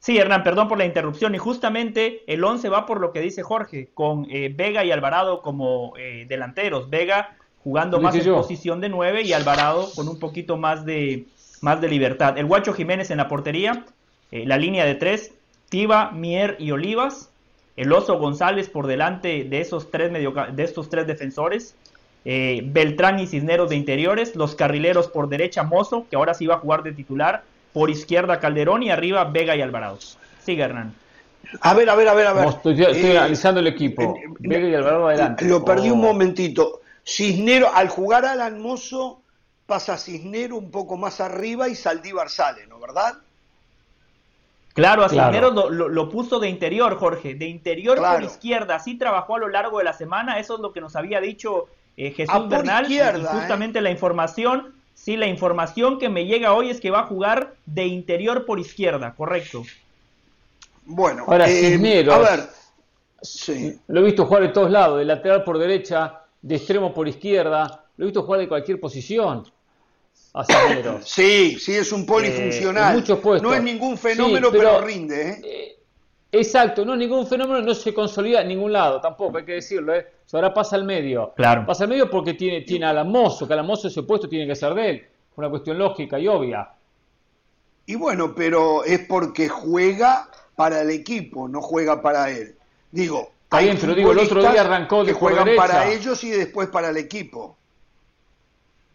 Sí, 0.00 0.16
Hernán, 0.16 0.44
perdón 0.44 0.68
por 0.68 0.78
la 0.78 0.84
interrupción. 0.84 1.34
Y 1.34 1.38
justamente 1.38 2.22
el 2.26 2.42
11 2.42 2.68
va 2.68 2.86
por 2.86 3.00
lo 3.00 3.12
que 3.12 3.20
dice 3.20 3.42
Jorge, 3.42 3.90
con 3.94 4.26
eh, 4.30 4.52
Vega 4.54 4.84
y 4.84 4.92
Alvarado 4.92 5.42
como 5.42 5.92
eh, 5.96 6.24
delanteros. 6.28 6.88
Vega 6.88 7.36
jugando 7.62 8.00
más 8.00 8.14
en 8.14 8.32
posición 8.32 8.80
de 8.80 8.88
9 8.88 9.22
y 9.22 9.32
Alvarado 9.32 9.88
con 9.94 10.08
un 10.08 10.18
poquito 10.18 10.56
más 10.56 10.84
de, 10.84 11.26
más 11.62 11.80
de 11.80 11.88
libertad. 11.88 12.38
El 12.38 12.46
Guacho 12.46 12.72
Jiménez 12.72 13.10
en 13.10 13.18
la 13.18 13.28
portería, 13.28 13.84
eh, 14.30 14.44
la 14.46 14.58
línea 14.58 14.84
de 14.84 14.94
tres, 14.94 15.32
Tiva, 15.68 16.10
Mier 16.12 16.56
y 16.58 16.70
Olivas. 16.70 17.30
El 17.76 17.92
Oso 17.92 18.18
González 18.18 18.68
por 18.68 18.88
delante 18.88 19.44
de 19.44 19.60
esos 19.60 19.90
tres, 19.92 20.10
medio, 20.10 20.34
de 20.52 20.64
estos 20.64 20.90
tres 20.90 21.06
defensores. 21.06 21.76
eh, 22.24 22.60
Beltrán 22.64 23.20
y 23.20 23.26
Cisneros 23.26 23.70
de 23.70 23.76
interiores, 23.76 24.34
los 24.34 24.54
carrileros 24.54 25.08
por 25.08 25.28
derecha 25.28 25.62
Mozo, 25.62 26.06
que 26.10 26.16
ahora 26.16 26.34
sí 26.34 26.46
va 26.46 26.56
a 26.56 26.58
jugar 26.58 26.82
de 26.82 26.92
titular, 26.92 27.44
por 27.72 27.88
izquierda 27.88 28.40
Calderón 28.40 28.82
y 28.82 28.90
arriba 28.90 29.24
Vega 29.24 29.54
y 29.54 29.62
Alvarado. 29.62 29.98
Sigue 30.44 30.62
Hernán. 30.62 30.92
A 31.60 31.72
ver, 31.74 31.88
a 31.88 31.94
ver, 31.94 32.08
a 32.08 32.14
ver, 32.14 32.26
a 32.26 32.32
ver. 32.32 32.48
estoy, 32.48 32.82
eh, 32.82 33.16
analizando 33.16 33.60
el 33.60 33.68
equipo. 33.68 34.16
Eh, 34.16 34.34
Vega 34.40 34.68
y 34.68 34.74
Alvarado 34.74 35.08
adelante. 35.08 35.44
Lo 35.46 35.64
perdí 35.64 35.90
un 35.90 36.00
oh. 36.00 36.08
momentito. 36.08 36.80
Cisnero, 37.06 37.72
al 37.72 37.88
jugar 37.88 38.26
al 38.26 38.56
Mozo, 38.56 39.17
pasa 39.68 39.98
Cisnero 39.98 40.56
un 40.56 40.70
poco 40.70 40.96
más 40.96 41.20
arriba 41.20 41.68
y 41.68 41.74
Saldívar 41.74 42.30
sale, 42.30 42.66
¿no? 42.66 42.80
¿Verdad? 42.80 43.18
Claro, 44.72 45.04
a 45.04 45.10
Cisneros 45.10 45.52
lo, 45.70 46.08
puso 46.08 46.40
de 46.40 46.48
interior, 46.48 46.96
Jorge, 46.96 47.34
de 47.34 47.46
interior 47.48 47.98
por 47.98 48.22
izquierda. 48.22 48.76
Así 48.76 48.96
trabajó 48.96 49.36
a 49.36 49.40
lo 49.40 49.48
largo 49.48 49.78
de 49.78 49.84
la 49.84 49.92
semana. 49.92 50.38
Eso 50.38 50.54
es 50.54 50.60
lo 50.60 50.72
que 50.72 50.80
nos 50.80 50.96
había 50.96 51.20
dicho 51.20 51.66
eh, 51.98 52.12
Jesús 52.12 52.34
ah, 52.34 52.46
Bernal. 52.48 52.90
y 52.90 52.98
justamente 53.26 53.82
la 53.82 53.90
información, 53.90 54.74
sí, 54.94 55.18
la 55.18 55.26
información 55.26 55.98
que 55.98 56.08
me 56.08 56.24
llega 56.24 56.54
hoy 56.54 56.70
es 56.70 56.80
que 56.80 56.90
va 56.90 57.00
a 57.00 57.06
jugar 57.06 57.54
de 57.66 57.84
interior 57.84 58.46
por 58.46 58.58
izquierda, 58.58 59.14
correcto. 59.14 59.64
Bueno, 60.86 61.24
ahora 61.26 61.46
eh, 61.46 61.72
Cisneros. 61.72 62.14
A 62.14 62.18
ver, 62.18 62.48
sí. 63.20 63.78
Lo 63.88 64.00
he 64.00 64.04
visto 64.04 64.24
jugar 64.24 64.44
de 64.44 64.48
todos 64.48 64.70
lados, 64.70 64.98
de 64.98 65.04
lateral 65.04 65.44
por 65.44 65.58
derecha, 65.58 66.22
de 66.40 66.56
extremo 66.56 66.94
por 66.94 67.06
izquierda. 67.06 67.84
Lo 67.98 68.04
he 68.04 68.06
visto 68.06 68.22
jugar 68.22 68.40
de 68.40 68.48
cualquier 68.48 68.80
posición. 68.80 69.44
Sí, 71.04 71.58
sí, 71.58 71.74
es 71.74 71.92
un 71.92 72.06
polifuncional. 72.06 72.98
Eh, 72.98 73.40
no 73.42 73.54
es 73.54 73.62
ningún 73.62 73.96
fenómeno, 73.98 74.48
pero, 74.50 74.80
rinde. 74.80 75.30
¿eh? 75.30 75.40
¿eh? 75.44 75.78
exacto, 76.32 76.84
no 76.84 76.92
es 76.92 76.98
ningún 76.98 77.26
fenómeno, 77.26 77.60
no 77.60 77.74
se 77.74 77.92
consolida 77.94 78.42
en 78.42 78.48
ningún 78.48 78.72
lado, 78.72 79.00
tampoco 79.00 79.38
hay 79.38 79.44
que 79.44 79.52
decirlo. 79.52 79.94
¿eh? 79.94 80.06
Ahora 80.32 80.52
pasa 80.52 80.76
al 80.76 80.84
medio. 80.84 81.32
Claro. 81.34 81.64
Pasa 81.66 81.84
al 81.84 81.90
medio 81.90 82.10
porque 82.10 82.34
tiene, 82.34 82.62
tiene 82.62 82.86
a 82.86 82.90
Alamoso, 82.90 83.46
que 83.46 83.54
Alamoso 83.54 83.88
ese 83.88 84.02
puesto 84.02 84.28
tiene 84.28 84.46
que 84.46 84.54
ser 84.54 84.74
de 84.74 84.90
él. 84.90 85.06
Una 85.36 85.48
cuestión 85.48 85.78
lógica 85.78 86.18
y 86.18 86.28
obvia. 86.28 86.68
Y 87.86 87.94
bueno, 87.94 88.34
pero 88.34 88.84
es 88.84 89.00
porque 89.00 89.48
juega 89.48 90.28
para 90.54 90.82
el 90.82 90.90
equipo, 90.90 91.48
no 91.48 91.62
juega 91.62 92.02
para 92.02 92.30
él. 92.30 92.56
Digo, 92.90 93.30
Está 93.48 93.60
bien, 93.60 93.78
pero 93.80 93.94
digo, 93.94 94.12
el 94.12 94.18
otro 94.18 94.42
día 94.42 94.60
arrancó 94.60 95.04
de 95.04 95.12
que 95.12 95.18
juegan 95.18 95.48
para 95.56 95.90
ellos 95.90 96.22
y 96.22 96.28
después 96.28 96.68
para 96.68 96.90
el 96.90 96.98
equipo. 96.98 97.56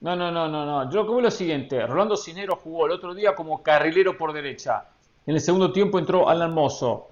No, 0.04 0.18
no, 0.18 0.30
no, 0.30 0.50
no, 0.50 0.66
no. 0.66 0.92
Yo 0.92 1.08
como 1.08 1.22
lo 1.22 1.32
siguiente, 1.32 1.88
Rolando 1.88 2.18
Cinero 2.18 2.58
jugó 2.58 2.88
el 2.88 2.92
otro 2.92 3.14
día 3.14 3.34
como 3.34 3.64
carrilero 3.64 4.18
por 4.18 4.34
derecha. 4.34 4.84
En 5.26 5.36
el 5.36 5.40
segundo 5.40 5.72
tiempo 5.72 5.98
entró 5.98 6.28
Alan 6.28 6.54
Mozo. 6.54 7.08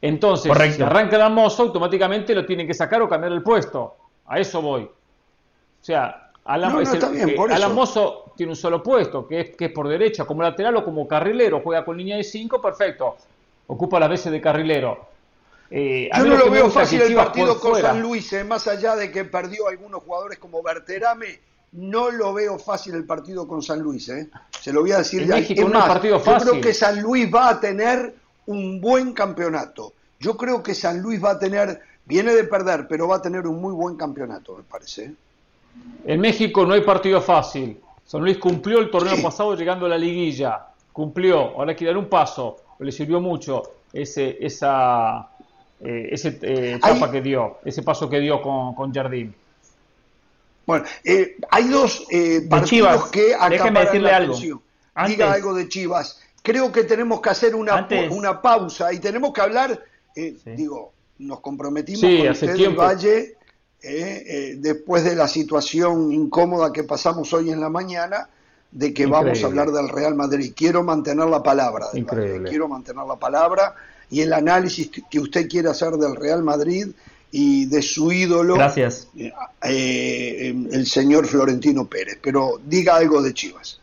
Entonces, 0.00 0.50
si 0.74 0.82
arranca 0.82 1.16
Alan 1.16 1.34
Mozo, 1.34 1.64
automáticamente 1.64 2.34
lo 2.34 2.46
tienen 2.46 2.66
que 2.66 2.72
sacar 2.72 3.02
o 3.02 3.08
cambiar 3.10 3.32
el 3.32 3.42
puesto. 3.42 3.96
A 4.26 4.38
eso 4.38 4.62
voy. 4.62 4.84
O 4.84 5.84
sea, 5.84 6.30
Alan, 6.46 6.72
Mozo 7.74 8.32
tiene 8.34 8.52
un 8.52 8.56
solo 8.56 8.82
puesto, 8.82 9.28
que 9.28 9.40
es, 9.40 9.50
que 9.54 9.66
es 9.66 9.72
por 9.72 9.86
derecha, 9.86 10.24
como 10.24 10.42
lateral 10.42 10.76
o 10.76 10.84
como 10.84 11.06
carrilero. 11.06 11.60
Juega 11.60 11.84
con 11.84 11.98
línea 11.98 12.16
de 12.16 12.24
5, 12.24 12.58
perfecto. 12.62 13.18
Ocupa 13.66 14.00
las 14.00 14.08
veces 14.08 14.32
de 14.32 14.40
carrilero. 14.40 15.08
Eh, 15.70 16.08
Yo 16.16 16.24
no 16.24 16.36
lo 16.38 16.50
veo 16.50 16.70
fácil 16.70 17.02
el 17.02 17.14
partido 17.14 17.60
con 17.60 17.78
San 17.78 18.00
Luis, 18.00 18.32
eh, 18.32 18.44
más 18.44 18.66
allá 18.66 18.96
de 18.96 19.10
que 19.10 19.26
perdió 19.26 19.68
algunos 19.68 20.02
jugadores 20.02 20.38
como 20.38 20.62
Berterame 20.62 21.38
no 21.74 22.10
lo 22.10 22.32
veo 22.32 22.58
fácil 22.58 22.94
el 22.94 23.04
partido 23.04 23.46
con 23.46 23.62
San 23.62 23.80
Luis, 23.80 24.08
¿eh? 24.08 24.28
Se 24.60 24.72
lo 24.72 24.80
voy 24.82 24.92
a 24.92 24.98
decir 24.98 25.26
ya. 25.26 25.36
México, 25.36 25.68
partido 25.70 26.20
fácil. 26.20 26.46
Yo 26.46 26.50
creo 26.52 26.62
que 26.62 26.74
San 26.74 27.02
Luis 27.02 27.32
va 27.32 27.50
a 27.50 27.60
tener 27.60 28.14
un 28.46 28.80
buen 28.80 29.12
campeonato. 29.12 29.92
Yo 30.20 30.36
creo 30.36 30.62
que 30.62 30.74
San 30.74 31.02
Luis 31.02 31.22
va 31.22 31.32
a 31.32 31.38
tener, 31.38 31.80
viene 32.04 32.32
de 32.32 32.44
perder, 32.44 32.86
pero 32.88 33.08
va 33.08 33.16
a 33.16 33.22
tener 33.22 33.46
un 33.46 33.60
muy 33.60 33.72
buen 33.72 33.96
campeonato, 33.96 34.56
me 34.56 34.62
parece. 34.62 35.04
¿eh? 35.04 35.14
En 36.06 36.20
México 36.20 36.64
no 36.64 36.74
hay 36.74 36.82
partido 36.82 37.20
fácil. 37.20 37.78
San 38.06 38.22
Luis 38.22 38.38
cumplió 38.38 38.78
el 38.78 38.90
torneo 38.90 39.20
pasado 39.22 39.56
llegando 39.56 39.86
a 39.86 39.88
la 39.88 39.98
liguilla. 39.98 40.66
Cumplió. 40.92 41.56
Ahora 41.56 41.72
hay 41.72 41.76
que 41.76 41.86
dar 41.86 41.96
un 41.96 42.08
paso. 42.08 42.58
Le 42.78 42.92
sirvió 42.92 43.20
mucho 43.20 43.62
ese, 43.92 44.36
esa 44.40 45.28
eh, 45.80 46.08
ese, 46.12 46.38
eh, 46.42 46.74
etapa 46.76 47.10
que 47.10 47.20
dio, 47.20 47.58
ese 47.64 47.82
paso 47.82 48.08
que 48.08 48.20
dio 48.20 48.40
con, 48.40 48.74
con 48.74 48.92
Jardín. 48.92 49.34
Bueno, 50.66 50.84
eh, 51.04 51.36
hay 51.50 51.68
dos 51.68 52.06
eh, 52.10 52.46
partidos 52.48 53.08
que 53.10 53.34
déjeme 53.50 53.80
decirle 53.80 54.10
algo. 54.10 54.36
Diga 55.06 55.32
algo 55.32 55.54
de 55.54 55.68
Chivas. 55.68 56.20
Creo 56.42 56.70
que 56.70 56.84
tenemos 56.84 57.20
que 57.20 57.30
hacer 57.30 57.54
una, 57.54 57.88
una 58.10 58.40
pausa 58.40 58.92
y 58.92 58.98
tenemos 58.98 59.32
que 59.32 59.40
hablar, 59.40 59.82
eh, 60.14 60.36
digo, 60.44 60.92
nos 61.18 61.40
comprometimos 61.40 62.02
con 62.02 62.28
usted 62.28 62.74
Valle, 62.76 63.36
después 64.58 65.04
de 65.04 65.14
la 65.14 65.26
situación 65.26 66.12
incómoda 66.12 66.72
que 66.72 66.84
pasamos 66.84 67.32
hoy 67.32 67.50
en 67.50 67.60
la 67.60 67.70
mañana, 67.70 68.28
de 68.70 68.92
que 68.92 69.06
vamos 69.06 69.42
a 69.42 69.46
hablar 69.46 69.70
del 69.70 69.88
Real 69.88 70.14
Madrid. 70.14 70.52
Quiero 70.54 70.82
mantener 70.82 71.26
la 71.26 71.42
palabra. 71.42 71.86
Quiero 71.92 72.68
mantener 72.68 73.04
la 73.06 73.16
palabra 73.16 73.74
y 74.10 74.20
el 74.20 74.32
análisis 74.32 74.90
que 75.10 75.18
usted 75.18 75.48
quiere 75.48 75.70
hacer 75.70 75.92
del 75.92 76.14
Real 76.16 76.42
Madrid 76.42 76.88
y 77.36 77.66
de 77.66 77.82
su 77.82 78.12
ídolo, 78.12 78.54
Gracias. 78.54 79.08
Eh, 79.18 79.32
eh, 79.64 80.54
el 80.70 80.86
señor 80.86 81.26
Florentino 81.26 81.84
Pérez. 81.84 82.20
Pero 82.22 82.60
diga 82.64 82.94
algo 82.94 83.20
de 83.22 83.34
Chivas. 83.34 83.80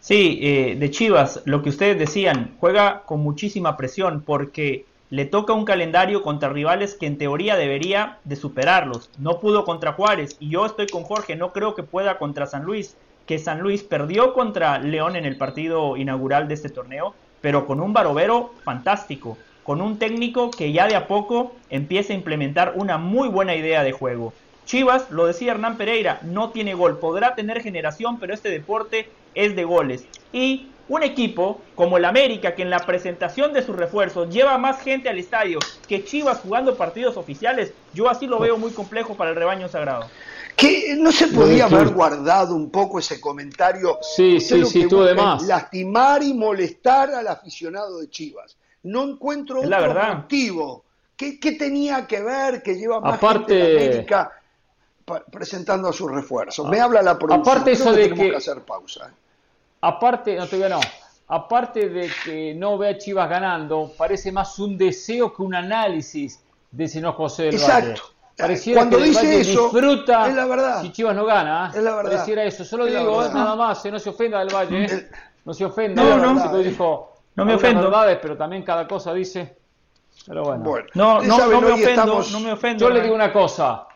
Sí, 0.00 0.38
eh, 0.42 0.76
de 0.78 0.90
Chivas, 0.90 1.40
lo 1.46 1.62
que 1.62 1.70
ustedes 1.70 1.98
decían, 1.98 2.54
juega 2.60 3.04
con 3.06 3.20
muchísima 3.20 3.78
presión 3.78 4.22
porque 4.26 4.84
le 5.08 5.24
toca 5.24 5.54
un 5.54 5.64
calendario 5.64 6.20
contra 6.20 6.50
rivales 6.50 6.92
que 6.92 7.06
en 7.06 7.16
teoría 7.16 7.56
debería 7.56 8.18
de 8.24 8.36
superarlos. 8.36 9.08
No 9.16 9.40
pudo 9.40 9.64
contra 9.64 9.94
Juárez 9.94 10.36
y 10.38 10.50
yo 10.50 10.66
estoy 10.66 10.86
con 10.86 11.04
Jorge, 11.04 11.34
no 11.34 11.54
creo 11.54 11.74
que 11.74 11.82
pueda 11.82 12.18
contra 12.18 12.46
San 12.46 12.64
Luis, 12.64 12.94
que 13.24 13.38
San 13.38 13.60
Luis 13.60 13.82
perdió 13.82 14.34
contra 14.34 14.78
León 14.78 15.16
en 15.16 15.24
el 15.24 15.38
partido 15.38 15.96
inaugural 15.96 16.46
de 16.46 16.54
este 16.54 16.68
torneo, 16.68 17.14
pero 17.40 17.66
con 17.66 17.80
un 17.80 17.94
barovero 17.94 18.52
fantástico 18.64 19.38
con 19.68 19.82
un 19.82 19.98
técnico 19.98 20.50
que 20.50 20.72
ya 20.72 20.86
de 20.86 20.96
a 20.96 21.06
poco 21.06 21.52
empieza 21.68 22.14
a 22.14 22.16
implementar 22.16 22.72
una 22.76 22.96
muy 22.96 23.28
buena 23.28 23.54
idea 23.54 23.82
de 23.82 23.92
juego. 23.92 24.32
Chivas, 24.64 25.10
lo 25.10 25.26
decía 25.26 25.52
Hernán 25.52 25.76
Pereira, 25.76 26.20
no 26.22 26.48
tiene 26.52 26.72
gol, 26.72 26.98
podrá 26.98 27.34
tener 27.34 27.60
generación, 27.60 28.18
pero 28.18 28.32
este 28.32 28.48
deporte 28.48 29.10
es 29.34 29.54
de 29.54 29.64
goles. 29.64 30.06
Y 30.32 30.68
un 30.88 31.02
equipo 31.02 31.60
como 31.74 31.98
el 31.98 32.06
América, 32.06 32.54
que 32.54 32.62
en 32.62 32.70
la 32.70 32.78
presentación 32.78 33.52
de 33.52 33.60
sus 33.60 33.76
refuerzos 33.76 34.30
lleva 34.30 34.56
más 34.56 34.80
gente 34.80 35.10
al 35.10 35.18
estadio 35.18 35.58
que 35.86 36.02
Chivas 36.02 36.40
jugando 36.40 36.74
partidos 36.78 37.18
oficiales, 37.18 37.74
yo 37.92 38.08
así 38.08 38.26
lo 38.26 38.38
veo 38.38 38.56
muy 38.56 38.70
complejo 38.70 39.16
para 39.16 39.32
el 39.32 39.36
rebaño 39.36 39.68
sagrado. 39.68 40.06
Que 40.56 40.96
no 40.96 41.12
se 41.12 41.26
podía 41.26 41.66
haber 41.66 41.90
guardado 41.90 42.56
un 42.56 42.70
poco 42.70 43.00
ese 43.00 43.20
comentario. 43.20 43.98
Sí, 44.00 44.40
sí, 44.40 44.64
sí, 44.64 44.88
tú 44.88 45.02
además. 45.02 45.42
Lastimar 45.42 46.22
y 46.22 46.32
molestar 46.32 47.10
al 47.10 47.28
aficionado 47.28 47.98
de 47.98 48.08
Chivas 48.08 48.56
no 48.84 49.04
encuentro 49.04 49.60
otro 49.60 49.70
verdad. 49.70 50.16
motivo. 50.16 50.84
¿Qué, 51.16 51.56
tenía 51.58 52.06
que 52.06 52.22
ver 52.22 52.62
que 52.62 52.76
lleva 52.76 53.00
más 53.00 53.14
Aparte... 53.14 53.54
gente 53.54 53.54
de 53.54 53.86
América 53.86 54.32
presentando 55.32 55.88
a 55.88 55.92
sus 55.92 56.10
refuerzos? 56.10 56.68
Me 56.68 56.80
habla 56.80 57.02
la 57.02 57.18
producción. 57.18 57.40
Aparte 57.40 57.72
eso 57.72 57.92
de 57.92 58.14
que, 58.14 58.36
hacer 58.36 58.60
pausa. 58.62 59.08
¿eh? 59.08 59.12
Aparte, 59.80 60.36
no 60.36 60.46
te 60.46 60.68
no. 60.68 60.80
Aparte 61.28 61.88
de 61.88 62.10
que 62.24 62.54
no 62.54 62.78
ve 62.78 62.90
a 62.90 62.98
Chivas 62.98 63.28
ganando, 63.28 63.92
parece 63.98 64.32
más 64.32 64.58
un 64.58 64.78
deseo 64.78 65.34
que 65.34 65.42
un 65.42 65.54
análisis 65.54 66.40
de 66.70 66.88
si 66.88 67.00
no 67.00 67.12
José 67.12 67.44
del 67.44 67.54
Exacto. 67.54 68.02
Pareciera 68.36 68.82
Cuando 68.82 68.98
que 68.98 69.04
dice 69.04 69.40
eso, 69.40 69.64
disfruta 69.64 70.28
es 70.28 70.34
la 70.34 70.46
verdad. 70.46 70.82
si 70.82 70.92
Chivas 70.92 71.16
no 71.16 71.24
gana. 71.26 71.72
Es 71.74 71.82
la 71.82 71.96
verdad. 71.96 72.12
Pareciera 72.12 72.44
eso. 72.44 72.64
Solo 72.64 72.86
digo, 72.86 73.28
nada 73.34 73.56
más, 73.56 73.84
no 73.84 73.98
se 73.98 74.10
ofenda 74.10 74.38
del 74.38 74.54
Valle. 74.54 75.08
No 75.44 75.52
se 75.52 75.64
ofenda. 75.64 76.02
No, 76.02 76.34
no. 76.34 76.58
Dijo, 76.58 77.17
no 77.38 77.44
me 77.44 77.54
ofendo. 77.54 77.90
pero 78.20 78.36
también 78.36 78.62
cada 78.64 78.86
cosa 78.86 79.14
dice. 79.14 79.56
Pero 80.26 80.42
bueno. 80.42 80.64
no, 80.94 81.22
no, 81.22 81.38
no, 81.46 81.60
me 81.60 81.70
ofendo, 81.72 82.22
no 82.32 82.40
me 82.40 82.52
ofendo. 82.52 82.88
Yo 82.88 82.90
le 82.92 83.00
digo 83.00 83.14
una 83.14 83.32
cosa. 83.32 83.86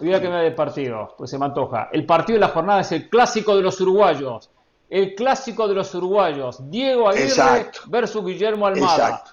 Olvida 0.00 0.20
que 0.20 0.28
me 0.28 0.34
da 0.34 0.44
el 0.44 0.54
partido, 0.54 1.14
pues 1.18 1.30
se 1.30 1.38
me 1.38 1.44
antoja. 1.44 1.90
El 1.92 2.06
partido 2.06 2.36
de 2.36 2.40
la 2.40 2.48
jornada 2.48 2.80
es 2.80 2.92
el 2.92 3.10
clásico 3.10 3.54
de 3.56 3.62
los 3.62 3.80
uruguayos. 3.80 4.48
El 4.88 5.14
clásico 5.14 5.68
de 5.68 5.74
los 5.74 5.94
uruguayos. 5.94 6.70
Diego 6.70 7.08
Aguirre 7.08 7.70
versus 7.86 8.24
Guillermo 8.24 8.66
Almada. 8.66 9.24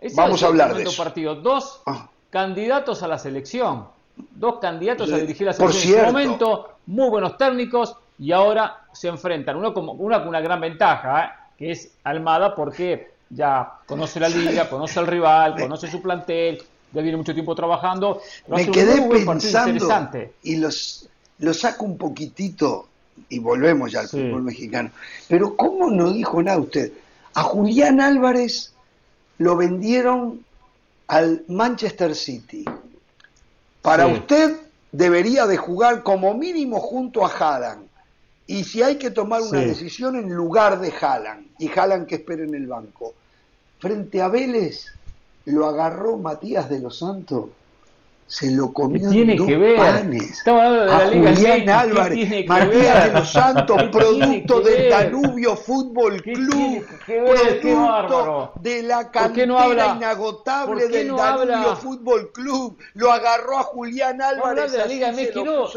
Exacto. 0.00 0.22
Vamos 0.22 0.42
a 0.42 0.46
hablar 0.46 0.74
de 0.74 0.84
eso. 0.84 1.02
partido. 1.02 1.34
Dos 1.34 1.82
ah. 1.86 2.08
candidatos 2.30 3.02
a 3.02 3.08
la 3.08 3.18
selección. 3.18 3.88
Dos 4.16 4.58
candidatos 4.60 5.10
a 5.10 5.16
dirigir 5.16 5.46
la 5.46 5.52
selección. 5.52 5.94
En 5.94 5.98
este 5.98 6.12
momento, 6.12 6.68
muy 6.86 7.08
buenos 7.08 7.36
técnicos 7.36 7.96
y 8.18 8.30
ahora 8.30 8.84
se 8.92 9.08
enfrentan. 9.08 9.56
Uno, 9.56 9.74
como, 9.74 9.92
una 9.92 10.20
con 10.20 10.28
una 10.28 10.40
gran 10.40 10.60
ventaja. 10.60 11.24
¿eh? 11.24 11.30
Que 11.58 11.72
es 11.72 11.90
Almada 12.04 12.54
porque 12.54 13.10
ya 13.30 13.80
conoce 13.86 14.20
la 14.20 14.28
liga, 14.28 14.70
conoce 14.70 14.98
al 14.98 15.06
rival, 15.06 15.56
conoce 15.58 15.90
su 15.90 16.00
plantel, 16.00 16.62
ya 16.92 17.02
viene 17.02 17.16
mucho 17.16 17.34
tiempo 17.34 17.54
trabajando. 17.54 18.22
Me 18.46 18.70
quedé 18.70 19.02
pensando 19.24 20.30
y 20.42 20.56
los, 20.56 21.08
los 21.38 21.60
saco 21.60 21.84
un 21.84 21.98
poquitito 21.98 22.88
y 23.28 23.40
volvemos 23.40 23.92
ya 23.92 24.00
al 24.00 24.08
fútbol 24.08 24.42
mexicano. 24.42 24.90
Pero 25.26 25.56
¿cómo 25.56 25.90
no 25.90 26.12
dijo 26.12 26.42
nada 26.42 26.58
usted? 26.58 26.92
A 27.34 27.42
Julián 27.42 28.00
Álvarez 28.00 28.72
lo 29.38 29.56
vendieron 29.56 30.44
al 31.08 31.42
Manchester 31.48 32.14
City. 32.14 32.64
Para 33.82 34.06
usted 34.06 34.56
debería 34.92 35.46
de 35.46 35.56
jugar 35.56 36.02
como 36.02 36.34
mínimo 36.34 36.80
junto 36.80 37.24
a 37.24 37.30
Haaland. 37.30 37.87
Y 38.48 38.64
si 38.64 38.82
hay 38.82 38.96
que 38.96 39.10
tomar 39.10 39.42
una 39.42 39.60
decisión 39.60 40.16
en 40.16 40.32
lugar 40.34 40.80
de 40.80 40.90
Haaland, 40.90 41.48
y 41.58 41.68
Haaland 41.68 42.06
que 42.06 42.14
espera 42.14 42.42
en 42.42 42.54
el 42.54 42.66
banco, 42.66 43.14
frente 43.78 44.22
a 44.22 44.28
Vélez 44.28 44.86
lo 45.44 45.66
agarró 45.66 46.16
Matías 46.16 46.68
de 46.70 46.80
los 46.80 46.98
Santos 46.98 47.50
se 48.28 48.50
lo 48.50 48.72
comió 48.74 49.08
tiene 49.08 49.36
dos 49.36 49.46
que 49.46 49.56
ver? 49.56 49.76
panes. 49.78 50.22
Estamos 50.30 50.62
hablando 50.62 50.84
de 50.84 50.86
la 50.90 50.98
a 50.98 51.06
Liga 51.06 51.34
Julián 51.34 51.56
MX, 51.58 51.64
¿qué 51.64 51.70
Álvarez, 51.72 52.46
Matías 52.46 52.94
ver? 52.94 53.12
de 53.12 53.18
los 53.18 53.32
Santos, 53.32 53.82
¿Qué 53.82 53.88
producto 53.88 54.60
del? 54.60 54.90
Danubio 54.90 55.56
Fútbol 55.56 56.22
¿Qué 56.22 56.32
Club? 56.34 56.86
Qué 57.06 57.58
producto 57.62 58.52
de 58.60 58.82
la 58.82 58.96
¿Por 59.04 59.10
cantera 59.10 59.34
qué 59.34 59.46
no 59.46 59.58
habla? 59.58 59.94
inagotable 59.96 60.74
¿Por 60.82 60.90
qué 60.90 60.98
del 60.98 61.08
no 61.08 61.16
Danubio 61.16 61.54
habla? 61.56 61.76
Fútbol 61.76 62.30
Club. 62.32 62.76
Lo 62.94 63.10
agarró 63.12 63.58
a 63.58 63.62
Julián 63.62 64.20
Álvarez. 64.20 64.72
de 64.72 64.78
la 64.78 64.86
Liga 64.86 65.10
lo 65.10 65.44
no. 65.44 65.68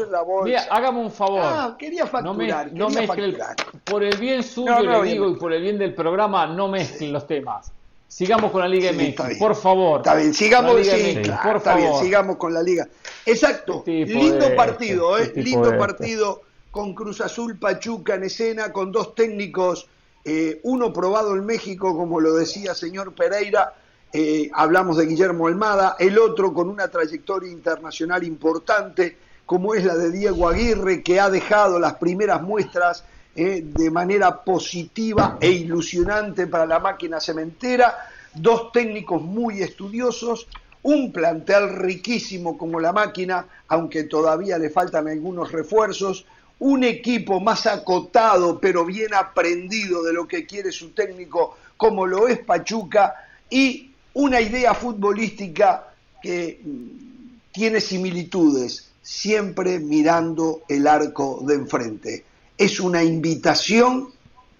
Mira, 0.44 0.66
hágame 0.70 1.00
un 1.00 1.10
favor. 1.10 1.40
Ah, 1.42 1.74
quería 1.78 2.04
no, 2.04 2.34
me- 2.34 2.46
facturar, 2.50 2.72
no 2.72 2.86
quería 2.88 3.00
el- 3.00 3.06
facturar. 3.06 3.56
por 3.84 4.02
el 4.04 4.16
bien 4.18 4.42
suyo 4.42 4.78
le 4.80 5.02
digo 5.10 5.30
y 5.30 5.36
por 5.36 5.54
el 5.54 5.62
bien 5.62 5.78
del 5.78 5.94
programa, 5.94 6.46
no 6.46 6.68
mezclen 6.68 7.14
los 7.14 7.26
temas. 7.26 7.72
Sigamos 8.12 8.50
con 8.50 8.60
la 8.60 8.68
Liga 8.68 8.90
Sí, 8.90 9.14
MX, 9.18 9.38
por 9.38 9.56
favor. 9.56 10.00
Está 10.00 10.14
bien, 10.14 10.34
sigamos, 10.34 10.78
Liga 10.78 10.96
sí, 10.96 11.14
MX, 11.16 11.26
claro, 11.28 11.42
por 11.48 11.56
está 11.56 11.76
bien, 11.76 11.94
sigamos 11.94 12.36
con 12.36 12.52
la 12.52 12.62
liga. 12.62 12.86
Exacto, 13.24 13.82
lindo 13.86 14.36
de 14.36 14.50
partido, 14.50 15.16
este, 15.16 15.40
¿eh? 15.40 15.44
tipo 15.44 15.62
lindo 15.62 15.70
de 15.70 15.76
este. 15.76 15.78
partido 15.78 16.42
con 16.70 16.94
Cruz 16.94 17.22
Azul 17.22 17.58
Pachuca 17.58 18.16
en 18.16 18.24
escena, 18.24 18.70
con 18.70 18.92
dos 18.92 19.14
técnicos, 19.14 19.88
eh, 20.26 20.60
uno 20.64 20.92
probado 20.92 21.34
en 21.34 21.46
México, 21.46 21.96
como 21.96 22.20
lo 22.20 22.34
decía 22.34 22.74
señor 22.74 23.14
Pereira, 23.14 23.72
eh, 24.12 24.50
hablamos 24.52 24.98
de 24.98 25.06
Guillermo 25.06 25.46
Almada, 25.46 25.96
el 25.98 26.18
otro 26.18 26.52
con 26.52 26.68
una 26.68 26.88
trayectoria 26.88 27.50
internacional 27.50 28.24
importante, 28.24 29.16
como 29.46 29.74
es 29.74 29.84
la 29.84 29.96
de 29.96 30.10
Diego 30.10 30.50
Aguirre, 30.50 31.02
que 31.02 31.18
ha 31.18 31.30
dejado 31.30 31.80
las 31.80 31.94
primeras 31.94 32.42
muestras 32.42 33.04
eh, 33.34 33.62
de 33.64 33.90
manera 33.90 34.42
positiva 34.42 35.38
e 35.40 35.50
ilusionante 35.50 36.46
para 36.46 36.66
la 36.66 36.78
máquina 36.78 37.20
cementera, 37.20 37.96
dos 38.34 38.72
técnicos 38.72 39.22
muy 39.22 39.62
estudiosos, 39.62 40.46
un 40.82 41.12
plantel 41.12 41.68
riquísimo 41.70 42.58
como 42.58 42.80
la 42.80 42.92
máquina, 42.92 43.46
aunque 43.68 44.04
todavía 44.04 44.58
le 44.58 44.70
faltan 44.70 45.08
algunos 45.08 45.52
refuerzos, 45.52 46.26
un 46.58 46.84
equipo 46.84 47.40
más 47.40 47.66
acotado 47.66 48.60
pero 48.60 48.84
bien 48.84 49.14
aprendido 49.14 50.02
de 50.02 50.12
lo 50.12 50.28
que 50.28 50.46
quiere 50.46 50.70
su 50.70 50.90
técnico 50.90 51.56
como 51.76 52.06
lo 52.06 52.28
es 52.28 52.38
Pachuca 52.38 53.14
y 53.50 53.90
una 54.14 54.40
idea 54.40 54.74
futbolística 54.74 55.92
que 56.22 56.60
mm, 56.62 57.50
tiene 57.50 57.80
similitudes, 57.80 58.92
siempre 59.02 59.78
mirando 59.78 60.62
el 60.68 60.86
arco 60.86 61.42
de 61.44 61.54
enfrente. 61.54 62.24
Es 62.56 62.80
una 62.80 63.02
invitación 63.02 64.08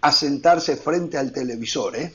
a 0.00 0.12
sentarse 0.12 0.76
frente 0.76 1.16
al 1.16 1.32
televisor, 1.32 1.96
¿eh? 1.96 2.12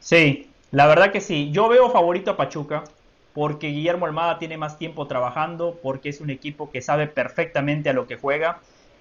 Sí, 0.00 0.50
la 0.70 0.86
verdad 0.86 1.12
que 1.12 1.20
sí. 1.20 1.50
Yo 1.52 1.68
veo 1.68 1.90
favorito 1.90 2.32
a 2.32 2.36
Pachuca 2.36 2.84
porque 3.32 3.68
Guillermo 3.68 4.06
Almada 4.06 4.38
tiene 4.38 4.56
más 4.56 4.78
tiempo 4.78 5.06
trabajando, 5.06 5.78
porque 5.82 6.08
es 6.08 6.20
un 6.20 6.30
equipo 6.30 6.70
que 6.70 6.82
sabe 6.82 7.06
perfectamente 7.08 7.90
a 7.90 7.92
lo 7.92 8.06
que 8.06 8.16
juega, 8.16 8.60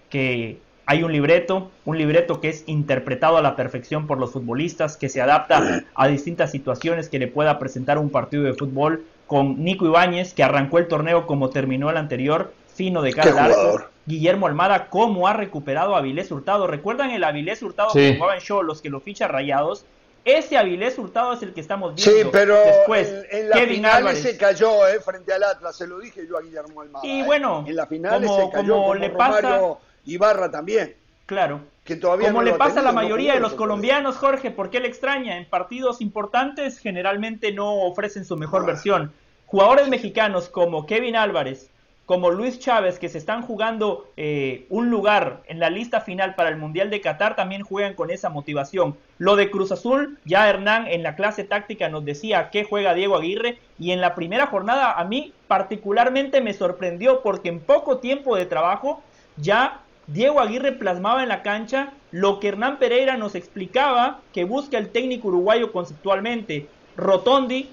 que 0.09 0.59
hay 0.85 1.03
un 1.03 1.11
libreto, 1.11 1.71
un 1.85 1.97
libreto 1.97 2.41
que 2.41 2.49
es 2.49 2.63
interpretado 2.65 3.37
a 3.37 3.41
la 3.41 3.55
perfección 3.55 4.07
por 4.07 4.17
los 4.17 4.31
futbolistas, 4.31 4.97
que 4.97 5.07
se 5.07 5.21
adapta 5.21 5.83
a 5.95 6.07
distintas 6.07 6.51
situaciones 6.51 7.09
que 7.09 7.19
le 7.19 7.27
pueda 7.27 7.59
presentar 7.59 7.97
un 7.97 8.09
partido 8.09 8.43
de 8.43 8.53
fútbol 8.53 9.05
con 9.27 9.63
Nico 9.63 9.85
Ibáñez, 9.85 10.33
que 10.33 10.43
arrancó 10.43 10.79
el 10.79 10.87
torneo 10.87 11.27
como 11.27 11.49
terminó 11.49 11.89
el 11.89 11.97
anterior, 11.97 12.53
fino 12.73 13.01
de 13.01 13.13
cara 13.13 13.45
al 13.45 13.51
arco. 13.51 13.92
Guillermo 14.05 14.47
Almada, 14.47 14.87
cómo 14.89 15.27
ha 15.27 15.33
recuperado 15.33 15.95
a 15.95 15.99
Avilés 15.99 16.31
Hurtado. 16.31 16.67
¿Recuerdan 16.67 17.11
el 17.11 17.23
Avilés 17.23 17.61
Hurtado 17.63 17.89
Sí. 17.91 17.99
que 17.99 18.15
jugaba 18.15 18.35
en 18.35 18.41
show, 18.41 18.61
los 18.63 18.81
que 18.81 18.89
lo 18.89 18.99
ficha 18.99 19.27
rayados? 19.27 19.85
Ese 20.25 20.57
Avilés 20.57 20.97
Hurtado 20.97 21.33
es 21.33 21.41
el 21.43 21.53
que 21.53 21.61
estamos 21.61 21.93
Sí, 21.99 22.09
viendo. 22.11 22.31
pero 22.31 22.55
Después, 22.55 23.09
en, 23.31 23.39
en 23.43 23.49
la 23.49 23.55
Kevin 23.57 23.75
final 23.75 23.95
Álvarez. 23.97 24.21
se 24.21 24.37
cayó 24.37 24.87
eh, 24.87 24.99
frente 25.01 25.33
al 25.33 25.43
Atlas, 25.43 25.75
se 25.77 25.87
lo 25.87 25.99
dije 25.99 26.25
yo 26.27 26.37
a 26.37 26.41
Guillermo 26.41 26.81
Almada. 26.81 27.05
Y 27.05 27.21
eh. 27.21 27.23
bueno, 27.25 27.63
en 27.67 27.75
la 27.75 27.85
final 27.87 28.23
como- 28.23 28.35
se 28.45 28.51
cayó 28.51 28.73
como 28.73 28.81
como 28.83 28.95
le 28.95 29.07
Romario 29.09 29.41
pasa- 29.41 29.77
Ibarra 30.05 30.51
también, 30.51 30.95
Claro. 31.25 31.61
que 31.85 31.95
todavía 31.97 32.27
Como 32.27 32.41
no 32.41 32.45
le 32.51 32.53
pasa 32.55 32.79
a 32.79 32.83
la 32.83 32.91
no 32.91 32.95
mayoría 32.95 33.33
de 33.33 33.39
los 33.41 33.53
colombianos, 33.53 34.17
Jorge, 34.17 34.51
¿por 34.51 34.69
qué 34.69 34.79
le 34.81 34.87
extraña? 34.89 35.37
En 35.37 35.45
partidos 35.49 35.99
importantes 36.01 36.77
generalmente 36.79 37.51
no 37.53 37.73
ofrecen 37.83 38.23
su 38.25 38.35
mejor 38.37 38.65
versión. 38.65 39.11
Jugadores 39.45 39.87
mexicanos 39.89 40.47
como 40.49 40.85
Kevin 40.85 41.15
Álvarez, 41.17 41.69
como 42.05 42.31
Luis 42.31 42.59
Chávez, 42.59 42.99
que 42.99 43.07
se 43.07 43.17
están 43.17 43.43
jugando 43.43 44.09
eh, 44.17 44.65
un 44.69 44.89
lugar 44.89 45.41
en 45.45 45.59
la 45.59 45.69
lista 45.69 46.01
final 46.01 46.35
para 46.35 46.49
el 46.49 46.57
Mundial 46.57 46.89
de 46.89 46.99
Qatar, 46.99 47.35
también 47.35 47.63
juegan 47.63 47.93
con 47.93 48.11
esa 48.11 48.29
motivación. 48.29 48.97
Lo 49.17 49.37
de 49.37 49.49
Cruz 49.49 49.71
Azul, 49.71 50.19
ya 50.25 50.49
Hernán 50.49 50.87
en 50.87 51.01
la 51.01 51.15
clase 51.15 51.45
táctica 51.45 51.87
nos 51.87 52.03
decía 52.03 52.49
que 52.49 52.65
juega 52.65 52.93
Diego 52.93 53.15
Aguirre 53.15 53.57
y 53.79 53.91
en 53.91 54.01
la 54.01 54.15
primera 54.15 54.47
jornada 54.47 54.91
a 54.91 55.03
mí 55.05 55.33
particularmente 55.47 56.41
me 56.41 56.53
sorprendió 56.53 57.21
porque 57.21 57.49
en 57.49 57.61
poco 57.61 57.99
tiempo 57.99 58.35
de 58.35 58.45
trabajo 58.45 59.01
ya 59.37 59.79
Diego 60.07 60.41
Aguirre 60.41 60.73
plasmaba 60.73 61.23
en 61.23 61.29
la 61.29 61.41
cancha 61.41 61.93
lo 62.11 62.39
que 62.41 62.49
Hernán 62.49 62.79
Pereira 62.79 63.15
nos 63.15 63.35
explicaba 63.35 64.19
que 64.33 64.43
busca 64.43 64.77
el 64.77 64.89
técnico 64.89 65.29
uruguayo 65.29 65.71
conceptualmente. 65.71 66.67
Rotondi, 66.97 67.69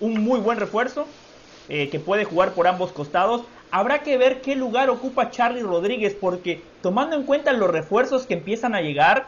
un 0.00 0.22
muy 0.22 0.38
buen 0.38 0.60
refuerzo, 0.60 1.06
eh, 1.68 1.88
que 1.90 2.00
puede 2.00 2.24
jugar 2.24 2.52
por 2.52 2.66
ambos 2.66 2.92
costados. 2.92 3.42
Habrá 3.70 4.02
que 4.02 4.16
ver 4.16 4.40
qué 4.40 4.56
lugar 4.56 4.88
ocupa 4.90 5.30
Charlie 5.30 5.62
Rodríguez, 5.62 6.16
porque 6.18 6.62
tomando 6.82 7.16
en 7.16 7.24
cuenta 7.24 7.52
los 7.52 7.70
refuerzos 7.70 8.26
que 8.26 8.34
empiezan 8.34 8.74
a 8.74 8.80
llegar, 8.80 9.26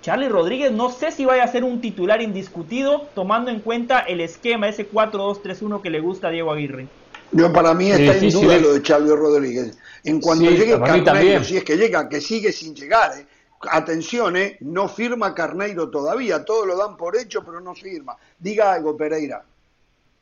Charlie 0.00 0.28
Rodríguez 0.28 0.72
no 0.72 0.90
sé 0.90 1.10
si 1.12 1.24
vaya 1.24 1.44
a 1.44 1.48
ser 1.48 1.64
un 1.64 1.80
titular 1.80 2.20
indiscutido, 2.22 3.08
tomando 3.14 3.50
en 3.50 3.60
cuenta 3.60 4.00
el 4.00 4.20
esquema, 4.20 4.68
ese 4.68 4.90
4-2-3-1 4.90 5.82
que 5.82 5.90
le 5.90 6.00
gusta 6.00 6.28
a 6.28 6.30
Diego 6.30 6.52
Aguirre. 6.52 6.88
Yo 7.32 7.52
para 7.52 7.74
mí 7.74 7.90
está 7.90 8.16
en 8.16 8.30
duda 8.30 8.58
lo 8.58 8.74
de 8.74 8.82
Charlie 8.82 9.16
Rodríguez. 9.16 9.76
En 10.04 10.20
cuanto 10.20 10.44
Sí, 10.44 10.56
llegue 10.56 10.78
Carneiro, 10.78 11.42
si 11.42 11.56
es 11.56 11.64
que 11.64 11.76
llega, 11.76 12.08
que 12.08 12.20
sigue 12.20 12.52
sin 12.52 12.74
llegar, 12.74 13.18
¿eh? 13.18 13.26
atención, 13.70 14.36
¿eh? 14.36 14.56
no 14.60 14.88
firma 14.88 15.34
Carneiro 15.34 15.90
todavía, 15.90 16.44
todo 16.44 16.66
lo 16.66 16.76
dan 16.76 16.96
por 16.96 17.16
hecho, 17.16 17.42
pero 17.44 17.60
no 17.60 17.74
firma. 17.74 18.16
Diga 18.38 18.72
algo, 18.72 18.96
Pereira. 18.96 19.44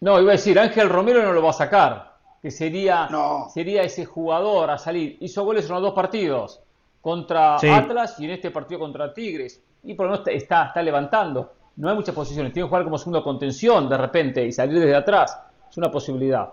No, 0.02 0.20
iba 0.20 0.30
a 0.32 0.36
decir, 0.36 0.58
Ángel 0.58 0.88
Romero 0.88 1.22
no 1.22 1.32
lo 1.32 1.42
va 1.42 1.50
a 1.50 1.54
sacar, 1.54 2.16
que 2.42 2.50
sería, 2.50 3.08
No. 3.08 3.48
sería 3.54 3.82
ese 3.82 4.04
jugador 4.04 4.70
a 4.70 4.76
salir. 4.78 5.16
Hizo 5.20 5.44
goles 5.44 5.64
en 5.66 5.72
los 5.74 5.82
dos 5.82 5.94
partidos, 5.94 6.60
contra 7.00 7.58
Sí. 7.58 7.68
Atlas 7.68 8.18
y 8.18 8.24
en 8.24 8.32
este 8.32 8.50
partido 8.50 8.80
contra 8.80 9.14
Tigres. 9.14 9.60
Y 9.84 9.94
por 9.94 10.06
lo 10.06 10.12
menos 10.12 10.26
está, 10.28 10.66
está 10.66 10.82
levantando. 10.82 11.52
No 11.76 11.88
hay 11.88 11.94
muchas 11.94 12.14
posiciones. 12.14 12.52
Tiene 12.52 12.66
que 12.66 12.68
jugar 12.68 12.84
como 12.84 12.98
segundo 12.98 13.22
contención 13.24 13.88
de 13.88 13.96
repente 13.96 14.44
y 14.44 14.52
salir 14.52 14.78
desde 14.80 14.94
atrás. 14.96 15.38
Es 15.70 15.76
una 15.76 15.90
posibilidad. 15.90 16.48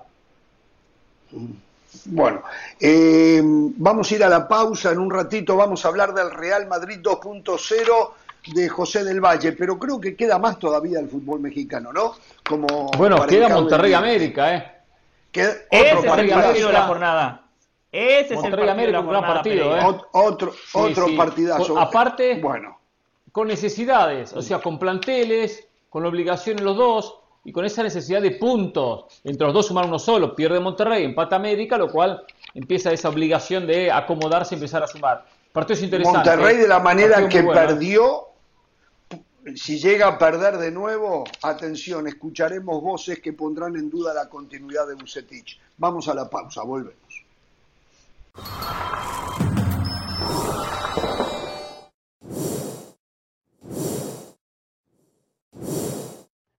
Bueno, 2.05 2.43
eh, 2.79 3.41
vamos 3.43 4.11
a 4.11 4.15
ir 4.15 4.23
a 4.23 4.29
la 4.29 4.47
pausa 4.47 4.91
en 4.91 4.99
un 4.99 5.09
ratito, 5.09 5.55
vamos 5.55 5.83
a 5.83 5.87
hablar 5.87 6.13
del 6.13 6.29
Real 6.31 6.67
Madrid 6.67 6.99
2.0 7.01 8.11
de 8.47 8.69
José 8.69 9.03
del 9.03 9.21
Valle, 9.21 9.51
pero 9.53 9.77
creo 9.77 9.99
que 9.99 10.15
queda 10.15 10.39
más 10.39 10.57
todavía 10.59 10.99
el 10.99 11.07
fútbol 11.09 11.39
mexicano, 11.39 11.91
¿no? 11.93 12.13
Como 12.47 12.67
Bueno, 12.97 13.25
queda 13.27 13.49
Monterrey 13.49 13.93
América, 13.93 14.55
¿eh? 14.55 14.71
Queda 15.31 15.51
Ese 15.69 15.85
es 15.85 15.91
el 15.91 15.97
otro 15.97 16.09
partido 16.09 16.35
de 16.37 16.41
la 16.43 16.49
América. 16.49 16.81
jornada. 16.87 17.43
Ese 17.91 18.19
es 18.21 18.31
el 18.31 18.35
Monterrey 18.37 18.41
partido 18.41 18.59
de 18.59 18.65
la 18.65 18.71
América, 18.71 18.99
un 18.99 19.07
gran 19.09 19.21
partido. 19.21 19.77
¿eh? 19.77 19.81
Ot- 19.81 20.05
Otro, 20.13 20.53
otro 20.73 21.05
sí. 21.07 21.15
partidazo. 21.15 21.73
Con- 21.73 21.81
aparte- 21.83 22.39
bueno, 22.41 22.79
con 23.31 23.47
necesidades, 23.47 24.33
o 24.33 24.41
sea, 24.41 24.59
con 24.59 24.79
planteles, 24.79 25.67
con 25.89 26.05
obligaciones 26.05 26.63
los 26.63 26.77
dos 26.77 27.15
y 27.43 27.51
con 27.51 27.65
esa 27.65 27.83
necesidad 27.83 28.21
de 28.21 28.31
puntos. 28.31 29.05
Entre 29.23 29.45
los 29.45 29.53
dos 29.53 29.67
sumar 29.67 29.85
uno 29.85 29.99
solo, 29.99 30.35
pierde 30.35 30.59
Monterrey, 30.59 31.03
empata 31.03 31.35
América, 31.35 31.77
lo 31.77 31.89
cual 31.91 32.23
empieza 32.53 32.91
esa 32.91 33.09
obligación 33.09 33.67
de 33.67 33.91
acomodarse 33.91 34.55
y 34.55 34.57
empezar 34.57 34.81
a 34.83 34.87
sumar. 34.87 35.25
Partidos 35.51 35.81
interesantes. 35.83 36.27
Monterrey 36.35 36.57
de 36.57 36.67
la 36.67 36.79
manera 36.79 37.27
que 37.27 37.41
bueno. 37.41 37.59
perdió, 37.59 38.27
si 39.55 39.79
llega 39.79 40.07
a 40.07 40.17
perder 40.17 40.57
de 40.57 40.71
nuevo, 40.71 41.23
atención, 41.41 42.07
escucharemos 42.07 42.81
voces 42.81 43.19
que 43.19 43.33
pondrán 43.33 43.75
en 43.75 43.89
duda 43.89 44.13
la 44.13 44.29
continuidad 44.29 44.87
de 44.87 44.95
Bucetich. 44.95 45.59
Vamos 45.77 46.07
a 46.07 46.13
la 46.13 46.29
pausa, 46.29 46.63
volvemos. 46.63 47.25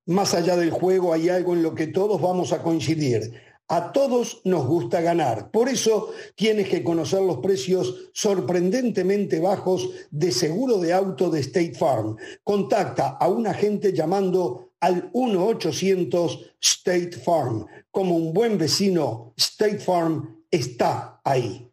Más 0.07 0.35
allá 0.35 0.57
del 0.57 0.71
juego 0.71 1.13
hay 1.13 1.29
algo 1.29 1.55
en 1.55 1.63
lo 1.63 1.75
que 1.75 1.87
todos 1.87 2.21
vamos 2.21 2.53
a 2.53 2.63
coincidir. 2.63 3.33
A 3.73 3.93
todos 3.93 4.41
nos 4.43 4.67
gusta 4.67 5.01
ganar. 5.01 5.53
Por 5.53 5.69
eso 5.69 6.11
tienes 6.35 6.69
que 6.69 6.83
conocer 6.83 7.23
los 7.23 7.39
precios 7.39 8.11
sorprendentemente 8.13 9.39
bajos 9.39 9.91
de 10.11 10.33
seguro 10.33 10.79
de 10.79 10.93
auto 10.93 11.31
de 11.31 11.39
State 11.39 11.75
Farm. 11.79 12.17
Contacta 12.43 13.11
a 13.11 13.29
un 13.29 13.47
agente 13.47 13.93
llamando 13.93 14.73
al 14.81 15.13
1-800 15.13 16.51
State 16.61 17.13
Farm. 17.25 17.65
Como 17.93 18.17
un 18.17 18.33
buen 18.33 18.59
vecino, 18.59 19.35
State 19.37 19.79
Farm 19.79 20.43
está 20.51 21.21
ahí. 21.23 21.71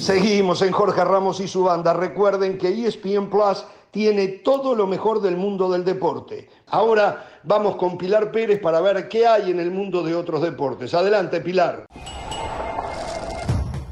Seguimos 0.00 0.62
en 0.62 0.72
Jorge 0.72 1.04
Ramos 1.04 1.40
y 1.40 1.48
su 1.48 1.64
banda. 1.64 1.92
Recuerden 1.92 2.56
que 2.56 2.68
ESPN 2.68 3.28
Plus 3.28 3.64
tiene 3.96 4.28
todo 4.28 4.74
lo 4.74 4.86
mejor 4.86 5.22
del 5.22 5.38
mundo 5.38 5.70
del 5.70 5.82
deporte. 5.82 6.50
Ahora 6.66 7.40
vamos 7.44 7.76
con 7.76 7.96
Pilar 7.96 8.30
Pérez 8.30 8.60
para 8.60 8.78
ver 8.82 9.08
qué 9.08 9.26
hay 9.26 9.50
en 9.50 9.58
el 9.58 9.70
mundo 9.70 10.02
de 10.02 10.14
otros 10.14 10.42
deportes. 10.42 10.92
Adelante, 10.92 11.40
Pilar. 11.40 11.86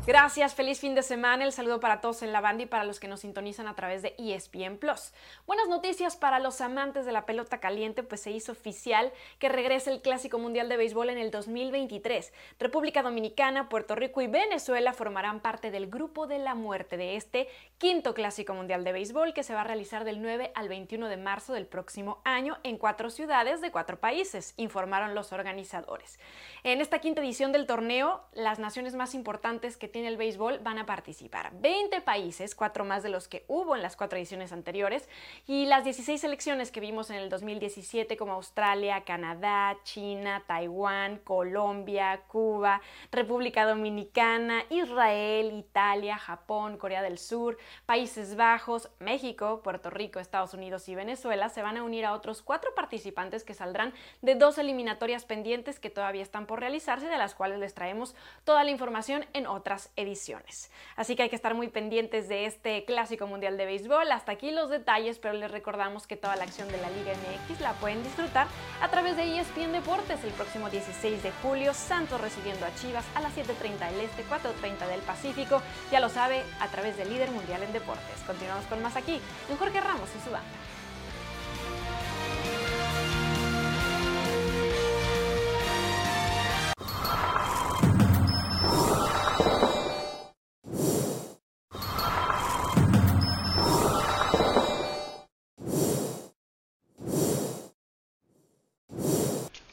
Gracias, 0.07 0.55
feliz 0.55 0.81
fin 0.81 0.95
de 0.95 1.03
semana. 1.03 1.45
El 1.45 1.53
saludo 1.53 1.81
para 1.81 2.03
todos 2.03 2.23
en 2.23 2.31
la 2.31 2.43
banda 2.43 2.65
y 2.65 2.67
para 2.67 2.85
los 2.85 3.01
que 3.01 3.09
nos 3.09 3.21
sintonizan 3.21 3.69
a 3.69 3.75
través 3.75 4.03
de 4.03 4.15
ESPN 4.19 4.77
Plus. 4.77 5.15
Buenas 5.47 5.67
noticias 5.69 6.15
para 6.15 6.41
los 6.41 6.61
amantes 6.61 7.07
de 7.07 7.13
la 7.13 7.25
pelota 7.25 7.59
caliente, 7.59 8.03
pues 8.03 8.21
se 8.21 8.31
hizo 8.31 8.53
oficial 8.53 9.15
que 9.39 9.49
regresa 9.49 9.91
el 9.91 10.03
Clásico 10.03 10.39
Mundial 10.39 10.69
de 10.69 10.77
Béisbol 10.77 11.09
en 11.09 11.17
el 11.17 11.31
2023. 11.31 12.35
República 12.59 13.03
Dominicana, 13.03 13.71
Puerto 13.71 13.95
Rico 13.95 14.21
y 14.21 14.27
Venezuela 14.27 14.93
formarán 14.93 15.41
parte 15.41 15.71
del 15.71 15.87
grupo 15.87 16.27
de 16.27 16.39
la 16.39 16.55
muerte 16.55 16.99
de 16.99 17.17
este 17.17 17.49
quinto 17.79 18.13
Clásico 18.13 18.53
Mundial 18.53 18.85
de 18.85 18.93
Béisbol 18.93 19.33
que 19.33 19.43
se 19.43 19.55
va 19.55 19.63
a 19.63 19.65
realizar 19.65 20.05
del 20.05 20.21
9 20.21 20.53
al 20.55 20.69
21 20.69 21.09
de 21.09 21.17
marzo 21.17 21.55
del 21.55 21.67
próximo 21.67 22.21
año 22.27 22.59
en 22.63 22.77
cuatro 22.77 23.09
ciudades 23.09 23.63
de 23.63 23.71
cuatro 23.71 23.99
países, 23.99 24.53
informaron 24.59 25.15
los 25.15 25.33
organizadores. 25.33 26.21
En 26.63 26.83
esta 26.83 26.99
quinta 26.99 27.23
edición 27.23 27.53
del 27.53 27.67
torneo, 27.67 28.21
las 28.35 28.59
naciones 28.59 28.95
más 28.95 29.15
importantes 29.15 29.79
que 29.79 29.94
tiene 29.95 30.09
el 30.09 30.17
béisbol 30.17 30.59
van 30.59 30.79
a 30.79 30.87
participar. 30.87 31.53
20 31.61 32.01
países, 32.01 32.57
cuatro 32.57 32.85
más 32.85 33.05
de 33.05 33.11
los 33.11 33.29
que 33.29 33.45
hubo 33.47 33.77
en 33.77 33.83
las 33.83 33.95
cuatro 33.95 34.19
ediciones 34.19 34.51
anteriores, 34.51 35.09
y 35.47 35.67
las 35.67 35.85
16 35.85 36.21
selecciones 36.21 36.73
que 36.73 36.81
vimos 36.81 37.11
en 37.11 37.17
el 37.17 37.29
2017 37.29 38.17
como 38.17 38.33
Australia, 38.33 39.05
Canadá, 39.05 39.77
China, 39.85 40.43
Taiwán, 40.49 41.19
Colombia, 41.19 42.23
Cuba, 42.27 42.83
República 43.13 43.67
Dominicana, 43.67 44.65
Israel, 44.69 45.53
Italia, 45.57 46.19
Japón, 46.19 46.77
Corea 46.77 47.01
del 47.01 47.17
Sur, 47.17 47.57
Países 47.87 48.35
Bajos, 48.35 48.91
México, 48.99 49.61
Puerto 49.63 49.91
Rico, 49.91 50.19
Estados 50.19 50.55
Unidos 50.55 50.89
y 50.89 50.97
Venezuela 50.97 51.51
se 51.51 51.63
van 51.63 51.77
a 51.77 51.85
unir 51.85 52.05
a 52.05 52.15
otros 52.15 52.43
cuatro 52.43 52.75
participantes 52.75 53.45
que 53.45 53.55
saldrán 53.55 53.95
de 54.23 54.35
dos 54.35 54.59
eliminatorias 54.59 55.25
pendientes 55.25 55.79
que 55.79 55.91
todavía 55.91 56.23
están 56.23 56.47
por 56.47 56.59
realizarse, 56.59 57.07
de 57.07 57.17
las 57.17 57.37
cuales 57.37 57.61
les 57.61 57.75
traemos 57.75 58.17
toda 58.43 58.65
la 58.65 58.73
información 58.73 59.25
en 59.35 59.47
otras 59.47 59.84
ediciones. 59.97 60.71
Así 60.97 61.17
que 61.17 61.25
hay 61.25 61.29
que 61.29 61.37
estar 61.37 61.55
muy 61.55 61.69
pendientes 61.69 62.29
de 62.29 62.47
este 62.47 62.85
Clásico 62.85 63.27
Mundial 63.27 63.57
de 63.57 63.67
Béisbol. 63.67 64.11
Hasta 64.13 64.33
aquí 64.33 64.51
los 64.51 64.71
detalles, 64.71 65.19
pero 65.19 65.35
les 65.35 65.51
recordamos 65.51 66.07
que 66.07 66.17
toda 66.17 66.37
la 66.37 66.45
acción 66.45 66.69
de 66.69 66.79
la 66.79 66.91
Liga 66.91 67.13
MX 67.13 67.61
la 67.61 67.73
pueden 67.75 68.03
disfrutar 68.03 68.47
a 68.81 68.91
través 68.91 69.17
de 69.17 69.39
ESPN 69.39 69.73
Deportes 69.73 70.23
el 70.25 70.31
próximo 70.33 70.71
16 70.71 71.23
de 71.23 71.33
julio. 71.43 71.75
Santos 71.75 72.21
recibiendo 72.21 72.67
a 72.67 72.75
Chivas 72.75 73.05
a 73.15 73.21
las 73.21 73.37
7.30 73.37 73.91
del 73.91 74.01
Este, 74.01 74.25
4.30 74.25 74.87
del 74.89 75.01
Pacífico. 75.03 75.63
Ya 75.91 76.01
lo 76.01 76.09
sabe, 76.09 76.43
a 76.61 76.69
través 76.69 76.97
del 76.97 77.09
líder 77.09 77.31
mundial 77.31 77.63
en 77.63 77.73
deportes. 77.73 78.21
Continuamos 78.27 78.67
con 78.67 78.83
más 78.83 78.97
aquí 78.97 79.21
en 79.51 79.57
Jorge 79.57 79.81
Ramos 79.81 80.09
y 80.17 80.25
su 80.25 80.31
banda. 80.31 80.74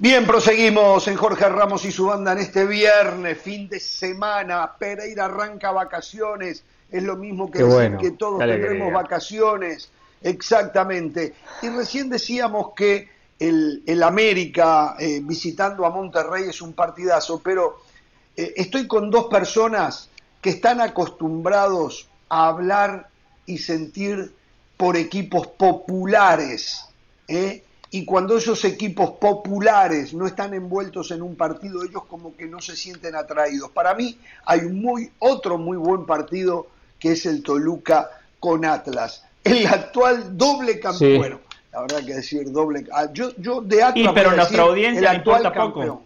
Bien, 0.02 0.26
proseguimos 0.26 1.08
en 1.08 1.16
Jorge 1.16 1.48
Ramos 1.48 1.86
y 1.86 1.92
su 1.92 2.08
banda 2.08 2.32
en 2.32 2.40
este 2.40 2.66
viernes, 2.66 3.40
fin 3.40 3.70
de 3.70 3.80
semana. 3.80 4.72
Pereira 4.80 5.26
arranca 5.26 5.70
vacaciones. 5.70 6.64
Es 6.90 7.04
lo 7.04 7.18
mismo 7.18 7.52
que 7.52 7.62
decir 7.62 7.98
que 7.98 8.10
todos 8.10 8.40
tendremos 8.40 8.92
vacaciones. 8.92 9.92
Exactamente. 10.24 11.36
Y 11.62 11.70
recién 11.70 12.10
decíamos 12.10 12.74
que 12.76 13.10
el, 13.38 14.02
América 14.02 14.96
eh, 14.98 15.22
visitando 15.22 15.86
a 15.86 15.92
Monterrey 15.92 16.50
es 16.50 16.64
un 16.64 16.74
partidazo, 16.74 17.40
pero 17.44 17.84
eh, 18.36 18.54
estoy 18.56 18.88
con 18.88 19.12
dos 19.12 19.26
personas 19.26 20.10
que 20.42 20.50
están 20.50 20.82
acostumbrados 20.82 22.10
a 22.28 22.48
hablar 22.48 23.08
y 23.46 23.60
sentir 23.60 24.34
por 24.78 24.98
equipos 24.98 25.46
populares. 25.46 26.88
¿eh? 27.28 27.64
Y 27.94 28.06
cuando 28.06 28.38
esos 28.38 28.64
equipos 28.64 29.12
populares 29.12 30.14
no 30.14 30.26
están 30.26 30.54
envueltos 30.54 31.12
en 31.12 31.22
un 31.22 31.36
partido, 31.36 31.84
ellos 31.84 32.06
como 32.06 32.36
que 32.38 32.46
no 32.46 32.62
se 32.62 32.78
sienten 32.78 33.16
atraídos. 33.16 33.70
Para 33.72 33.94
mí 33.94 34.18
hay 34.46 34.62
muy, 34.62 35.12
otro 35.20 35.58
muy 35.58 35.76
buen 35.76 36.06
partido 36.06 36.68
que 36.98 37.12
es 37.12 37.26
el 37.26 37.44
Toluca 37.44 38.10
con 38.40 38.64
Atlas. 38.64 39.26
El 39.44 39.68
actual 39.68 40.38
doble 40.38 40.80
campeón. 40.80 41.18
Bueno, 41.18 41.40
la 41.74 41.82
verdad 41.82 42.06
que 42.06 42.14
decir 42.14 42.50
doble. 42.50 42.88
Ah, 42.94 43.10
yo, 43.12 43.36
yo 43.38 43.60
de 43.60 43.84
Atlas. 43.84 44.12
Y, 44.12 44.14
pero 44.14 44.32
nuestra 44.32 44.64
audiencia 44.64 45.00
el 45.00 45.18
actual 45.18 45.52
campeón. 45.52 46.00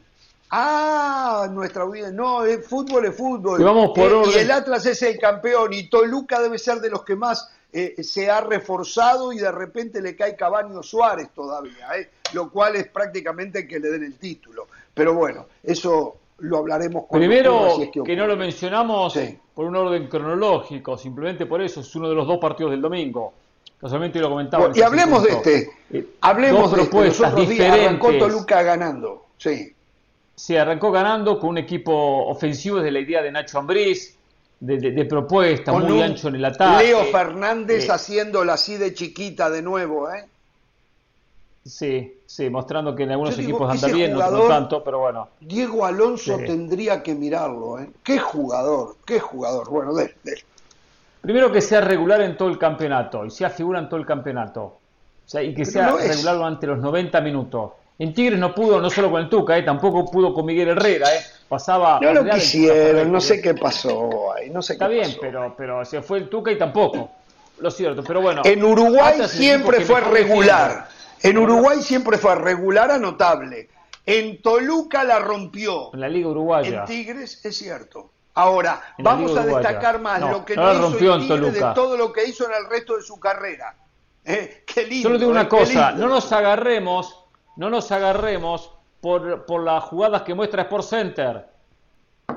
Ah, 0.49 1.47
nuestra 1.51 1.83
audiencia. 1.83 2.11
No, 2.11 2.45
es 2.45 2.65
fútbol 2.65 3.05
es 3.05 3.15
fútbol. 3.15 3.61
Y, 3.61 3.63
vamos 3.63 3.91
por 3.93 4.11
eh, 4.11 4.31
y 4.33 4.39
el 4.39 4.49
Atlas 4.49 4.87
es 4.87 5.03
el 5.03 5.19
campeón 5.19 5.71
y 5.71 5.87
Toluca 5.87 6.41
debe 6.41 6.57
ser 6.57 6.79
de 6.79 6.89
los 6.89 7.03
que 7.03 7.15
más 7.15 7.51
eh, 7.71 8.01
se 8.03 8.29
ha 8.29 8.41
reforzado 8.41 9.33
y 9.33 9.37
de 9.37 9.51
repente 9.51 10.01
le 10.01 10.15
cae 10.15 10.35
Cabaño 10.35 10.81
Suárez 10.81 11.29
todavía, 11.35 11.97
eh, 11.97 12.09
lo 12.33 12.49
cual 12.49 12.75
es 12.75 12.87
prácticamente 12.87 13.67
que 13.67 13.79
le 13.79 13.89
den 13.89 14.03
el 14.03 14.17
título. 14.17 14.67
Pero 14.93 15.13
bueno, 15.13 15.45
eso 15.63 16.17
lo 16.39 16.57
hablaremos 16.57 17.05
con 17.07 17.19
Primero, 17.19 17.77
que, 18.05 18.15
no 18.15 18.27
lo 18.27 18.35
mencionamos 18.35 19.17
por 19.53 19.65
un 19.65 19.75
orden 19.75 20.07
cronológico, 20.07 20.97
simplemente 20.97 21.45
por 21.45 21.61
eso, 21.61 21.81
es 21.81 21.95
uno 21.95 22.09
de 22.09 22.15
los 22.15 22.27
dos 22.27 22.39
partidos 22.39 22.71
del 22.71 22.81
domingo. 22.81 23.33
Casualmente 23.79 24.19
lo 24.19 24.29
comentaba. 24.29 24.71
y 24.73 24.81
hablemos 24.81 25.23
de 25.23 25.29
este. 25.29 25.69
Eh, 25.91 26.07
hablemos 26.21 26.71
de 26.75 26.83
este. 26.83 27.05
Los 27.05 27.21
otros 27.21 27.49
días 27.49 27.71
arrancó 27.71 28.17
Toluca 28.17 28.63
ganando. 28.63 29.25
Sí. 29.37 29.73
Se 30.33 30.59
arrancó 30.59 30.91
ganando 30.91 31.39
con 31.39 31.51
un 31.51 31.57
equipo 31.57 32.25
ofensivo 32.25 32.77
desde 32.77 32.91
la 32.91 32.99
idea 32.99 33.21
de 33.21 33.31
Nacho 33.31 33.59
Ambriz, 33.59 34.14
de, 34.60 35.06
propuesta, 35.06 35.72
muy 35.73 36.02
ancho 36.02 36.30
en 36.30 36.36
el 36.36 36.45
ataque. 36.45 36.86
Leo 36.86 37.03
Fernández 37.06 37.86
eh, 37.86 37.91
haciéndola 37.91 38.53
así 38.53 38.77
de 38.77 38.94
chiquita 38.94 39.49
de 39.49 39.61
nuevo, 39.61 40.11
¿eh? 40.11 40.26
Sí, 41.65 42.19
sí, 42.27 42.49
mostrando 42.49 42.95
que 42.95 43.03
en 43.03 43.11
algunos 43.11 43.38
equipos 43.40 43.69
anda 43.69 43.88
bien, 43.88 44.14
no 44.14 44.48
tanto, 44.48 44.84
pero 44.84 44.99
bueno. 44.99 45.30
Diego 45.40 45.84
Alonso 45.86 46.38
tendría 46.38 47.02
que 47.02 47.15
mirarlo, 47.15 47.80
¿eh? 47.80 47.90
Qué 48.03 48.19
jugador, 48.19 48.98
qué 49.03 49.19
jugador. 49.19 49.69
Bueno, 49.69 49.94
de, 49.95 50.14
Primero 51.22 51.52
que 51.52 51.60
sea 51.60 51.82
regular 51.82 52.22
en 52.22 52.38
todo 52.38 52.49
el 52.49 52.60
campeonato 52.60 53.26
y 53.26 53.32
sea 53.32 53.49
figura 53.49 53.80
en 53.80 53.90
todo 53.90 53.99
el 53.99 54.06
campeonato. 54.06 54.61
O 54.61 55.27
sea, 55.27 55.41
y 55.41 55.56
que 55.56 55.65
sea 55.65 55.91
regular 55.94 56.36
durante 56.36 56.68
los 56.68 56.77
90 56.77 57.19
minutos. 57.22 57.72
En 57.98 58.14
Tigres 58.14 58.38
no 58.38 58.53
pudo, 58.53 58.80
no 58.80 58.91
solo 58.91 59.10
con 59.10 59.23
el 59.23 59.30
Tuca, 59.30 59.57
¿eh? 59.57 59.64
tampoco 59.64 60.06
pudo 60.06 60.36
con 60.36 60.45
Miguel 60.45 60.69
Herrera, 60.69 61.07
¿eh? 61.15 61.19
Pasaba. 61.47 61.99
No 62.01 62.13
lo 62.13 62.30
quisieron, 62.30 63.11
no 63.11 63.22
sé 63.22 63.41
qué 63.41 63.53
pasó 63.53 64.34
ahí, 64.34 64.49
no 64.49 64.61
sé 64.61 64.73
Está 64.73 64.88
bien, 64.88 65.15
pero 65.19 65.55
pero 65.57 65.85
se 65.85 66.01
fue 66.01 66.19
el 66.19 66.30
Tuca 66.30 66.51
y 66.51 66.57
tampoco. 66.57 67.11
Lo 67.59 67.72
cierto, 67.72 68.03
pero 68.03 68.22
bueno. 68.22 68.41
En 68.43 68.63
Uruguay 68.63 69.22
siempre 69.27 69.81
fue 69.81 70.01
regular. 70.01 70.89
En 71.22 71.38
Uruguay 71.38 71.81
siempre 71.81 72.17
fue 72.17 72.35
regular 72.35 72.91
a 72.91 72.97
notable. 72.97 73.69
En 74.05 74.41
Toluca 74.41 75.03
la 75.03 75.19
rompió. 75.19 75.91
En 75.93 76.01
la 76.01 76.09
Liga 76.09 76.27
Uruguaya. 76.27 76.81
En 76.81 76.85
Tigres 76.85 77.43
es 77.43 77.57
cierto. 77.57 78.11
Ahora, 78.35 78.81
vamos 78.99 79.35
a 79.38 79.45
destacar 79.45 79.99
más 79.99 80.19
lo 80.19 80.43
que 80.43 80.55
no, 80.55 80.73
hizo 80.73 81.15
en 81.15 81.22
Tigres 81.22 81.53
de 81.53 81.61
todo 81.73 81.95
lo 81.95 82.11
que 82.11 82.26
hizo 82.26 82.45
en 82.45 82.51
el 82.51 82.69
resto 82.69 82.97
de 82.97 83.01
su 83.01 83.17
carrera. 83.17 83.76
Eh, 84.26 84.63
qué 84.67 84.85
lindo. 84.85 85.09
Solo 85.09 85.19
digo 85.19 85.31
una 85.31 85.43
eh, 85.43 85.47
cosa, 85.47 85.93
no 85.93 86.07
nos 86.07 86.31
agarremos, 86.31 87.23
no 87.55 87.69
nos 87.69 87.91
agarremos 87.91 88.74
por, 89.06 89.45
por 89.45 89.64
las 89.64 89.84
jugadas 89.84 90.23
que 90.23 90.34
muestra 90.34 90.64
Sport 90.64 90.84
Center. 90.84 91.45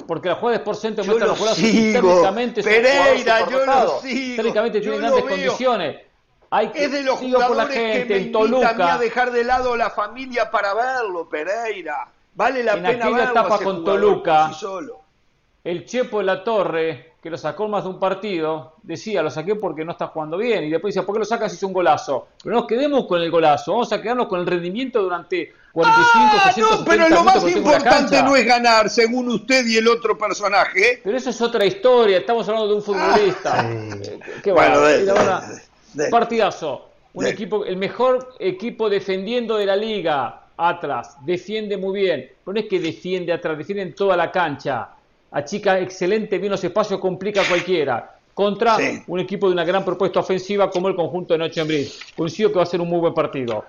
Porque 0.07 0.29
las 0.29 0.37
jugadas 0.37 0.59
de 0.59 0.63
Sport 0.65 0.79
Center 0.79 1.07
muestran 1.07 1.31
las 1.31 1.39
jugadas 1.39 1.57
técnicamente 1.57 2.63
Pereira, 2.63 3.49
yo 3.49 3.65
lo 3.65 4.01
sigo. 4.01 4.37
Técnicamente 4.37 4.81
tienen 4.83 5.01
grandes 5.01 5.25
condiciones. 5.25 5.97
Hay 6.51 6.69
que, 6.69 6.85
es 6.85 6.93
de 6.93 7.03
los 7.05 7.19
jugadores 7.19 7.57
la 7.57 7.67
gente, 7.69 8.07
que 8.07 8.15
me 8.15 8.21
en 8.21 8.33
Toluca, 8.33 8.69
a 8.69 8.75
mí 8.75 8.83
a 8.83 8.99
dejar 8.99 9.31
de 9.33 9.45
lado 9.45 9.77
la 9.77 9.89
familia 9.89 10.51
para 10.51 10.75
verlo, 10.75 11.27
Pereira. 11.27 12.07
Vale 12.35 12.63
la 12.63 12.75
pena 12.75 12.89
verlo. 12.89 13.07
En 13.07 13.15
aquella 13.15 13.31
etapa 13.31 13.65
con 13.65 13.83
Toluca, 13.83 14.51
el 15.65 15.87
Chepo 15.87 16.19
de 16.19 16.25
la 16.25 16.45
Torre, 16.45 17.15
que 17.23 17.31
lo 17.31 17.39
sacó 17.39 17.67
más 17.67 17.85
de 17.85 17.91
un 17.91 17.99
partido, 17.99 18.75
decía, 18.83 19.23
lo 19.23 19.31
saqué 19.31 19.55
porque 19.55 19.87
no 19.87 19.93
está 19.93 20.09
jugando 20.09 20.37
bien. 20.37 20.65
Y 20.65 20.71
después 20.71 20.95
decía, 20.95 21.07
¿por 21.07 21.15
qué 21.15 21.21
lo 21.21 21.25
sacas 21.25 21.51
si 21.51 21.57
es 21.57 21.63
un 21.63 21.73
golazo? 21.73 22.29
Pero 22.43 22.55
no 22.55 22.61
nos 22.61 22.69
quedemos 22.69 23.07
con 23.07 23.23
el 23.23 23.31
golazo, 23.31 23.73
vamos 23.73 23.91
a 23.91 24.03
quedarnos 24.03 24.29
con 24.29 24.41
el 24.41 24.47
rendimiento 24.47 25.03
durante 25.03 25.55
45, 25.73 26.31
ah, 26.33 26.53
60, 26.53 26.77
no, 26.77 26.85
pero 26.85 27.09
lo 27.09 27.25
más 27.25 27.49
importante 27.49 28.23
no 28.23 28.35
es 28.35 28.47
ganar, 28.47 28.89
según 28.89 29.29
usted 29.29 29.67
y 29.67 29.77
el 29.77 29.87
otro 29.89 30.17
personaje. 30.17 31.01
Pero 31.05 31.17
eso 31.17 31.31
es 31.31 31.41
otra 31.41 31.65
historia, 31.65 32.19
estamos 32.19 32.49
hablando 32.49 32.69
de 32.69 32.75
un 32.75 32.83
futbolista. 32.83 33.61
Ah, 33.61 33.97
Qué 34.43 34.53
bueno, 34.53 34.81
partidazo. 36.11 36.87
Un 37.15 37.27
equipo, 37.27 37.65
el 37.65 37.77
mejor 37.77 38.35
equipo 38.39 38.89
defendiendo 38.89 39.57
de 39.57 39.67
la 39.67 39.77
liga, 39.77 40.43
Atlas, 40.57 41.17
defiende 41.25 41.77
muy 41.77 42.01
bien. 42.01 42.31
No 42.47 42.53
es 42.53 42.67
que 42.67 42.81
defiende 42.81 43.33
atrás, 43.33 43.57
defiende 43.57 43.83
en 43.83 43.95
toda 43.95 44.17
la 44.17 44.31
cancha. 44.31 44.91
Achica 45.31 45.79
excelente 45.79 46.39
bien 46.39 46.51
los 46.51 46.63
espacios, 46.63 47.01
complica 47.01 47.43
a 47.43 47.49
cualquiera. 47.49 48.15
Contra 48.35 48.77
un 49.09 49.19
equipo 49.19 49.49
de 49.49 49.53
una 49.53 49.65
gran 49.65 49.85
propuesta 49.85 50.21
ofensiva 50.21 50.71
como 50.71 50.89
el 50.89 50.95
conjunto 50.95 51.35
de 51.35 51.39
Noche 51.39 51.61
en. 51.61 51.87
Coincido 52.17 52.51
que 52.51 52.57
va 52.57 52.63
a 52.63 52.67
ser 52.67 52.81
un 52.81 52.89
muy 52.89 53.01
buen 53.01 53.15
partido. 53.15 53.65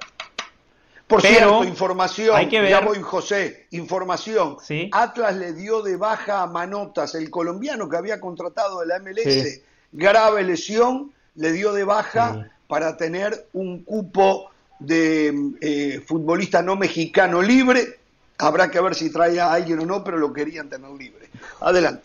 Por 1.09 1.23
cierto, 1.23 1.63
información, 1.63 2.35
hay 2.37 2.47
que 2.47 2.61
ver... 2.61 2.69
ya 2.69 2.81
voy 2.81 3.01
José, 3.01 3.65
información. 3.71 4.57
Atlas 4.91 5.35
le 5.37 5.53
dio 5.53 5.81
de 5.81 5.95
baja 5.95 6.43
a 6.43 6.45
Manotas, 6.45 7.15
el 7.15 7.31
colombiano 7.31 7.89
que 7.89 7.97
había 7.97 8.21
contratado 8.21 8.81
de 8.81 8.85
la 8.85 8.99
MLS, 8.99 9.61
grave 9.91 10.43
lesión, 10.43 11.11
le 11.33 11.51
dio 11.51 11.73
de 11.73 11.83
baja 11.83 12.51
para 12.67 12.95
tener 12.95 13.47
un 13.53 13.83
cupo 13.83 14.51
de 14.77 15.33
eh, 15.61 15.99
futbolista 16.05 16.61
no 16.61 16.75
mexicano 16.75 17.41
libre. 17.41 17.97
Habrá 18.37 18.69
que 18.69 18.79
ver 18.79 18.93
si 18.93 19.11
trae 19.11 19.39
a 19.39 19.51
alguien 19.51 19.79
o 19.79 19.87
no, 19.87 20.03
pero 20.03 20.17
lo 20.17 20.31
querían 20.31 20.69
tener 20.69 20.91
libre. 20.91 21.27
Adelante. 21.59 22.03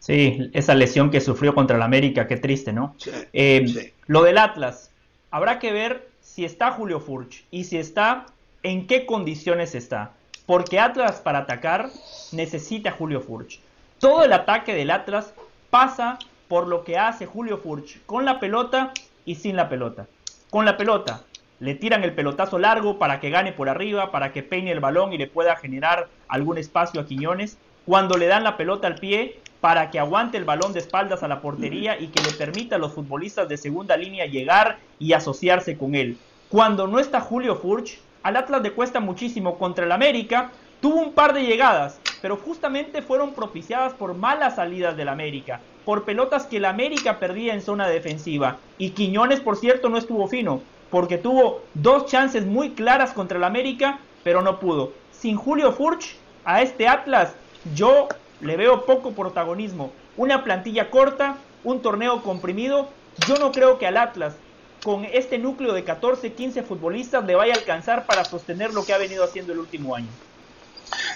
Sí, 0.00 0.50
esa 0.52 0.74
lesión 0.74 1.10
que 1.10 1.22
sufrió 1.22 1.54
contra 1.54 1.76
el 1.76 1.82
América, 1.82 2.26
qué 2.26 2.36
triste, 2.36 2.74
¿no? 2.74 2.94
Eh, 3.32 3.94
lo 4.06 4.22
del 4.22 4.36
Atlas, 4.36 4.90
habrá 5.30 5.58
que 5.58 5.72
ver 5.72 6.08
si 6.28 6.44
está 6.44 6.72
Julio 6.72 7.00
Furch 7.00 7.44
y 7.50 7.64
si 7.64 7.78
está, 7.78 8.26
en 8.62 8.86
qué 8.86 9.06
condiciones 9.06 9.74
está. 9.74 10.12
Porque 10.46 10.78
Atlas 10.78 11.20
para 11.20 11.40
atacar 11.40 11.90
necesita 12.32 12.92
Julio 12.92 13.20
Furch. 13.20 13.60
Todo 13.98 14.24
el 14.24 14.32
ataque 14.32 14.74
del 14.74 14.90
Atlas 14.90 15.32
pasa 15.70 16.18
por 16.46 16.68
lo 16.68 16.84
que 16.84 16.98
hace 16.98 17.26
Julio 17.26 17.58
Furch 17.58 18.04
con 18.06 18.24
la 18.24 18.40
pelota 18.40 18.92
y 19.24 19.36
sin 19.36 19.56
la 19.56 19.68
pelota. 19.68 20.06
Con 20.50 20.64
la 20.64 20.76
pelota 20.76 21.22
le 21.60 21.74
tiran 21.74 22.04
el 22.04 22.14
pelotazo 22.14 22.58
largo 22.58 22.98
para 22.98 23.20
que 23.20 23.30
gane 23.30 23.52
por 23.52 23.68
arriba, 23.68 24.12
para 24.12 24.32
que 24.32 24.42
peine 24.42 24.70
el 24.70 24.80
balón 24.80 25.12
y 25.12 25.18
le 25.18 25.26
pueda 25.26 25.56
generar 25.56 26.08
algún 26.28 26.58
espacio 26.58 27.00
a 27.00 27.06
Quiñones. 27.06 27.58
Cuando 27.84 28.16
le 28.16 28.26
dan 28.26 28.44
la 28.44 28.56
pelota 28.56 28.86
al 28.86 28.96
pie, 28.96 29.40
para 29.60 29.90
que 29.90 29.98
aguante 29.98 30.36
el 30.36 30.44
balón 30.44 30.72
de 30.72 30.78
espaldas 30.78 31.22
a 31.22 31.28
la 31.28 31.40
portería 31.40 31.98
y 31.98 32.08
que 32.08 32.22
le 32.22 32.32
permita 32.32 32.76
a 32.76 32.78
los 32.78 32.92
futbolistas 32.92 33.48
de 33.48 33.56
segunda 33.56 33.96
línea 33.96 34.26
llegar 34.26 34.78
y 34.98 35.12
asociarse 35.12 35.76
con 35.76 35.94
él. 35.94 36.16
Cuando 36.48 36.86
no 36.86 36.98
está 36.98 37.20
Julio 37.20 37.56
Furch, 37.56 37.98
al 38.22 38.36
Atlas 38.36 38.62
le 38.62 38.72
cuesta 38.72 39.00
muchísimo 39.00 39.58
contra 39.58 39.84
el 39.84 39.92
América. 39.92 40.50
Tuvo 40.80 40.96
un 40.96 41.12
par 41.12 41.32
de 41.32 41.44
llegadas, 41.44 42.00
pero 42.22 42.36
justamente 42.36 43.02
fueron 43.02 43.32
propiciadas 43.32 43.92
por 43.94 44.14
malas 44.14 44.56
salidas 44.56 44.96
del 44.96 45.08
América, 45.08 45.60
por 45.84 46.04
pelotas 46.04 46.46
que 46.46 46.58
el 46.58 46.64
América 46.64 47.18
perdía 47.18 47.54
en 47.54 47.62
zona 47.62 47.88
defensiva. 47.88 48.58
Y 48.78 48.90
Quiñones, 48.90 49.40
por 49.40 49.56
cierto, 49.56 49.88
no 49.88 49.98
estuvo 49.98 50.28
fino, 50.28 50.60
porque 50.90 51.18
tuvo 51.18 51.62
dos 51.74 52.06
chances 52.06 52.46
muy 52.46 52.70
claras 52.70 53.12
contra 53.12 53.38
el 53.38 53.44
América, 53.44 53.98
pero 54.22 54.40
no 54.40 54.60
pudo. 54.60 54.92
Sin 55.10 55.36
Julio 55.36 55.72
Furch, 55.72 56.16
a 56.44 56.62
este 56.62 56.86
Atlas, 56.86 57.34
yo 57.74 58.08
le 58.40 58.56
veo 58.56 58.86
poco 58.86 59.12
protagonismo. 59.12 59.92
Una 60.16 60.44
plantilla 60.44 60.90
corta, 60.90 61.38
un 61.64 61.82
torneo 61.82 62.22
comprimido. 62.22 62.88
Yo 63.26 63.36
no 63.36 63.52
creo 63.52 63.78
que 63.78 63.86
al 63.86 63.96
Atlas 63.96 64.34
con 64.82 65.04
este 65.04 65.38
núcleo 65.38 65.72
de 65.72 65.84
14, 65.84 66.32
15 66.32 66.62
futbolistas 66.62 67.24
le 67.24 67.34
vaya 67.34 67.54
a 67.54 67.56
alcanzar 67.56 68.06
para 68.06 68.24
sostener 68.24 68.72
lo 68.72 68.84
que 68.84 68.92
ha 68.92 68.98
venido 68.98 69.24
haciendo 69.24 69.52
el 69.52 69.58
último 69.58 69.94
año? 69.94 70.08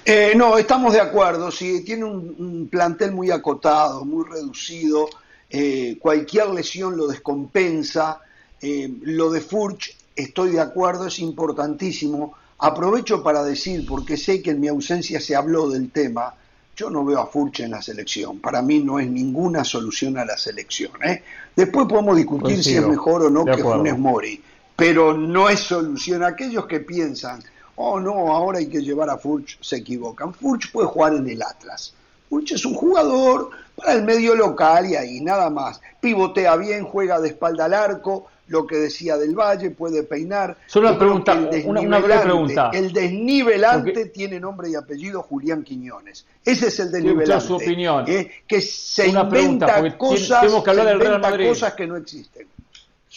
Eh, 0.05 0.33
no, 0.37 0.59
estamos 0.59 0.93
de 0.93 1.01
acuerdo. 1.01 1.51
Si 1.51 1.85
tiene 1.85 2.05
un, 2.05 2.69
plantel 2.71 3.13
muy 3.13 3.31
acotado, 3.31 4.05
muy 4.05 4.25
reducido, 4.29 5.09
eh, 5.49 5.97
cualquier 6.01 6.49
lesión 6.51 6.97
lo 6.97 7.07
descompensa. 7.07 8.21
Eh, 8.61 8.91
lo 9.03 9.31
de 9.31 9.41
Furch, 9.41 9.97
estoy 10.15 10.51
de 10.51 10.61
acuerdo, 10.61 11.07
es 11.07 11.19
importantísimo. 11.21 12.35
Aprovecho 12.59 13.23
para 13.23 13.43
decir, 13.43 13.87
porque 13.87 14.17
sé 14.17 14.43
que 14.43 14.51
en 14.51 14.61
mi 14.61 14.69
ausencia 14.69 15.21
se 15.21 15.35
habló 15.35 15.69
del 15.69 15.91
tema, 15.91 16.35
yo 16.77 16.91
no 16.91 17.05
veo 17.05 17.21
a 17.21 17.27
Furch 17.27 17.61
en 17.61 17.73
la 17.73 17.83
selección. 17.83 18.41
Para 18.41 18.63
mí 18.63 18.79
no 18.81 18.99
es 18.99 19.09
ninguna 19.09 19.65
solución 19.65 20.19
a 20.19 20.25
la 20.25 20.37
selección. 20.37 20.93
¿eh? 21.05 21.23
Después 21.55 21.87
podemos 21.87 22.17
discutir 22.17 22.63
si 22.63 22.77
es 22.77 22.87
mejor 22.87 23.23
o 23.25 23.31
no 23.31 23.45
que 23.45 23.59
Funes 23.59 23.99
Mori, 23.99 24.43
pero 24.75 25.17
no 25.17 25.49
es 25.49 25.61
solución. 25.61 26.25
Aquellos 26.25 26.67
que 26.67 26.81
piensan, 26.81 27.43
oh 27.77 28.01
no, 28.01 28.33
ahora 28.33 28.59
hay 28.59 28.69
que 28.69 28.81
llevar 28.81 29.11
a 29.11 29.19
Furch, 29.19 29.59
se 29.61 29.77
equivocan. 29.77 30.33
Furch 30.33 30.73
puede 30.73 30.89
jugar 30.89 31.15
en 31.15 31.29
el 31.29 31.43
Atlas. 31.43 31.95
Furch 32.29 32.53
es 32.53 32.65
un 32.65 32.75
jugador 32.75 33.51
para 33.77 33.93
el 33.93 34.05
medio 34.05 34.35
local 34.35 34.87
y 34.87 34.97
ahí 34.97 35.21
nada 35.21 35.51
más. 35.51 35.81
Pivotea 36.01 36.57
bien, 36.57 36.85
juega 36.85 37.21
de 37.21 37.29
espalda 37.29 37.67
al 37.67 37.75
arco, 37.75 38.29
lo 38.53 38.67
que 38.67 38.77
decía 38.77 39.17
del 39.17 39.35
Valle, 39.35 39.71
puede 39.71 40.03
peinar. 40.03 40.59
Solo 40.67 40.91
una 40.91 40.99
pregunta, 40.99 41.35
una, 41.65 41.99
breve 41.99 42.23
pregunta. 42.23 42.71
El 42.73 42.93
desnivelante 42.93 44.07
tiene 44.07 44.39
nombre 44.39 44.69
y 44.69 44.75
apellido 44.75 45.23
Julián 45.23 45.65
Quiñones. 45.65 46.27
Ese 46.45 46.69
es 46.69 46.79
el 46.79 46.93
desnivelante. 46.93 47.47
su 47.47 47.57
opinión. 47.57 48.05
Eh, 48.07 48.31
que 48.47 48.61
se 48.61 49.09
inventa 49.09 49.97
cosas, 49.97 50.43
que 50.43 51.49
cosas 51.49 51.73
que 51.73 51.87
no 51.87 51.97
existen. 51.97 52.47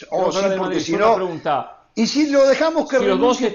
O 0.09 0.31
sí, 0.31 0.39
porque 0.57 0.79
si 0.79 0.95
no, 0.95 1.15
pregunta. 1.15 1.83
Y 1.95 2.07
si 2.07 2.29
lo 2.29 2.47
dejamos 2.47 2.89
que 2.89 2.97
si 2.97 3.05
renuncie 3.05 3.53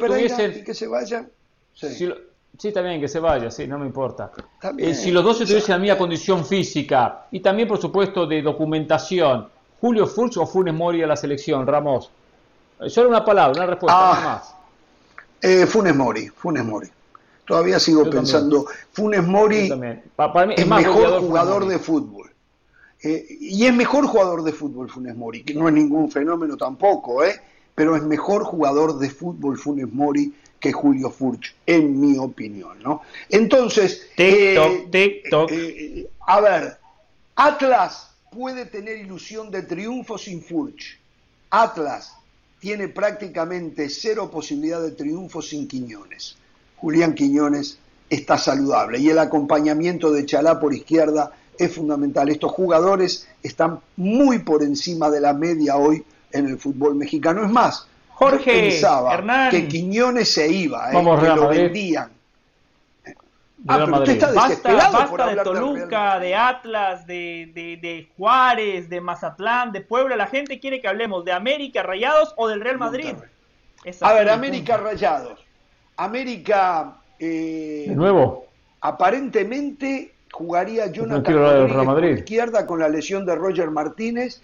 y 0.57 0.62
que 0.62 0.74
se 0.74 0.86
vaya. 0.86 1.27
Sí. 1.74 2.12
Sí, 2.59 2.73
también 2.73 3.01
que 3.01 3.09
se 3.09 3.20
vaya, 3.20 3.51
sí, 3.51 3.66
no 3.66 3.78
me 3.78 3.86
importa. 3.86 4.31
Eh, 4.77 4.93
si 4.93 5.11
los 5.11 5.24
dos 5.24 5.40
estuviesen 5.40 5.73
a 5.73 5.77
la 5.77 5.81
misma 5.81 5.97
condición 5.97 6.44
física 6.44 7.27
y 7.31 7.40
también, 7.40 7.66
por 7.66 7.81
supuesto, 7.81 8.27
de 8.27 8.43
documentación, 8.43 9.48
Julio 9.81 10.07
Furch 10.07 10.36
o 10.36 10.47
Funes 10.47 10.74
Mori 10.74 11.02
a 11.02 11.07
la 11.07 11.16
selección, 11.16 11.66
Ramos? 11.66 12.11
Eh, 12.81 12.90
solo 12.90 13.09
una 13.09 13.24
palabra, 13.24 13.57
una 13.57 13.66
respuesta, 13.66 13.98
ah, 13.98 14.15
nada 14.15 14.35
más. 14.35 14.55
Eh, 15.40 15.66
Funes 15.66 15.94
Mori, 15.94 16.28
Funes 16.28 16.65
Mori. 16.65 16.89
Todavía 17.47 17.81
sigo 17.81 18.09
pensando, 18.09 18.66
Funes 18.93 19.27
Mori 19.27 19.70
es, 20.57 20.66
mejor 20.66 21.20
jugador 21.20 21.66
de 21.66 21.78
fútbol. 21.78 22.31
Eh, 23.02 23.27
y 23.40 23.65
es 23.65 23.74
mejor 23.74 24.07
jugador 24.07 24.44
de 24.44 24.52
fútbol 24.52 24.90
Funes 24.90 25.16
Mori, 25.16 25.43
que 25.43 25.55
no 25.55 25.66
es 25.66 25.74
ningún 25.74 26.11
fenómeno 26.11 26.57
tampoco, 26.57 27.24
¿eh? 27.24 27.40
pero 27.74 27.97
es 27.97 28.02
mejor 28.02 28.44
jugador 28.44 28.98
de 28.98 29.09
fútbol 29.09 29.59
Funes 29.59 29.90
Mori 29.90 30.32
que 30.61 30.73
Julio 30.73 31.11
Furch, 31.11 31.55
en 31.65 31.98
mi 31.98 32.19
opinión. 32.19 32.78
¿no? 32.82 33.01
Entonces, 33.31 34.09
TikTok, 34.15 34.90
TikTok. 34.90 35.51
a 36.27 36.40
ver, 36.40 36.78
Atlas 37.35 38.10
puede 38.31 38.66
tener 38.66 38.98
ilusión 38.98 39.51
de 39.51 39.62
triunfo 39.62 40.16
sin 40.16 40.43
Furch. 40.43 40.98
Atlas 41.51 42.15
tiene 42.61 42.89
prácticamente 42.89 43.89
cero 43.89 44.31
posibilidad 44.31 44.81
de 44.81 44.93
triunfo 44.93 45.43
sin 45.43 45.66
Quiñones. 45.66 46.36
Julián 46.77 47.15
Quiñones 47.15 47.78
está 48.09 48.39
saludable 48.39 48.98
y 48.98 49.09
el 49.09 49.19
acompañamiento 49.19 50.12
de 50.12 50.27
Chalá 50.27 50.61
por 50.61 50.73
izquierda 50.73 51.32
es 51.59 51.74
fundamental. 51.74 52.28
Estos 52.28 52.52
jugadores 52.52 53.28
están 53.43 53.81
muy 53.97 54.40
por 54.40 54.62
encima 54.62 55.11
de 55.11 55.20
la 55.20 55.32
media 55.32 55.77
hoy 55.77 56.05
en 56.32 56.47
el 56.47 56.59
fútbol 56.59 56.94
mexicano. 56.94 57.44
Es 57.44 57.51
más, 57.51 57.86
Jorge 58.11 58.70
pensaba 58.70 59.51
que 59.51 59.66
Quiñones 59.66 60.32
se 60.32 60.48
iba, 60.48 60.90
eh, 60.90 61.20
que 61.20 61.28
lo 61.28 61.48
vendían 61.48 62.20
Ah, 63.69 63.85
basta, 63.87 65.27
de 65.28 65.37
Toluca, 65.43 66.19
de 66.19 66.35
Atlas, 66.35 67.07
de, 67.07 68.09
Juárez, 68.16 68.89
de 68.89 69.01
Mazatlán, 69.01 69.73
de 69.73 69.82
Puebla. 69.82 70.16
La 70.16 70.27
gente 70.27 70.59
quiere 70.59 70.81
que 70.81 70.89
hablemos 70.89 71.24
de 71.24 71.32
América 71.32 71.82
Rayados 71.82 72.35
o 72.37 72.49
del 72.49 72.61
Real 72.61 72.78
Madrid. 72.78 73.15
A 74.01 74.12
ver, 74.15 74.31
América 74.31 74.77
Rayados. 74.77 75.45
América. 75.97 76.97
Eh, 77.19 77.85
de 77.89 77.95
nuevo. 77.95 78.47
Aparentemente 78.81 80.15
jugaría 80.32 80.87
Jonathan 80.87 81.69
no 81.69 81.85
Madrid. 81.85 82.16
izquierda 82.16 82.66
con 82.66 82.81
la 82.81 82.89
lesión 82.89 83.27
de 83.27 83.35
Roger 83.35 83.70
Martínez 83.70 84.41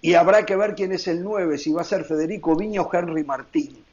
y 0.00 0.14
habrá 0.14 0.46
que 0.46 0.54
ver 0.54 0.74
quién 0.76 0.92
es 0.92 1.08
el 1.08 1.24
9, 1.24 1.58
si 1.58 1.72
va 1.72 1.80
a 1.80 1.84
ser 1.84 2.04
Federico 2.04 2.54
Viña 2.54 2.82
o 2.82 2.90
Henry 2.92 3.24
Martín. 3.24 3.84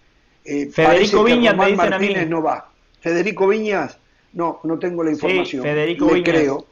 Eh, 0.46 0.70
Federico 0.72 1.24
Viñas 1.24 1.56
Martínez 1.56 2.30
no 2.30 2.44
va. 2.44 2.70
Federico 3.02 3.48
Viñas 3.48 3.98
no, 4.38 4.60
no 4.64 4.78
tengo 4.78 5.04
la 5.04 5.10
información. 5.10 5.64
Federico 5.64 6.14
le 6.14 6.24
creo. 6.24 6.66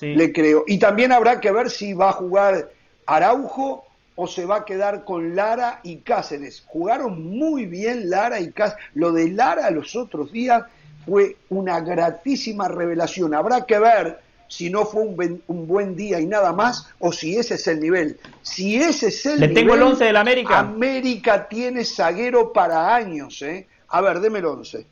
Le 0.00 0.32
creo. 0.32 0.64
Y 0.66 0.78
también 0.78 1.12
habrá 1.12 1.38
que 1.38 1.52
ver 1.52 1.68
si 1.68 1.92
va 1.92 2.08
a 2.08 2.12
jugar 2.12 2.70
Araujo 3.04 3.84
o 4.14 4.26
se 4.26 4.46
va 4.46 4.56
a 4.56 4.64
quedar 4.64 5.04
con 5.04 5.36
Lara 5.36 5.80
y 5.82 5.96
Cáceres. 5.96 6.64
Jugaron 6.66 7.38
muy 7.38 7.66
bien 7.66 8.08
Lara 8.08 8.40
y 8.40 8.50
Cáceres. 8.52 8.82
Lo 8.94 9.12
de 9.12 9.28
Lara 9.28 9.70
los 9.70 9.94
otros 9.96 10.32
días 10.32 10.64
fue 11.04 11.36
una 11.50 11.80
gratísima 11.80 12.68
revelación. 12.68 13.34
Habrá 13.34 13.66
que 13.66 13.78
ver 13.78 14.20
si 14.48 14.70
no 14.70 14.86
fue 14.86 15.02
un, 15.02 15.42
un, 15.46 15.66
buen 15.66 15.94
día 15.94 16.20
y 16.20 16.26
nada 16.26 16.54
más, 16.54 16.88
o 17.00 17.12
si 17.12 17.36
ese 17.36 17.54
es 17.56 17.66
el 17.66 17.80
nivel. 17.80 18.18
Si 18.40 18.76
ese 18.76 19.08
es 19.08 19.26
el 19.26 19.40
Le 19.40 19.48
nivel, 19.48 19.62
tengo 19.62 19.74
el 19.74 19.82
11 19.82 20.04
de 20.06 20.12
la 20.14 20.20
América. 20.20 20.58
América 20.58 21.46
tiene 21.46 21.84
zaguero 21.84 22.50
para 22.50 22.94
años, 22.94 23.42
¿eh? 23.42 23.66
A 23.88 24.00
ver, 24.00 24.20
deme 24.20 24.38
el 24.38 24.46
11. 24.46 24.86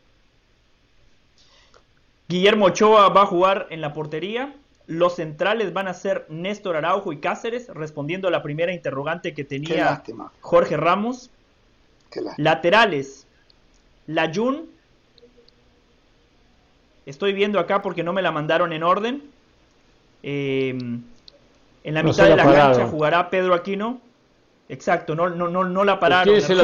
Guillermo 2.29 2.67
Ochoa 2.67 3.09
va 3.09 3.23
a 3.23 3.27
jugar 3.27 3.67
en 3.71 3.81
la 3.81 3.95
portería. 3.95 4.55
Los 4.87 5.17
centrales 5.17 5.73
van 5.73 5.89
a 5.89 5.95
ser 5.95 6.27
Néstor 6.29 6.77
Araujo 6.77 7.13
y 7.13 7.21
Cáceres, 7.21 7.69
respondiendo 7.69 8.29
a 8.29 8.31
la 8.31 8.43
primera 8.43 8.73
interrogante 8.73 9.35
que 9.35 9.45
tenía 9.45 10.03
Jorge 10.41 10.77
Ramos. 10.77 11.31
Laterales, 12.37 13.27
Layun. 14.07 14.67
Estoy 17.07 17.33
viendo 17.33 17.59
acá 17.59 17.81
porque 17.81 18.03
no 18.03 18.13
me 18.13 18.23
la 18.23 18.31
mandaron 18.31 18.73
en 18.73 18.83
orden. 18.83 19.23
Eh, 20.23 20.77
en 21.85 21.95
la 21.95 22.03
mitad 22.03 22.29
de 22.29 22.37
la 22.37 22.45
cancha 22.45 22.87
jugará 22.87 23.31
Pedro 23.31 23.55
Aquino. 23.55 24.01
Exacto, 24.69 25.15
no, 25.15 25.31
no, 25.31 25.49
no, 25.49 25.65
no 25.65 25.85
la 25.85 25.99
pararon. 25.99 26.25
¿Quién 26.25 26.37
es 26.37 26.51
el, 26.51 26.59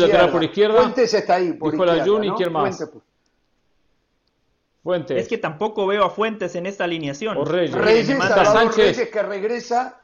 lateral, 0.00 0.30
por, 0.30 0.42
izquierda? 0.42 0.80
Fuentes 0.80 1.14
está 1.14 1.36
ahí. 1.36 1.52
Por 1.52 1.70
Dijo 1.70 1.84
izquierda, 1.84 2.04
Layun 2.04 2.24
y 2.24 2.30
quién 2.32 2.52
más. 2.52 2.90
Fuentes. 4.82 5.18
Es 5.18 5.28
que 5.28 5.38
tampoco 5.38 5.86
veo 5.86 6.04
a 6.04 6.10
Fuentes 6.10 6.54
en 6.54 6.66
esta 6.66 6.84
alineación. 6.84 7.36
O 7.36 7.44
Reyes. 7.44 7.72
Reyes, 7.74 8.08
me 8.08 8.14
manda 8.16 8.34
Salvador 8.36 8.72
Sánchez. 8.72 8.96
Reyes 8.96 9.10
que 9.10 9.22
regresa. 9.22 10.00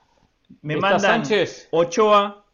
Me 0.62 0.74
Está 0.74 0.86
mandan 0.90 1.01
Sánchez. 1.24 1.69
Ochoa, 1.70 2.44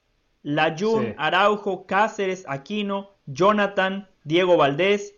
Layun, 0.42 1.06
Sí. 1.06 1.14
Araujo, 1.18 1.86
Cáceres, 1.86 2.44
Aquino, 2.48 3.10
Jonathan, 3.26 4.08
Diego 4.24 4.56
Valdés, 4.56 5.14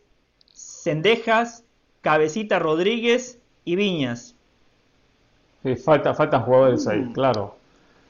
Cendejas, 0.55 1.65
Cabecita 2.01 2.59
Rodríguez 2.59 3.39
y 3.65 3.77
Viñas. 3.77 4.35
Sí, 5.63 5.77
falta, 5.77 6.15
faltan 6.15 6.43
jugadores 6.43 6.87
ahí, 6.87 7.11
claro. 7.13 7.57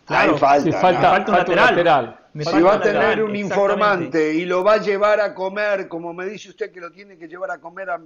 Claro, 0.06 0.32
Ahí 0.32 0.38
falta, 0.38 0.62
Sí, 0.64 0.70
¿no? 0.70 0.78
falta, 0.80 1.00
falta 1.10 1.30
un 1.30 1.36
falta 1.36 1.52
un 1.52 1.56
lateral. 1.56 2.20
Me 2.34 2.44
Si 2.44 2.60
va 2.60 2.74
a 2.74 2.80
tener 2.80 3.22
un 3.22 3.34
informante 3.36 4.34
y 4.34 4.44
lo 4.44 4.64
va 4.64 4.74
a 4.74 4.76
llevar 4.78 5.20
a 5.20 5.32
comer, 5.34 5.86
como 5.88 6.12
me 6.12 6.26
dice 6.26 6.48
usted 6.50 6.72
que 6.72 6.80
lo 6.80 6.90
tiene 6.90 7.16
que 7.16 7.28
llevar 7.28 7.50
a 7.52 7.58
comer 7.58 7.88
a, 7.90 8.00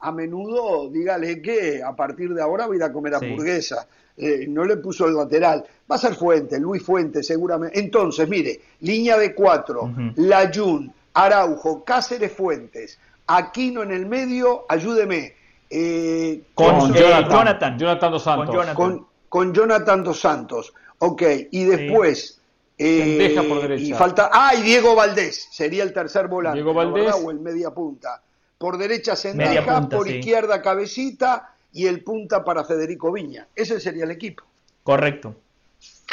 a 0.00 0.12
menudo, 0.12 0.90
dígale 0.90 1.40
que 1.40 1.82
a 1.82 1.96
partir 1.96 2.34
de 2.34 2.42
ahora 2.42 2.66
va 2.66 2.74
a 2.74 2.76
ir 2.76 2.82
a 2.82 2.92
comer 2.92 3.14
Sí. 3.18 3.24
hamburguesa. 3.24 3.86
Eh, 4.14 4.44
no 4.46 4.64
le 4.66 4.76
puso 4.76 5.06
el 5.06 5.14
lateral. 5.14 5.64
Va 5.90 5.94
a 5.96 5.98
ser 5.98 6.14
Fuente, 6.14 6.60
Luis 6.60 6.82
Fuente 6.82 7.22
seguramente. 7.22 7.78
Entonces, 7.80 8.28
mire, 8.28 8.60
línea 8.80 9.16
de 9.16 9.34
cuatro, 9.34 9.84
Ujú. 9.84 10.12
Layun, 10.16 10.92
Araujo, 11.14 11.82
Cáceres 11.82 12.30
Fuentes, 12.32 12.98
Aquino 13.26 13.82
en 13.82 13.90
el 13.92 14.04
medio, 14.04 14.66
ayúdeme. 14.68 15.34
eh, 15.70 16.42
Con, 16.52 16.78
Con 16.78 16.94
eh, 16.94 16.98
Jonathan. 17.00 17.30
Jonathan. 17.30 17.78
Jonathan 17.78 18.12
dos 18.12 18.22
Santos. 18.22 18.46
Con 18.46 18.54
Jonathan. 18.54 18.74
con, 18.76 19.06
con 19.30 19.54
Jonathan 19.54 20.04
dos 20.04 20.20
Santos. 20.20 20.74
Ok, 20.98 21.22
y 21.50 21.64
después. 21.64 22.38
Eh, 22.78 22.98
Cendeja 22.98 23.42
por 23.42 23.62
derecha. 23.62 23.84
Y 23.84 23.92
falta. 23.92 24.30
¡Ah! 24.32 24.54
Y 24.54 24.62
Diego 24.62 24.94
Valdés. 24.94 25.48
Sería 25.50 25.82
el 25.82 25.92
tercer 25.92 26.28
volante. 26.28 26.56
Diego 26.56 26.72
¿no, 26.72 26.92
Valdés. 26.92 27.14
O 27.22 27.30
el 27.30 27.40
media 27.40 27.70
punta. 27.70 28.22
Por 28.58 28.78
derecha 28.78 29.14
punta, 29.16 29.88
por 29.88 30.06
sí. 30.06 30.16
izquierda 30.16 30.62
Cabecita 30.62 31.54
y 31.72 31.86
el 31.86 32.02
punta 32.02 32.44
para 32.44 32.64
Federico 32.64 33.10
Viña. 33.10 33.48
Ese 33.54 33.80
sería 33.80 34.04
el 34.04 34.10
equipo. 34.10 34.44
Correcto. 34.82 35.34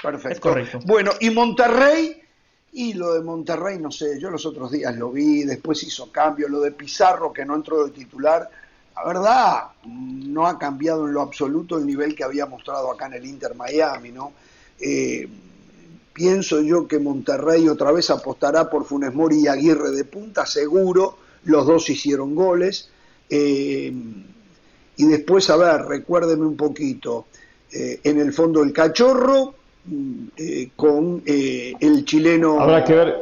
Perfecto. 0.02 0.30
Es 0.30 0.40
correcto. 0.40 0.80
Bueno, 0.86 1.12
y 1.20 1.30
Monterrey. 1.30 2.22
Y 2.72 2.94
lo 2.94 3.16
de 3.16 3.22
Monterrey, 3.22 3.80
no 3.80 3.90
sé, 3.90 4.20
yo 4.20 4.30
los 4.30 4.46
otros 4.46 4.72
días 4.72 4.96
lo 4.96 5.10
vi, 5.12 5.44
después 5.44 5.82
hizo 5.82 6.12
cambio, 6.12 6.48
lo 6.48 6.62
de 6.62 6.72
Pizarro 6.72 7.34
que 7.34 7.44
no 7.44 7.56
entró 7.56 7.84
de 7.84 7.90
titular, 7.90 8.48
la 8.96 9.06
verdad 9.06 9.64
no 9.86 10.46
ha 10.46 10.60
cambiado 10.60 11.08
en 11.08 11.14
lo 11.14 11.22
absoluto 11.22 11.80
el 11.80 11.86
nivel 11.88 12.14
que 12.14 12.24
había 12.24 12.46
mostrado 12.46 12.92
acá 12.92 13.08
en 13.08 13.14
el 13.14 13.26
Inter 13.26 13.56
Miami, 13.56 14.12
¿no? 14.12 14.34
Eh, 14.80 15.28
pienso 16.20 16.60
yo 16.60 16.86
que 16.86 17.00
Monterrey 17.00 17.70
otra 17.70 17.94
vez 17.94 18.10
apostará 18.10 18.70
por 18.70 18.84
Funes 18.84 19.14
Mori 19.14 19.44
y 19.44 19.48
Aguirre 19.48 19.92
de 19.92 20.04
punta, 20.04 20.46
seguro, 20.46 21.18
los 21.46 21.66
dos 21.66 21.90
hicieron 21.90 22.36
goles. 22.36 22.90
Eh, 23.30 23.94
y 24.98 25.06
después, 25.06 25.50
a 25.50 25.56
ver, 25.56 25.84
recuérdeme 25.84 26.46
un 26.46 26.58
poquito, 26.58 27.28
eh, 27.72 28.02
en 28.04 28.20
el 28.20 28.34
fondo 28.34 28.62
el 28.62 28.74
cachorro 28.74 29.54
mm, 29.86 30.26
eh, 30.36 30.72
con 30.76 31.24
eh, 31.26 31.74
el 31.80 32.04
chileno 32.04 32.60
Habrá 32.60 32.84
que 32.84 32.94
ver. 32.96 33.16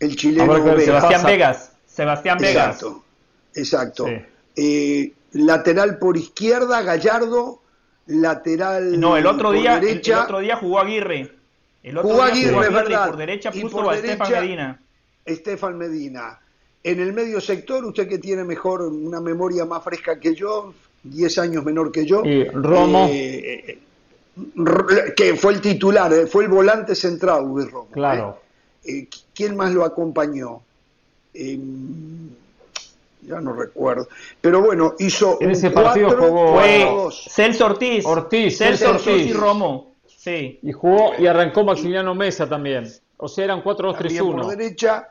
el 0.00 0.16
chileno 0.16 0.44
habrá 0.44 0.64
que 0.64 0.70
ver 0.70 0.78
qué 0.78 0.84
Vega. 0.86 1.00
Sebastián. 1.00 1.26
Vegas. 1.26 1.72
Sebastián 1.86 2.38
Vegas. 2.38 2.66
Exacto, 2.68 3.04
exacto. 3.54 4.06
Sí. 4.06 4.12
Eh, 4.56 5.12
lateral 5.32 5.98
por 5.98 6.16
izquierda, 6.16 6.80
Gallardo, 6.80 7.60
lateral 8.06 8.98
No, 8.98 9.18
el 9.18 9.26
otro 9.26 9.50
por 9.50 9.58
día, 9.58 9.76
el, 9.76 10.14
otro 10.14 10.38
día 10.38 10.56
jugó 10.56 10.78
Aguirre. 10.80 11.35
El 11.86 11.98
otro 11.98 12.20
Aguirre, 12.22 12.56
Aguirre 12.56 12.70
verdad. 12.74 13.06
por 13.08 13.16
derecha 13.16 13.50
Y 13.54 13.60
puso 13.60 13.76
por 13.78 13.92
a 13.92 13.96
Estefan 13.96 14.18
derecha- 14.28 14.40
Medina. 14.40 14.80
Estefan 15.24 15.78
Medina. 15.78 16.40
En 16.82 17.00
el 17.00 17.12
medio 17.12 17.40
sector, 17.40 17.84
usted 17.84 18.08
que 18.08 18.18
tiene 18.18 18.44
mejor, 18.44 18.82
una 18.82 19.20
memoria 19.20 19.64
más 19.64 19.82
fresca 19.84 20.18
que 20.18 20.34
yo, 20.34 20.74
10 21.02 21.38
años 21.38 21.64
menor 21.64 21.90
que 21.92 22.04
yo. 22.04 22.24
Y 22.24 22.44
Romo. 22.44 23.06
eh, 23.10 23.64
eh, 23.68 23.78
R- 24.56 25.14
que 25.16 25.34
fue 25.36 25.52
el 25.54 25.60
titular, 25.60 26.12
eh, 26.12 26.26
fue 26.26 26.44
el 26.44 26.50
volante 26.50 26.94
central, 26.94 27.44
Luis 27.44 27.70
Romo. 27.70 27.88
Claro. 27.90 28.38
eh. 28.84 28.98
Eh, 29.02 29.08
¿Quién 29.34 29.56
más 29.56 29.72
lo 29.72 29.84
acompañó? 29.84 30.60
Eh, 31.34 31.58
ya 33.22 33.40
no 33.40 33.52
recuerdo. 33.52 34.08
Pero 34.40 34.60
bueno, 34.62 34.94
hizo 34.98 35.38
En 35.40 35.50
ese 35.50 35.70
partido 35.70 36.08
4, 36.08 36.28
jugó- 36.28 36.54
Fue 36.60 36.84
4-2. 36.84 37.24
Celso 37.30 37.66
Ortiz. 37.66 38.06
Ortiz, 38.06 38.58
Celso 38.58 38.84
Celso 38.86 38.90
Ortiz 39.10 39.26
y 39.26 39.30
Ortiz. 39.30 39.36
Romo. 39.36 39.92
Sí. 40.26 40.58
Y 40.62 40.72
jugó 40.72 41.12
y 41.18 41.26
arrancó 41.28 41.62
Maximiliano 41.62 42.14
Mesa 42.16 42.48
también. 42.48 42.90
O 43.16 43.28
sea, 43.28 43.44
eran 43.44 43.62
También 43.62 43.76
por 43.76 43.94
4-2-3-1. 43.96 44.48
derecha. 44.56 45.08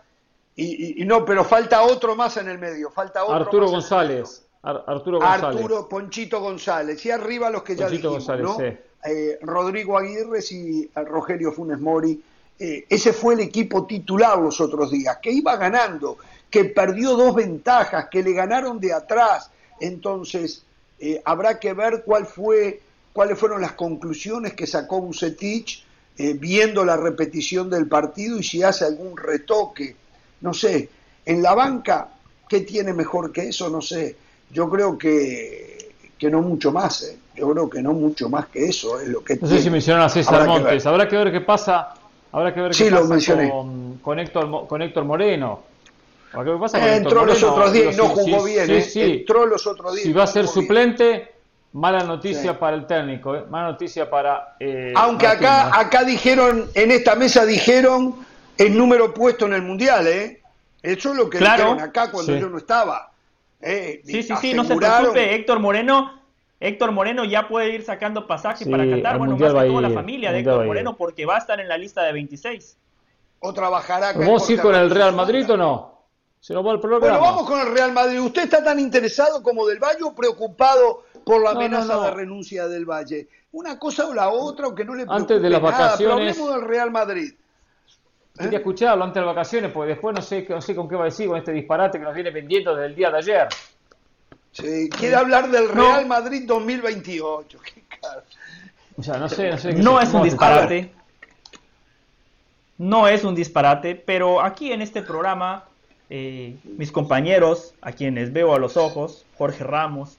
Y, 0.58 0.66
y- 1.00 1.04
y 1.04 1.06
no, 1.06 1.24
pero 1.24 1.46
falta 1.46 1.84
otro 1.84 2.16
más 2.18 2.36
en 2.38 2.50
el 2.50 2.58
medio. 2.60 2.90
Falta 2.92 3.24
otro 3.24 3.36
Arturo 3.36 3.64
más 3.64 3.72
González. 3.72 4.46
Ar- 4.62 4.84
Arturo. 4.88 5.20
González. 5.20 5.56
Arturo 5.62 5.88
Ponchito 5.88 6.42
González. 6.42 7.06
Y 7.06 7.12
arriba 7.12 7.50
los 7.50 7.64
que 7.64 7.76
ya 7.78 7.86
Ponchito 7.88 8.10
dijimos, 8.10 8.28
González, 8.28 8.46
¿no? 8.46 8.58
sí. 8.58 9.10
Eh, 9.12 9.40
Rodrigo 9.42 9.98
Aguirre 9.98 10.40
y 10.52 10.84
eh, 10.84 10.90
Rogelio 11.06 11.52
Funes 11.54 11.80
Mori. 11.80 12.22
Eh, 12.60 12.86
ese 12.90 13.14
fue 13.14 13.36
el 13.36 13.42
equipo 13.42 13.86
titular 13.86 14.38
los 14.40 14.60
otros 14.60 14.92
días, 14.92 15.18
que 15.22 15.30
iba 15.32 15.56
ganando, 15.58 16.18
que 16.50 16.66
perdió 16.66 17.16
dos 17.16 17.36
ventajas, 17.36 18.08
que 18.10 18.22
le 18.24 18.34
ganaron 18.34 18.80
de 18.80 18.92
atrás. 18.94 19.50
Entonces, 19.80 20.64
eh, 21.00 21.22
habrá 21.26 21.60
que 21.60 21.74
ver 21.74 22.04
cuál 22.06 22.26
fue, 22.26 22.82
cuáles 23.16 23.40
fueron 23.40 23.62
las 23.62 23.72
conclusiones 23.72 24.56
que 24.56 24.68
sacó 24.68 24.98
Ucetich 24.98 25.86
eh, 26.18 26.34
viendo 26.34 26.84
la 26.84 26.98
repetición 26.98 27.70
del 27.70 27.88
partido 27.88 28.38
y 28.38 28.44
si 28.44 28.62
hace 28.62 28.84
algún 28.84 29.16
retoque. 29.16 29.96
No 30.42 30.54
sé, 30.54 30.90
en 31.26 31.42
la 31.42 31.56
banca, 31.56 32.10
¿qué 32.50 32.60
tiene 32.60 32.92
mejor 32.92 33.32
que 33.32 33.48
eso? 33.48 33.70
No 33.70 33.80
sé. 33.82 34.18
Yo 34.52 34.70
creo 34.70 34.98
que, 34.98 35.94
que 36.20 36.30
no 36.30 36.42
mucho 36.42 36.74
más. 36.74 37.04
eh. 37.04 37.18
Yo 37.38 37.50
creo 37.54 37.70
que 37.70 37.82
no 37.82 37.94
mucho 37.94 38.28
más 38.30 38.48
que 38.48 38.66
eso 38.66 39.00
es 39.00 39.08
lo 39.08 39.24
que 39.24 39.36
No 39.36 39.42
sé 39.44 39.48
tiene. 39.48 39.62
si 39.64 39.70
mencionaron 39.70 40.08
a 40.08 40.10
César 40.10 40.36
Habrá 40.42 40.48
Montes. 40.48 40.86
Habrá 40.86 41.08
que 41.08 41.16
ver 41.16 41.32
qué 41.32 41.40
pasa. 41.42 41.94
Habrá 42.34 42.54
que 42.54 42.60
ver 42.60 42.72
qué 42.72 42.78
Sí, 42.78 42.90
lo 42.90 42.98
pasa 42.98 43.10
mencioné. 43.14 43.50
con, 43.50 43.98
con 44.00 44.20
Héctor, 44.20 44.68
con 44.68 44.82
Héctor 44.82 45.06
Moreno. 45.06 45.62
Habrá 46.34 46.44
que 46.44 46.50
ver 46.50 46.58
qué 46.58 46.62
pasa 46.62 46.80
con 46.80 46.88
Eh, 46.90 46.96
Héctor 46.98 47.08
entró 47.12 47.26
los 47.26 47.42
Moreno. 47.42 47.54
otros 47.56 47.74
días 47.74 47.94
y 47.94 47.98
no 47.98 48.08
jugó 48.10 48.44
bien. 48.44 48.66
sí, 48.68 48.74
eh. 48.74 48.82
sí. 48.82 49.02
Entró 49.02 49.46
los 49.46 49.66
otros 49.68 49.94
días. 49.96 50.06
Si 50.06 50.12
va 50.14 50.24
a 50.24 50.28
ser 50.28 50.44
bien. 50.44 50.54
Mala 51.76 52.04
noticia 52.04 52.54
Sí. 52.54 52.58
para 52.60 52.76
el 52.78 52.88
técnico. 52.88 53.36
eh. 53.36 53.44
Mala 53.50 53.72
noticia 53.72 54.10
para. 54.10 54.56
eh, 54.60 54.94
Aunque 54.96 55.28
acá, 55.28 55.78
acá 55.78 56.04
dijeron, 56.04 56.70
en 56.74 56.92
esta 56.92 57.16
mesa 57.16 57.46
dijeron 57.46 58.16
el 58.58 58.78
número 58.78 59.14
puesto 59.14 59.46
en 59.46 59.54
el 59.54 59.62
mundial, 59.62 60.08
¿eh? 60.08 60.42
Eso 60.82 61.12
es 61.12 61.18
lo 61.18 61.30
que 61.30 61.38
Claro. 61.40 61.64
dijeron 61.66 61.82
acá 61.82 62.12
cuando 62.12 62.34
Sí. 62.34 62.40
yo 62.40 62.50
no 62.50 62.58
estaba. 62.58 63.12
Eh, 63.62 64.02
Sí, 64.06 64.24
sí, 64.24 64.34
sí, 64.40 64.54
no 64.54 64.64
se 64.64 64.76
preocupe, 64.76 65.36
Héctor 65.36 65.60
Moreno. 65.60 66.22
Héctor 66.60 66.92
Moreno 66.94 67.26
ya 67.26 67.48
puede 67.50 67.70
ir 67.72 67.84
sacando 67.84 68.26
pasaje 68.28 68.64
Sí, 68.64 68.72
para 68.72 68.86
Qatar, 68.90 69.18
bueno, 69.18 69.36
más 69.38 69.54
que 69.54 69.68
toda 69.70 69.82
la 69.82 69.90
familia 69.90 70.32
de 70.32 70.40
Héctor. 70.40 70.66
Moreno, 70.66 70.96
porque 70.96 71.26
va 71.26 71.36
a 71.36 71.40
estar 71.40 71.60
en 71.60 71.68
la 71.68 71.78
lista 71.78 72.04
de 72.04 72.14
26. 72.14 72.78
O 73.40 73.54
trabajará 73.54 74.10
acá. 74.10 74.20
en 74.20 74.26
¿Vamos 74.28 74.48
a 74.48 74.52
ir 74.54 74.60
Costa 74.62 74.72
con 74.72 74.82
el. 74.82 74.90
Real 74.90 75.14
Madrid 75.14 75.50
o 75.52 75.58
no? 75.58 75.96
Se 76.40 76.54
nos 76.54 76.66
va 76.66 76.72
el 76.74 76.80
programa. 76.80 77.18
Bueno, 77.18 77.22
vamos 77.22 77.50
con 77.50 77.60
el 77.60 77.74
Real 77.74 77.92
Madrid. 77.92 78.20
¿Usted 78.22 78.44
está 78.44 78.64
tan 78.64 78.80
interesado 78.80 79.42
como 79.44 79.66
Del 79.66 79.80
Valle 79.80 80.04
o 80.04 80.14
preocupado 80.14 81.04
por 81.26 81.42
la 81.44 81.54
No, 81.54 81.60
amenaza 81.60 81.94
no, 81.96 82.00
no. 82.02 82.06
de 82.06 82.12
renuncia 82.12 82.68
del 82.68 82.86
Valle? 82.86 83.28
Una 83.54 83.78
cosa 83.80 84.08
o 84.08 84.14
la 84.14 84.30
otra, 84.30 84.66
aunque 84.66 84.86
no 84.86 84.94
le 84.96 85.06
preocupe 85.06 85.22
Antes 85.22 85.42
de 85.42 85.50
las 85.50 85.62
nada, 85.62 85.72
vacaciones- 85.78 86.38
hablemos 86.38 86.56
del 86.62 86.68
Real 86.70 86.92
Madrid. 86.92 87.34
Quería 88.38 88.58
escucharlo 88.60 89.04
antes 89.04 89.16
de 89.22 89.26
las 89.26 89.36
vacaciones, 89.36 89.72
porque 89.72 89.92
después 89.94 90.14
no 90.16 90.22
sé, 90.22 90.46
no 90.50 90.62
sé 90.62 90.76
con 90.76 90.90
qué 90.90 90.96
va 90.96 91.04
a 91.04 91.06
decir 91.06 91.28
con 91.28 91.38
este 91.38 91.54
disparate 91.54 91.98
que 91.98 92.04
nos 92.04 92.14
viene 92.14 92.32
vendiendo 92.32 92.76
desde 92.76 92.88
el 92.88 92.96
día 92.96 93.10
de 93.10 93.18
ayer. 93.18 93.48
Sí, 94.52 94.90
quiere 94.90 95.16
hablar 95.16 95.50
del 95.50 95.70
Real 95.70 96.06
Madrid 96.06 96.44
2028. 96.46 97.60
Qué 97.62 97.84
caro. 98.02 98.22
O 98.98 99.04
sea, 99.04 99.18
no 99.18 99.28
sé, 99.30 99.50
no 99.52 99.58
sé. 99.58 99.74
No 99.74 100.00
es 100.02 100.14
un 100.14 100.24
disparate. 100.24 100.92
No 102.78 103.08
es 103.08 103.24
un 103.24 103.36
disparate, 103.36 103.96
pero 103.96 104.42
aquí 104.42 104.72
en 104.74 104.82
este 104.82 105.02
programa, 105.02 105.64
eh, 106.10 106.58
mis 106.64 106.92
compañeros, 106.92 107.74
a 107.82 107.94
quienes 107.94 108.34
veo 108.34 108.54
a 108.54 108.60
los 108.60 108.76
ojos, 108.76 109.26
Jorge 109.38 109.64
Ramos, 109.64 110.18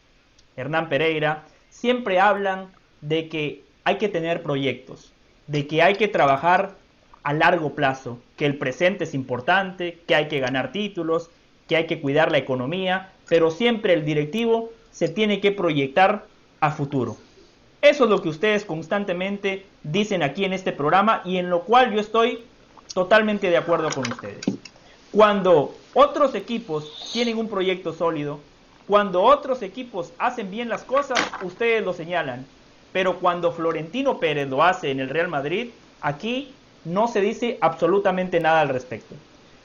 Hernán 0.57 0.89
Pereira, 0.89 1.45
siempre 1.69 2.19
hablan 2.19 2.71
de 3.01 3.29
que 3.29 3.65
hay 3.85 3.99
que 3.99 4.09
tener 4.09 4.43
proyectos, 4.43 5.13
de 5.47 5.67
que 5.67 5.83
hay 5.83 5.95
que 5.95 6.09
trabajar 6.09 6.77
a 7.23 7.33
largo 7.33 7.75
plazo, 7.75 8.19
que 8.37 8.47
el 8.47 8.59
presente 8.59 9.05
es 9.05 9.15
importante, 9.15 9.99
que 10.07 10.15
hay 10.15 10.29
que 10.29 10.41
ganar 10.41 10.73
títulos, 10.73 11.31
que 11.69 11.77
hay 11.77 11.87
que 11.87 12.01
cuidar 12.01 12.33
la 12.33 12.39
economía, 12.39 13.13
pero 13.29 13.51
siempre 13.51 13.93
el 13.93 14.05
directivo 14.05 14.71
se 14.91 15.09
tiene 15.09 15.41
que 15.41 15.53
proyectar 15.53 16.27
a 16.61 16.71
futuro. 16.71 17.17
Eso 17.83 18.05
es 18.05 18.11
lo 18.11 18.23
que 18.23 18.29
ustedes 18.29 18.65
constantemente 18.65 19.67
dicen 19.83 20.23
aquí 20.23 20.45
en 20.45 20.53
este 20.53 20.73
programa 20.73 21.23
y 21.25 21.37
en 21.37 21.51
lo 21.51 21.65
cual 21.65 21.93
yo 21.93 22.01
estoy 22.01 22.45
totalmente 22.95 23.51
de 23.51 23.57
acuerdo 23.57 23.91
con 23.91 24.09
ustedes. 24.09 24.59
Cuando 25.11 25.75
otros 25.93 26.35
equipos 26.35 26.97
tienen 27.13 27.39
un 27.39 27.49
proyecto 27.49 27.93
sólido, 27.93 28.41
cuando 28.87 29.23
otros 29.23 29.63
equipos 29.63 30.13
hacen 30.19 30.51
bien 30.51 30.69
las 30.69 30.83
cosas, 30.83 31.19
ustedes 31.43 31.85
lo 31.85 31.93
señalan. 31.93 32.47
Pero 32.93 33.19
cuando 33.19 33.53
Florentino 33.53 34.19
Pérez 34.19 34.49
lo 34.49 34.63
hace 34.63 34.91
en 34.91 35.01
el 35.01 35.09
Real 35.09 35.29
Madrid, 35.29 35.71
aquí 36.01 36.53
no 36.85 37.09
se 37.09 37.21
dice 37.21 37.59
absolutamente 37.61 38.41
nada 38.41 38.61
al 38.61 38.69
respecto. 38.69 39.15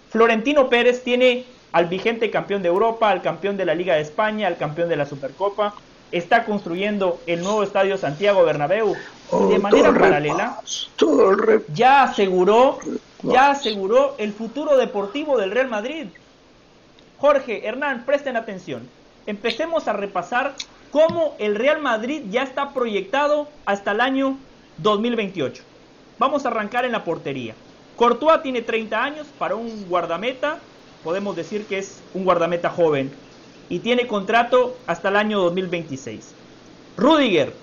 Florentino 0.10 0.70
Pérez 0.70 1.04
tiene 1.04 1.46
al 1.72 1.86
vigente 1.86 2.32
campeón 2.32 2.62
de 2.62 2.68
Europa, 2.68 3.10
al 3.10 3.22
campeón 3.22 3.58
de 3.58 3.66
la 3.66 3.76
Liga 3.76 3.96
de 3.96 4.02
España, 4.02 4.48
al 4.48 4.58
campeón 4.58 4.90
de 4.90 4.98
la 4.98 5.06
Supercopa, 5.06 5.74
está 6.12 6.44
construyendo 6.44 7.22
el 7.26 7.42
nuevo 7.42 7.64
estadio 7.64 7.98
Santiago 7.98 8.44
Bernabéu 8.44 8.96
y 9.32 9.54
de 9.54 9.60
manera 9.60 9.94
paralela 9.94 10.60
ya 11.74 12.04
aseguró 12.04 12.80
ya 13.24 13.52
aseguró 13.52 14.16
el 14.18 14.34
futuro 14.34 14.78
deportivo 14.78 15.38
del 15.38 15.52
Real 15.52 15.70
Madrid. 15.70 16.08
Jorge, 17.20 17.68
Hernán, 17.68 18.04
presten 18.04 18.36
atención. 18.36 18.90
Empecemos 19.28 19.88
a 19.88 19.94
repasar 19.94 20.56
cómo 20.92 21.36
el 21.40 21.56
Real 21.56 21.82
Madrid 21.82 22.24
ya 22.30 22.44
está 22.44 22.74
proyectado 22.74 23.48
hasta 23.66 23.92
el 23.92 24.02
año 24.02 24.38
2028. 24.78 25.64
Vamos 26.18 26.46
a 26.46 26.50
arrancar 26.50 26.86
en 26.86 26.92
la 26.92 27.04
portería. 27.04 27.56
Courtois 27.96 28.42
tiene 28.42 28.62
30 28.62 29.04
años 29.04 29.28
para 29.38 29.56
un 29.56 29.88
guardameta, 29.88 30.60
podemos 31.04 31.36
decir 31.36 31.66
que 31.66 31.78
es 31.78 32.02
un 32.14 32.24
guardameta 32.24 32.70
joven 32.70 33.12
y 33.70 33.80
tiene 33.80 34.08
contrato 34.08 34.76
hasta 34.88 35.10
el 35.10 35.18
año 35.18 35.40
2026. 35.40 36.36
Rudiger 36.98 37.54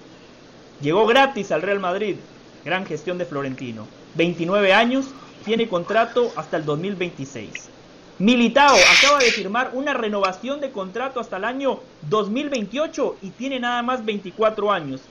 llegó 0.81 1.07
gratis 1.07 1.51
al 1.51 1.63
Real 1.63 1.81
Madrid, 1.81 2.17
gran 2.65 2.87
gestión 2.87 3.19
de 3.19 3.27
Florentino. 3.27 3.87
29 4.15 4.73
años, 4.73 5.07
tiene 5.45 5.69
contrato 5.69 6.33
hasta 6.37 6.57
el 6.57 6.65
2026. 6.65 7.71
Militao 8.20 8.74
acaba 8.74 9.20
de 9.20 9.31
firmar 9.31 9.70
una 9.74 9.95
renovación 9.95 10.61
de 10.61 10.73
contrato 10.73 11.20
hasta 11.20 11.36
el 11.36 11.45
año 11.45 11.78
2028 12.11 13.19
y 13.23 13.31
tiene 13.31 13.61
nada 13.61 13.81
más 13.82 14.05
24 14.05 14.73
años. 14.73 15.03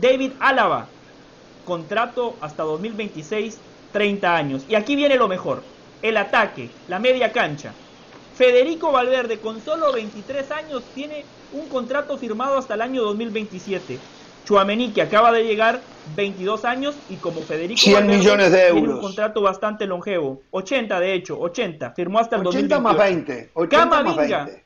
David 0.00 0.32
Álava, 0.40 0.88
contrato 1.66 2.34
hasta 2.40 2.62
2026, 2.62 3.58
30 3.92 4.34
años. 4.34 4.64
Y 4.66 4.76
aquí 4.76 4.96
viene 4.96 5.16
lo 5.16 5.28
mejor, 5.28 5.62
el 6.00 6.16
ataque, 6.16 6.70
la 6.88 6.98
media 6.98 7.32
cancha. 7.32 7.74
Federico 8.34 8.92
Valverde, 8.92 9.40
con 9.40 9.60
solo 9.60 9.92
23 9.92 10.50
años, 10.50 10.82
tiene 10.94 11.26
un 11.52 11.68
contrato 11.68 12.16
firmado 12.16 12.56
hasta 12.56 12.74
el 12.74 12.80
año 12.80 13.02
2027. 13.02 13.98
Chuamení, 14.44 14.92
que 14.92 15.02
acaba 15.02 15.32
de 15.32 15.44
llegar, 15.44 15.80
22 16.16 16.64
años, 16.64 16.94
y 17.08 17.16
como 17.16 17.40
Federico 17.40 17.80
100 17.80 17.94
Valverde, 17.94 18.18
millones 18.18 18.52
de 18.52 18.58
tiene 18.58 18.72
un 18.72 18.86
euros. 18.86 19.00
contrato 19.00 19.40
bastante 19.40 19.86
longevo. 19.86 20.42
80, 20.50 21.00
de 21.00 21.14
hecho, 21.14 21.40
80. 21.40 21.92
Firmó 21.92 22.18
hasta 22.18 22.36
el 22.36 22.46
80 22.46 22.76
2028. 22.76 22.80
más 22.82 22.96
20. 22.96 23.50
80 23.54 23.86
más 23.86 24.04
Camavinga, 24.04 24.44
20. 24.44 24.64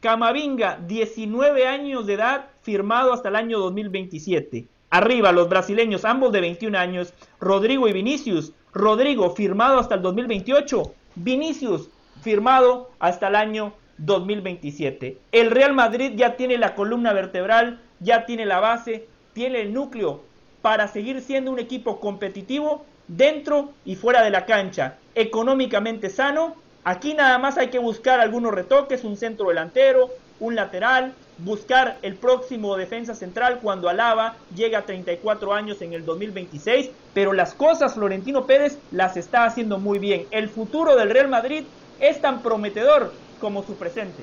Camavinga, 0.00 0.78
19 0.86 1.66
años 1.66 2.06
de 2.06 2.14
edad, 2.14 2.46
firmado 2.62 3.12
hasta 3.12 3.28
el 3.30 3.36
año 3.36 3.58
2027. 3.58 4.66
Arriba, 4.90 5.32
los 5.32 5.48
brasileños, 5.48 6.04
ambos 6.04 6.32
de 6.32 6.40
21 6.40 6.78
años, 6.78 7.12
Rodrigo 7.40 7.88
y 7.88 7.92
Vinicius. 7.92 8.52
Rodrigo, 8.72 9.34
firmado 9.34 9.78
hasta 9.78 9.96
el 9.96 10.02
2028. 10.02 10.92
Vinicius, 11.16 11.88
firmado 12.22 12.90
hasta 13.00 13.28
el 13.28 13.34
año 13.34 13.72
2027. 13.98 15.18
El 15.32 15.50
Real 15.50 15.74
Madrid 15.74 16.12
ya 16.14 16.36
tiene 16.36 16.58
la 16.58 16.74
columna 16.74 17.12
vertebral, 17.12 17.80
ya 18.00 18.26
tiene 18.26 18.46
la 18.46 18.60
base, 18.60 19.06
tiene 19.32 19.60
el 19.60 19.72
núcleo 19.72 20.22
para 20.62 20.88
seguir 20.88 21.20
siendo 21.22 21.50
un 21.50 21.58
equipo 21.58 22.00
competitivo 22.00 22.84
dentro 23.06 23.70
y 23.84 23.96
fuera 23.96 24.22
de 24.22 24.30
la 24.30 24.46
cancha, 24.46 24.98
económicamente 25.14 26.10
sano. 26.10 26.56
Aquí 26.84 27.14
nada 27.14 27.38
más 27.38 27.58
hay 27.58 27.68
que 27.68 27.78
buscar 27.78 28.20
algunos 28.20 28.52
retoques, 28.52 29.04
un 29.04 29.16
centro 29.16 29.48
delantero, 29.48 30.10
un 30.40 30.54
lateral, 30.54 31.14
buscar 31.38 31.98
el 32.02 32.16
próximo 32.16 32.76
defensa 32.76 33.14
central 33.14 33.60
cuando 33.62 33.88
Alaba 33.88 34.36
llega 34.54 34.78
a 34.78 34.86
34 34.86 35.52
años 35.54 35.82
en 35.82 35.92
el 35.92 36.04
2026, 36.04 36.90
pero 37.14 37.32
las 37.32 37.54
cosas 37.54 37.94
Florentino 37.94 38.46
Pérez 38.46 38.78
las 38.90 39.16
está 39.16 39.44
haciendo 39.44 39.78
muy 39.78 39.98
bien. 39.98 40.26
El 40.30 40.48
futuro 40.48 40.96
del 40.96 41.10
Real 41.10 41.28
Madrid 41.28 41.64
es 42.00 42.20
tan 42.20 42.42
prometedor 42.42 43.12
como 43.40 43.62
su 43.62 43.74
presente. 43.74 44.22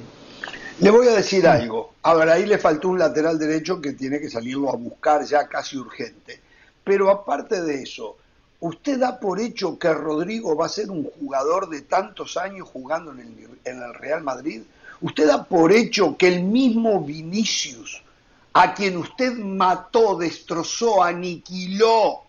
Le 0.80 0.90
voy 0.90 1.08
a 1.08 1.14
decir 1.14 1.48
algo. 1.48 1.94
A 2.02 2.14
ver, 2.16 2.30
ahí 2.30 2.46
le 2.46 2.58
faltó 2.58 2.90
un 2.90 3.00
lateral 3.00 3.40
derecho 3.40 3.80
que 3.80 3.94
tiene 3.94 4.20
que 4.20 4.30
salirlo 4.30 4.70
a 4.70 4.76
buscar 4.76 5.24
ya 5.24 5.48
casi 5.48 5.78
urgente. 5.78 6.42
Pero 6.84 7.10
aparte 7.10 7.62
de 7.62 7.82
eso, 7.84 8.18
¿usted 8.60 9.00
da 9.00 9.18
por 9.18 9.40
hecho 9.40 9.80
que 9.80 9.94
Rodrigo 9.94 10.54
va 10.54 10.66
a 10.66 10.70
ser 10.70 10.92
un 10.92 11.06
jugador 11.06 11.70
de 11.70 11.84
tantos 11.84 12.36
años 12.36 12.68
jugando 12.68 13.14
en 13.14 13.20
el, 13.20 13.50
en 13.64 13.82
el 13.82 13.94
Real 13.94 14.22
Madrid? 14.22 14.64
¿Usted 15.00 15.28
da 15.28 15.46
por 15.46 15.72
hecho 15.72 16.18
que 16.18 16.28
el 16.28 16.44
mismo 16.44 17.02
Vinicius, 17.02 18.04
a 18.52 18.74
quien 18.74 18.98
usted 18.98 19.32
mató, 19.38 20.18
destrozó, 20.18 21.02
aniquiló, 21.02 22.24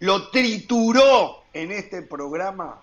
lo 0.00 0.28
trituró 0.28 1.44
en 1.54 1.72
este 1.72 2.02
programa, 2.02 2.82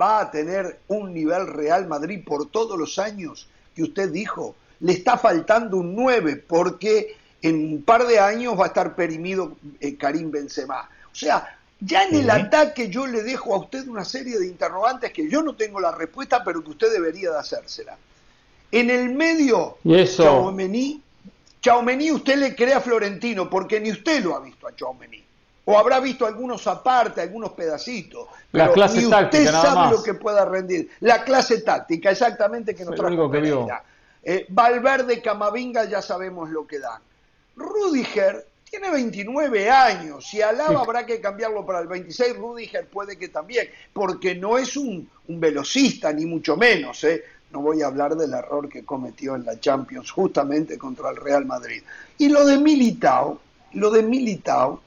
va 0.00 0.20
a 0.20 0.30
tener 0.30 0.80
un 0.88 1.14
nivel 1.14 1.46
Real 1.46 1.88
Madrid 1.88 2.22
por 2.26 2.50
todos 2.50 2.78
los 2.78 2.98
años 2.98 3.48
que 3.74 3.82
usted 3.82 4.10
dijo? 4.10 4.54
Le 4.80 4.92
está 4.92 5.18
faltando 5.18 5.76
un 5.76 5.94
9 5.94 6.44
porque 6.46 7.16
en 7.42 7.72
un 7.72 7.82
par 7.82 8.06
de 8.06 8.18
años 8.18 8.58
va 8.58 8.64
a 8.64 8.68
estar 8.68 8.94
perimido 8.94 9.56
eh, 9.80 9.96
Karim 9.96 10.30
Benzema. 10.30 10.88
O 11.10 11.14
sea, 11.14 11.58
ya 11.80 12.04
en 12.04 12.14
el 12.16 12.30
ataque 12.30 12.88
yo 12.88 13.06
le 13.06 13.22
dejo 13.22 13.54
a 13.54 13.58
usted 13.58 13.86
una 13.88 14.04
serie 14.04 14.38
de 14.38 14.46
interrogantes 14.46 15.12
que 15.12 15.28
yo 15.28 15.42
no 15.42 15.54
tengo 15.54 15.80
la 15.80 15.92
respuesta, 15.92 16.44
pero 16.44 16.62
que 16.62 16.70
usted 16.70 16.92
debería 16.92 17.30
de 17.30 17.38
hacérsela. 17.38 17.96
En 18.70 18.90
el 18.90 19.14
medio, 19.14 19.78
Y 19.82 19.98
eso. 19.98 20.22
Usted 22.14 22.36
le 22.36 22.54
cree 22.54 22.74
a 22.74 22.80
Florentino, 22.80 23.50
porque 23.50 23.80
ni 23.80 23.90
usted 23.90 24.22
lo 24.22 24.36
ha 24.36 24.40
visto 24.40 24.66
a 24.66 24.74
Tchouaméni. 24.74 25.22
O 25.66 25.78
habrá 25.78 26.00
visto 26.00 26.26
algunos 26.26 26.66
aparte, 26.66 27.20
algunos 27.20 27.52
pedacitos. 27.52 28.26
La 28.52 28.64
Pero 28.64 28.74
clase 28.74 29.02
ni 29.02 29.10
táctica, 29.10 29.38
usted 29.42 29.52
nada 29.52 29.62
sabe 29.62 29.74
más. 29.76 29.92
lo 29.92 30.02
que 30.02 30.14
pueda 30.14 30.44
rendir. 30.44 30.90
La 31.00 31.22
clase 31.22 31.60
táctica, 31.60 32.10
exactamente, 32.10 32.74
que 32.74 32.84
nos 32.84 32.94
trajo 32.94 33.08
único 33.08 33.30
que 33.30 33.40
vio. 33.40 33.56
Pereira. 33.66 33.84
Eh, 34.22 34.46
Valverde, 34.48 35.20
Camavinga, 35.22 35.84
ya 35.84 36.02
sabemos 36.02 36.50
lo 36.50 36.66
que 36.66 36.78
dan. 36.78 37.00
Rudiger 37.56 38.46
tiene 38.68 38.90
29 38.90 39.70
años. 39.70 40.26
Si 40.26 40.40
Alaba 40.40 40.70
Sí. 40.70 40.76
habrá 40.82 41.06
que 41.06 41.20
cambiarlo 41.20 41.64
para 41.66 41.80
el 41.80 41.88
26, 41.88 42.36
Rudiger 42.36 42.86
puede 42.86 43.16
que 43.18 43.28
también, 43.28 43.68
porque 43.92 44.34
no 44.34 44.58
es 44.58 44.76
un, 44.76 45.08
un 45.28 45.40
velocista, 45.40 46.12
ni 46.12 46.24
mucho 46.26 46.56
menos. 46.56 47.02
¿eh? 47.04 47.22
No 47.50 47.60
voy 47.60 47.82
a 47.82 47.86
hablar 47.86 48.14
del 48.16 48.32
error 48.32 48.68
que 48.68 48.84
cometió 48.84 49.34
en 49.34 49.44
la 49.44 49.58
Champions, 49.58 50.10
justamente 50.10 50.78
contra 50.78 51.10
el 51.10 51.16
Real 51.16 51.44
Madrid. 51.46 51.82
Y 52.18 52.28
lo 52.28 52.44
de 52.46 52.58
Militao, 52.58 53.40
lo 53.72 53.90
de 53.90 54.02
Militao 54.02 54.80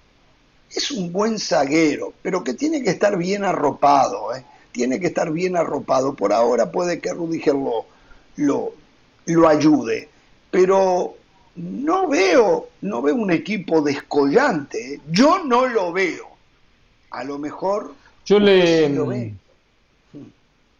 es 0.76 0.91
un 0.91 1.12
buen 1.12 1.40
zaguero, 1.40 2.14
pero 2.22 2.44
que 2.44 2.54
tiene 2.54 2.84
que 2.84 2.90
estar 2.90 3.18
bien 3.18 3.44
arropado. 3.44 4.36
¿eh? 4.36 4.44
Tiene 4.72 5.00
que 5.00 5.08
estar 5.08 5.32
bien 5.32 5.56
arropado. 5.56 6.14
Por 6.16 6.34
ahora 6.34 6.72
puede 6.72 7.00
que 7.00 7.14
Rudiger 7.14 7.54
lo, 7.56 7.86
lo, 8.38 8.74
lo 9.26 9.48
ayude, 9.48 10.10
pero 10.50 11.16
no 11.56 12.08
veo, 12.08 12.70
no 12.82 13.02
veo 13.02 13.16
un 13.16 13.32
equipo 13.32 13.82
descollante. 13.82 14.95
¿eh? 14.95 15.02
Yo 15.10 15.44
no 15.44 15.68
lo 15.68 15.91
veo. 15.94 16.28
A 17.12 17.24
lo 17.24 17.38
mejor 17.38 17.94
Yo 18.26 18.40
le, 18.40 18.90
lo 18.90 19.06
ve. 19.08 19.34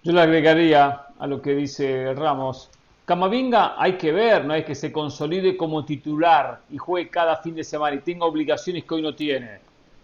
yo 0.04 0.12
le 0.12 0.22
agregaría 0.22 1.06
a 1.20 1.28
lo 1.28 1.42
que 1.42 1.54
dice 1.54 2.14
Ramos. 2.16 2.70
Camavinga 3.06 3.76
hay 3.82 3.98
que 3.98 4.12
ver, 4.14 4.46
no 4.46 4.54
hay 4.54 4.64
que 4.64 4.76
se 4.76 4.92
consolide 4.92 5.58
como 5.58 5.84
titular 5.86 6.62
y 6.72 6.78
juegue 6.78 7.10
cada 7.10 7.36
fin 7.38 7.54
de 7.54 7.64
semana 7.64 7.98
y 7.98 8.00
tenga 8.00 8.26
obligaciones 8.26 8.86
que 8.86 8.94
hoy 8.96 9.02
no 9.02 9.14
tiene. 9.14 9.60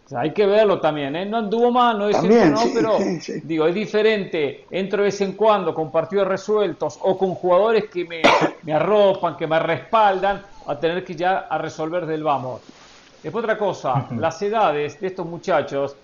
O 0.10 0.12
sea, 0.12 0.22
hay 0.22 0.34
que 0.34 0.48
verlo 0.48 0.80
también, 0.82 1.16
¿eh? 1.16 1.24
No 1.24 1.38
anduvo 1.38 1.70
mal, 1.70 2.00
no 2.00 2.10
es 2.10 2.18
También, 2.18 2.56
cierto, 2.56 2.62
no, 2.62 2.66
sí, 2.66 2.72
pero 2.74 2.98
sí, 2.98 3.22
sí. 3.22 3.34
digo, 3.44 3.68
es 3.68 3.76
diferente. 3.76 4.66
Entro 4.72 4.98
de 4.98 5.04
vez 5.04 5.22
en 5.22 5.34
cuando 5.34 5.72
con 5.72 5.92
partidos 5.92 6.28
resueltos 6.28 6.98
o 7.00 7.16
con 7.16 7.36
jugadores 7.36 7.92
que 7.94 8.06
me, 8.06 8.24
me 8.64 8.74
arropan, 8.74 9.38
que 9.38 9.46
me 9.46 9.60
respaldan, 9.60 10.44
a 10.66 10.80
tener 10.80 11.06
que 11.06 11.16
ya 11.16 11.42
a 11.42 11.60
resolver 11.60 12.08
del 12.08 12.24
vamos. 12.24 12.60
Después 13.22 13.44
otra 13.44 13.56
cosa, 13.56 14.08
las 14.18 14.42
edades 14.42 15.00
de 15.00 15.06
estos 15.06 15.28
muchachos 15.28 15.96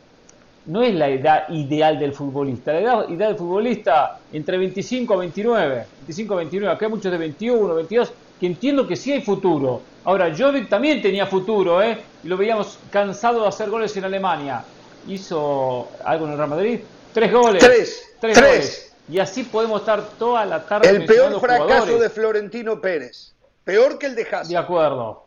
no 0.67 0.81
es 0.81 0.95
la 0.95 1.09
edad 1.09 1.49
ideal 1.49 1.99
del 1.99 2.13
futbolista. 2.13 2.73
La 2.73 2.79
edad 2.79 3.09
ideal 3.09 3.29
del 3.31 3.37
futbolista 3.37 4.19
entre 4.31 4.57
25 4.57 5.13
a 5.13 5.17
29. 5.17 5.85
25 5.99 6.33
a 6.33 6.37
29. 6.37 6.73
Acá 6.73 6.85
hay 6.85 6.91
muchos 6.91 7.11
de 7.11 7.17
21, 7.17 7.75
22, 7.75 8.13
que 8.39 8.45
entiendo 8.47 8.87
que 8.87 8.95
sí 8.95 9.11
hay 9.11 9.21
futuro. 9.21 9.81
Ahora, 10.03 10.33
Jovic 10.35 10.69
también 10.69 11.01
tenía 11.01 11.25
futuro, 11.25 11.81
¿eh? 11.81 11.97
Y 12.23 12.27
lo 12.27 12.37
veíamos 12.37 12.79
cansado 12.91 13.41
de 13.41 13.47
hacer 13.47 13.69
goles 13.69 13.95
en 13.97 14.05
Alemania. 14.05 14.63
hizo 15.07 15.89
algo 16.03 16.25
en 16.25 16.31
el 16.31 16.37
Real 16.37 16.49
Madrid. 16.49 16.79
Tres 17.13 17.31
goles. 17.31 17.63
Tres. 17.63 18.15
Tres. 18.19 18.35
Goles. 18.39 18.95
Y 19.07 19.19
así 19.19 19.43
podemos 19.43 19.81
estar 19.81 20.01
toda 20.17 20.45
la 20.45 20.65
tarde. 20.65 20.89
El 20.89 21.05
peor 21.05 21.39
fracaso 21.39 21.99
de 21.99 22.09
Florentino 22.09 22.81
Pérez. 22.81 23.33
Peor 23.63 23.99
que 23.99 24.07
el 24.07 24.15
de 24.15 24.23
Hazard. 24.23 24.47
De 24.47 24.57
acuerdo. 24.57 25.25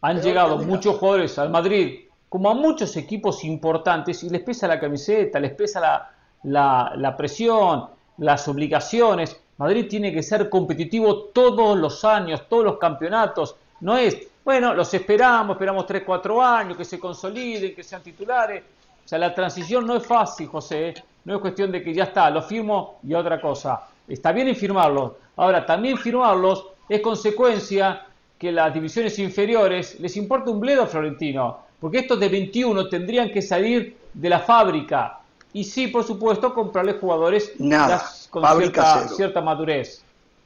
Han 0.00 0.20
llegado 0.20 0.58
muchos 0.58 0.96
jugadores 0.96 1.38
al 1.38 1.50
Madrid, 1.50 2.07
como 2.28 2.50
a 2.50 2.54
muchos 2.54 2.96
equipos 2.96 3.44
importantes, 3.44 4.22
y 4.22 4.30
les 4.30 4.42
pesa 4.42 4.68
la 4.68 4.78
camiseta, 4.78 5.40
les 5.40 5.52
pesa 5.52 6.10
la, 6.42 7.16
presión, 7.16 7.86
las 8.18 8.46
obligaciones. 8.48 9.40
Madrid 9.56 9.86
tiene 9.88 10.12
que 10.12 10.22
ser 10.22 10.48
competitivo 10.48 11.24
todos 11.34 11.76
los 11.78 12.04
años, 12.04 12.48
todos 12.48 12.64
los 12.64 12.78
campeonatos. 12.78 13.56
No 13.80 13.96
es, 13.96 14.16
bueno, 14.44 14.74
los 14.74 14.92
esperamos, 14.92 15.54
esperamos 15.54 15.86
3, 15.86 16.02
4 16.04 16.42
años, 16.42 16.76
que 16.76 16.84
se 16.84 16.98
consoliden, 16.98 17.74
que 17.74 17.82
sean 17.82 18.02
titulares. 18.02 18.62
O 19.04 19.08
sea, 19.08 19.18
la 19.18 19.34
transición 19.34 19.86
no 19.86 19.96
es 19.96 20.06
fácil, 20.06 20.48
José. 20.48 20.94
No 21.24 21.36
es 21.36 21.40
cuestión 21.40 21.72
de 21.72 21.82
que 21.82 21.94
ya 21.94 22.04
está, 22.04 22.30
lo 22.30 22.42
firmo 22.42 22.98
y 23.02 23.14
otra 23.14 23.40
cosa. 23.40 23.88
Está 24.06 24.32
bien 24.32 24.48
en 24.48 24.56
firmarlos. 24.56 25.12
Ahora, 25.36 25.64
también 25.64 25.96
firmarlos 25.96 26.66
es 26.88 27.00
consecuencia 27.00 28.06
que 28.38 28.52
las 28.52 28.72
divisiones 28.72 29.18
inferiores 29.18 29.98
les 29.98 30.16
importa 30.16 30.50
un 30.50 30.60
bledo 30.60 30.86
Florentino. 30.86 31.67
Porque 31.80 31.98
estos 31.98 32.18
de 32.18 32.28
21 32.28 32.88
tendrían 32.88 33.30
que 33.30 33.42
salir 33.42 33.96
de 34.12 34.28
la 34.28 34.40
fábrica. 34.40 35.20
Y 35.52 35.64
sí, 35.64 35.86
por 35.88 36.04
supuesto, 36.04 36.52
comprarle 36.52 36.94
jugadores 36.94 37.52
Nada, 37.58 38.04
con 38.30 38.44
cierta, 38.58 39.08
cierta, 39.08 39.40
madurez. 39.40 40.02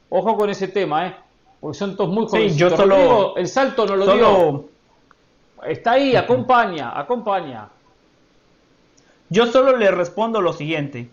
Ojo 0.09 0.37
con 0.37 0.49
ese 0.49 0.67
tema, 0.67 1.07
¿eh? 1.07 1.15
Porque 1.59 1.77
son 1.77 1.95
todos 1.95 2.09
muy 2.09 2.25
jóvenes. 2.25 2.53
Sí, 2.53 2.59
yo 2.59 2.75
solo, 2.75 3.35
el 3.35 3.47
salto 3.47 3.85
no 3.85 3.95
lo 3.95 4.13
dio. 4.13 4.65
Está 5.67 5.93
ahí, 5.93 6.15
acompaña, 6.15 6.97
acompaña. 6.97 7.69
Yo 9.29 9.47
solo 9.47 9.77
le 9.77 9.89
respondo 9.89 10.41
lo 10.41 10.53
siguiente. 10.53 11.09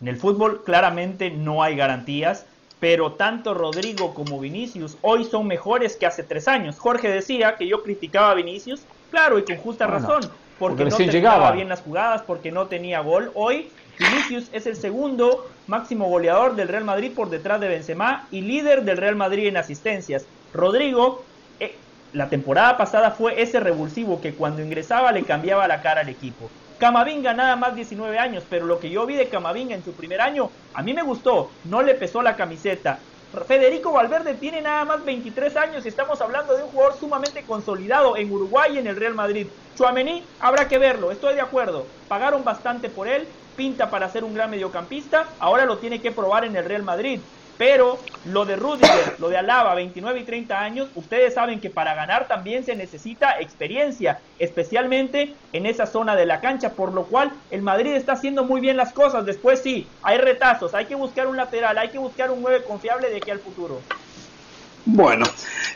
En 0.00 0.08
el 0.08 0.16
fútbol 0.16 0.64
claramente 0.64 1.30
no 1.30 1.62
hay 1.62 1.76
garantías, 1.76 2.44
pero 2.80 3.12
tanto 3.12 3.54
Rodrigo 3.54 4.14
como 4.14 4.40
Vinicius 4.40 4.96
hoy 5.02 5.24
son 5.24 5.46
mejores 5.46 5.96
que 5.96 6.06
hace 6.06 6.24
tres 6.24 6.48
años. 6.48 6.78
Jorge 6.80 7.08
decía 7.08 7.56
que 7.56 7.68
yo 7.68 7.84
criticaba 7.84 8.32
a 8.32 8.34
Vinicius, 8.34 8.80
claro, 9.12 9.38
y 9.38 9.44
con 9.44 9.56
justa 9.58 9.86
razón, 9.86 10.22
porque, 10.58 10.86
no 10.86 10.96
terminaba 10.96 11.52
bien 11.52 11.68
las 11.68 11.82
jugadas, 11.82 12.22
porque 12.22 12.50
no 12.50 12.66
tenía 12.66 13.00
gol. 13.00 13.30
Hoy 13.34 13.68
Vinicius 13.98 14.48
es 14.52 14.66
el 14.66 14.74
segundo 14.74 15.48
máximo 15.66 16.08
goleador 16.08 16.56
del 16.56 16.68
Real 16.68 16.84
Madrid 16.84 17.12
por 17.14 17.30
detrás 17.30 17.60
de 17.60 17.68
Benzema 17.68 18.26
y 18.30 18.40
líder 18.40 18.82
del 18.82 18.96
Real 18.96 19.14
Madrid 19.14 19.46
en 19.46 19.58
asistencias. 19.58 20.24
Rodrigo, 20.54 21.24
eh, 21.60 21.76
la 22.12 22.28
temporada 22.28 22.76
pasada 22.76 23.10
fue 23.12 23.40
ese 23.40 23.60
revulsivo 23.60 24.20
que 24.20 24.34
cuando 24.34 24.62
ingresaba 24.62 25.12
le 25.12 25.22
cambiaba 25.24 25.68
la 25.68 25.82
cara 25.82 26.00
al 26.00 26.08
equipo. 26.08 26.50
Camavinga 26.78 27.34
nada 27.34 27.54
más 27.54 27.76
19 27.76 28.18
años, 28.18 28.44
pero 28.48 28.66
lo 28.66 28.80
que 28.80 28.90
yo 28.90 29.06
vi 29.06 29.14
de 29.14 29.28
Camavinga 29.28 29.74
en 29.74 29.84
su 29.84 29.92
primer 29.92 30.20
año, 30.20 30.50
a 30.74 30.82
mí 30.82 30.94
me 30.94 31.02
gustó, 31.02 31.50
no 31.64 31.82
le 31.82 31.94
pesó 31.94 32.22
la 32.22 32.34
camiseta. 32.34 32.98
Federico 33.32 33.92
Valverde 33.92 34.34
tiene 34.34 34.60
nada 34.60 34.84
más 34.84 35.02
23 35.04 35.56
años 35.56 35.84
y 35.84 35.88
estamos 35.88 36.20
hablando 36.20 36.54
de 36.54 36.62
un 36.64 36.68
jugador 36.68 36.98
sumamente 36.98 37.42
consolidado 37.44 38.14
en 38.16 38.30
Uruguay 38.30 38.74
y 38.74 38.78
en 38.78 38.86
el 38.86 38.96
Real 38.96 39.14
Madrid. 39.14 39.46
Chuamení, 39.74 40.22
habrá 40.38 40.68
que 40.68 40.76
verlo, 40.76 41.10
estoy 41.10 41.34
de 41.34 41.40
acuerdo. 41.40 41.86
Pagaron 42.08 42.44
bastante 42.44 42.90
por 42.90 43.08
él, 43.08 43.26
pinta 43.56 43.88
para 43.88 44.10
ser 44.10 44.24
un 44.24 44.34
gran 44.34 44.50
mediocampista, 44.50 45.26
ahora 45.38 45.64
lo 45.64 45.78
tiene 45.78 46.02
que 46.02 46.12
probar 46.12 46.44
en 46.44 46.56
el 46.56 46.66
Real 46.66 46.82
Madrid. 46.82 47.20
Pero 47.58 47.98
lo 48.24 48.44
de 48.44 48.56
Rudiger, 48.56 49.16
lo 49.18 49.28
de 49.28 49.36
Alaba, 49.36 49.74
29 49.74 50.20
y 50.20 50.24
30 50.24 50.60
años, 50.60 50.88
ustedes 50.94 51.34
saben 51.34 51.60
que 51.60 51.70
para 51.70 51.94
ganar 51.94 52.26
también 52.26 52.64
se 52.64 52.74
necesita 52.74 53.40
experiencia, 53.40 54.20
especialmente 54.38 55.34
en 55.52 55.66
esa 55.66 55.86
zona 55.86 56.16
de 56.16 56.26
la 56.26 56.40
cancha, 56.40 56.72
por 56.72 56.92
lo 56.92 57.04
cual 57.04 57.32
el 57.50 57.62
Madrid 57.62 57.92
está 57.92 58.12
haciendo 58.12 58.44
muy 58.44 58.60
bien 58.60 58.76
las 58.76 58.92
cosas. 58.92 59.26
Después 59.26 59.60
sí, 59.60 59.86
hay 60.02 60.18
retazos, 60.18 60.74
hay 60.74 60.86
que 60.86 60.94
buscar 60.94 61.26
un 61.26 61.36
lateral, 61.36 61.78
hay 61.78 61.90
que 61.90 61.98
buscar 61.98 62.30
un 62.30 62.42
9 62.42 62.64
confiable 62.64 63.10
de 63.10 63.16
aquí 63.16 63.30
al 63.30 63.40
futuro. 63.40 63.80
Bueno, 64.84 65.26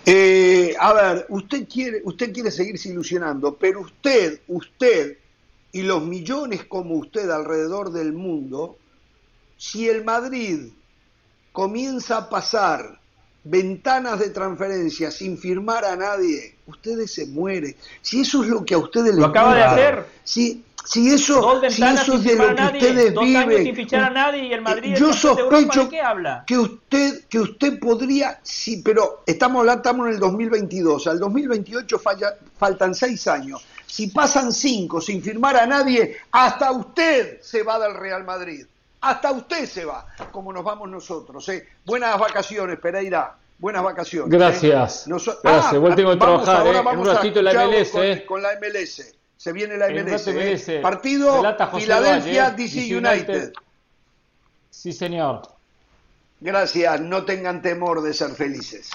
eh, 0.05 0.75
a 0.81 0.93
ver, 0.93 1.27
usted 1.29 1.69
quiere, 1.69 2.01
usted 2.05 2.33
quiere 2.33 2.51
seguirse 2.51 2.89
ilusionando, 2.89 3.55
pero 3.55 3.83
usted, 3.83 4.41
usted 4.49 5.19
y 5.71 5.83
los 5.83 6.03
millones 6.03 6.65
como 6.65 6.95
usted 6.95 7.31
alrededor 7.31 7.93
del 7.93 8.13
mundo, 8.13 8.79
si 9.57 9.89
el 9.89 10.05
Madrid 10.05 10.73
comienza 11.57 12.19
a 12.19 12.29
pasar 12.29 12.99
ventanas 13.43 14.19
de 14.19 14.29
transferencia 14.29 15.11
sin 15.11 15.39
firmar 15.39 15.87
a 15.87 15.97
nadie, 15.97 16.55
ustedes 16.67 17.15
se 17.15 17.25
mueren. 17.29 17.75
Si 18.03 18.21
eso 18.21 18.43
es 18.45 18.51
lo 18.51 18.63
que 18.63 18.75
a 18.75 18.79
ustedes 18.79 19.07
les 19.15 19.17
Lo 19.17 19.27
acaba 19.27 19.55
de 19.55 19.63
hacer. 19.63 20.07
Si, 20.23 20.63
si 20.85 21.09
eso, 21.09 21.59
si 21.71 21.83
eso 21.83 22.15
es 22.17 22.25
de 22.25 22.35
lo 22.37 22.47
que 22.49 22.55
nadie, 22.55 22.79
ustedes 22.81 23.15
dos 23.15 23.25
viven. 23.25 23.43
años 23.43 23.61
sin 23.63 23.75
fichar 23.75 24.05
a 24.05 24.11
nadie 24.11 24.45
y 24.45 24.53
el 24.53 24.61
Madrid 24.61 24.95
Yo 24.97 25.09
campeón 25.11 25.37
de 25.37 25.43
Europa, 25.43 25.57
sospecho 25.57 25.85
¿de 25.85 25.89
qué 25.89 26.01
habla? 26.03 26.45
que 26.47 26.59
usted, 26.59 27.25
que 27.27 27.39
usted 27.41 27.79
podría, 27.81 28.39
sí, 28.43 28.83
pero 28.85 29.23
estamos 29.25 29.61
hablando, 29.61 29.81
estamos 29.83 30.07
en 30.09 30.13
el 30.13 30.21
2022, 30.21 31.07
al 31.07 31.19
2028 31.19 31.99
falla- 31.99 32.35
faltan 32.59 32.95
seis 32.95 33.27
años. 33.29 33.65
Si 33.87 34.09
pasan 34.09 34.53
cinco 34.53 35.01
sin 35.01 35.23
firmar 35.23 35.57
a 35.57 35.67
nadie, 35.67 36.17
hasta 36.33 36.71
usted 36.73 37.41
se 37.41 37.63
va 37.63 37.79
del 37.79 37.95
Real 37.95 38.25
Madrid. 38.25 38.67
Hasta 39.07 39.31
usted 39.31 39.67
se 39.67 39.85
va, 39.85 40.05
como 40.33 40.53
nos 40.53 40.65
vamos 40.65 40.89
nosotros. 40.89 41.49
¿eh? 41.51 41.65
Buenas 41.85 42.19
vacaciones, 42.19 42.79
Pereira. 42.81 43.37
Buenas 43.57 43.85
vacaciones. 43.85 44.35
¿eh? 44.35 44.37
Gracias. 44.37 45.05
Gracias. 45.43 45.73
Igual 45.73 45.95
tengo 45.95 46.11
que 46.11 46.17
trabajar, 46.17 46.57
ahora, 46.57 46.71
¿eh? 46.71 46.79
En 46.79 46.85
vamos 46.85 47.07
un 47.07 47.13
a 47.13 47.15
ratito 47.15 47.41
la 47.41 47.51
escucharlo 47.51 47.79
MLS, 47.79 47.91
con, 47.91 48.05
¿eh? 48.05 48.27
con 48.27 48.43
la 48.43 48.49
MLS. 48.61 49.15
Se 49.37 49.53
viene 49.53 49.77
la 49.77 49.89
MLS. 49.91 50.69
¿eh? 50.69 50.81
Partido 50.81 51.41
Filadelfia 51.73 52.51
DC 52.51 52.81
DC 52.81 52.97
United. 52.97 53.35
United. 53.35 53.53
Sí, 54.71 54.93
señor. 54.93 55.43
Gracias, 56.41 57.01
no 57.01 57.25
tengan 57.25 57.63
temor 57.63 58.03
de 58.03 58.13
ser 58.13 58.31
felices. 58.31 58.91